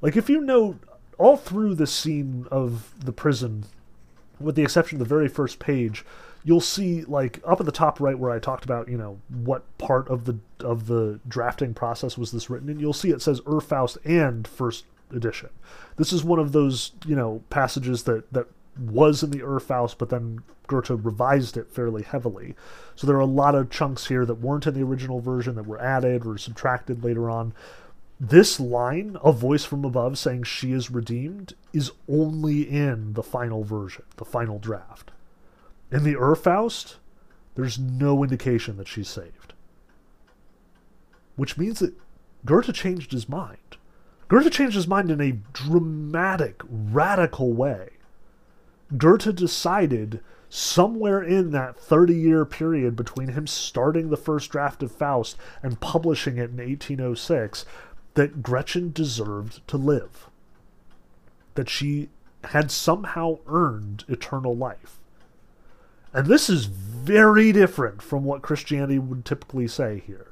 Like, 0.00 0.16
if 0.16 0.28
you 0.28 0.40
note 0.40 0.78
all 1.18 1.36
through 1.36 1.74
the 1.74 1.86
scene 1.86 2.46
of 2.50 2.92
the 3.02 3.12
prison, 3.12 3.64
with 4.38 4.56
the 4.56 4.62
exception 4.62 4.96
of 4.96 5.08
the 5.08 5.14
very 5.14 5.28
first 5.28 5.58
page, 5.58 6.04
you'll 6.42 6.60
see 6.60 7.02
like 7.04 7.40
up 7.46 7.60
at 7.60 7.66
the 7.66 7.72
top 7.72 8.00
right 8.00 8.18
where 8.18 8.30
I 8.30 8.38
talked 8.38 8.64
about, 8.64 8.88
you 8.88 8.98
know, 8.98 9.18
what 9.28 9.62
part 9.78 10.08
of 10.08 10.26
the 10.26 10.38
of 10.60 10.86
the 10.86 11.18
drafting 11.26 11.72
process 11.72 12.18
was 12.18 12.30
this 12.30 12.50
written 12.50 12.68
in, 12.68 12.78
you'll 12.78 12.92
see 12.92 13.10
it 13.10 13.22
says 13.22 13.40
Urfaust 13.42 13.96
and 14.04 14.46
first 14.46 14.84
edition. 15.10 15.48
This 15.96 16.12
is 16.12 16.22
one 16.22 16.38
of 16.38 16.52
those, 16.52 16.92
you 17.06 17.16
know, 17.16 17.42
passages 17.48 18.02
that 18.04 18.30
that 18.32 18.46
was 18.78 19.22
in 19.22 19.30
the 19.30 19.40
Urfaust, 19.40 19.98
but 19.98 20.10
then 20.10 20.40
Goethe 20.66 20.90
revised 20.90 21.56
it 21.56 21.70
fairly 21.70 22.02
heavily. 22.02 22.54
So 22.96 23.06
there 23.06 23.16
are 23.16 23.20
a 23.20 23.26
lot 23.26 23.54
of 23.54 23.70
chunks 23.70 24.06
here 24.06 24.24
that 24.26 24.36
weren't 24.36 24.66
in 24.66 24.74
the 24.74 24.82
original 24.82 25.20
version 25.20 25.54
that 25.54 25.66
were 25.66 25.80
added 25.80 26.26
or 26.26 26.38
subtracted 26.38 27.04
later 27.04 27.30
on. 27.30 27.52
This 28.18 28.58
line, 28.60 29.16
a 29.22 29.32
voice 29.32 29.64
from 29.64 29.84
above 29.84 30.18
saying 30.18 30.44
she 30.44 30.72
is 30.72 30.90
redeemed, 30.90 31.54
is 31.72 31.92
only 32.08 32.62
in 32.62 33.14
the 33.14 33.22
final 33.22 33.64
version, 33.64 34.04
the 34.16 34.24
final 34.24 34.58
draft. 34.58 35.10
In 35.90 36.04
the 36.04 36.14
Urfaust, 36.14 36.96
there's 37.54 37.78
no 37.78 38.22
indication 38.22 38.76
that 38.76 38.88
she's 38.88 39.08
saved. 39.08 39.52
Which 41.36 41.58
means 41.58 41.80
that 41.80 41.94
Goethe 42.44 42.72
changed 42.72 43.12
his 43.12 43.28
mind. 43.28 43.58
Goethe 44.28 44.52
changed 44.52 44.76
his 44.76 44.88
mind 44.88 45.10
in 45.10 45.20
a 45.20 45.38
dramatic, 45.52 46.62
radical 46.68 47.52
way. 47.52 47.90
Goethe 48.96 49.34
decided 49.34 50.20
somewhere 50.48 51.22
in 51.22 51.50
that 51.50 51.76
30 51.76 52.14
year 52.14 52.44
period 52.44 52.94
between 52.94 53.28
him 53.28 53.46
starting 53.46 54.10
the 54.10 54.16
first 54.16 54.50
draft 54.50 54.82
of 54.82 54.92
Faust 54.92 55.36
and 55.62 55.80
publishing 55.80 56.36
it 56.36 56.50
in 56.50 56.58
1806 56.58 57.64
that 58.14 58.42
Gretchen 58.42 58.92
deserved 58.92 59.66
to 59.68 59.76
live. 59.76 60.28
That 61.54 61.68
she 61.68 62.08
had 62.44 62.70
somehow 62.70 63.38
earned 63.46 64.04
eternal 64.08 64.56
life. 64.56 64.98
And 66.12 66.28
this 66.28 66.48
is 66.48 66.66
very 66.66 67.50
different 67.50 68.00
from 68.00 68.24
what 68.24 68.42
Christianity 68.42 69.00
would 69.00 69.24
typically 69.24 69.66
say 69.66 70.02
here. 70.06 70.28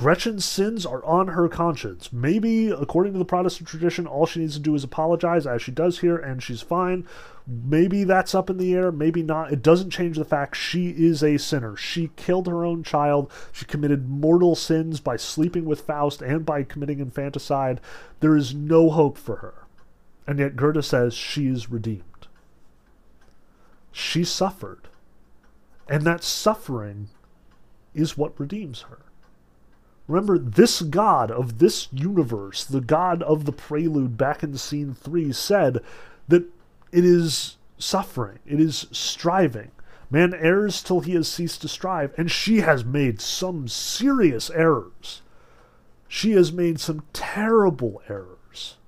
Gretchen's 0.00 0.46
sins 0.46 0.86
are 0.86 1.04
on 1.04 1.28
her 1.28 1.46
conscience. 1.46 2.10
Maybe, 2.10 2.70
according 2.70 3.12
to 3.12 3.18
the 3.18 3.24
Protestant 3.26 3.68
tradition, 3.68 4.06
all 4.06 4.24
she 4.24 4.40
needs 4.40 4.54
to 4.54 4.58
do 4.58 4.74
is 4.74 4.82
apologize, 4.82 5.46
as 5.46 5.60
she 5.60 5.72
does 5.72 5.98
here, 5.98 6.16
and 6.16 6.42
she's 6.42 6.62
fine. 6.62 7.06
Maybe 7.46 8.04
that's 8.04 8.34
up 8.34 8.48
in 8.48 8.56
the 8.56 8.72
air, 8.72 8.90
maybe 8.90 9.22
not. 9.22 9.52
It 9.52 9.60
doesn't 9.60 9.90
change 9.90 10.16
the 10.16 10.24
fact 10.24 10.56
she 10.56 10.88
is 10.88 11.22
a 11.22 11.36
sinner. 11.36 11.76
She 11.76 12.12
killed 12.16 12.46
her 12.46 12.64
own 12.64 12.82
child. 12.82 13.30
She 13.52 13.66
committed 13.66 14.08
mortal 14.08 14.56
sins 14.56 15.00
by 15.00 15.18
sleeping 15.18 15.66
with 15.66 15.82
Faust 15.82 16.22
and 16.22 16.46
by 16.46 16.62
committing 16.62 17.00
infanticide. 17.00 17.78
There 18.20 18.38
is 18.38 18.54
no 18.54 18.88
hope 18.88 19.18
for 19.18 19.36
her. 19.36 19.66
And 20.26 20.38
yet 20.38 20.56
Goethe 20.56 20.82
says 20.82 21.12
she 21.12 21.46
is 21.46 21.70
redeemed. 21.70 22.26
She 23.92 24.24
suffered. 24.24 24.88
And 25.90 26.04
that 26.04 26.24
suffering 26.24 27.10
is 27.92 28.16
what 28.16 28.40
redeems 28.40 28.86
her. 28.88 29.00
Remember, 30.10 30.40
this 30.40 30.82
god 30.82 31.30
of 31.30 31.58
this 31.58 31.86
universe, 31.92 32.64
the 32.64 32.80
god 32.80 33.22
of 33.22 33.44
the 33.44 33.52
prelude 33.52 34.16
back 34.16 34.42
in 34.42 34.56
scene 34.56 34.92
3, 34.92 35.32
said 35.32 35.78
that 36.26 36.42
it 36.90 37.04
is 37.04 37.58
suffering, 37.78 38.40
it 38.44 38.60
is 38.60 38.88
striving. 38.90 39.70
Man 40.10 40.34
errs 40.34 40.82
till 40.82 40.98
he 40.98 41.14
has 41.14 41.28
ceased 41.28 41.62
to 41.62 41.68
strive, 41.68 42.12
and 42.18 42.28
she 42.28 42.58
has 42.58 42.84
made 42.84 43.20
some 43.20 43.68
serious 43.68 44.50
errors. 44.50 45.22
She 46.08 46.32
has 46.32 46.52
made 46.52 46.80
some 46.80 47.04
terrible 47.12 48.02
errors. 48.08 48.78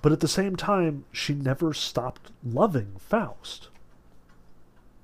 But 0.00 0.12
at 0.12 0.20
the 0.20 0.28
same 0.28 0.54
time, 0.54 1.06
she 1.10 1.34
never 1.34 1.74
stopped 1.74 2.30
loving 2.44 2.92
Faust. 3.00 3.66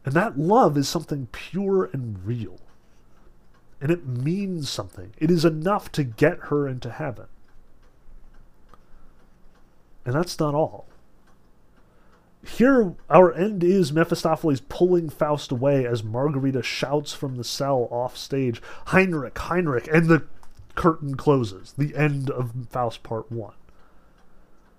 And 0.05 0.15
that 0.15 0.39
love 0.39 0.79
is 0.79 0.89
something 0.89 1.27
pure 1.33 1.91
and 1.93 2.25
real. 2.25 2.61
And 3.81 3.91
it 3.91 4.07
means 4.07 4.69
something. 4.69 5.13
It 5.19 5.31
is 5.31 5.45
enough 5.45 5.91
to 5.93 6.05
get 6.05 6.39
her 6.45 6.69
into 6.69 6.91
heaven. 6.91 7.27
And 10.05 10.15
that's 10.15 10.39
not 10.39 10.55
all. 10.55 10.87
Here, 12.43 12.95
our 13.11 13.33
end 13.33 13.63
is 13.63 13.93
Mephistopheles 13.93 14.63
pulling 14.63 15.11
Faust 15.11 15.53
away 15.53 15.87
as 15.87 16.03
Margarita 16.03 16.63
shouts 16.63 17.13
from 17.13 17.37
the 17.37 17.45
cell 17.45 17.87
off 17.91 18.17
stage, 18.17 18.63
Heinrich, 18.87 19.37
Heinrich, 19.37 19.89
and 19.93 20.07
the 20.07 20.25
curtain 20.75 21.17
closes. 21.17 21.75
The 21.77 21.95
end 21.95 22.31
of 22.31 22.53
Faust 22.71 23.03
Part 23.03 23.31
1. 23.31 23.53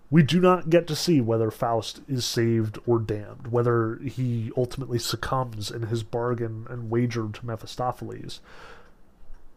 We 0.09 0.23
do 0.23 0.39
not 0.41 0.69
get 0.69 0.87
to 0.87 0.95
see 0.95 1.21
whether 1.21 1.51
Faust 1.51 2.01
is 2.07 2.25
saved 2.25 2.79
or 2.85 2.99
damned, 2.99 3.47
whether 3.47 3.97
he 3.97 4.51
ultimately 4.57 4.99
succumbs 4.99 5.71
in 5.71 5.83
his 5.83 6.03
bargain 6.03 6.65
and 6.69 6.89
wager 6.89 7.29
to 7.31 7.45
Mephistopheles. 7.45 8.41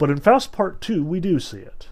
But 0.04 0.10
in 0.10 0.20
Faust 0.20 0.52
Part 0.52 0.82
2, 0.82 1.02
we 1.02 1.18
do 1.18 1.40
see 1.40 1.60
it. 1.60 1.88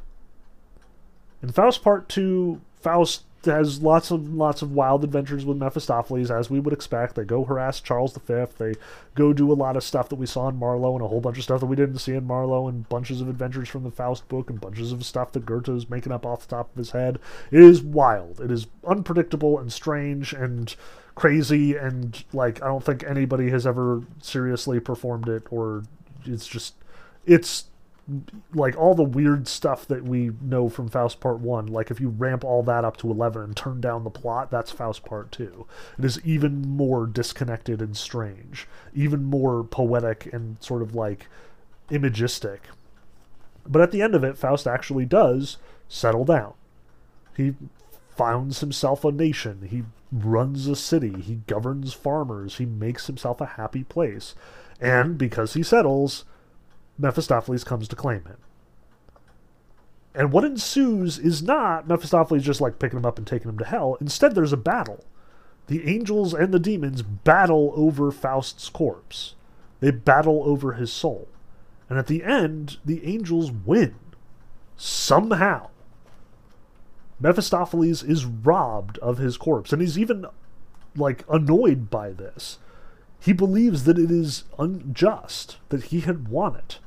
In 1.42 1.50
Faust 1.50 1.82
Part 1.82 2.10
2, 2.10 2.60
Faust 2.78 3.22
has 3.46 3.80
lots 3.80 4.10
of 4.10 4.34
lots 4.34 4.60
of 4.60 4.72
wild 4.72 5.02
adventures 5.02 5.46
with 5.46 5.56
Mephistopheles, 5.56 6.30
as 6.30 6.50
we 6.50 6.60
would 6.60 6.74
expect. 6.74 7.14
They 7.14 7.24
go 7.24 7.42
harass 7.42 7.80
Charles 7.80 8.14
V. 8.14 8.44
They 8.58 8.74
go 9.14 9.32
do 9.32 9.50
a 9.50 9.54
lot 9.54 9.78
of 9.78 9.82
stuff 9.82 10.10
that 10.10 10.16
we 10.16 10.26
saw 10.26 10.48
in 10.48 10.58
Marlowe, 10.58 10.94
and 10.94 11.02
a 11.02 11.08
whole 11.08 11.22
bunch 11.22 11.38
of 11.38 11.44
stuff 11.44 11.60
that 11.60 11.66
we 11.68 11.74
didn't 11.74 12.00
see 12.00 12.12
in 12.12 12.26
Marlowe, 12.26 12.68
and 12.68 12.86
bunches 12.90 13.22
of 13.22 13.30
adventures 13.30 13.70
from 13.70 13.82
the 13.82 13.90
Faust 13.90 14.28
book, 14.28 14.50
and 14.50 14.60
bunches 14.60 14.92
of 14.92 15.06
stuff 15.06 15.32
that 15.32 15.46
Goethe 15.46 15.70
is 15.70 15.88
making 15.88 16.12
up 16.12 16.26
off 16.26 16.46
the 16.46 16.54
top 16.54 16.70
of 16.70 16.76
his 16.76 16.90
head. 16.90 17.18
It 17.50 17.62
is 17.62 17.80
wild. 17.80 18.42
It 18.42 18.50
is 18.50 18.66
unpredictable 18.86 19.58
and 19.58 19.72
strange 19.72 20.34
and 20.34 20.76
crazy, 21.14 21.76
and 21.76 22.22
like 22.34 22.62
I 22.62 22.66
don't 22.66 22.84
think 22.84 23.04
anybody 23.04 23.48
has 23.48 23.66
ever 23.66 24.02
seriously 24.20 24.80
performed 24.80 25.30
it, 25.30 25.44
or 25.50 25.84
it's 26.26 26.46
just 26.46 26.74
it's 27.24 27.64
like 28.52 28.76
all 28.76 28.94
the 28.94 29.02
weird 29.02 29.46
stuff 29.46 29.86
that 29.86 30.04
we 30.04 30.32
know 30.40 30.68
from 30.68 30.88
Faust 30.88 31.20
Part 31.20 31.38
1, 31.38 31.66
like 31.66 31.90
if 31.90 32.00
you 32.00 32.08
ramp 32.08 32.44
all 32.44 32.62
that 32.64 32.84
up 32.84 32.96
to 32.98 33.10
11 33.10 33.42
and 33.42 33.56
turn 33.56 33.80
down 33.80 34.04
the 34.04 34.10
plot, 34.10 34.50
that's 34.50 34.70
Faust 34.70 35.04
Part 35.04 35.30
2. 35.32 35.66
It 35.98 36.04
is 36.04 36.20
even 36.24 36.62
more 36.62 37.06
disconnected 37.06 37.80
and 37.80 37.96
strange, 37.96 38.66
even 38.94 39.24
more 39.24 39.62
poetic 39.62 40.32
and 40.32 40.56
sort 40.60 40.82
of 40.82 40.94
like 40.94 41.28
imagistic. 41.90 42.62
But 43.66 43.82
at 43.82 43.92
the 43.92 44.02
end 44.02 44.14
of 44.14 44.24
it, 44.24 44.36
Faust 44.36 44.66
actually 44.66 45.06
does 45.06 45.58
settle 45.88 46.24
down. 46.24 46.54
He 47.36 47.54
founds 48.16 48.60
himself 48.60 49.04
a 49.04 49.12
nation, 49.12 49.66
he 49.70 49.84
runs 50.10 50.66
a 50.66 50.76
city, 50.76 51.20
he 51.20 51.36
governs 51.46 51.94
farmers, 51.94 52.58
he 52.58 52.66
makes 52.66 53.06
himself 53.06 53.40
a 53.40 53.46
happy 53.46 53.84
place. 53.84 54.34
And 54.80 55.16
because 55.16 55.54
he 55.54 55.62
settles, 55.62 56.24
Mephistopheles 56.98 57.64
comes 57.64 57.88
to 57.88 57.96
claim 57.96 58.24
him. 58.24 58.38
And 60.14 60.32
what 60.32 60.44
ensues 60.44 61.18
is 61.18 61.42
not 61.42 61.88
Mephistopheles 61.88 62.42
just 62.42 62.60
like 62.60 62.78
picking 62.78 62.98
him 62.98 63.06
up 63.06 63.18
and 63.18 63.26
taking 63.26 63.48
him 63.48 63.58
to 63.58 63.64
hell. 63.64 63.96
Instead, 64.00 64.34
there's 64.34 64.52
a 64.52 64.58
battle. 64.58 65.04
The 65.68 65.88
angels 65.88 66.34
and 66.34 66.52
the 66.52 66.58
demons 66.58 67.02
battle 67.02 67.72
over 67.74 68.10
Faust's 68.10 68.68
corpse. 68.68 69.34
They 69.80 69.90
battle 69.90 70.42
over 70.44 70.74
his 70.74 70.92
soul. 70.92 71.28
And 71.88 71.98
at 71.98 72.08
the 72.08 72.24
end, 72.24 72.78
the 72.84 73.04
angels 73.06 73.50
win. 73.50 73.94
Somehow. 74.76 75.70
Mephistopheles 77.20 78.02
is 78.02 78.24
robbed 78.26 78.98
of 78.98 79.18
his 79.18 79.36
corpse. 79.36 79.72
And 79.72 79.80
he's 79.80 79.98
even, 79.98 80.26
like, 80.96 81.24
annoyed 81.30 81.88
by 81.88 82.10
this. 82.10 82.58
He 83.24 83.32
believes 83.32 83.84
that 83.84 83.98
it 83.98 84.10
is 84.10 84.42
unjust, 84.58 85.58
that 85.68 85.84
he 85.84 86.00
had 86.00 86.26
won 86.26 86.56
it. 86.56 86.80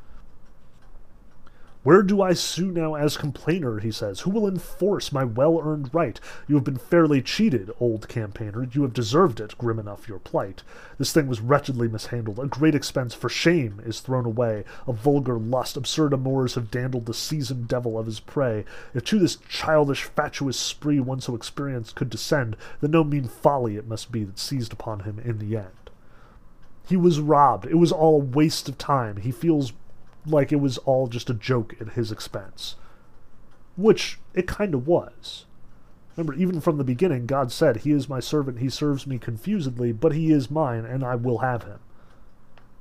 Where 1.84 2.04
do 2.04 2.22
I 2.22 2.34
sue 2.34 2.72
now 2.72 2.96
as 2.96 3.16
complainer, 3.16 3.80
he 3.80 3.92
says. 3.92 4.22
Who 4.22 4.32
will 4.32 4.46
enforce 4.46 5.14
my 5.14 5.24
well 5.24 5.62
earned 5.64 5.92
right? 5.94 6.20
You 6.46 6.56
have 6.56 6.66
been 6.66 6.78
fairly 6.78 7.22
cheated, 7.22 7.72
old 7.80 8.10
campaigner. 8.10 8.68
You 8.70 8.82
have 8.82 8.92
deserved 8.92 9.40
it, 9.40 9.58
grim 9.58 9.80
enough 9.80 10.10
your 10.10 10.20
plight. 10.20 10.64
This 10.98 11.14
thing 11.14 11.28
was 11.28 11.40
wretchedly 11.40 11.88
mishandled. 11.88 12.40
A 12.40 12.48
great 12.48 12.76
expense 12.76 13.14
for 13.14 13.30
shame 13.30 13.80
is 13.86 14.02
thrown 14.02 14.26
away. 14.26 14.66
A 14.88 14.94
vulgar 14.94 15.38
lust, 15.38 15.78
absurd 15.78 16.12
amours 16.12 16.56
have 16.56 16.72
dandled 16.72 17.06
the 17.06 17.14
seasoned 17.14 17.70
devil 17.70 17.98
of 17.98 18.08
his 18.08 18.20
prey. 18.20 18.66
If 18.94 19.06
to 19.06 19.20
this 19.20 19.38
childish, 19.48 20.04
fatuous 20.04 20.60
spree 20.60 21.00
one 21.00 21.22
so 21.22 21.34
experienced 21.34 21.96
could 21.96 22.10
descend, 22.10 22.58
then 22.82 22.92
no 22.92 23.06
mean 23.06 23.30
folly 23.30 23.78
it 23.78 23.88
must 23.88 24.12
be 24.12 24.26
that 24.26 24.40
seized 24.40 24.74
upon 24.74 25.02
him 25.02 25.20
in 25.24 25.40
the 25.40 25.56
end. 25.56 25.85
He 26.88 26.96
was 26.96 27.20
robbed. 27.20 27.66
It 27.66 27.76
was 27.76 27.92
all 27.92 28.22
a 28.22 28.26
waste 28.26 28.70
of 28.70 28.78
time. 28.78 29.18
He 29.18 29.32
feels 29.32 29.74
like 30.26 30.52
it 30.52 30.60
was 30.60 30.78
all 30.80 31.08
just 31.08 31.30
a 31.30 31.34
joke 31.34 31.76
at 31.80 31.94
his 31.94 32.12
expense. 32.12 32.76
Which 33.76 34.20
it 34.34 34.48
kind 34.48 34.74
of 34.74 34.88
was. 34.88 35.46
Remember, 36.16 36.34
even 36.34 36.62
from 36.62 36.78
the 36.78 36.84
beginning, 36.84 37.26
God 37.26 37.52
said, 37.52 37.78
He 37.78 37.92
is 37.92 38.08
my 38.08 38.20
servant, 38.20 38.60
he 38.60 38.70
serves 38.70 39.06
me 39.06 39.18
confusedly, 39.18 39.92
but 39.92 40.14
he 40.14 40.32
is 40.32 40.50
mine, 40.50 40.86
and 40.86 41.04
I 41.04 41.16
will 41.16 41.40
have 41.40 41.64
him. 41.64 41.80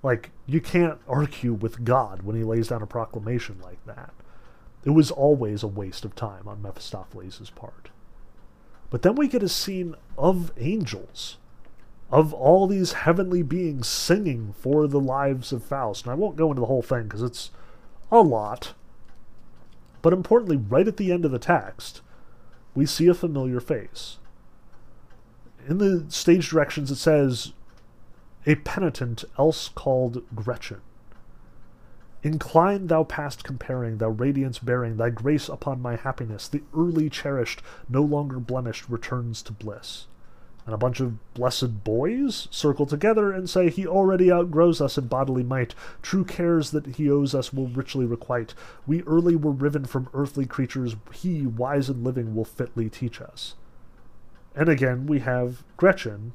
Like, 0.02 0.30
you 0.46 0.60
can't 0.60 1.00
argue 1.08 1.52
with 1.52 1.84
God 1.84 2.22
when 2.22 2.36
he 2.36 2.44
lays 2.44 2.68
down 2.68 2.82
a 2.82 2.86
proclamation 2.86 3.58
like 3.62 3.84
that. 3.86 4.12
It 4.84 4.90
was 4.90 5.10
always 5.10 5.62
a 5.62 5.68
waste 5.68 6.04
of 6.04 6.14
time 6.14 6.46
on 6.46 6.62
Mephistopheles' 6.62 7.50
part. 7.50 7.88
But 8.90 9.02
then 9.02 9.16
we 9.16 9.26
get 9.26 9.42
a 9.42 9.48
scene 9.48 9.96
of 10.16 10.52
angels 10.58 11.38
of 12.14 12.32
all 12.32 12.68
these 12.68 12.92
heavenly 12.92 13.42
beings 13.42 13.88
singing 13.88 14.54
for 14.56 14.86
the 14.86 15.00
lives 15.00 15.52
of 15.52 15.64
Faust. 15.64 16.04
And 16.04 16.12
I 16.12 16.14
won't 16.14 16.36
go 16.36 16.50
into 16.50 16.60
the 16.60 16.66
whole 16.66 16.80
thing 16.80 17.02
because 17.02 17.22
it's 17.22 17.50
a 18.08 18.20
lot. 18.20 18.72
But 20.00 20.12
importantly, 20.12 20.56
right 20.56 20.86
at 20.86 20.96
the 20.96 21.10
end 21.10 21.24
of 21.24 21.32
the 21.32 21.40
text, 21.40 22.02
we 22.72 22.86
see 22.86 23.08
a 23.08 23.14
familiar 23.14 23.58
face. 23.58 24.18
In 25.66 25.78
the 25.78 26.06
stage 26.08 26.50
directions, 26.50 26.92
it 26.92 26.96
says, 26.96 27.52
A 28.46 28.54
penitent, 28.54 29.24
else 29.36 29.68
called 29.68 30.22
Gretchen. 30.36 30.82
Incline 32.22 32.86
thou 32.86 33.02
past 33.02 33.42
comparing, 33.42 33.98
thou 33.98 34.10
radiance 34.10 34.60
bearing, 34.60 34.98
thy 34.98 35.10
grace 35.10 35.48
upon 35.48 35.82
my 35.82 35.96
happiness, 35.96 36.46
the 36.46 36.62
early 36.76 37.10
cherished, 37.10 37.60
no 37.88 38.02
longer 38.02 38.38
blemished, 38.38 38.88
returns 38.88 39.42
to 39.42 39.52
bliss 39.52 40.06
and 40.66 40.74
a 40.74 40.78
bunch 40.78 41.00
of 41.00 41.34
blessed 41.34 41.84
boys 41.84 42.48
circle 42.50 42.86
together 42.86 43.32
and 43.32 43.50
say, 43.50 43.68
He 43.68 43.86
already 43.86 44.32
outgrows 44.32 44.80
us 44.80 44.96
in 44.96 45.08
bodily 45.08 45.42
might. 45.42 45.74
True 46.00 46.24
cares 46.24 46.70
that 46.70 46.96
he 46.96 47.10
owes 47.10 47.34
us 47.34 47.52
will 47.52 47.68
richly 47.68 48.06
requite. 48.06 48.54
We 48.86 49.02
early 49.02 49.36
were 49.36 49.52
riven 49.52 49.84
from 49.84 50.08
earthly 50.14 50.46
creatures. 50.46 50.96
He, 51.12 51.46
wise 51.46 51.88
and 51.90 52.02
living, 52.02 52.34
will 52.34 52.46
fitly 52.46 52.88
teach 52.88 53.20
us. 53.20 53.54
And 54.54 54.68
again, 54.68 55.06
we 55.06 55.20
have 55.20 55.62
Gretchen. 55.76 56.32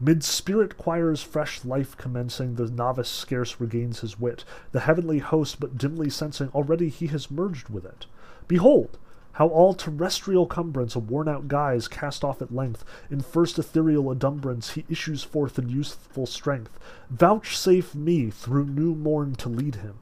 Mid 0.00 0.24
spirit 0.24 0.76
choirs 0.76 1.22
fresh 1.22 1.64
life 1.64 1.96
commencing, 1.96 2.54
the 2.54 2.68
novice 2.68 3.08
scarce 3.08 3.60
regains 3.60 4.00
his 4.00 4.18
wit. 4.18 4.44
The 4.72 4.80
heavenly 4.80 5.18
host, 5.18 5.60
but 5.60 5.78
dimly 5.78 6.10
sensing, 6.10 6.48
already 6.54 6.88
he 6.88 7.08
has 7.08 7.30
merged 7.30 7.68
with 7.68 7.84
it. 7.84 8.06
Behold! 8.48 8.98
How 9.34 9.48
all 9.48 9.74
terrestrial 9.74 10.46
cumbrance 10.46 10.94
a 10.94 11.00
worn 11.00 11.28
out 11.28 11.48
guise 11.48 11.88
cast 11.88 12.22
off 12.22 12.40
at 12.40 12.54
length, 12.54 12.84
in 13.10 13.20
first 13.20 13.58
ethereal 13.58 14.10
adumbrance 14.10 14.70
he 14.70 14.84
issues 14.88 15.24
forth 15.24 15.58
in 15.58 15.68
youthful 15.68 16.26
strength. 16.26 16.78
Vouchsafe 17.10 17.96
me 17.96 18.30
through 18.30 18.66
new 18.66 18.94
morn 18.94 19.34
to 19.36 19.48
lead 19.48 19.76
him, 19.76 19.98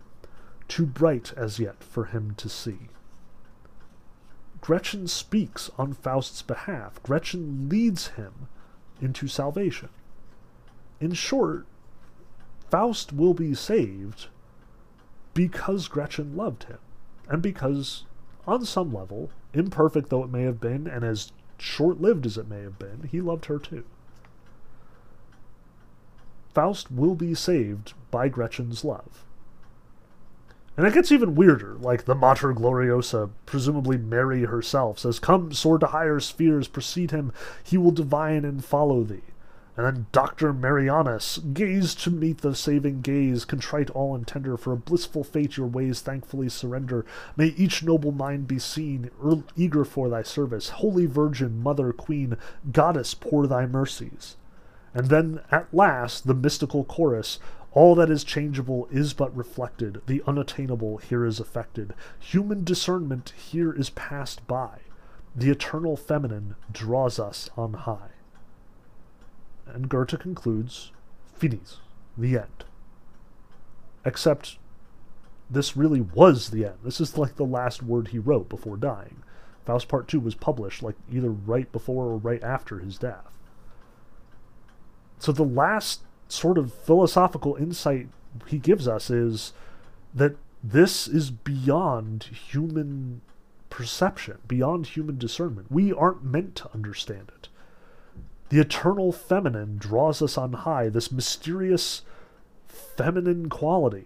too 0.69 0.85
bright 0.85 1.33
as 1.35 1.59
yet 1.59 1.83
for 1.83 2.05
him 2.05 2.35
to 2.37 2.49
see. 2.49 2.89
Gretchen 4.61 5.09
speaks 5.09 5.71
on 5.79 5.95
Faust's 5.95 6.43
behalf. 6.43 7.03
Gretchen 7.03 7.69
leads 7.71 8.09
him 8.09 8.49
into 9.01 9.29
salvation. 9.29 9.89
In 11.01 11.15
short, 11.15 11.67
Faust 12.71 13.13
will 13.13 13.35
be 13.35 13.55
saved 13.55 14.27
because 15.33 15.89
Gretchen 15.89 16.37
loved 16.37 16.65
him, 16.65 16.79
and 17.29 17.41
because 17.41 18.05
on 18.47 18.65
some 18.65 18.93
level, 18.93 19.31
imperfect 19.55 20.09
though 20.09 20.25
it 20.25 20.31
may 20.31 20.43
have 20.43 20.61
been, 20.61 20.87
and 20.87 21.05
as 21.05 21.33
short 21.59 22.01
lived 22.01 22.27
as 22.27 22.37
it 22.37 22.49
may 22.49 22.63
have 22.63 22.79
been, 22.79 23.09
he 23.11 23.21
loved 23.21 23.47
her 23.47 23.59
too. 23.59 23.85
Faust 26.53 26.91
will 26.91 27.15
be 27.15 27.35
saved 27.35 27.95
by 28.11 28.29
Gretchen's 28.29 28.85
love. 28.85 29.25
And 30.77 30.87
it 30.87 30.95
gets 30.95 31.13
even 31.13 31.35
weirder, 31.35 31.75
like 31.75 32.05
the 32.05 32.15
Mater 32.15 32.55
Gloriosa, 32.55 33.31
presumably 33.45 33.99
Mary 33.99 34.45
herself, 34.45 34.99
says, 34.99 35.19
Come, 35.19 35.53
soar 35.53 35.79
to 35.79 35.87
higher 35.87 36.19
spheres, 36.19 36.67
precede 36.67 37.11
him, 37.11 37.33
he 37.63 37.77
will 37.77 37.91
divine 37.91 38.45
and 38.45 38.65
follow 38.65 39.03
thee. 39.03 39.23
And 39.75 39.87
then 39.87 40.07
Dr. 40.13 40.53
Marianus, 40.53 41.39
gaze 41.39 41.95
to 41.95 42.11
meet 42.11 42.43
the 42.43 42.55
saving 42.55 43.01
gaze, 43.01 43.47
contrite 43.47 43.89
all 43.91 44.15
and 44.15 44.27
tender, 44.27 44.59
for 44.59 44.73
a 44.73 44.77
blissful 44.77 45.25
fate 45.25 45.57
your 45.57 45.67
ways 45.67 46.01
thankfully 46.03 46.51
surrender. 46.51 47.07
May 47.39 47.49
each 47.57 47.83
noble 47.83 48.13
mind 48.13 48.47
be 48.47 48.59
seen, 48.59 49.11
eager 49.57 49.87
for 49.87 50.11
thy 50.11 50.23
service. 50.23 50.69
Holy 50.69 51.07
Virgin, 51.07 51.63
Mother, 51.63 51.95
Queen, 51.95 52.37
Goddess, 52.71 53.15
pour 53.15 53.47
thy 53.47 53.65
mercies. 53.67 54.37
And 54.93 55.07
then, 55.07 55.41
at 55.51 55.73
last, 55.73 56.27
the 56.27 56.35
mystical 56.35 56.85
chorus, 56.85 57.39
All 57.75 57.95
that 57.95 58.11
is 58.11 58.23
changeable 58.23 58.87
is 58.91 59.15
but 59.15 59.35
reflected, 59.35 60.03
the 60.07 60.23
unattainable 60.27 60.99
here 60.99 61.25
is 61.25 61.41
affected. 61.41 61.95
Human 62.21 62.65
discernment 62.65 63.33
here 63.37 63.73
is 63.73 63.89
passed 63.91 64.47
by. 64.47 64.81
The 65.35 65.51
eternal 65.51 65.97
feminine 65.97 66.57
draws 66.71 67.19
us 67.19 67.49
on 67.57 67.73
high. 67.73 68.12
And 69.67 69.89
Goethe 69.89 70.19
concludes, 70.19 70.93
Finis, 71.35 71.79
the 72.17 72.37
end. 72.37 72.65
Except 74.05 74.59
this 75.49 75.77
really 75.77 76.01
was 76.01 76.51
the 76.51 76.65
end. 76.65 76.79
This 76.83 77.01
is 77.01 77.19
like 77.19 77.37
the 77.37 77.45
last 77.45 77.83
word 77.83 78.09
he 78.09 78.19
wrote 78.19 78.49
before 78.49 78.77
dying. 78.77 79.23
Faust 79.65 79.89
Part 79.89 80.09
2 80.09 80.19
was 80.19 80.35
published 80.35 80.83
like 80.83 80.97
either 81.11 81.31
right 81.31 81.71
before 81.71 82.07
or 82.07 82.17
right 82.17 82.43
after 82.43 82.79
his 82.79 82.99
death. 82.99 83.39
So 85.19 85.31
the 85.31 85.45
last 85.45 86.01
sort 86.29 86.59
of 86.59 86.73
philosophical 86.73 87.55
insight 87.57 88.09
he 88.47 88.59
gives 88.59 88.89
us 88.89 89.11
is 89.11 89.53
that 90.15 90.37
this 90.65 91.07
is 91.07 91.31
beyond 91.31 92.25
human 92.25 93.21
perception, 93.71 94.39
beyond 94.49 94.87
human 94.89 95.19
discernment. 95.19 95.71
We 95.71 95.93
aren't 95.93 96.25
meant 96.25 96.57
to 96.57 96.71
understand 96.73 97.31
it. 97.37 97.49
The 98.53 98.61
eternal 98.61 99.13
feminine 99.13 99.79
draws 99.79 100.21
us 100.21 100.37
on 100.37 100.53
high, 100.53 100.91
this 100.91 101.11
mysterious 101.11 102.03
feminine 102.67 103.49
quality, 103.49 104.05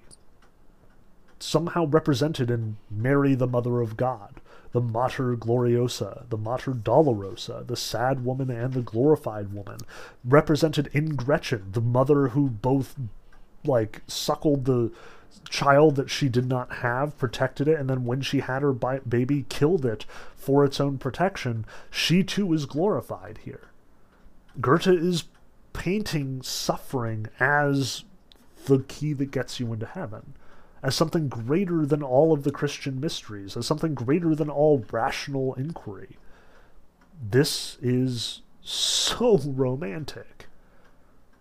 somehow 1.41 1.87
represented 1.87 2.49
in 2.49 2.77
Mary, 2.89 3.35
the 3.35 3.49
Mother 3.49 3.81
of 3.81 3.97
God, 3.97 4.41
the 4.71 4.81
Mater 4.81 5.35
Gloriosa, 5.37 6.29
the 6.29 6.37
Mater 6.37 6.71
Dolorosa, 6.75 7.67
the 7.67 7.77
sad 7.77 8.25
woman 8.25 8.49
and 8.49 8.73
the 8.73 8.83
glorified 8.83 9.53
woman, 9.53 9.79
represented 10.25 10.91
in 10.93 11.17
Gretchen, 11.17 11.73
the 11.73 11.81
mother 11.81 12.29
who 12.29 12.49
both 12.49 12.95
like 13.65 14.03
suckled 14.07 14.65
the 14.65 14.93
child 15.49 15.97
that 15.97 16.09
she 16.09 16.29
did 16.29 16.47
not 16.47 16.75
have, 16.75 17.19
protected 17.19 17.67
it, 17.67 17.81
and 17.81 17.91
then 17.91 18.05
when 18.05 18.21
she 18.21 18.39
had 18.39 18.63
her 18.63 18.73
baby, 18.73 19.45
killed 19.49 19.85
it 19.85 20.07
for 20.37 20.65
its 20.65 20.79
own 20.79 20.99
protection. 20.99 21.67
She 21.91 22.23
too 22.23 22.53
is 22.53 22.65
glorified 22.65 23.41
here. 23.43 23.71
Goethe 24.61 24.87
is 24.87 25.25
painting 25.73 26.43
suffering 26.43 27.27
as 27.39 28.05
the 28.67 28.81
key 28.81 29.13
that 29.15 29.31
gets 29.31 29.61
you 29.61 29.73
into 29.73 29.87
heaven 29.87 30.35
as 30.87 30.95
something 30.95 31.29
greater 31.29 31.85
than 31.85 32.01
all 32.01 32.33
of 32.33 32.45
the 32.45 32.53
Christian 32.53 33.01
mysteries, 33.01 33.57
as 33.57 33.67
something 33.67 33.93
greater 33.93 34.37
than 34.37 34.49
all 34.49 34.85
rational 34.93 35.53
inquiry. 35.55 36.17
This 37.21 37.77
is 37.83 38.43
so 38.61 39.39
romantic. 39.45 40.47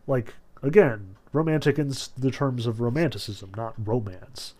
Like, 0.07 0.33
again, 0.63 1.15
romantic 1.31 1.77
in 1.77 1.93
the 2.17 2.31
terms 2.31 2.65
of 2.65 2.79
romanticism, 2.79 3.51
not 3.55 3.75
romance. 3.77 4.55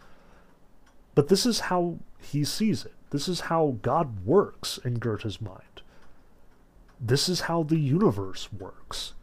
But 1.16 1.30
this 1.30 1.48
is 1.48 1.62
how 1.62 1.98
he 2.20 2.44
sees 2.44 2.86
it. 2.86 2.94
This 3.10 3.28
is 3.28 3.42
how 3.42 3.78
God 3.82 4.26
works 4.26 4.78
in 4.78 5.00
Goethe's 5.00 5.42
mind. 5.42 5.82
This 7.00 7.30
is 7.30 7.42
how 7.42 7.64
the 7.64 7.80
universe 7.80 8.52
works. 8.52 9.14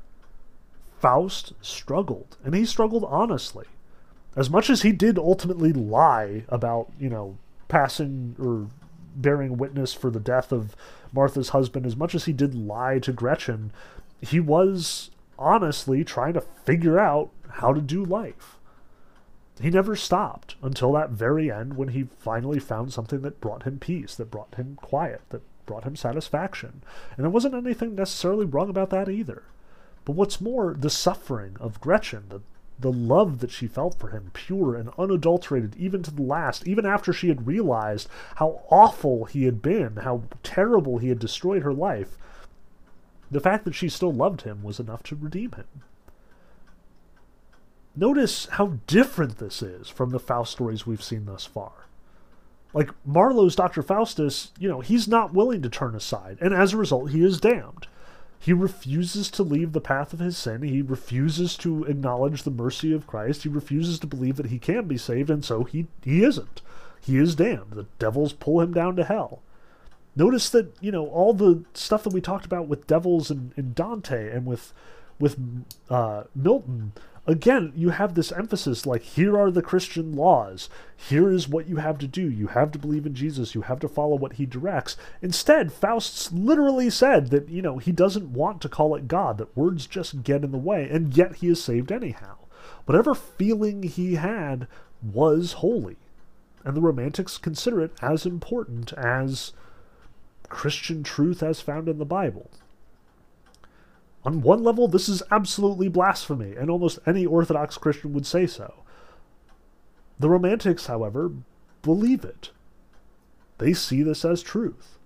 Faust 1.00 1.52
struggled, 1.60 2.36
and 2.44 2.54
he 2.54 2.64
struggled 2.64 3.04
honestly 3.04 3.66
as 4.36 4.48
much 4.48 4.70
as 4.70 4.82
he 4.82 4.92
did 4.92 5.18
ultimately 5.18 5.72
lie 5.72 6.44
about, 6.48 6.90
you 6.98 7.08
know, 7.08 7.36
passing 7.68 8.34
or 8.38 8.68
bearing 9.14 9.58
witness 9.58 9.92
for 9.92 10.10
the 10.10 10.20
death 10.20 10.52
of 10.52 10.74
Martha's 11.12 11.50
husband, 11.50 11.84
as 11.84 11.96
much 11.96 12.14
as 12.14 12.24
he 12.24 12.32
did 12.32 12.54
lie 12.54 12.98
to 12.98 13.12
Gretchen, 13.12 13.72
he 14.20 14.40
was 14.40 15.10
honestly 15.38 16.04
trying 16.04 16.32
to 16.32 16.40
figure 16.40 16.98
out 16.98 17.30
how 17.48 17.72
to 17.74 17.80
do 17.80 18.04
life. 18.04 18.56
He 19.60 19.68
never 19.68 19.94
stopped 19.94 20.56
until 20.62 20.92
that 20.92 21.10
very 21.10 21.52
end 21.52 21.76
when 21.76 21.88
he 21.88 22.08
finally 22.18 22.58
found 22.58 22.92
something 22.92 23.20
that 23.20 23.40
brought 23.40 23.64
him 23.64 23.78
peace, 23.78 24.14
that 24.14 24.30
brought 24.30 24.54
him 24.54 24.76
quiet, 24.76 25.20
that 25.28 25.42
brought 25.66 25.84
him 25.84 25.96
satisfaction. 25.96 26.82
And 27.16 27.24
there 27.24 27.30
wasn't 27.30 27.54
anything 27.54 27.94
necessarily 27.94 28.44
wrong 28.44 28.68
about 28.70 28.90
that 28.90 29.08
either. 29.08 29.44
But 30.04 30.16
what's 30.16 30.40
more, 30.40 30.74
the 30.78 30.90
suffering 30.90 31.56
of 31.60 31.80
Gretchen, 31.80 32.24
the 32.28 32.40
the 32.82 32.92
love 32.92 33.38
that 33.38 33.50
she 33.50 33.66
felt 33.66 33.98
for 33.98 34.08
him, 34.08 34.30
pure 34.34 34.74
and 34.74 34.90
unadulterated, 34.98 35.76
even 35.76 36.02
to 36.02 36.10
the 36.10 36.22
last, 36.22 36.66
even 36.66 36.84
after 36.84 37.12
she 37.12 37.28
had 37.28 37.46
realized 37.46 38.08
how 38.36 38.62
awful 38.70 39.24
he 39.24 39.44
had 39.44 39.62
been, 39.62 39.96
how 39.96 40.22
terrible 40.42 40.98
he 40.98 41.08
had 41.08 41.18
destroyed 41.18 41.62
her 41.62 41.72
life, 41.72 42.18
the 43.30 43.40
fact 43.40 43.64
that 43.64 43.74
she 43.74 43.88
still 43.88 44.12
loved 44.12 44.42
him 44.42 44.62
was 44.62 44.80
enough 44.80 45.02
to 45.04 45.16
redeem 45.16 45.52
him. 45.52 45.66
Notice 47.94 48.46
how 48.46 48.78
different 48.86 49.38
this 49.38 49.62
is 49.62 49.88
from 49.88 50.10
the 50.10 50.20
Faust 50.20 50.52
stories 50.52 50.86
we've 50.86 51.02
seen 51.02 51.26
thus 51.26 51.44
far. 51.44 51.86
Like 52.74 52.90
Marlowe's 53.04 53.54
Dr. 53.54 53.82
Faustus, 53.82 54.50
you 54.58 54.68
know, 54.68 54.80
he's 54.80 55.06
not 55.06 55.34
willing 55.34 55.62
to 55.62 55.68
turn 55.68 55.94
aside, 55.94 56.38
and 56.40 56.54
as 56.54 56.72
a 56.72 56.78
result, 56.78 57.10
he 57.10 57.22
is 57.22 57.40
damned. 57.40 57.86
He 58.38 58.52
refuses 58.52 59.30
to 59.32 59.42
leave 59.42 59.72
the 59.72 59.80
path 59.80 60.12
of 60.12 60.18
his 60.18 60.36
sin. 60.36 60.62
He 60.62 60.82
refuses 60.82 61.56
to 61.58 61.84
acknowledge 61.84 62.42
the 62.42 62.50
mercy 62.50 62.92
of 62.92 63.06
Christ. 63.06 63.44
He 63.44 63.48
refuses 63.48 64.00
to 64.00 64.06
believe 64.06 64.36
that 64.36 64.46
he 64.46 64.58
can 64.58 64.88
be 64.88 64.98
saved, 64.98 65.30
and 65.30 65.44
so 65.44 65.64
he, 65.64 65.86
he 66.02 66.24
isn't. 66.24 66.60
He 67.00 67.18
is 67.18 67.36
damned. 67.36 67.72
The 67.72 67.86
devils 67.98 68.32
pull 68.32 68.60
him 68.60 68.72
down 68.72 68.96
to 68.96 69.04
hell. 69.04 69.42
Notice 70.16 70.50
that, 70.50 70.74
you 70.80 70.90
know, 70.90 71.06
all 71.06 71.32
the 71.32 71.64
stuff 71.74 72.02
that 72.02 72.12
we 72.12 72.20
talked 72.20 72.44
about 72.44 72.68
with 72.68 72.86
devils 72.86 73.30
and, 73.30 73.52
and 73.56 73.74
Dante 73.74 74.30
and 74.30 74.44
with 74.44 74.72
with 75.18 75.38
uh, 75.88 76.24
Milton 76.34 76.92
again, 77.26 77.72
you 77.76 77.90
have 77.90 78.14
this 78.14 78.32
emphasis 78.32 78.86
like, 78.86 79.02
here 79.02 79.38
are 79.38 79.50
the 79.50 79.62
Christian 79.62 80.14
laws. 80.14 80.68
Here 80.96 81.30
is 81.30 81.48
what 81.48 81.68
you 81.68 81.76
have 81.76 81.98
to 81.98 82.06
do. 82.06 82.28
You 82.30 82.48
have 82.48 82.72
to 82.72 82.78
believe 82.78 83.06
in 83.06 83.14
Jesus. 83.14 83.54
You 83.54 83.62
have 83.62 83.80
to 83.80 83.88
follow 83.88 84.16
what 84.16 84.34
he 84.34 84.46
directs. 84.46 84.96
Instead, 85.20 85.72
Faust 85.72 86.32
literally 86.32 86.90
said 86.90 87.30
that, 87.30 87.48
you 87.48 87.62
know, 87.62 87.78
he 87.78 87.92
doesn't 87.92 88.32
want 88.32 88.60
to 88.62 88.68
call 88.68 88.94
it 88.94 89.08
God, 89.08 89.38
that 89.38 89.56
words 89.56 89.86
just 89.86 90.22
get 90.22 90.44
in 90.44 90.52
the 90.52 90.58
way, 90.58 90.88
and 90.90 91.16
yet 91.16 91.36
he 91.36 91.48
is 91.48 91.62
saved 91.62 91.92
anyhow. 91.92 92.36
Whatever 92.84 93.14
feeling 93.14 93.82
he 93.84 94.16
had 94.16 94.66
was 95.02 95.54
holy. 95.54 95.96
And 96.64 96.76
the 96.76 96.80
Romantics 96.80 97.38
consider 97.38 97.82
it 97.82 97.92
as 98.00 98.24
important 98.24 98.92
as 98.92 99.52
Christian 100.48 101.02
truth 101.02 101.42
as 101.42 101.60
found 101.60 101.88
in 101.88 101.98
the 101.98 102.04
Bible. 102.04 102.50
On 104.24 104.40
one 104.40 104.62
level, 104.62 104.86
this 104.86 105.08
is 105.08 105.22
absolutely 105.30 105.88
blasphemy, 105.88 106.54
and 106.54 106.70
almost 106.70 107.00
any 107.06 107.26
Orthodox 107.26 107.76
Christian 107.76 108.12
would 108.12 108.26
say 108.26 108.46
so. 108.46 108.84
The 110.18 110.30
Romantics, 110.30 110.86
however, 110.86 111.32
believe 111.82 112.24
it. 112.24 112.50
They 113.58 113.72
see 113.72 114.02
this 114.02 114.24
as 114.24 114.42
truth. 114.42 114.98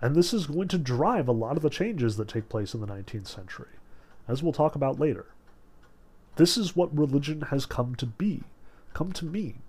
And 0.00 0.14
this 0.14 0.32
is 0.32 0.46
going 0.46 0.68
to 0.68 0.78
drive 0.78 1.28
a 1.28 1.32
lot 1.32 1.56
of 1.56 1.62
the 1.62 1.70
changes 1.70 2.16
that 2.16 2.28
take 2.28 2.48
place 2.48 2.74
in 2.74 2.80
the 2.80 2.86
19th 2.86 3.26
century, 3.26 3.70
as 4.28 4.42
we'll 4.42 4.52
talk 4.52 4.74
about 4.74 5.00
later. 5.00 5.26
This 6.36 6.56
is 6.56 6.76
what 6.76 6.96
religion 6.96 7.42
has 7.42 7.66
come 7.66 7.94
to 7.96 8.06
be, 8.06 8.42
come 8.92 9.12
to 9.12 9.24
mean. 9.24 9.62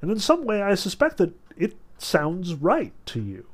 And 0.00 0.10
in 0.10 0.18
some 0.18 0.44
way, 0.44 0.62
I 0.62 0.74
suspect 0.74 1.16
that 1.18 1.34
it 1.56 1.74
sounds 1.98 2.54
right 2.54 2.92
to 3.06 3.20
you. 3.20 3.46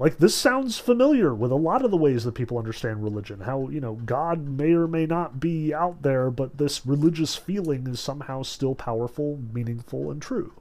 Like 0.00 0.16
this 0.16 0.34
sounds 0.34 0.78
familiar 0.78 1.34
with 1.34 1.52
a 1.52 1.56
lot 1.56 1.84
of 1.84 1.90
the 1.90 1.96
ways 1.98 2.24
that 2.24 2.34
people 2.34 2.56
understand 2.56 3.04
religion. 3.04 3.40
How, 3.40 3.68
you 3.68 3.82
know, 3.82 3.96
God 4.06 4.48
may 4.48 4.72
or 4.72 4.88
may 4.88 5.04
not 5.04 5.38
be 5.38 5.74
out 5.74 6.00
there, 6.00 6.30
but 6.30 6.56
this 6.56 6.86
religious 6.86 7.36
feeling 7.36 7.86
is 7.86 8.00
somehow 8.00 8.42
still 8.42 8.74
powerful, 8.74 9.38
meaningful, 9.52 10.10
and 10.10 10.22
true. 10.22 10.54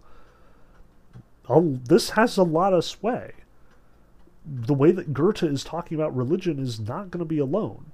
Oh, 1.47 1.79
this 1.85 2.11
has 2.11 2.35
a 2.35 2.43
lot 2.43 2.73
of 2.73 2.83
sway. 2.83 3.31
The 4.45 4.73
way 4.73 4.91
that 4.91 5.13
Goethe 5.13 5.43
is 5.43 5.63
talking 5.63 5.95
about 5.95 6.13
religion 6.13 6.59
is 6.59 6.77
not 6.77 7.09
going 7.09 7.19
to 7.19 7.25
be 7.25 7.39
alone. 7.39 7.93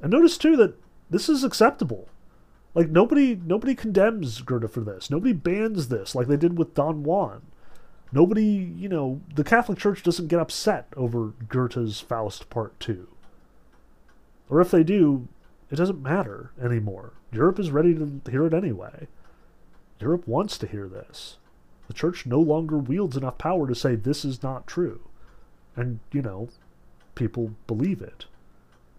And 0.00 0.12
notice 0.12 0.38
too 0.38 0.56
that 0.56 0.80
this 1.10 1.28
is 1.28 1.42
acceptable. 1.42 2.08
Like 2.74 2.90
nobody 2.90 3.34
nobody 3.34 3.74
condemns 3.74 4.40
Goethe 4.40 4.70
for 4.70 4.82
this. 4.82 5.10
Nobody 5.10 5.32
bans 5.32 5.88
this 5.88 6.14
like 6.14 6.28
they 6.28 6.36
did 6.36 6.56
with 6.56 6.74
Don 6.74 7.02
Juan. 7.02 7.42
Nobody, 8.12 8.44
you 8.44 8.88
know, 8.88 9.20
the 9.34 9.44
Catholic 9.44 9.78
Church 9.78 10.02
doesn't 10.02 10.28
get 10.28 10.40
upset 10.40 10.86
over 10.96 11.32
Goethe's 11.48 12.00
Faust 12.00 12.48
Part 12.50 12.78
2. 12.78 13.08
Or 14.48 14.60
if 14.60 14.70
they 14.70 14.84
do, 14.84 15.26
it 15.70 15.76
doesn't 15.76 16.02
matter 16.02 16.52
anymore. 16.62 17.14
Europe 17.32 17.58
is 17.58 17.70
ready 17.70 17.94
to 17.94 18.20
hear 18.30 18.46
it 18.46 18.54
anyway. 18.54 19.08
Europe 20.00 20.26
wants 20.26 20.56
to 20.58 20.66
hear 20.66 20.88
this. 20.88 21.36
The 21.88 21.94
church 21.94 22.26
no 22.26 22.40
longer 22.40 22.78
wields 22.78 23.16
enough 23.16 23.38
power 23.38 23.66
to 23.66 23.74
say 23.74 23.96
this 23.96 24.24
is 24.24 24.42
not 24.42 24.66
true. 24.66 25.00
And, 25.74 25.98
you 26.12 26.22
know, 26.22 26.48
people 27.14 27.54
believe 27.66 28.00
it. 28.00 28.26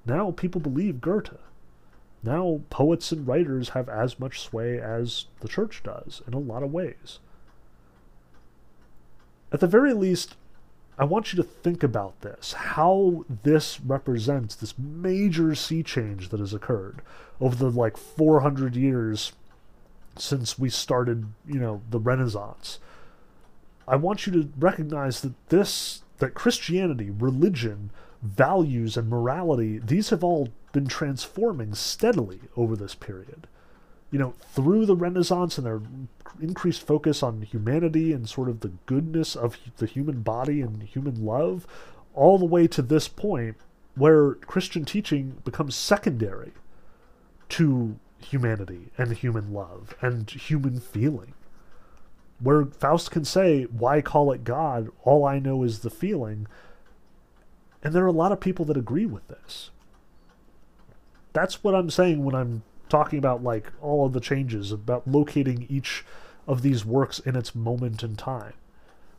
Now 0.05 0.31
people 0.31 0.61
believe 0.61 1.01
Goethe. 1.01 1.37
Now 2.23 2.61
poets 2.69 3.11
and 3.11 3.27
writers 3.27 3.69
have 3.69 3.87
as 3.87 4.19
much 4.19 4.41
sway 4.41 4.79
as 4.79 5.25
the 5.39 5.47
church 5.47 5.81
does 5.83 6.21
in 6.27 6.33
a 6.33 6.39
lot 6.39 6.63
of 6.63 6.71
ways 6.71 7.19
at 9.51 9.59
the 9.59 9.67
very 9.67 9.93
least, 9.93 10.35
I 10.97 11.05
want 11.05 11.31
you 11.31 11.37
to 11.37 11.47
think 11.47 11.83
about 11.83 12.21
this 12.21 12.53
how 12.53 13.25
this 13.43 13.79
represents 13.79 14.55
this 14.55 14.77
major 14.77 15.53
sea 15.53 15.83
change 15.83 16.29
that 16.29 16.39
has 16.39 16.53
occurred 16.53 17.01
over 17.39 17.55
the 17.55 17.69
like 17.69 17.97
400 17.97 18.75
years 18.75 19.33
since 20.15 20.57
we 20.57 20.69
started, 20.69 21.27
you 21.47 21.59
know, 21.59 21.81
the 21.89 21.99
Renaissance. 21.99 22.79
I 23.87 23.95
want 23.95 24.25
you 24.25 24.33
to 24.33 24.49
recognize 24.57 25.21
that 25.21 25.49
this, 25.49 26.01
that 26.17 26.33
Christianity, 26.33 27.09
religion, 27.09 27.91
values, 28.21 28.97
and 28.97 29.09
morality, 29.09 29.77
these 29.77 30.09
have 30.09 30.23
all 30.23 30.49
been 30.73 30.87
transforming 30.87 31.73
steadily 31.73 32.41
over 32.55 32.75
this 32.75 32.95
period. 32.95 33.47
You 34.11 34.19
know, 34.19 34.33
through 34.53 34.85
the 34.85 34.95
Renaissance 34.95 35.57
and 35.57 35.67
their 35.67 35.81
increased 36.41 36.85
focus 36.85 37.21
on 37.21 37.41
humanity 37.41 38.13
and 38.13 38.27
sort 38.27 38.49
of 38.49 38.61
the 38.61 38.71
goodness 38.85 39.35
of 39.35 39.57
the 39.77 39.85
human 39.85 40.21
body 40.21 40.61
and 40.61 40.81
human 40.83 41.25
love, 41.25 41.67
all 42.13 42.37
the 42.37 42.45
way 42.45 42.67
to 42.67 42.81
this 42.81 43.07
point 43.07 43.57
where 43.95 44.35
Christian 44.35 44.85
teaching 44.85 45.37
becomes 45.43 45.75
secondary 45.75 46.53
to 47.49 47.99
humanity 48.19 48.91
and 48.97 49.11
human 49.13 49.53
love 49.53 49.95
and 50.01 50.29
human 50.29 50.79
feeling. 50.79 51.33
Where 52.39 52.65
Faust 52.65 53.11
can 53.11 53.25
say, 53.25 53.63
Why 53.63 54.01
call 54.01 54.31
it 54.31 54.43
God? 54.43 54.89
All 55.03 55.25
I 55.25 55.39
know 55.39 55.63
is 55.63 55.79
the 55.79 55.89
feeling. 55.89 56.47
And 57.83 57.93
there 57.93 58.03
are 58.03 58.07
a 58.07 58.11
lot 58.11 58.31
of 58.31 58.39
people 58.39 58.65
that 58.65 58.77
agree 58.77 59.05
with 59.05 59.27
this. 59.27 59.71
That's 61.33 61.63
what 61.63 61.75
I'm 61.75 61.89
saying 61.89 62.23
when 62.23 62.35
I'm 62.35 62.63
talking 62.89 63.19
about 63.19 63.43
like 63.43 63.71
all 63.81 64.05
of 64.05 64.13
the 64.13 64.19
changes, 64.19 64.71
about 64.71 65.07
locating 65.07 65.65
each 65.69 66.03
of 66.47 66.61
these 66.61 66.85
works 66.85 67.19
in 67.19 67.35
its 67.35 67.53
moment 67.53 68.03
in 68.03 68.15
time. 68.15 68.53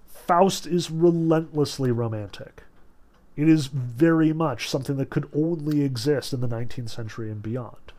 Faust 0.06 0.66
is 0.66 0.90
relentlessly 0.90 1.90
romantic. 1.90 2.64
It 3.36 3.48
is 3.48 3.68
very 3.68 4.32
much 4.32 4.68
something 4.68 4.96
that 4.96 5.10
could 5.10 5.30
only 5.34 5.82
exist 5.82 6.32
in 6.32 6.40
the 6.40 6.48
19th 6.48 6.90
century 6.90 7.30
and 7.30 7.42
beyond. 7.42 7.92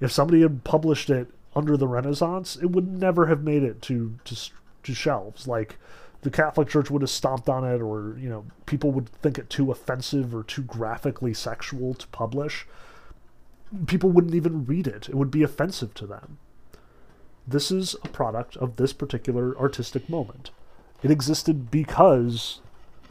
If 0.00 0.10
somebody 0.10 0.42
had 0.42 0.64
published 0.64 1.10
it 1.10 1.28
under 1.54 1.76
the 1.76 1.88
Renaissance, 1.88 2.56
it 2.56 2.66
would 2.66 2.88
never 2.88 3.26
have 3.26 3.42
made 3.42 3.62
it 3.62 3.82
to 3.82 4.18
to, 4.24 4.36
to 4.84 4.94
shelves. 4.94 5.46
Like 5.46 5.78
the 6.22 6.30
Catholic 6.30 6.68
Church 6.68 6.90
would 6.90 7.02
have 7.02 7.10
stomped 7.10 7.48
on 7.48 7.64
it, 7.64 7.80
or 7.80 8.16
you 8.18 8.28
know, 8.28 8.44
people 8.66 8.90
would 8.92 9.08
think 9.08 9.38
it 9.38 9.50
too 9.50 9.70
offensive 9.70 10.34
or 10.34 10.42
too 10.42 10.62
graphically 10.62 11.34
sexual 11.34 11.94
to 11.94 12.06
publish. 12.08 12.66
People 13.86 14.10
wouldn't 14.10 14.34
even 14.34 14.64
read 14.64 14.86
it; 14.86 15.08
it 15.08 15.14
would 15.14 15.30
be 15.30 15.42
offensive 15.42 15.94
to 15.94 16.06
them. 16.06 16.38
This 17.46 17.70
is 17.70 17.94
a 18.02 18.08
product 18.08 18.56
of 18.56 18.76
this 18.76 18.92
particular 18.92 19.56
artistic 19.58 20.08
moment. 20.08 20.50
It 21.02 21.10
existed 21.10 21.70
because 21.70 22.60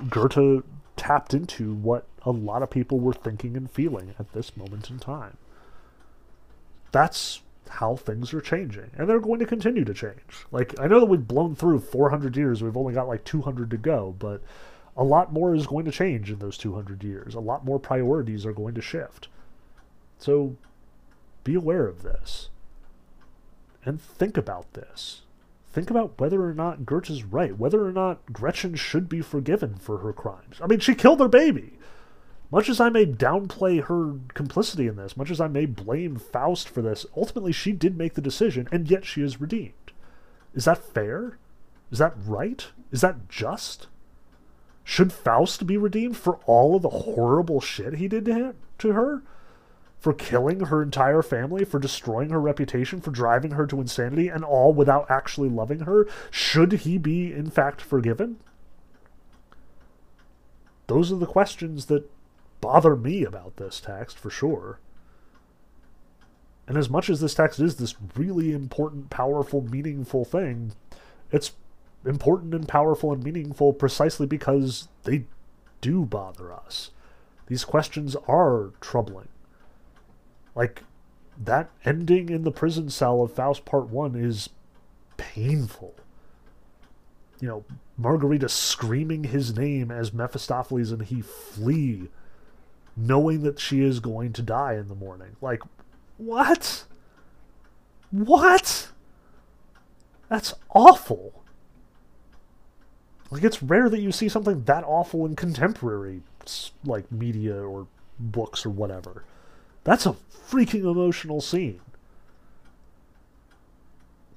Goethe 0.09 0.63
tapped 0.97 1.33
into 1.33 1.73
what 1.73 2.05
a 2.23 2.31
lot 2.31 2.63
of 2.63 2.69
people 2.69 2.99
were 2.99 3.13
thinking 3.13 3.55
and 3.55 3.69
feeling 3.69 4.13
at 4.19 4.33
this 4.33 4.57
moment 4.57 4.89
in 4.89 4.99
time. 4.99 5.37
That's 6.91 7.41
how 7.69 7.95
things 7.95 8.33
are 8.33 8.41
changing, 8.41 8.91
and 8.97 9.09
they're 9.09 9.19
going 9.19 9.39
to 9.39 9.45
continue 9.45 9.85
to 9.85 9.93
change. 9.93 10.45
Like, 10.51 10.79
I 10.79 10.87
know 10.87 10.99
that 10.99 11.07
we've 11.07 11.27
blown 11.27 11.55
through 11.55 11.79
400 11.79 12.35
years, 12.37 12.63
we've 12.63 12.77
only 12.77 12.93
got 12.93 13.07
like 13.07 13.23
200 13.23 13.69
to 13.71 13.77
go, 13.77 14.15
but 14.17 14.41
a 14.97 15.03
lot 15.03 15.33
more 15.33 15.53
is 15.53 15.67
going 15.67 15.85
to 15.85 15.91
change 15.91 16.31
in 16.31 16.39
those 16.39 16.57
200 16.57 17.03
years. 17.03 17.35
A 17.35 17.39
lot 17.39 17.65
more 17.65 17.79
priorities 17.79 18.45
are 18.45 18.53
going 18.53 18.75
to 18.75 18.81
shift. 18.81 19.27
So, 20.17 20.55
be 21.43 21.55
aware 21.55 21.87
of 21.87 22.03
this. 22.03 22.49
And 23.83 24.01
think 24.01 24.37
about 24.37 24.73
this. 24.73 25.21
Think 25.71 25.89
about 25.89 26.19
whether 26.19 26.43
or 26.43 26.53
not 26.53 26.85
Goethe's 26.85 27.23
right, 27.23 27.57
whether 27.57 27.85
or 27.85 27.91
not 27.91 28.31
Gretchen 28.31 28.75
should 28.75 29.09
be 29.09 29.21
forgiven 29.21 29.75
for 29.75 29.97
her 29.97 30.13
crimes. 30.13 30.59
I 30.61 30.67
mean, 30.67 30.79
she 30.79 30.95
killed 30.95 31.19
her 31.19 31.27
baby. 31.27 31.77
Much 32.51 32.69
as 32.69 32.79
I 32.79 32.89
may 32.89 33.05
downplay 33.05 33.83
her 33.83 34.13
complicity 34.33 34.87
in 34.87 34.95
this, 34.95 35.17
much 35.17 35.29
as 35.29 35.41
I 35.41 35.47
may 35.47 35.65
blame 35.65 36.15
Faust 36.15 36.69
for 36.69 36.81
this, 36.81 37.05
ultimately 37.15 37.51
she 37.51 37.71
did 37.71 37.97
make 37.97 38.13
the 38.13 38.21
decision, 38.21 38.69
and 38.71 38.89
yet 38.89 39.03
she 39.03 39.21
is 39.21 39.41
redeemed. 39.41 39.91
Is 40.53 40.65
that 40.65 40.77
fair? 40.77 41.37
Is 41.91 41.99
that 41.99 42.13
right? 42.25 42.67
Is 42.91 43.01
that 43.01 43.27
just? 43.27 43.87
Should 44.83 45.11
Faust 45.11 45.67
be 45.67 45.77
redeemed 45.77 46.15
for 46.15 46.39
all 46.45 46.75
of 46.75 46.83
the 46.83 46.89
horrible 46.89 47.59
shit 47.59 47.95
he 47.95 48.07
did 48.07 48.25
to, 48.25 48.33
him, 48.33 48.53
to 48.77 48.93
her? 48.93 49.23
For 50.05 50.13
killing 50.13 50.59
her 50.59 50.83
entire 50.83 51.23
family, 51.23 51.65
for 51.65 51.79
destroying 51.79 52.29
her 52.29 52.39
reputation, 52.39 53.01
for 53.01 53.09
driving 53.09 53.53
her 53.53 53.65
to 53.65 53.81
insanity, 53.81 54.27
and 54.27 54.43
all 54.43 54.71
without 54.71 55.09
actually 55.09 55.49
loving 55.49 55.79
her? 55.79 56.07
Should 56.29 56.73
he 56.73 56.99
be, 56.99 57.33
in 57.33 57.49
fact, 57.49 57.81
forgiven? 57.81 58.37
Those 60.85 61.11
are 61.11 61.15
the 61.15 61.25
questions 61.25 61.87
that 61.87 62.07
bother 62.61 62.95
me 62.95 63.25
about 63.25 63.57
this 63.57 63.79
text 63.79 64.19
for 64.19 64.29
sure. 64.29 64.77
And 66.67 66.77
as 66.77 66.87
much 66.87 67.09
as 67.09 67.19
this 67.19 67.33
text 67.33 67.59
is 67.59 67.77
this 67.77 67.95
really 68.15 68.51
important, 68.51 69.09
powerful, 69.09 69.63
meaningful 69.63 70.23
thing, 70.23 70.73
it's 71.31 71.53
important 72.05 72.53
and 72.53 72.67
powerful 72.67 73.11
and 73.11 73.23
meaningful 73.23 73.73
precisely 73.73 74.27
because 74.27 74.87
they 75.01 75.25
do 75.81 76.05
bother 76.05 76.53
us. 76.53 76.91
These 77.47 77.65
questions 77.65 78.15
are 78.27 78.69
troubling. 78.81 79.29
Like, 80.55 80.83
that 81.37 81.69
ending 81.83 82.29
in 82.29 82.43
the 82.43 82.51
prison 82.51 82.89
cell 82.89 83.21
of 83.21 83.33
Faust 83.33 83.65
Part 83.65 83.89
1 83.89 84.15
is 84.15 84.49
painful. 85.17 85.95
You 87.41 87.47
know, 87.47 87.65
Margarita 87.97 88.47
screaming 88.47 89.25
his 89.25 89.55
name 89.55 89.91
as 89.91 90.13
Mephistopheles 90.13 90.91
and 90.91 91.03
he 91.03 91.21
flee 91.21 92.09
knowing 92.95 93.43
that 93.43 93.59
she 93.59 93.81
is 93.81 93.99
going 93.99 94.31
to 94.33 94.41
die 94.41 94.75
in 94.75 94.87
the 94.87 94.95
morning. 94.95 95.35
Like, 95.41 95.61
what? 96.17 96.85
What? 98.11 98.89
That's 100.29 100.53
awful. 100.73 101.43
Like, 103.29 103.43
it's 103.43 103.61
rare 103.61 103.89
that 103.89 103.99
you 103.99 104.11
see 104.11 104.29
something 104.29 104.63
that 104.63 104.83
awful 104.85 105.25
in 105.25 105.35
contemporary, 105.35 106.21
like, 106.85 107.11
media 107.11 107.55
or 107.55 107.87
books 108.17 108.65
or 108.65 108.69
whatever. 108.69 109.25
That's 109.85 110.05
a 110.05 110.17
freaking 110.49 110.83
emotional 110.83 111.39
scene. 111.39 111.79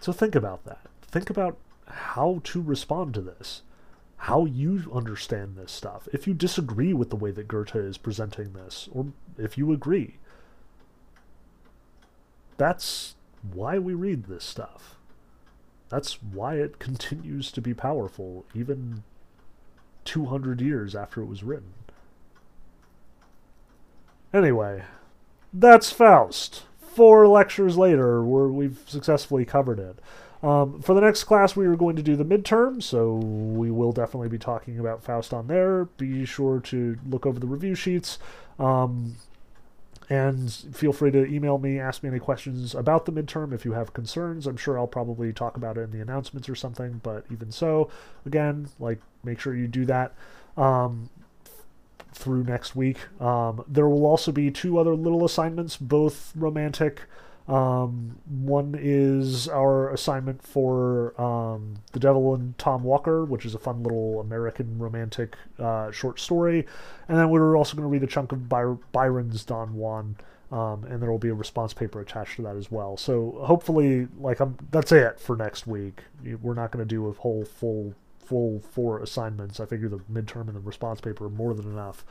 So 0.00 0.12
think 0.12 0.36
about 0.36 0.64
that. 0.64 0.86
Think 1.02 1.28
about 1.28 1.58
how 1.86 2.40
to 2.44 2.62
respond 2.62 3.14
to 3.14 3.20
this 3.20 3.62
how 4.22 4.44
you 4.44 4.90
understand 4.92 5.56
this 5.56 5.70
stuff. 5.70 6.08
If 6.12 6.26
you 6.26 6.34
disagree 6.34 6.92
with 6.92 7.10
the 7.10 7.16
way 7.16 7.30
that 7.30 7.48
Goethe 7.48 7.76
is 7.76 7.96
presenting 7.98 8.52
this, 8.52 8.88
or 8.92 9.06
if 9.38 9.56
you 9.56 9.72
agree, 9.72 10.16
that's 12.56 13.14
why 13.52 13.78
we 13.78 13.94
read 13.94 14.24
this 14.24 14.44
stuff. 14.44 14.96
That's 15.88 16.20
why 16.20 16.56
it 16.56 16.80
continues 16.80 17.52
to 17.52 17.60
be 17.60 17.72
powerful, 17.72 18.44
even 18.54 19.04
200 20.04 20.60
years 20.60 20.96
after 20.96 21.22
it 21.22 21.26
was 21.26 21.44
written. 21.44 21.72
Anyway, 24.34 24.82
that's 25.52 25.90
Faust. 25.90 26.64
Four 26.80 27.28
lectures 27.28 27.76
later, 27.76 28.24
where 28.24 28.48
we've 28.48 28.80
successfully 28.86 29.44
covered 29.44 29.78
it. 29.78 29.98
Um, 30.42 30.80
for 30.82 30.94
the 30.94 31.00
next 31.00 31.24
class, 31.24 31.56
we 31.56 31.66
are 31.66 31.76
going 31.76 31.96
to 31.96 32.02
do 32.02 32.16
the 32.16 32.24
midterm, 32.24 32.82
so 32.82 33.14
we 33.14 33.70
will 33.70 33.92
definitely 33.92 34.28
be 34.28 34.38
talking 34.38 34.78
about 34.78 35.02
Faust 35.02 35.32
on 35.32 35.46
there. 35.48 35.86
Be 35.96 36.24
sure 36.24 36.60
to 36.60 36.98
look 37.08 37.26
over 37.26 37.40
the 37.40 37.46
review 37.46 37.74
sheets. 37.74 38.18
Um, 38.58 39.16
and 40.10 40.50
feel 40.72 40.92
free 40.92 41.10
to 41.10 41.26
email 41.26 41.58
me, 41.58 41.78
ask 41.78 42.02
me 42.02 42.08
any 42.08 42.18
questions 42.18 42.74
about 42.74 43.04
the 43.04 43.12
midterm 43.12 43.52
if 43.52 43.64
you 43.64 43.72
have 43.72 43.92
concerns. 43.92 44.46
I'm 44.46 44.56
sure 44.56 44.78
I'll 44.78 44.86
probably 44.86 45.32
talk 45.32 45.56
about 45.56 45.76
it 45.76 45.82
in 45.82 45.90
the 45.90 46.00
announcements 46.00 46.48
or 46.48 46.54
something, 46.54 47.00
but 47.02 47.26
even 47.30 47.52
so, 47.52 47.90
again, 48.24 48.68
like 48.78 49.00
make 49.22 49.38
sure 49.38 49.54
you 49.54 49.68
do 49.68 49.84
that 49.84 50.14
um, 50.56 51.10
through 52.12 52.44
next 52.44 52.74
week. 52.74 52.98
Um, 53.20 53.64
there 53.68 53.88
will 53.88 54.06
also 54.06 54.32
be 54.32 54.50
two 54.50 54.78
other 54.78 54.94
little 54.94 55.24
assignments, 55.24 55.76
both 55.76 56.32
romantic. 56.34 57.02
Um, 57.46 58.18
one 58.26 58.76
is 58.78 59.48
our 59.48 59.90
assignment 59.90 60.42
for 60.42 61.18
um, 61.20 61.76
The 61.92 62.00
Devil 62.00 62.34
and 62.34 62.56
Tom 62.58 62.82
Walker, 62.82 63.24
which 63.24 63.46
is 63.46 63.54
a 63.54 63.58
fun 63.58 63.82
little 63.82 64.20
American 64.20 64.78
romantic 64.78 65.34
uh, 65.58 65.90
short 65.90 66.20
story. 66.20 66.66
And 67.08 67.18
then 67.18 67.30
we're 67.30 67.56
also 67.56 67.74
going 67.74 67.84
to 67.84 67.88
read 67.88 68.02
a 68.02 68.06
chunk 68.06 68.32
of 68.32 68.48
By- 68.48 68.76
Byron's 68.92 69.44
Don 69.44 69.74
Juan. 69.74 70.16
Um, 70.50 70.84
and 70.84 71.02
there 71.02 71.10
will 71.10 71.18
be 71.18 71.28
a 71.28 71.34
response 71.34 71.74
paper 71.74 72.00
attached 72.00 72.36
to 72.36 72.42
that 72.42 72.56
as 72.56 72.70
well. 72.70 72.96
So 72.96 73.38
hopefully, 73.42 74.08
like, 74.18 74.40
I'm, 74.40 74.56
that's 74.70 74.92
it 74.92 75.20
for 75.20 75.36
next 75.36 75.66
week. 75.66 76.04
We're 76.40 76.54
not 76.54 76.70
going 76.70 76.86
to 76.86 76.88
do 76.88 77.06
a 77.08 77.12
whole 77.12 77.44
full 77.44 77.94
full 78.28 78.60
four 78.60 79.02
assignments. 79.02 79.58
I 79.58 79.66
figure 79.66 79.88
the 79.88 79.98
midterm 80.12 80.48
and 80.48 80.54
the 80.54 80.60
response 80.60 81.00
paper 81.00 81.26
are 81.26 81.30
more 81.30 81.54
than 81.54 81.66
enough. 81.66 82.04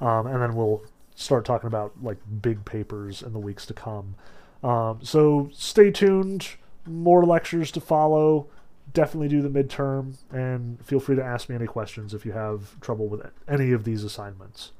Um, 0.00 0.26
and 0.26 0.42
then 0.42 0.56
we'll 0.56 0.82
start 1.14 1.44
talking 1.44 1.68
about 1.68 1.92
like 2.02 2.18
big 2.42 2.64
papers 2.64 3.22
in 3.22 3.32
the 3.32 3.38
weeks 3.38 3.66
to 3.66 3.74
come. 3.74 4.16
Um, 4.62 5.00
so 5.02 5.50
stay 5.52 5.90
tuned. 5.90 6.48
More 6.86 7.24
lectures 7.24 7.70
to 7.72 7.80
follow. 7.80 8.48
Definitely 8.92 9.28
do 9.28 9.40
the 9.40 9.48
midterm, 9.48 10.16
and 10.32 10.84
feel 10.84 10.98
free 10.98 11.14
to 11.14 11.22
ask 11.22 11.48
me 11.48 11.54
any 11.54 11.66
questions 11.66 12.12
if 12.12 12.26
you 12.26 12.32
have 12.32 12.80
trouble 12.80 13.06
with 13.06 13.20
any 13.46 13.70
of 13.70 13.84
these 13.84 14.02
assignments. 14.02 14.72